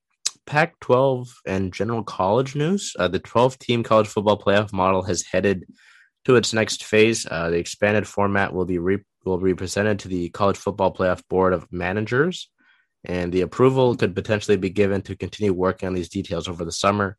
Pac 0.46 0.78
12 0.80 1.28
and 1.46 1.72
general 1.72 2.02
college 2.02 2.54
news. 2.54 2.94
Uh, 2.98 3.08
the 3.08 3.18
12 3.18 3.58
team 3.58 3.82
college 3.82 4.06
football 4.06 4.38
playoff 4.38 4.72
model 4.72 5.02
has 5.02 5.22
headed 5.22 5.64
to 6.24 6.36
its 6.36 6.52
next 6.52 6.84
phase. 6.84 7.26
Uh, 7.30 7.50
the 7.50 7.56
expanded 7.56 8.06
format 8.06 8.52
will 8.52 8.64
be 8.64 8.78
re- 8.78 9.04
will 9.24 9.38
be 9.38 9.54
presented 9.54 9.98
to 10.00 10.08
the 10.08 10.28
college 10.30 10.56
football 10.56 10.92
playoff 10.92 11.22
board 11.28 11.52
of 11.52 11.70
managers, 11.72 12.50
and 13.04 13.32
the 13.32 13.40
approval 13.40 13.96
could 13.96 14.14
potentially 14.14 14.56
be 14.56 14.70
given 14.70 15.02
to 15.02 15.16
continue 15.16 15.52
working 15.52 15.86
on 15.86 15.94
these 15.94 16.10
details 16.10 16.48
over 16.48 16.64
the 16.64 16.72
summer. 16.72 17.16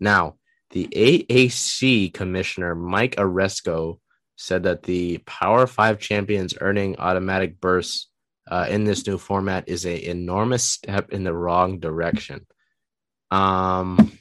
Now, 0.00 0.36
the 0.70 0.88
AAC 0.88 2.12
commissioner 2.12 2.74
Mike 2.74 3.14
Aresco 3.16 4.00
said 4.36 4.64
that 4.64 4.82
the 4.82 5.18
Power 5.18 5.66
Five 5.66 6.00
champions 6.00 6.54
earning 6.60 6.96
automatic 6.98 7.60
bursts 7.60 8.08
uh, 8.50 8.66
in 8.68 8.84
this 8.84 9.06
new 9.06 9.18
format 9.18 9.68
is 9.68 9.86
a 9.86 10.08
enormous 10.10 10.64
step 10.64 11.10
in 11.12 11.24
the 11.24 11.34
wrong 11.34 11.78
direction. 11.78 12.46
Um, 13.34 14.12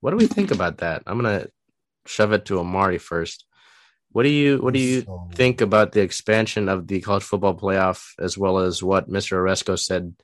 what 0.00 0.10
do 0.12 0.16
we 0.16 0.26
think 0.26 0.50
about 0.50 0.78
that? 0.78 1.02
I'm 1.06 1.18
gonna 1.20 1.46
shove 2.06 2.32
it 2.32 2.44
to 2.46 2.58
Omari 2.60 2.98
first. 2.98 3.44
What 4.10 4.22
do 4.22 4.30
you 4.30 4.58
what 4.58 4.72
do 4.74 4.80
you 4.80 5.02
So- 5.02 5.28
think 5.34 5.60
about 5.60 5.92
the 5.92 6.00
expansion 6.00 6.68
of 6.68 6.86
the 6.86 7.00
college 7.00 7.24
football 7.24 7.54
playoff 7.54 8.00
as 8.18 8.38
well 8.38 8.58
as 8.58 8.82
what 8.82 9.10
Mr. 9.10 9.36
Aresco 9.38 9.78
said 9.78 10.14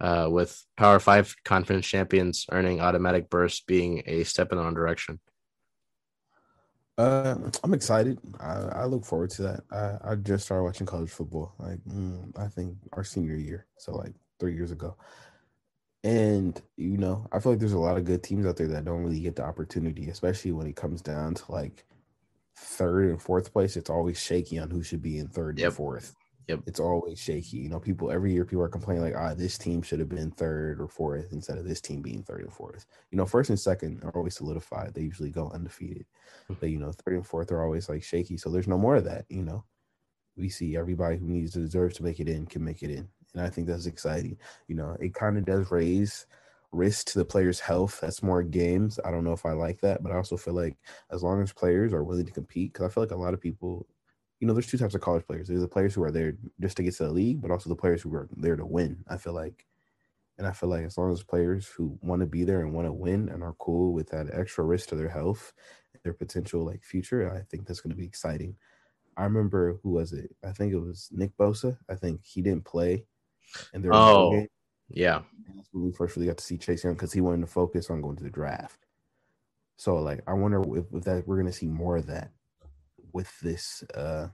uh, 0.00 0.28
with 0.30 0.64
Power 0.76 0.98
Five 0.98 1.34
conference 1.44 1.86
champions 1.86 2.46
earning 2.50 2.80
automatic 2.80 3.28
burst 3.28 3.66
being 3.66 4.02
a 4.06 4.24
step 4.24 4.50
in 4.52 4.56
the 4.58 4.64
wrong 4.64 4.74
direction? 4.74 5.20
Uh, 6.96 7.36
I'm 7.62 7.74
excited. 7.74 8.18
I, 8.40 8.54
I 8.82 8.84
look 8.86 9.04
forward 9.04 9.30
to 9.30 9.42
that. 9.42 9.60
I, 9.70 10.12
I 10.12 10.14
just 10.16 10.46
started 10.46 10.64
watching 10.64 10.86
college 10.86 11.10
football. 11.10 11.54
Like 11.58 11.78
mm, 11.84 12.32
I 12.38 12.48
think 12.48 12.76
our 12.94 13.04
senior 13.04 13.36
year, 13.36 13.66
so 13.76 13.94
like 13.94 14.14
three 14.40 14.54
years 14.54 14.72
ago. 14.72 14.96
And 16.08 16.60
you 16.76 16.96
know, 16.96 17.26
I 17.32 17.40
feel 17.40 17.52
like 17.52 17.58
there's 17.60 17.72
a 17.72 17.78
lot 17.78 17.98
of 17.98 18.04
good 18.04 18.22
teams 18.22 18.46
out 18.46 18.56
there 18.56 18.68
that 18.68 18.84
don't 18.84 19.02
really 19.02 19.20
get 19.20 19.36
the 19.36 19.44
opportunity, 19.44 20.08
especially 20.08 20.52
when 20.52 20.66
it 20.66 20.76
comes 20.76 21.02
down 21.02 21.34
to 21.34 21.52
like 21.52 21.84
third 22.56 23.10
and 23.10 23.22
fourth 23.22 23.52
place. 23.52 23.76
It's 23.76 23.90
always 23.90 24.20
shaky 24.20 24.58
on 24.58 24.70
who 24.70 24.82
should 24.82 25.02
be 25.02 25.18
in 25.18 25.28
third 25.28 25.58
Yep. 25.58 25.66
and 25.68 25.74
fourth. 25.76 26.16
Yep. 26.48 26.64
It's 26.66 26.80
always 26.80 27.18
shaky. 27.20 27.58
You 27.58 27.68
know, 27.70 27.80
people 27.80 28.10
every 28.10 28.32
year 28.32 28.44
people 28.44 28.62
are 28.64 28.68
complaining 28.68 29.04
like, 29.04 29.16
ah, 29.16 29.34
this 29.34 29.58
team 29.58 29.82
should 29.82 30.00
have 30.00 30.08
been 30.08 30.30
third 30.32 30.80
or 30.80 30.88
fourth 30.88 31.32
instead 31.32 31.58
of 31.58 31.66
this 31.66 31.80
team 31.80 32.02
being 32.02 32.22
third 32.22 32.42
and 32.42 32.52
fourth. 32.52 32.86
You 33.10 33.18
know, 33.18 33.26
first 33.26 33.50
and 33.50 33.60
second 33.60 34.02
are 34.04 34.16
always 34.16 34.36
solidified. 34.36 34.94
They 34.94 35.02
usually 35.02 35.30
go 35.30 35.50
undefeated. 35.50 36.06
But 36.60 36.70
you 36.70 36.78
know, 36.78 36.92
third 36.92 37.14
and 37.16 37.26
fourth 37.26 37.52
are 37.52 37.62
always 37.64 37.88
like 37.88 38.02
shaky. 38.04 38.38
So 38.38 38.50
there's 38.50 38.68
no 38.68 38.78
more 38.78 38.96
of 38.96 39.04
that, 39.04 39.26
you 39.30 39.42
know. 39.44 39.66
We 40.36 40.50
see 40.50 40.76
everybody 40.76 41.18
who 41.18 41.26
needs 41.26 41.52
to 41.54 41.60
deserves 41.60 41.96
to 41.98 42.04
make 42.04 42.20
it 42.20 42.28
in 42.28 42.46
can 42.46 42.64
make 42.64 42.82
it 42.82 42.90
in. 42.90 43.10
And 43.34 43.42
I 43.44 43.50
think 43.50 43.66
that's 43.66 43.86
exciting. 43.86 44.38
You 44.68 44.76
know, 44.76 44.96
it 45.00 45.14
kind 45.14 45.38
of 45.38 45.44
does 45.44 45.70
raise 45.70 46.26
risk 46.72 47.06
to 47.08 47.18
the 47.18 47.24
player's 47.24 47.60
health. 47.60 48.00
That's 48.00 48.22
more 48.22 48.42
games. 48.42 48.98
I 49.04 49.10
don't 49.10 49.24
know 49.24 49.32
if 49.32 49.46
I 49.46 49.52
like 49.52 49.80
that, 49.80 50.02
but 50.02 50.12
I 50.12 50.16
also 50.16 50.36
feel 50.36 50.54
like 50.54 50.76
as 51.10 51.22
long 51.22 51.42
as 51.42 51.52
players 51.52 51.92
are 51.92 52.04
willing 52.04 52.26
to 52.26 52.32
compete, 52.32 52.72
because 52.72 52.86
I 52.86 52.92
feel 52.92 53.02
like 53.02 53.10
a 53.10 53.16
lot 53.16 53.34
of 53.34 53.40
people, 53.40 53.86
you 54.40 54.46
know, 54.46 54.52
there's 54.52 54.66
two 54.66 54.78
types 54.78 54.94
of 54.94 55.00
college 55.00 55.26
players. 55.26 55.48
There's 55.48 55.60
the 55.60 55.68
players 55.68 55.94
who 55.94 56.02
are 56.02 56.10
there 56.10 56.34
just 56.60 56.76
to 56.76 56.82
get 56.82 56.94
to 56.96 57.04
the 57.04 57.12
league, 57.12 57.40
but 57.40 57.50
also 57.50 57.68
the 57.68 57.76
players 57.76 58.02
who 58.02 58.14
are 58.14 58.28
there 58.36 58.56
to 58.56 58.66
win. 58.66 59.04
I 59.08 59.16
feel 59.16 59.32
like, 59.32 59.66
and 60.36 60.46
I 60.46 60.52
feel 60.52 60.68
like 60.68 60.84
as 60.84 60.96
long 60.96 61.12
as 61.12 61.22
players 61.22 61.66
who 61.66 61.98
want 62.00 62.20
to 62.20 62.26
be 62.26 62.44
there 62.44 62.60
and 62.60 62.72
want 62.72 62.86
to 62.86 62.92
win 62.92 63.28
and 63.28 63.42
are 63.42 63.56
cool 63.58 63.92
with 63.92 64.08
that 64.10 64.28
extra 64.32 64.64
risk 64.64 64.90
to 64.90 64.94
their 64.94 65.08
health, 65.08 65.52
their 66.04 66.12
potential 66.12 66.64
like 66.64 66.84
future, 66.84 67.32
I 67.34 67.42
think 67.50 67.66
that's 67.66 67.80
going 67.80 67.90
to 67.90 67.96
be 67.96 68.06
exciting. 68.06 68.56
I 69.16 69.24
remember 69.24 69.80
who 69.82 69.90
was 69.90 70.12
it? 70.12 70.30
I 70.44 70.52
think 70.52 70.72
it 70.72 70.78
was 70.78 71.08
Nick 71.10 71.36
Bosa. 71.36 71.76
I 71.90 71.96
think 71.96 72.24
he 72.24 72.40
didn't 72.40 72.64
play, 72.64 73.04
and 73.72 73.82
there 73.84 73.92
Oh. 73.92 74.46
Yeah. 74.88 75.22
that's 75.54 75.68
when 75.72 75.84
we 75.84 75.92
first 75.92 76.16
really 76.16 76.26
got 76.26 76.38
to 76.38 76.44
see 76.44 76.56
Chase 76.58 76.84
Young 76.84 76.94
because 76.94 77.12
he 77.12 77.20
wanted 77.20 77.42
to 77.42 77.46
focus 77.46 77.90
on 77.90 78.00
going 78.00 78.16
to 78.16 78.24
the 78.24 78.30
draft. 78.30 78.86
So 79.76 79.96
like 79.96 80.20
I 80.26 80.32
wonder 80.32 80.62
if, 80.76 80.86
if 80.92 81.04
that 81.04 81.26
we're 81.26 81.36
gonna 81.36 81.52
see 81.52 81.68
more 81.68 81.96
of 81.98 82.06
that 82.06 82.30
with 83.12 83.38
this 83.40 83.82
uh 83.94 84.28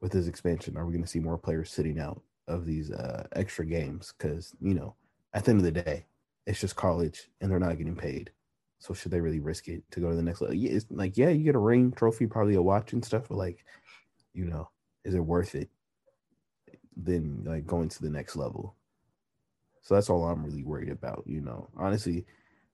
with 0.00 0.12
this 0.12 0.26
expansion. 0.26 0.76
Are 0.76 0.86
we 0.86 0.94
gonna 0.94 1.06
see 1.06 1.20
more 1.20 1.38
players 1.38 1.70
sitting 1.70 1.98
out 1.98 2.22
of 2.48 2.64
these 2.64 2.90
uh 2.90 3.26
extra 3.32 3.66
games? 3.66 4.14
Because 4.16 4.54
you 4.60 4.74
know, 4.74 4.94
at 5.34 5.44
the 5.44 5.50
end 5.50 5.60
of 5.60 5.64
the 5.64 5.82
day, 5.82 6.06
it's 6.46 6.60
just 6.60 6.76
college 6.76 7.30
and 7.40 7.50
they're 7.50 7.58
not 7.58 7.78
getting 7.78 7.96
paid. 7.96 8.30
So 8.78 8.94
should 8.94 9.12
they 9.12 9.20
really 9.20 9.38
risk 9.40 9.68
it 9.68 9.82
to 9.92 10.00
go 10.00 10.10
to 10.10 10.16
the 10.16 10.22
next 10.22 10.40
level? 10.40 10.56
Yeah, 10.56 10.70
it's 10.72 10.86
like 10.90 11.16
yeah, 11.16 11.28
you 11.28 11.44
get 11.44 11.54
a 11.54 11.58
ring, 11.60 11.92
trophy, 11.92 12.26
probably 12.26 12.54
a 12.54 12.62
watch 12.62 12.92
and 12.94 13.04
stuff, 13.04 13.28
but 13.28 13.36
like, 13.38 13.64
you 14.34 14.44
know, 14.46 14.68
is 15.04 15.14
it 15.14 15.20
worth 15.20 15.54
it? 15.54 15.68
Then 16.96 17.42
like 17.44 17.66
going 17.66 17.88
to 17.88 18.02
the 18.02 18.10
next 18.10 18.36
level. 18.36 18.76
So 19.82 19.94
that's 19.94 20.10
all 20.10 20.24
I'm 20.24 20.44
really 20.44 20.62
worried 20.62 20.90
about. 20.90 21.24
You 21.26 21.40
know, 21.40 21.68
honestly, 21.76 22.24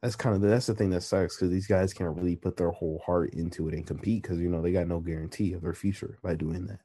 that's 0.03 0.17
kind 0.17 0.37
of 0.37 0.43
that's 0.43 0.67
the 0.67 0.75
thing 0.75 0.91
that 0.91 1.03
sucks 1.03 1.37
because 1.37 1.51
these 1.51 1.67
guys 1.67 1.93
can't 1.93 2.17
really 2.17 2.37
put 2.37 2.57
their 2.57 2.71
whole 2.71 3.03
heart 3.05 3.35
into 3.35 3.69
it 3.69 3.75
and 3.75 3.87
compete 3.87 4.23
because 4.23 4.39
you 4.39 4.49
know 4.49 4.63
they 4.63 4.73
got 4.73 4.87
no 4.87 5.01
guarantee 5.01 5.53
of 5.53 5.63
their 5.63 5.75
future 5.75 6.19
by 6.23 6.35
doing 6.35 6.67
that. 6.67 6.81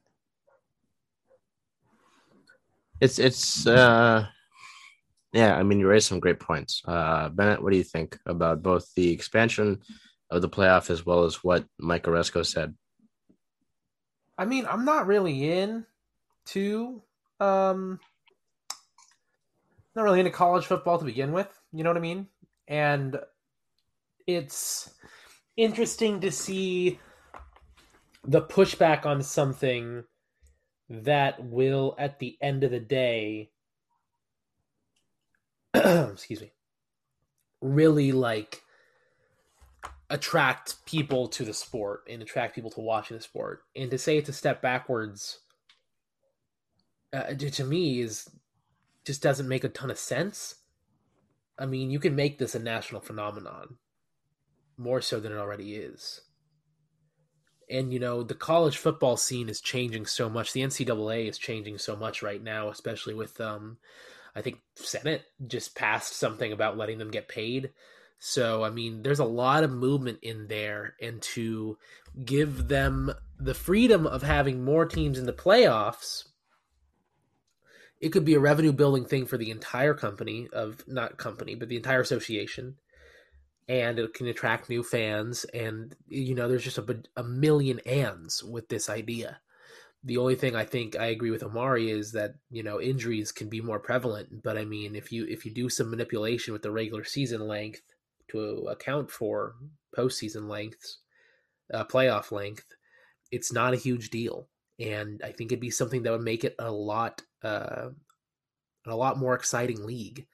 It's 3.00 3.18
it's 3.18 3.66
uh 3.66 4.26
yeah, 5.32 5.56
I 5.56 5.62
mean 5.62 5.78
you 5.78 5.86
raised 5.86 6.08
some 6.08 6.20
great 6.20 6.40
points. 6.40 6.82
Uh 6.86 7.28
Bennett, 7.28 7.62
what 7.62 7.70
do 7.70 7.76
you 7.76 7.84
think 7.84 8.18
about 8.26 8.62
both 8.62 8.92
the 8.94 9.12
expansion 9.12 9.80
of 10.30 10.42
the 10.42 10.48
playoff 10.48 10.90
as 10.90 11.06
well 11.06 11.24
as 11.24 11.44
what 11.44 11.64
Mike 11.78 12.04
Aresco 12.04 12.44
said? 12.44 12.74
I 14.36 14.44
mean, 14.44 14.66
I'm 14.66 14.84
not 14.84 15.06
really 15.06 15.52
in 15.52 15.86
to 16.46 17.02
um 17.40 17.98
not 19.94 20.02
really 20.02 20.20
into 20.20 20.30
college 20.30 20.66
football 20.66 20.98
to 20.98 21.04
begin 21.04 21.32
with, 21.32 21.48
you 21.72 21.84
know 21.84 21.90
what 21.90 21.96
I 21.96 22.00
mean? 22.00 22.26
And 22.66 23.18
it's 24.26 24.92
interesting 25.56 26.20
to 26.20 26.32
see 26.32 26.98
the 28.24 28.42
pushback 28.42 29.06
on 29.06 29.22
something 29.22 30.04
that 30.88 31.42
will 31.44 31.94
at 31.98 32.18
the 32.18 32.36
end 32.40 32.64
of 32.64 32.70
the 32.70 32.80
day 32.80 33.50
excuse 35.74 36.40
me 36.40 36.52
really 37.60 38.12
like 38.12 38.62
attract 40.10 40.84
people 40.84 41.26
to 41.28 41.44
the 41.44 41.54
sport 41.54 42.02
and 42.08 42.20
attract 42.22 42.54
people 42.54 42.70
to 42.70 42.80
watching 42.80 43.16
the 43.16 43.22
sport 43.22 43.62
and 43.74 43.90
to 43.90 43.98
say 43.98 44.18
it's 44.18 44.28
a 44.28 44.32
step 44.32 44.60
backwards 44.60 45.40
uh, 47.14 47.34
to 47.34 47.64
me 47.64 48.00
is 48.00 48.28
just 49.04 49.22
doesn't 49.22 49.48
make 49.48 49.64
a 49.64 49.68
ton 49.68 49.90
of 49.90 49.98
sense. 49.98 50.56
I 51.58 51.66
mean 51.66 51.90
you 51.90 52.00
can 52.00 52.16
make 52.16 52.38
this 52.38 52.54
a 52.54 52.58
national 52.58 53.00
phenomenon 53.00 53.76
more 54.76 55.00
so 55.00 55.20
than 55.20 55.32
it 55.32 55.38
already 55.38 55.76
is. 55.76 56.22
And 57.70 57.92
you 57.92 58.00
know 58.00 58.22
the 58.22 58.34
college 58.34 58.76
football 58.76 59.16
scene 59.16 59.48
is 59.48 59.60
changing 59.60 60.06
so 60.06 60.28
much. 60.28 60.52
The 60.52 60.62
ncaa 60.62 61.28
is 61.28 61.38
changing 61.38 61.78
so 61.78 61.96
much 61.96 62.22
right 62.22 62.42
now 62.42 62.68
especially 62.68 63.14
with 63.14 63.40
um 63.40 63.78
i 64.34 64.42
think 64.42 64.58
senate 64.74 65.22
just 65.46 65.76
passed 65.76 66.16
something 66.16 66.52
about 66.52 66.76
letting 66.76 66.98
them 66.98 67.10
get 67.10 67.28
paid. 67.28 67.70
So 68.18 68.64
i 68.64 68.70
mean 68.70 69.02
there's 69.02 69.20
a 69.20 69.24
lot 69.24 69.62
of 69.62 69.70
movement 69.70 70.18
in 70.22 70.48
there 70.48 70.94
and 71.00 71.22
to 71.22 71.78
give 72.24 72.66
them 72.68 73.12
the 73.38 73.54
freedom 73.54 74.06
of 74.06 74.22
having 74.22 74.64
more 74.64 74.86
teams 74.86 75.18
in 75.18 75.26
the 75.26 75.32
playoffs 75.32 76.24
it 78.00 78.10
could 78.10 78.24
be 78.24 78.34
a 78.34 78.40
revenue 78.40 78.72
building 78.72 79.04
thing 79.04 79.26
for 79.26 79.38
the 79.38 79.50
entire 79.50 79.94
company 79.94 80.48
of 80.52 80.86
not 80.86 81.16
company 81.16 81.54
but 81.54 81.68
the 81.68 81.76
entire 81.76 82.00
association. 82.00 82.76
And 83.66 83.98
it 83.98 84.12
can 84.12 84.26
attract 84.26 84.68
new 84.68 84.82
fans. 84.82 85.44
And 85.54 85.94
you 86.06 86.34
know 86.34 86.48
there's 86.48 86.64
just 86.64 86.78
a 86.78 87.22
million 87.22 87.80
ands 87.80 88.44
with 88.44 88.68
this 88.68 88.88
idea. 88.88 89.40
The 90.06 90.18
only 90.18 90.34
thing 90.34 90.54
i 90.54 90.64
think 90.64 90.96
i 90.96 91.06
agree 91.06 91.30
with 91.30 91.42
Omari 91.42 91.90
is 91.90 92.12
that 92.12 92.34
you 92.50 92.62
know 92.62 92.80
injuries 92.80 93.32
can 93.32 93.48
be 93.48 93.60
more 93.60 93.80
prevalent. 93.80 94.42
But 94.42 94.58
i 94.58 94.64
mean 94.64 94.94
if 94.96 95.10
you 95.10 95.26
if 95.26 95.46
you 95.46 95.52
do 95.52 95.68
some 95.70 95.90
manipulation 95.90 96.52
with 96.52 96.62
the 96.62 96.70
regular 96.70 97.04
season 97.04 97.40
length 97.48 97.80
to 98.28 98.66
account 98.70 99.10
for 99.10 99.54
postseason 99.96 100.48
lengths, 100.48 100.98
uh, 101.72 101.84
playoff 101.84 102.32
length, 102.32 102.66
it's 103.30 103.52
not 103.52 103.74
a 103.74 103.78
huge 103.78 104.10
deal, 104.10 104.48
and 104.78 105.20
I 105.24 105.32
think 105.32 105.52
it'd 105.52 105.60
be 105.60 105.70
something 105.70 106.02
that 106.02 106.12
would 106.12 106.22
make 106.22 106.44
it 106.44 106.54
a 106.58 106.70
lot, 106.70 107.22
uh, 107.42 107.90
a 108.86 108.96
lot 108.96 109.18
more 109.18 109.34
exciting 109.34 109.84
league. 109.84 110.26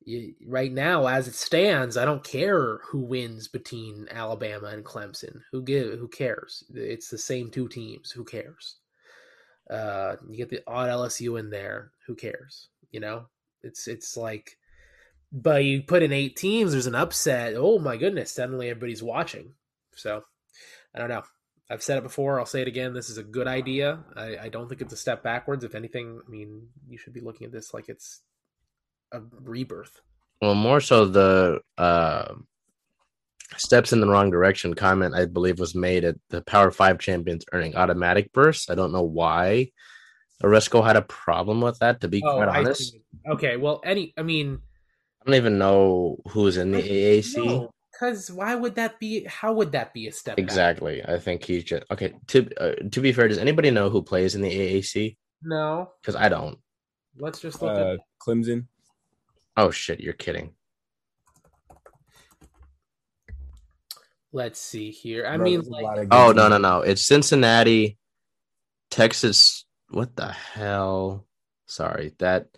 You, 0.00 0.34
right 0.46 0.72
now, 0.72 1.06
as 1.06 1.28
it 1.28 1.34
stands, 1.34 1.96
I 1.96 2.04
don't 2.04 2.24
care 2.24 2.78
who 2.78 3.00
wins 3.00 3.48
between 3.48 4.08
Alabama 4.10 4.68
and 4.68 4.84
Clemson. 4.84 5.40
Who 5.52 5.62
give? 5.62 5.98
Who 5.98 6.08
cares? 6.08 6.64
It's 6.74 7.10
the 7.10 7.18
same 7.18 7.50
two 7.50 7.68
teams. 7.68 8.10
Who 8.10 8.24
cares? 8.24 8.76
Uh, 9.68 10.16
you 10.28 10.36
get 10.36 10.48
the 10.48 10.62
odd 10.66 10.88
LSU 10.88 11.38
in 11.38 11.50
there. 11.50 11.92
Who 12.06 12.14
cares? 12.14 12.68
You 12.90 13.00
know, 13.00 13.26
it's 13.62 13.86
it's 13.86 14.16
like, 14.16 14.56
but 15.30 15.64
you 15.64 15.82
put 15.82 16.02
in 16.02 16.12
eight 16.12 16.36
teams. 16.36 16.72
There's 16.72 16.86
an 16.86 16.94
upset. 16.94 17.54
Oh 17.54 17.78
my 17.78 17.98
goodness! 17.98 18.32
Suddenly 18.32 18.70
everybody's 18.70 19.02
watching. 19.02 19.52
So 19.94 20.22
I 20.94 20.98
don't 20.98 21.10
know. 21.10 21.24
I've 21.70 21.82
said 21.82 21.98
it 21.98 22.02
before. 22.02 22.38
I'll 22.40 22.46
say 22.46 22.62
it 22.62 22.68
again. 22.68 22.94
This 22.94 23.10
is 23.10 23.18
a 23.18 23.22
good 23.22 23.46
idea. 23.46 24.00
I, 24.16 24.36
I 24.44 24.48
don't 24.48 24.68
think 24.68 24.80
it's 24.80 24.92
a 24.92 24.96
step 24.96 25.22
backwards. 25.22 25.64
If 25.64 25.74
anything, 25.74 26.20
I 26.26 26.30
mean, 26.30 26.68
you 26.88 26.96
should 26.96 27.12
be 27.12 27.20
looking 27.20 27.46
at 27.46 27.52
this 27.52 27.74
like 27.74 27.88
it's 27.88 28.22
a 29.12 29.20
rebirth. 29.42 30.00
Well, 30.40 30.54
more 30.54 30.80
so 30.80 31.04
the 31.04 31.60
uh, 31.76 32.34
steps 33.56 33.92
in 33.92 34.00
the 34.00 34.06
wrong 34.08 34.30
direction 34.30 34.72
comment 34.74 35.14
I 35.14 35.26
believe 35.26 35.58
was 35.58 35.74
made 35.74 36.04
at 36.04 36.16
the 36.30 36.40
Power 36.42 36.70
Five 36.70 36.98
champions 37.00 37.44
earning 37.52 37.76
automatic 37.76 38.32
bursts. 38.32 38.70
I 38.70 38.74
don't 38.74 38.92
know 38.92 39.02
why 39.02 39.72
Aresco 40.42 40.84
had 40.84 40.96
a 40.96 41.02
problem 41.02 41.60
with 41.60 41.78
that. 41.80 42.00
To 42.00 42.08
be 42.08 42.22
Oh, 42.24 42.36
quite 42.36 42.48
honest. 42.48 42.96
Okay, 43.28 43.56
well, 43.56 43.80
any, 43.84 44.14
I 44.16 44.22
mean, 44.22 44.60
I 45.20 45.24
don't 45.26 45.34
even 45.34 45.58
know 45.58 46.18
who's 46.28 46.56
in 46.56 46.70
the 46.72 46.80
AAC. 46.80 47.68
Because 47.98 48.30
why 48.30 48.54
would 48.54 48.76
that 48.76 49.00
be? 49.00 49.24
How 49.24 49.52
would 49.52 49.72
that 49.72 49.92
be 49.92 50.06
a 50.06 50.12
step? 50.12 50.36
back? 50.36 50.42
Exactly. 50.42 51.02
I 51.04 51.18
think 51.18 51.44
he's 51.44 51.64
just 51.64 51.84
okay. 51.90 52.14
To 52.28 52.48
uh, 52.60 52.74
to 52.90 53.00
be 53.00 53.12
fair, 53.12 53.28
does 53.28 53.38
anybody 53.38 53.70
know 53.70 53.90
who 53.90 54.02
plays 54.02 54.34
in 54.34 54.40
the 54.42 54.50
AAC? 54.50 55.16
No, 55.42 55.90
Because 56.00 56.16
I 56.16 56.28
don't. 56.28 56.58
let's 57.18 57.40
just 57.40 57.60
look 57.62 57.76
Uh, 57.76 57.94
at. 57.94 58.00
Clemson. 58.20 58.66
Oh 59.56 59.70
shit, 59.70 60.00
you're 60.00 60.12
kidding. 60.12 60.52
Let's 64.32 64.60
see 64.60 64.90
here. 64.90 65.26
I 65.26 65.36
Bro, 65.36 65.44
mean, 65.44 65.60
like, 65.62 66.08
Oh 66.10 66.32
no 66.32 66.48
no 66.48 66.58
no! 66.58 66.80
It's 66.82 67.02
Cincinnati, 67.06 67.98
Texas. 68.90 69.64
What 69.90 70.14
the 70.16 70.30
hell? 70.30 71.26
Sorry, 71.66 72.12
that 72.18 72.48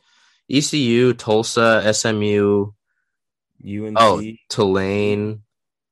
ECU, 0.50 1.12
Tulsa, 1.14 1.92
SMU, 1.94 2.72
UNC, 3.64 3.96
Oh, 3.98 4.22
Tulane. 4.48 5.42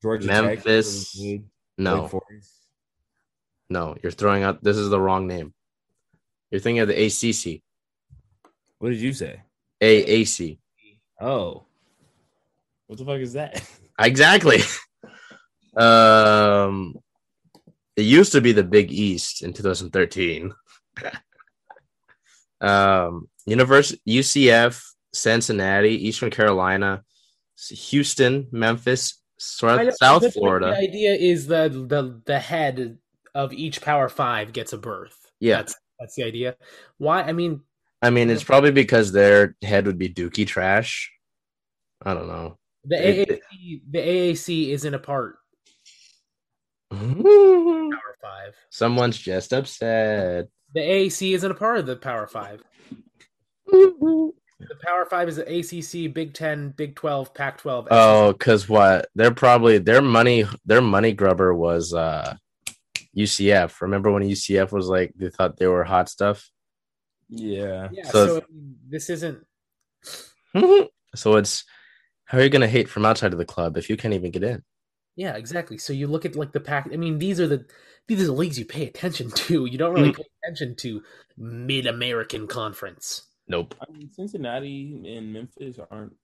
Georgia 0.03 0.27
Memphis. 0.27 1.15
good. 1.17 1.45
No, 1.77 2.11
no, 3.71 3.97
you're 4.03 4.13
throwing 4.13 4.43
out. 4.43 4.63
This 4.63 4.77
is 4.77 4.91
the 4.91 5.01
wrong 5.01 5.27
name. 5.27 5.53
You're 6.51 6.61
thinking 6.61 6.81
of 6.81 6.89
the 6.89 6.95
ACC, 7.07 7.63
What 8.79 8.91
did 8.91 9.01
you 9.01 9.13
say? 9.13 9.43
AAC. 9.81 10.59
Oh, 11.21 11.65
what 12.87 12.99
the 12.99 13.05
fuck 13.05 13.21
is 13.21 13.35
that? 13.35 13.63
Exactly. 14.01 14.61
um, 15.77 16.95
it 17.97 18.03
used 18.03 18.31
to 18.31 18.41
be 18.41 18.53
the 18.53 18.63
Big 18.63 18.93
East 18.93 19.43
in 19.43 19.53
2013. 19.53 20.55
um, 22.61 23.29
University 23.45 24.01
UCF, 24.07 24.81
Cincinnati, 25.13 26.07
Eastern 26.07 26.31
Carolina, 26.31 27.03
Houston, 27.71 28.47
Memphis, 28.53 29.21
South, 29.39 29.95
South 29.97 30.33
Florida. 30.33 30.67
The 30.69 30.77
idea 30.79 31.15
is 31.15 31.47
the 31.47 31.69
the 31.69 32.21
the 32.25 32.39
head 32.39 32.99
of 33.35 33.53
each 33.53 33.81
Power 33.81 34.09
Five 34.09 34.53
gets 34.53 34.73
a 34.73 34.79
berth. 34.79 35.17
Yeah. 35.41 35.57
that's 35.59 35.77
that's 36.01 36.15
the 36.15 36.25
idea. 36.25 36.57
Why? 36.99 37.23
I 37.23 37.33
mean, 37.33 37.63
I 38.03 38.11
mean, 38.11 38.31
it's 38.31 38.45
probably 38.45 38.71
because 38.73 39.13
their 39.13 39.57
head 39.63 39.87
would 39.87 39.99
be 39.99 40.09
Dookie 40.09 40.47
trash. 40.47 41.13
I 42.03 42.15
don't 42.15 42.29
know. 42.29 42.59
the 42.85 43.23
It- 43.23 43.29
AAC 43.29 43.81
the 43.91 43.99
AAC 43.99 44.69
isn't 44.71 44.95
a 44.95 44.99
part 45.01 45.37
Power 46.91 48.17
Five. 48.23 48.55
Someone's 48.71 49.19
just 49.19 49.53
upset. 49.53 50.49
The 50.75 50.81
AAC 50.81 51.35
isn't 51.35 51.51
a 51.51 51.55
part 51.55 51.79
of 51.79 51.87
the 51.87 51.97
Power 51.97 52.27
Five. 52.27 52.63
The 54.61 54.75
Power 54.85 55.05
Five 55.05 55.29
is 55.29 55.37
the 55.37 55.43
ACC, 55.47 56.13
Big 56.13 56.35
Ten, 56.35 56.71
Big 56.71 56.97
Twelve, 56.97 57.33
Pac 57.33 57.59
twelve. 57.59 57.87
Oh, 57.91 58.33
because 58.33 58.69
what? 58.69 59.09
They're 59.15 59.33
probably 59.35 59.79
their 59.79 60.03
money. 60.03 60.45
Their 60.67 60.81
money 60.83 61.13
grubber 61.13 61.55
was 61.55 61.95
uh 61.95 62.35
UCF. 63.17 63.81
Remember 63.81 64.11
when 64.11 64.23
UCF 64.25 64.73
was 64.73 64.89
like 64.89 65.13
they 65.17 65.31
thought 65.31 65.57
they 65.59 65.67
were 65.69 65.85
hot 65.85 66.09
stuff. 66.09 66.51
Yeah. 67.29 67.89
yeah. 67.93 68.05
so- 68.09 68.27
So, 68.27 68.37
I 68.39 68.53
mean, 68.53 68.77
this 68.89 69.11
isn't. 69.11 69.45
so 71.15 71.37
it's 71.37 71.65
how 72.25 72.39
are 72.39 72.43
you 72.43 72.49
gonna 72.51 72.67
hate 72.69 72.89
from 72.89 73.05
outside 73.07 73.33
of 73.33 73.39
the 73.39 73.45
club 73.45 73.77
if 73.77 73.89
you 73.89 73.97
can't 73.97 74.15
even 74.15 74.31
get 74.31 74.43
in? 74.43 74.63
Yeah, 75.17 75.35
exactly. 75.37 75.79
So 75.79 75.93
you 75.93 76.07
look 76.07 76.25
at 76.25 76.37
like 76.37 76.53
the 76.53 76.61
pack. 76.61 76.89
I 76.93 76.97
mean, 76.97 77.19
these 77.19 77.41
are 77.41 77.47
the 77.47 77.65
these 78.07 78.23
are 78.23 78.27
the 78.27 78.33
leagues 78.33 78.59
you 78.59 78.65
pay 78.65 78.87
attention 78.87 79.31
to. 79.31 79.67
You 79.67 79.79
don't 79.79 79.95
really 79.95 80.13
pay 80.13 80.25
attention 80.43 80.75
to 80.77 81.03
Mid 81.37 81.87
American 81.87 82.47
Conference. 82.47 83.23
Nope, 83.49 83.75
I 83.81 83.91
mean, 83.93 84.11
Cincinnati 84.13 85.17
and 85.17 85.33
Memphis 85.33 85.79
aren't 85.91 86.15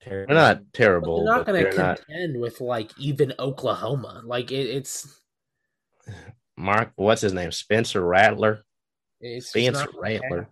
terrible. 0.00 0.34
they're 0.34 0.42
not 0.42 0.58
But 0.58 0.72
terrible. 0.74 1.16
they're 1.24 1.34
not 1.36 1.46
going 1.46 1.64
to 1.64 1.70
they're 1.70 1.78
not. 1.86 1.96
contend 2.06 2.40
with 2.40 2.60
like 2.60 2.90
even 2.98 3.32
Oklahoma. 3.38 4.22
Like 4.24 4.52
it, 4.52 4.66
it's 4.68 5.20
Mark, 6.56 6.92
what's 6.96 7.20
his 7.22 7.32
name? 7.32 7.52
Spencer 7.52 8.02
Rattler. 8.02 8.64
it's 9.20 9.48
Spencer 9.50 9.88
Rattler. 9.98 10.48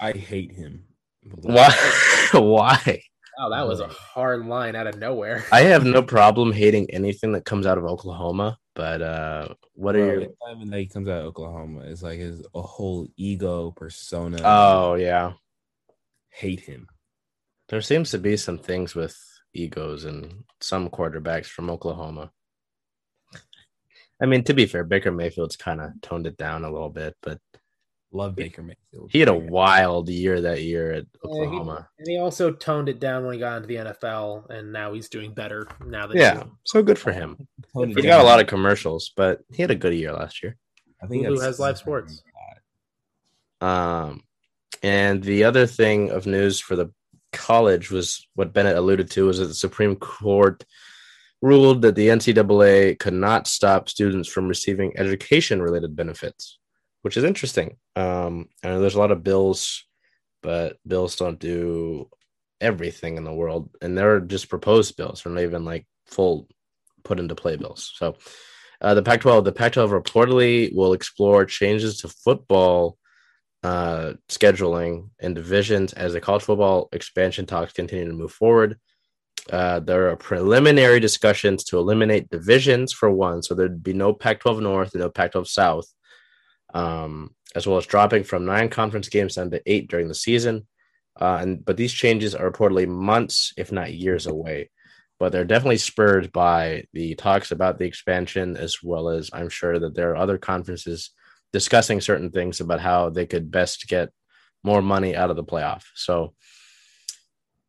I 0.00 0.12
hate 0.12 0.52
him. 0.52 0.84
Why? 1.42 1.70
Why? 2.32 3.02
Wow, 3.38 3.48
that 3.48 3.66
was 3.66 3.80
a 3.80 3.88
hard 3.88 4.46
line 4.46 4.76
out 4.76 4.86
of 4.86 4.98
nowhere. 4.98 5.44
I 5.50 5.62
have 5.62 5.84
no 5.84 6.02
problem 6.02 6.52
hating 6.52 6.88
anything 6.90 7.32
that 7.32 7.44
comes 7.44 7.66
out 7.66 7.78
of 7.78 7.84
Oklahoma, 7.84 8.58
but 8.76 9.02
uh, 9.02 9.48
what 9.74 9.96
are 9.96 9.98
Bro, 10.06 10.12
your? 10.12 10.20
it's 10.22 10.36
not 10.40 10.56
even 10.56 10.70
that 10.70 10.78
he 10.78 10.86
comes 10.86 11.08
out 11.08 11.18
of 11.22 11.26
Oklahoma. 11.26 11.80
It's 11.80 12.02
like 12.02 12.18
his 12.20 12.46
a 12.54 12.62
whole 12.62 13.08
ego 13.16 13.72
persona. 13.72 14.38
Oh 14.44 14.94
yeah, 14.94 15.32
hate 16.34 16.60
him. 16.60 16.88
There 17.68 17.80
seems 17.80 18.10
to 18.10 18.18
be 18.18 18.36
some 18.36 18.58
things 18.58 18.94
with 18.94 19.16
egos 19.52 20.04
and 20.04 20.44
some 20.60 20.90
quarterbacks 20.90 21.46
from 21.46 21.70
Oklahoma. 21.70 22.30
I 24.20 24.26
mean, 24.26 24.44
to 24.44 24.54
be 24.54 24.66
fair, 24.66 24.84
Baker 24.84 25.10
Mayfield's 25.12 25.56
kind 25.56 25.80
of 25.80 25.90
toned 26.02 26.26
it 26.26 26.36
down 26.36 26.64
a 26.64 26.70
little 26.70 26.88
bit, 26.90 27.16
but 27.22 27.38
Love 28.12 28.36
Baker 28.36 28.62
Mayfield. 28.62 29.10
he 29.10 29.18
had 29.18 29.28
a 29.28 29.34
wild 29.34 30.08
year 30.08 30.40
that 30.42 30.62
year 30.62 30.92
at 30.92 31.04
Yeah, 31.24 31.30
he- 31.34 31.40
Oklahoma. 31.46 31.88
and 31.98 32.06
he 32.08 32.18
also 32.18 32.52
toned 32.52 32.88
it 32.88 33.00
down 33.00 33.24
when 33.24 33.34
he 33.34 33.40
got 33.40 33.56
into 33.56 33.66
the 33.68 33.76
NFL, 33.76 34.48
and 34.50 34.72
now 34.72 34.92
he's 34.92 35.08
doing 35.08 35.34
better. 35.34 35.66
Now 35.84 36.06
that 36.06 36.16
Yeah, 36.16 36.44
so 36.64 36.80
good 36.82 36.98
for 36.98 37.12
him. 37.12 37.36
Toned 37.72 37.96
He 37.96 38.02
got 38.02 38.20
a 38.20 38.24
lot 38.24 38.40
of 38.40 38.46
commercials, 38.46 39.12
but 39.16 39.40
he 39.52 39.62
had 39.62 39.72
a 39.72 39.74
good 39.76 39.94
year 39.94 40.12
last 40.12 40.42
year. 40.44 40.56
I 41.02 41.06
think 41.06 41.26
Hulu 41.26 41.42
has 41.42 41.58
live 41.58 41.76
sports. 41.78 42.22
Um, 43.60 44.22
and 44.82 45.22
the 45.22 45.44
other 45.44 45.66
thing 45.66 46.10
of 46.10 46.26
news 46.26 46.60
for 46.60 46.76
the 46.76 46.90
college 47.32 47.90
was 47.90 48.26
what 48.34 48.52
Bennett 48.52 48.76
alluded 48.76 49.10
to 49.10 49.26
was 49.26 49.38
that 49.38 49.46
the 49.46 49.54
Supreme 49.54 49.96
Court 49.96 50.64
ruled 51.42 51.82
that 51.82 51.94
the 51.94 52.08
NCAA 52.08 52.98
could 52.98 53.12
not 53.12 53.46
stop 53.46 53.88
students 53.88 54.28
from 54.28 54.48
receiving 54.48 54.96
education 54.96 55.60
related 55.60 55.94
benefits, 55.94 56.58
which 57.02 57.16
is 57.16 57.24
interesting. 57.24 57.76
Um, 57.96 58.48
I 58.62 58.68
know 58.68 58.80
there's 58.80 58.94
a 58.94 59.00
lot 59.00 59.10
of 59.10 59.22
bills, 59.22 59.84
but 60.42 60.78
bills 60.86 61.16
don't 61.16 61.38
do 61.38 62.08
everything 62.60 63.16
in 63.16 63.24
the 63.24 63.32
world, 63.32 63.68
and 63.82 63.96
they're 63.96 64.20
just 64.20 64.48
proposed 64.48 64.96
bills, 64.96 65.22
they're 65.22 65.32
not 65.32 65.42
even 65.42 65.64
like 65.64 65.86
full 66.06 66.48
put 67.02 67.20
into 67.20 67.34
play 67.34 67.56
bills. 67.56 67.92
So, 67.94 68.16
uh, 68.80 68.94
the 68.94 69.02
Pac-12, 69.02 69.44
the 69.44 69.52
Pac-12 69.52 70.02
reportedly 70.02 70.74
will 70.74 70.94
explore 70.94 71.44
changes 71.44 71.98
to 71.98 72.08
football 72.08 72.98
uh, 73.64 74.12
scheduling 74.28 75.08
and 75.20 75.34
divisions 75.34 75.94
as 75.94 76.12
the 76.12 76.20
college 76.20 76.42
football 76.42 76.90
expansion 76.92 77.46
talks 77.46 77.72
continue 77.72 78.04
to 78.04 78.12
move 78.12 78.30
forward. 78.30 78.78
Uh, 79.50 79.80
there 79.80 80.10
are 80.10 80.16
preliminary 80.16 81.00
discussions 81.00 81.64
to 81.64 81.78
eliminate 81.78 82.28
divisions 82.28 82.92
for 82.92 83.10
one, 83.10 83.42
so 83.42 83.54
there'd 83.54 83.82
be 83.82 83.94
no 83.94 84.12
Pac-12 84.12 84.60
North 84.60 84.92
and 84.92 85.00
no 85.00 85.08
Pac-12 85.08 85.46
South, 85.46 85.86
um, 86.74 87.34
as 87.54 87.66
well 87.66 87.78
as 87.78 87.86
dropping 87.86 88.22
from 88.22 88.44
nine 88.44 88.68
conference 88.68 89.08
games 89.08 89.36
down 89.36 89.50
to 89.50 89.62
eight 89.66 89.88
during 89.88 90.08
the 90.08 90.14
season. 90.14 90.66
Uh, 91.18 91.38
and 91.40 91.64
but 91.64 91.78
these 91.78 91.92
changes 91.92 92.34
are 92.34 92.50
reportedly 92.50 92.86
months, 92.86 93.54
if 93.56 93.72
not 93.72 93.94
years, 93.94 94.26
away. 94.26 94.70
But 95.18 95.32
they're 95.32 95.44
definitely 95.44 95.78
spurred 95.78 96.32
by 96.32 96.84
the 96.92 97.14
talks 97.14 97.50
about 97.50 97.78
the 97.78 97.86
expansion, 97.86 98.58
as 98.58 98.82
well 98.82 99.08
as 99.08 99.30
I'm 99.32 99.48
sure 99.48 99.78
that 99.78 99.94
there 99.94 100.10
are 100.10 100.16
other 100.16 100.36
conferences 100.36 101.10
discussing 101.54 102.00
certain 102.00 102.32
things 102.32 102.60
about 102.60 102.80
how 102.80 103.10
they 103.10 103.26
could 103.26 103.48
best 103.48 103.86
get 103.86 104.10
more 104.64 104.82
money 104.82 105.14
out 105.14 105.30
of 105.30 105.36
the 105.36 105.44
playoff. 105.44 105.84
So, 105.94 106.34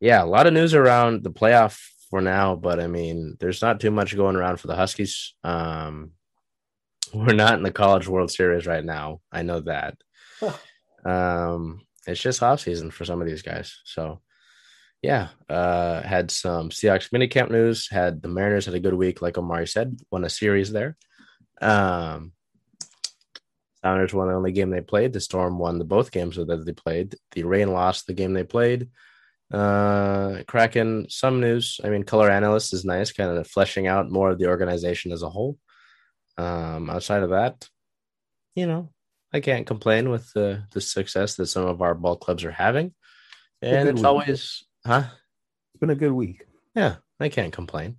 yeah, 0.00 0.24
a 0.24 0.26
lot 0.26 0.48
of 0.48 0.54
news 0.54 0.74
around 0.74 1.22
the 1.22 1.30
playoff 1.30 1.80
for 2.10 2.20
now, 2.20 2.56
but 2.56 2.80
I 2.80 2.88
mean, 2.88 3.36
there's 3.38 3.62
not 3.62 3.78
too 3.78 3.92
much 3.92 4.16
going 4.16 4.34
around 4.34 4.56
for 4.56 4.66
the 4.66 4.74
Huskies. 4.74 5.34
Um, 5.44 6.10
we're 7.14 7.32
not 7.32 7.54
in 7.54 7.62
the 7.62 7.70
College 7.70 8.08
World 8.08 8.32
Series 8.32 8.66
right 8.66 8.84
now. 8.84 9.20
I 9.30 9.42
know 9.42 9.60
that. 9.60 9.96
um, 11.04 11.82
it's 12.08 12.20
just 12.20 12.42
off 12.42 12.58
season 12.58 12.90
for 12.90 13.04
some 13.04 13.20
of 13.20 13.28
these 13.28 13.42
guys. 13.42 13.80
So, 13.84 14.20
yeah, 15.00 15.28
uh, 15.48 16.02
had 16.02 16.32
some 16.32 16.70
Seahawks 16.70 17.10
minicamp 17.10 17.52
news. 17.52 17.88
Had 17.88 18.20
the 18.20 18.26
Mariners 18.26 18.66
had 18.66 18.74
a 18.74 18.80
good 18.80 18.94
week, 18.94 19.22
like 19.22 19.38
Omari 19.38 19.68
said, 19.68 19.96
won 20.10 20.24
a 20.24 20.28
series 20.28 20.72
there. 20.72 20.96
Um, 21.60 22.32
Sounders 23.82 24.14
won 24.14 24.28
the 24.28 24.34
only 24.34 24.52
game 24.52 24.70
they 24.70 24.80
played. 24.80 25.12
The 25.12 25.20
Storm 25.20 25.58
won 25.58 25.78
the 25.78 25.84
both 25.84 26.10
games 26.10 26.36
that 26.36 26.46
they 26.46 26.72
played. 26.72 27.14
The 27.32 27.44
Rain 27.44 27.72
lost 27.72 28.06
the 28.06 28.14
game 28.14 28.32
they 28.32 28.44
played. 28.44 28.88
Uh, 29.52 30.42
Kraken, 30.48 31.06
some 31.08 31.40
news. 31.40 31.80
I 31.84 31.90
mean, 31.90 32.02
color 32.02 32.30
analyst 32.30 32.72
is 32.72 32.84
nice, 32.84 33.12
kind 33.12 33.30
of 33.30 33.46
fleshing 33.46 33.86
out 33.86 34.10
more 34.10 34.30
of 34.30 34.38
the 34.38 34.48
organization 34.48 35.12
as 35.12 35.22
a 35.22 35.30
whole. 35.30 35.58
Um, 36.36 36.90
outside 36.90 37.22
of 37.22 37.30
that, 37.30 37.68
you 38.54 38.66
know, 38.66 38.90
I 39.32 39.40
can't 39.40 39.66
complain 39.66 40.10
with 40.10 40.32
the 40.32 40.64
the 40.72 40.80
success 40.80 41.36
that 41.36 41.46
some 41.46 41.66
of 41.66 41.80
our 41.80 41.94
ball 41.94 42.16
clubs 42.16 42.44
are 42.44 42.50
having, 42.50 42.92
and 43.62 43.88
it's 43.88 43.96
week. 43.96 44.06
always, 44.06 44.64
huh? 44.84 45.04
It's 45.70 45.80
been 45.80 45.90
a 45.90 45.94
good 45.94 46.12
week. 46.12 46.44
Yeah, 46.74 46.96
I 47.20 47.28
can't 47.28 47.52
complain. 47.52 47.96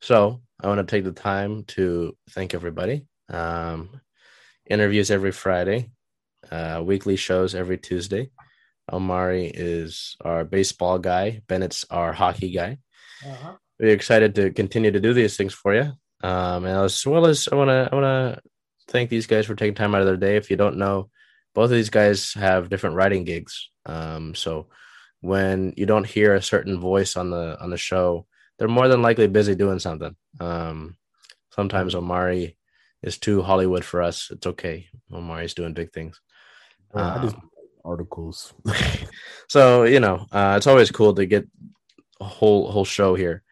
So 0.00 0.40
I 0.60 0.68
want 0.68 0.78
to 0.78 0.90
take 0.90 1.04
the 1.04 1.12
time 1.12 1.64
to 1.64 2.16
thank 2.30 2.54
everybody. 2.54 3.06
Um, 3.28 4.00
interviews 4.68 5.10
every 5.10 5.32
Friday, 5.32 5.90
uh, 6.50 6.82
weekly 6.84 7.16
shows 7.16 7.54
every 7.54 7.78
Tuesday. 7.78 8.30
Omari 8.92 9.46
is 9.46 10.16
our 10.24 10.44
baseball 10.44 10.98
guy. 10.98 11.42
Bennett's 11.46 11.84
our 11.90 12.12
hockey 12.12 12.50
guy. 12.50 12.78
Uh-huh. 13.26 13.54
We're 13.78 13.94
excited 13.94 14.34
to 14.36 14.50
continue 14.50 14.90
to 14.90 15.00
do 15.00 15.12
these 15.12 15.36
things 15.36 15.54
for 15.54 15.74
you. 15.74 15.92
Um, 16.22 16.64
and 16.64 16.84
as 16.84 17.06
well 17.06 17.26
as 17.26 17.48
I 17.50 17.54
want 17.54 17.68
to, 17.68 17.88
I 17.90 17.94
want 17.94 18.04
to 18.04 18.42
thank 18.88 19.10
these 19.10 19.26
guys 19.26 19.46
for 19.46 19.54
taking 19.54 19.74
time 19.74 19.94
out 19.94 20.00
of 20.00 20.06
their 20.06 20.16
day. 20.16 20.36
If 20.36 20.50
you 20.50 20.56
don't 20.56 20.78
know, 20.78 21.10
both 21.54 21.66
of 21.66 21.70
these 21.70 21.90
guys 21.90 22.34
have 22.34 22.70
different 22.70 22.96
writing 22.96 23.24
gigs. 23.24 23.70
Um, 23.86 24.34
so 24.34 24.66
when 25.20 25.74
you 25.76 25.86
don't 25.86 26.06
hear 26.06 26.34
a 26.34 26.42
certain 26.42 26.80
voice 26.80 27.16
on 27.16 27.30
the 27.30 27.60
on 27.60 27.70
the 27.70 27.76
show, 27.76 28.26
they're 28.58 28.68
more 28.68 28.88
than 28.88 29.02
likely 29.02 29.26
busy 29.26 29.54
doing 29.54 29.78
something. 29.78 30.16
Um, 30.40 30.96
sometimes 31.54 31.94
Omari 31.94 32.56
is 33.02 33.18
too 33.18 33.42
Hollywood 33.42 33.84
for 33.84 34.02
us. 34.02 34.30
It's 34.30 34.46
okay. 34.46 34.86
Omari's 35.12 35.54
doing 35.54 35.74
big 35.74 35.92
things. 35.92 36.20
Uh, 36.94 37.30
Um, 37.32 37.50
articles. 37.84 38.52
so 39.48 39.84
you 39.84 40.00
know, 40.00 40.26
uh, 40.32 40.54
it's 40.56 40.66
always 40.66 40.90
cool 40.90 41.14
to 41.14 41.26
get 41.26 41.46
a 42.20 42.24
whole 42.24 42.70
whole 42.70 42.84
show 42.84 43.14
here, 43.14 43.42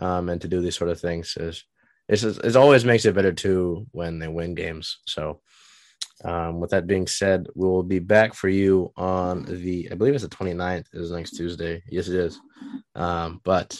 um, 0.00 0.28
and 0.28 0.40
to 0.40 0.48
do 0.48 0.60
these 0.60 0.76
sort 0.76 0.90
of 0.90 1.00
things. 1.00 1.36
Is 1.38 1.64
it's 2.08 2.22
just, 2.22 2.44
it 2.44 2.56
always 2.56 2.84
makes 2.84 3.04
it 3.04 3.14
better 3.14 3.32
too 3.32 3.86
when 3.92 4.18
they 4.18 4.28
win 4.28 4.54
games. 4.54 4.98
So, 5.06 5.40
um, 6.24 6.60
with 6.60 6.70
that 6.70 6.86
being 6.86 7.06
said, 7.06 7.46
we 7.54 7.66
will 7.68 7.82
be 7.82 7.98
back 7.98 8.34
for 8.34 8.48
you 8.48 8.92
on 8.96 9.44
the 9.44 9.88
I 9.90 9.94
believe 9.94 10.14
it's 10.14 10.22
the 10.22 10.30
29th 10.30 10.86
is 10.92 11.10
next 11.10 11.32
Tuesday. 11.32 11.82
Yes, 11.88 12.08
it 12.08 12.16
is. 12.16 12.40
Um, 12.94 13.40
but 13.44 13.78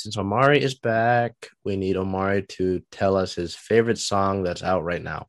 since 0.00 0.16
Omari 0.16 0.62
is 0.62 0.74
back, 0.74 1.50
we 1.64 1.76
need 1.76 1.96
Omari 1.96 2.42
to 2.42 2.82
tell 2.90 3.16
us 3.16 3.34
his 3.34 3.54
favorite 3.54 3.98
song 3.98 4.42
that's 4.42 4.62
out 4.62 4.82
right 4.82 5.02
now. 5.02 5.26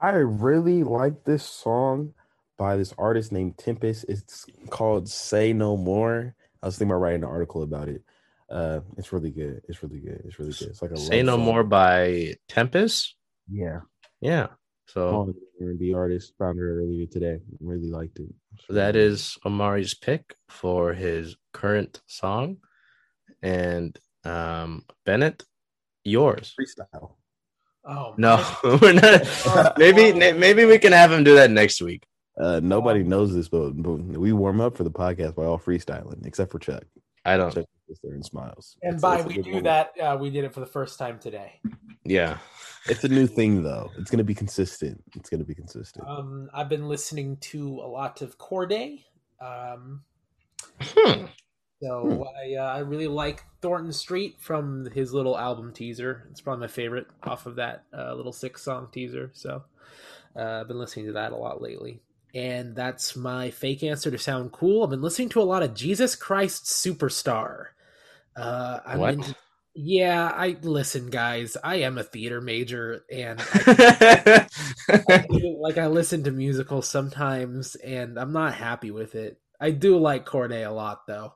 I 0.00 0.10
really 0.10 0.84
like 0.84 1.24
this 1.24 1.42
song 1.42 2.12
by 2.58 2.76
this 2.76 2.92
artist 2.98 3.32
named 3.32 3.56
Tempest. 3.56 4.04
It's 4.08 4.44
called 4.68 5.08
Say 5.08 5.54
No 5.54 5.76
More. 5.76 6.34
I 6.62 6.66
was 6.66 6.76
thinking 6.76 6.92
about 6.92 7.00
writing 7.00 7.22
an 7.22 7.30
article 7.30 7.62
about 7.62 7.88
it. 7.88 8.02
Uh, 8.50 8.80
it's 8.98 9.12
really 9.12 9.30
good. 9.30 9.62
It's 9.68 9.82
really 9.82 10.00
good. 10.00 10.22
It's 10.26 10.38
really 10.38 10.52
good. 10.52 10.68
It's 10.68 10.82
like 10.82 10.90
a 10.90 10.98
Say 10.98 11.22
No 11.22 11.36
song. 11.36 11.44
More 11.46 11.64
by 11.64 12.34
Tempest. 12.48 13.14
Yeah. 13.50 13.80
Yeah. 14.20 14.48
So 14.86 15.34
R&B 15.62 15.94
artist 15.94 16.34
found 16.38 16.58
her 16.58 16.80
earlier 16.80 17.06
today. 17.06 17.38
Really 17.60 17.90
liked 17.90 18.18
it. 18.18 18.28
Really 18.68 18.92
that 18.92 18.96
Omari's 19.46 19.94
pick 19.94 20.34
for 20.48 20.92
his 20.92 21.36
current 21.54 22.02
song. 22.06 22.58
And 23.44 23.98
um 24.24 24.84
Bennett, 25.04 25.42
yours. 26.02 26.54
freestyle. 26.58 27.12
Oh 27.86 28.14
No, 28.16 28.42
we're 28.82 28.94
not. 28.94 29.78
Maybe 29.78 30.12
maybe 30.14 30.64
we 30.64 30.78
can 30.78 30.92
have 30.92 31.12
him 31.12 31.22
do 31.24 31.34
that 31.34 31.50
next 31.50 31.82
week. 31.82 32.04
Uh, 32.40 32.58
nobody 32.62 33.04
knows 33.04 33.32
this, 33.32 33.48
but, 33.48 33.70
but 33.80 33.94
we 33.96 34.32
warm 34.32 34.60
up 34.60 34.76
for 34.76 34.82
the 34.82 34.90
podcast 34.90 35.36
by 35.36 35.44
all 35.44 35.58
freestyling, 35.58 36.26
except 36.26 36.50
for 36.50 36.58
Chuck. 36.58 36.82
I 37.24 37.36
don't. 37.36 37.54
Chuck 37.54 37.66
sits 37.86 38.00
there 38.02 38.12
and 38.14 38.24
smiles. 38.24 38.76
And 38.82 38.96
It's- 38.96 39.02
by 39.02 39.18
it's 39.18 39.26
we 39.26 39.34
do 39.34 39.42
moment. 39.50 39.64
that, 39.64 39.92
uh, 40.00 40.16
we 40.16 40.30
did 40.30 40.44
it 40.44 40.52
for 40.52 40.58
the 40.60 40.66
first 40.66 40.98
time 40.98 41.20
today. 41.20 41.60
Yeah. 42.04 42.38
It's 42.88 43.04
a 43.04 43.08
new 43.08 43.26
thing, 43.28 43.62
though. 43.62 43.90
It's 43.98 44.10
gonna 44.10 44.24
be 44.24 44.34
consistent. 44.34 45.00
It's 45.14 45.30
gonna 45.30 45.44
be 45.44 45.54
consistent. 45.54 46.08
Um, 46.08 46.50
I've 46.52 46.68
been 46.68 46.88
listening 46.88 47.36
to 47.52 47.80
a 47.80 47.86
lot 47.86 48.20
of 48.20 48.36
Cordae. 48.36 49.04
Um, 49.40 50.02
Hmm. 50.80 51.26
So 51.82 52.26
I 52.42 52.54
uh, 52.54 52.64
I 52.76 52.78
really 52.78 53.08
like 53.08 53.44
Thornton 53.60 53.92
Street 53.92 54.36
from 54.40 54.88
his 54.92 55.12
little 55.12 55.36
album 55.38 55.72
teaser. 55.72 56.26
It's 56.30 56.40
probably 56.40 56.62
my 56.62 56.72
favorite 56.72 57.06
off 57.24 57.46
of 57.46 57.56
that 57.56 57.84
uh, 57.96 58.14
little 58.14 58.32
six 58.32 58.62
song 58.62 58.88
teaser. 58.92 59.30
So 59.34 59.64
uh, 60.36 60.60
I've 60.60 60.68
been 60.68 60.78
listening 60.78 61.06
to 61.06 61.12
that 61.12 61.32
a 61.32 61.36
lot 61.36 61.60
lately. 61.60 62.00
And 62.34 62.74
that's 62.74 63.14
my 63.14 63.50
fake 63.50 63.82
answer 63.84 64.10
to 64.10 64.18
sound 64.18 64.50
cool. 64.52 64.82
I've 64.82 64.90
been 64.90 65.02
listening 65.02 65.28
to 65.30 65.40
a 65.40 65.44
lot 65.44 65.62
of 65.62 65.74
Jesus 65.74 66.16
Christ 66.16 66.64
Superstar. 66.64 67.66
Uh, 68.36 68.80
I'm 68.84 68.98
What? 68.98 69.14
into- 69.14 69.34
yeah, 69.76 70.30
I 70.32 70.56
listen, 70.62 71.10
guys. 71.10 71.56
I 71.62 71.76
am 71.76 71.98
a 71.98 72.04
theater 72.04 72.40
major, 72.40 73.04
and 73.10 73.40
I 73.40 74.46
I 75.08 75.26
do- 75.30 75.58
like 75.60 75.78
I 75.78 75.88
listen 75.88 76.22
to 76.24 76.30
musicals 76.30 76.88
sometimes, 76.88 77.74
and 77.76 78.18
I'm 78.18 78.32
not 78.32 78.54
happy 78.54 78.90
with 78.92 79.14
it. 79.16 79.40
I 79.60 79.70
do 79.72 79.98
like 79.98 80.26
Cordae 80.26 80.66
a 80.66 80.70
lot, 80.70 81.06
though. 81.08 81.34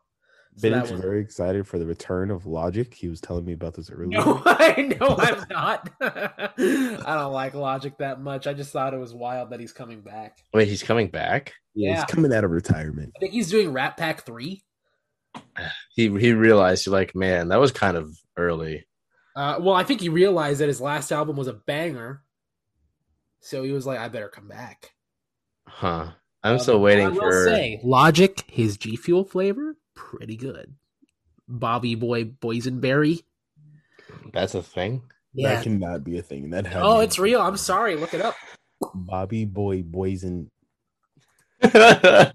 So 0.59 0.69
Bennett's 0.71 0.91
was- 0.91 1.01
very 1.01 1.21
excited 1.21 1.67
for 1.67 1.79
the 1.79 1.87
return 1.87 2.31
of 2.31 2.45
Logic. 2.47 2.93
He 2.93 3.09
was 3.09 3.21
telling 3.21 3.45
me 3.45 3.53
about 3.53 3.75
this 3.75 3.91
earlier. 3.93 4.09
No, 4.19 4.43
I 4.45 4.97
know 5.01 5.17
I'm 5.19 5.45
not. 5.51 5.91
I 6.01 7.03
don't 7.15 7.33
like 7.33 7.55
Logic 7.55 7.97
that 7.99 8.21
much. 8.21 8.47
I 8.47 8.53
just 8.55 8.73
thought 8.73 8.95
it 8.95 8.99
was 8.99 9.15
wild 9.15 9.51
that 9.51 9.61
he's 9.61 9.73
coming 9.73 10.01
back. 10.01 10.39
Wait, 10.53 10.69
he's 10.69 10.83
coming 10.83 11.09
back. 11.09 11.55
Yeah, 11.75 11.91
Yeah. 11.91 11.95
He's 11.97 12.05
coming 12.07 12.33
out 12.33 12.45
of 12.45 12.51
retirement. 12.51 13.13
I 13.17 13.21
think 13.21 13.33
he's 13.33 13.51
doing 13.51 13.73
Rat 13.73 13.97
Pack 13.97 14.25
three. 14.25 14.63
He 15.95 16.05
he 16.19 16.33
realized 16.33 16.85
he's 16.85 16.93
like, 16.93 17.15
man, 17.15 17.49
that 17.49 17.59
was 17.61 17.73
kind 17.73 17.97
of 17.97 18.17
early. 18.37 18.87
Uh, 19.37 19.57
well, 19.61 19.75
I 19.75 19.83
think 19.85 20.01
he 20.01 20.09
realized 20.09 20.61
that 20.61 20.69
his 20.69 20.81
last 20.81 21.11
album 21.13 21.37
was 21.37 21.47
a 21.49 21.53
banger, 21.53 22.23
so 23.41 23.63
he 23.63 23.73
was 23.73 23.87
like, 23.87 23.99
"I 23.99 24.09
better 24.09 24.29
come 24.29 24.49
back." 24.49 24.93
Huh. 25.67 26.13
I'm 26.43 26.55
Um, 26.55 26.59
still 26.61 26.81
waiting 26.81 27.07
I 27.07 27.09
will 27.11 27.21
for. 27.21 27.45
say, 27.45 27.81
Logic, 27.85 28.43
his 28.49 28.77
G 28.77 28.97
Fuel 28.97 29.25
flavor, 29.25 29.77
pretty 29.99 30.37
good. 30.37 30.75
Bobby 31.49 31.95
Boy 31.97 32.25
Boysenberry. 32.25 33.23
That's 34.33 34.55
a 34.55 34.63
thing. 34.63 35.03
Yeah. 35.35 35.57
That 35.57 35.65
cannot 35.65 36.05
be 36.05 36.19
a 36.19 36.23
thing. 36.23 36.51
That 36.51 36.67
Oh, 36.77 37.01
it's 37.01 37.17
be- 37.17 37.23
real. 37.23 37.41
I'm 37.41 37.57
sorry. 37.57 37.97
Look 37.97 38.15
it 38.15 38.21
up. 38.23 38.37
Bobby 38.95 39.45
Boy 39.45 39.83
Boysen. 39.83 40.51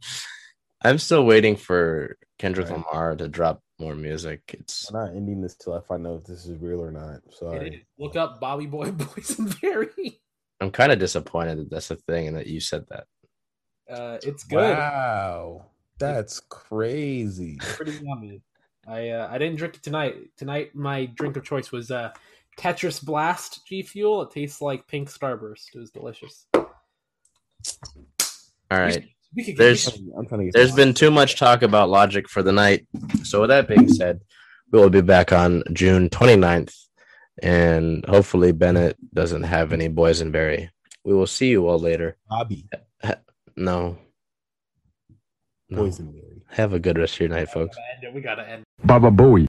I'm 0.85 0.97
still 0.97 1.25
waiting 1.25 1.55
for 1.55 2.17
Kendrick 2.39 2.69
Right. 2.69 2.83
Lamar 2.91 3.15
to 3.15 3.27
drop 3.29 3.61
more 3.79 3.95
music. 3.95 4.41
It's 4.49 4.89
I'm 4.91 4.99
not 4.99 5.15
ending 5.15 5.41
this 5.41 5.55
till 5.55 5.73
I 5.73 5.81
find 5.81 6.05
out 6.05 6.19
if 6.21 6.23
this 6.25 6.45
is 6.45 6.57
real 6.59 6.81
or 6.81 6.91
not. 6.91 7.15
It 7.15 7.33
Sorry. 7.33 7.85
Look 7.97 8.15
up 8.15 8.39
Bobby 8.41 8.65
Boy 8.65 8.85
Boysenberry. 8.91 10.19
I'm 10.59 10.71
kind 10.71 10.91
of 10.91 10.99
disappointed 10.99 11.57
that 11.59 11.69
that's 11.69 11.91
a 11.91 11.95
thing 11.95 12.27
and 12.27 12.37
that 12.37 12.47
you 12.47 12.59
said 12.59 12.85
that. 12.89 13.05
Uh, 13.89 14.17
it's 14.23 14.43
good. 14.43 14.77
Wow. 14.77 15.65
That's 15.99 16.39
crazy. 16.49 17.57
Pretty 17.59 17.99
yummy. 18.03 18.41
I 18.87 19.09
uh, 19.09 19.27
I 19.31 19.37
didn't 19.37 19.57
drink 19.57 19.75
it 19.75 19.83
tonight. 19.83 20.15
Tonight 20.37 20.75
my 20.75 21.05
drink 21.05 21.37
of 21.37 21.45
choice 21.45 21.71
was 21.71 21.91
uh, 21.91 22.11
Tetris 22.57 23.03
Blast 23.03 23.65
G 23.65 23.81
Fuel. 23.83 24.23
It 24.23 24.31
tastes 24.31 24.61
like 24.61 24.87
pink 24.87 25.09
Starburst. 25.09 25.73
It 25.73 25.79
was 25.79 25.91
delicious. 25.91 26.45
All 26.55 26.65
right. 28.79 29.05
We 29.35 29.43
could 29.43 29.57
There's- 29.57 29.87
I'm 30.17 30.27
trying 30.27 30.41
to 30.41 30.45
get 30.45 30.53
There's 30.53 30.75
been 30.75 30.93
too 30.93 31.09
much 31.09 31.39
talk 31.39 31.63
about 31.63 31.89
Logic 31.89 32.27
for 32.29 32.43
the 32.43 32.51
night. 32.51 32.85
So, 33.23 33.41
with 33.41 33.49
that 33.49 33.67
being 33.67 33.87
said, 33.87 34.21
we 34.71 34.79
will 34.79 34.89
be 34.89 35.01
back 35.01 35.31
on 35.31 35.63
June 35.73 36.09
29th. 36.09 36.75
And 37.41 38.05
hopefully, 38.07 38.51
Bennett 38.51 38.97
doesn't 39.13 39.43
have 39.43 39.73
any 39.73 39.89
boysenberry. 39.89 40.69
We 41.03 41.15
will 41.15 41.27
see 41.27 41.49
you 41.49 41.67
all 41.67 41.79
later. 41.79 42.17
Bobby 42.29 42.67
No. 43.55 43.97
No. 45.69 45.83
Boysenberry. 45.83 46.41
Have 46.49 46.73
a 46.73 46.79
good 46.79 46.97
rest 46.97 47.15
of 47.15 47.19
your 47.21 47.29
night, 47.29 47.49
folks. 47.49 47.77
we 48.13 48.21
gotta 48.21 48.47
end. 48.47 48.63
Baba 48.83 49.09
Booey. 49.09 49.41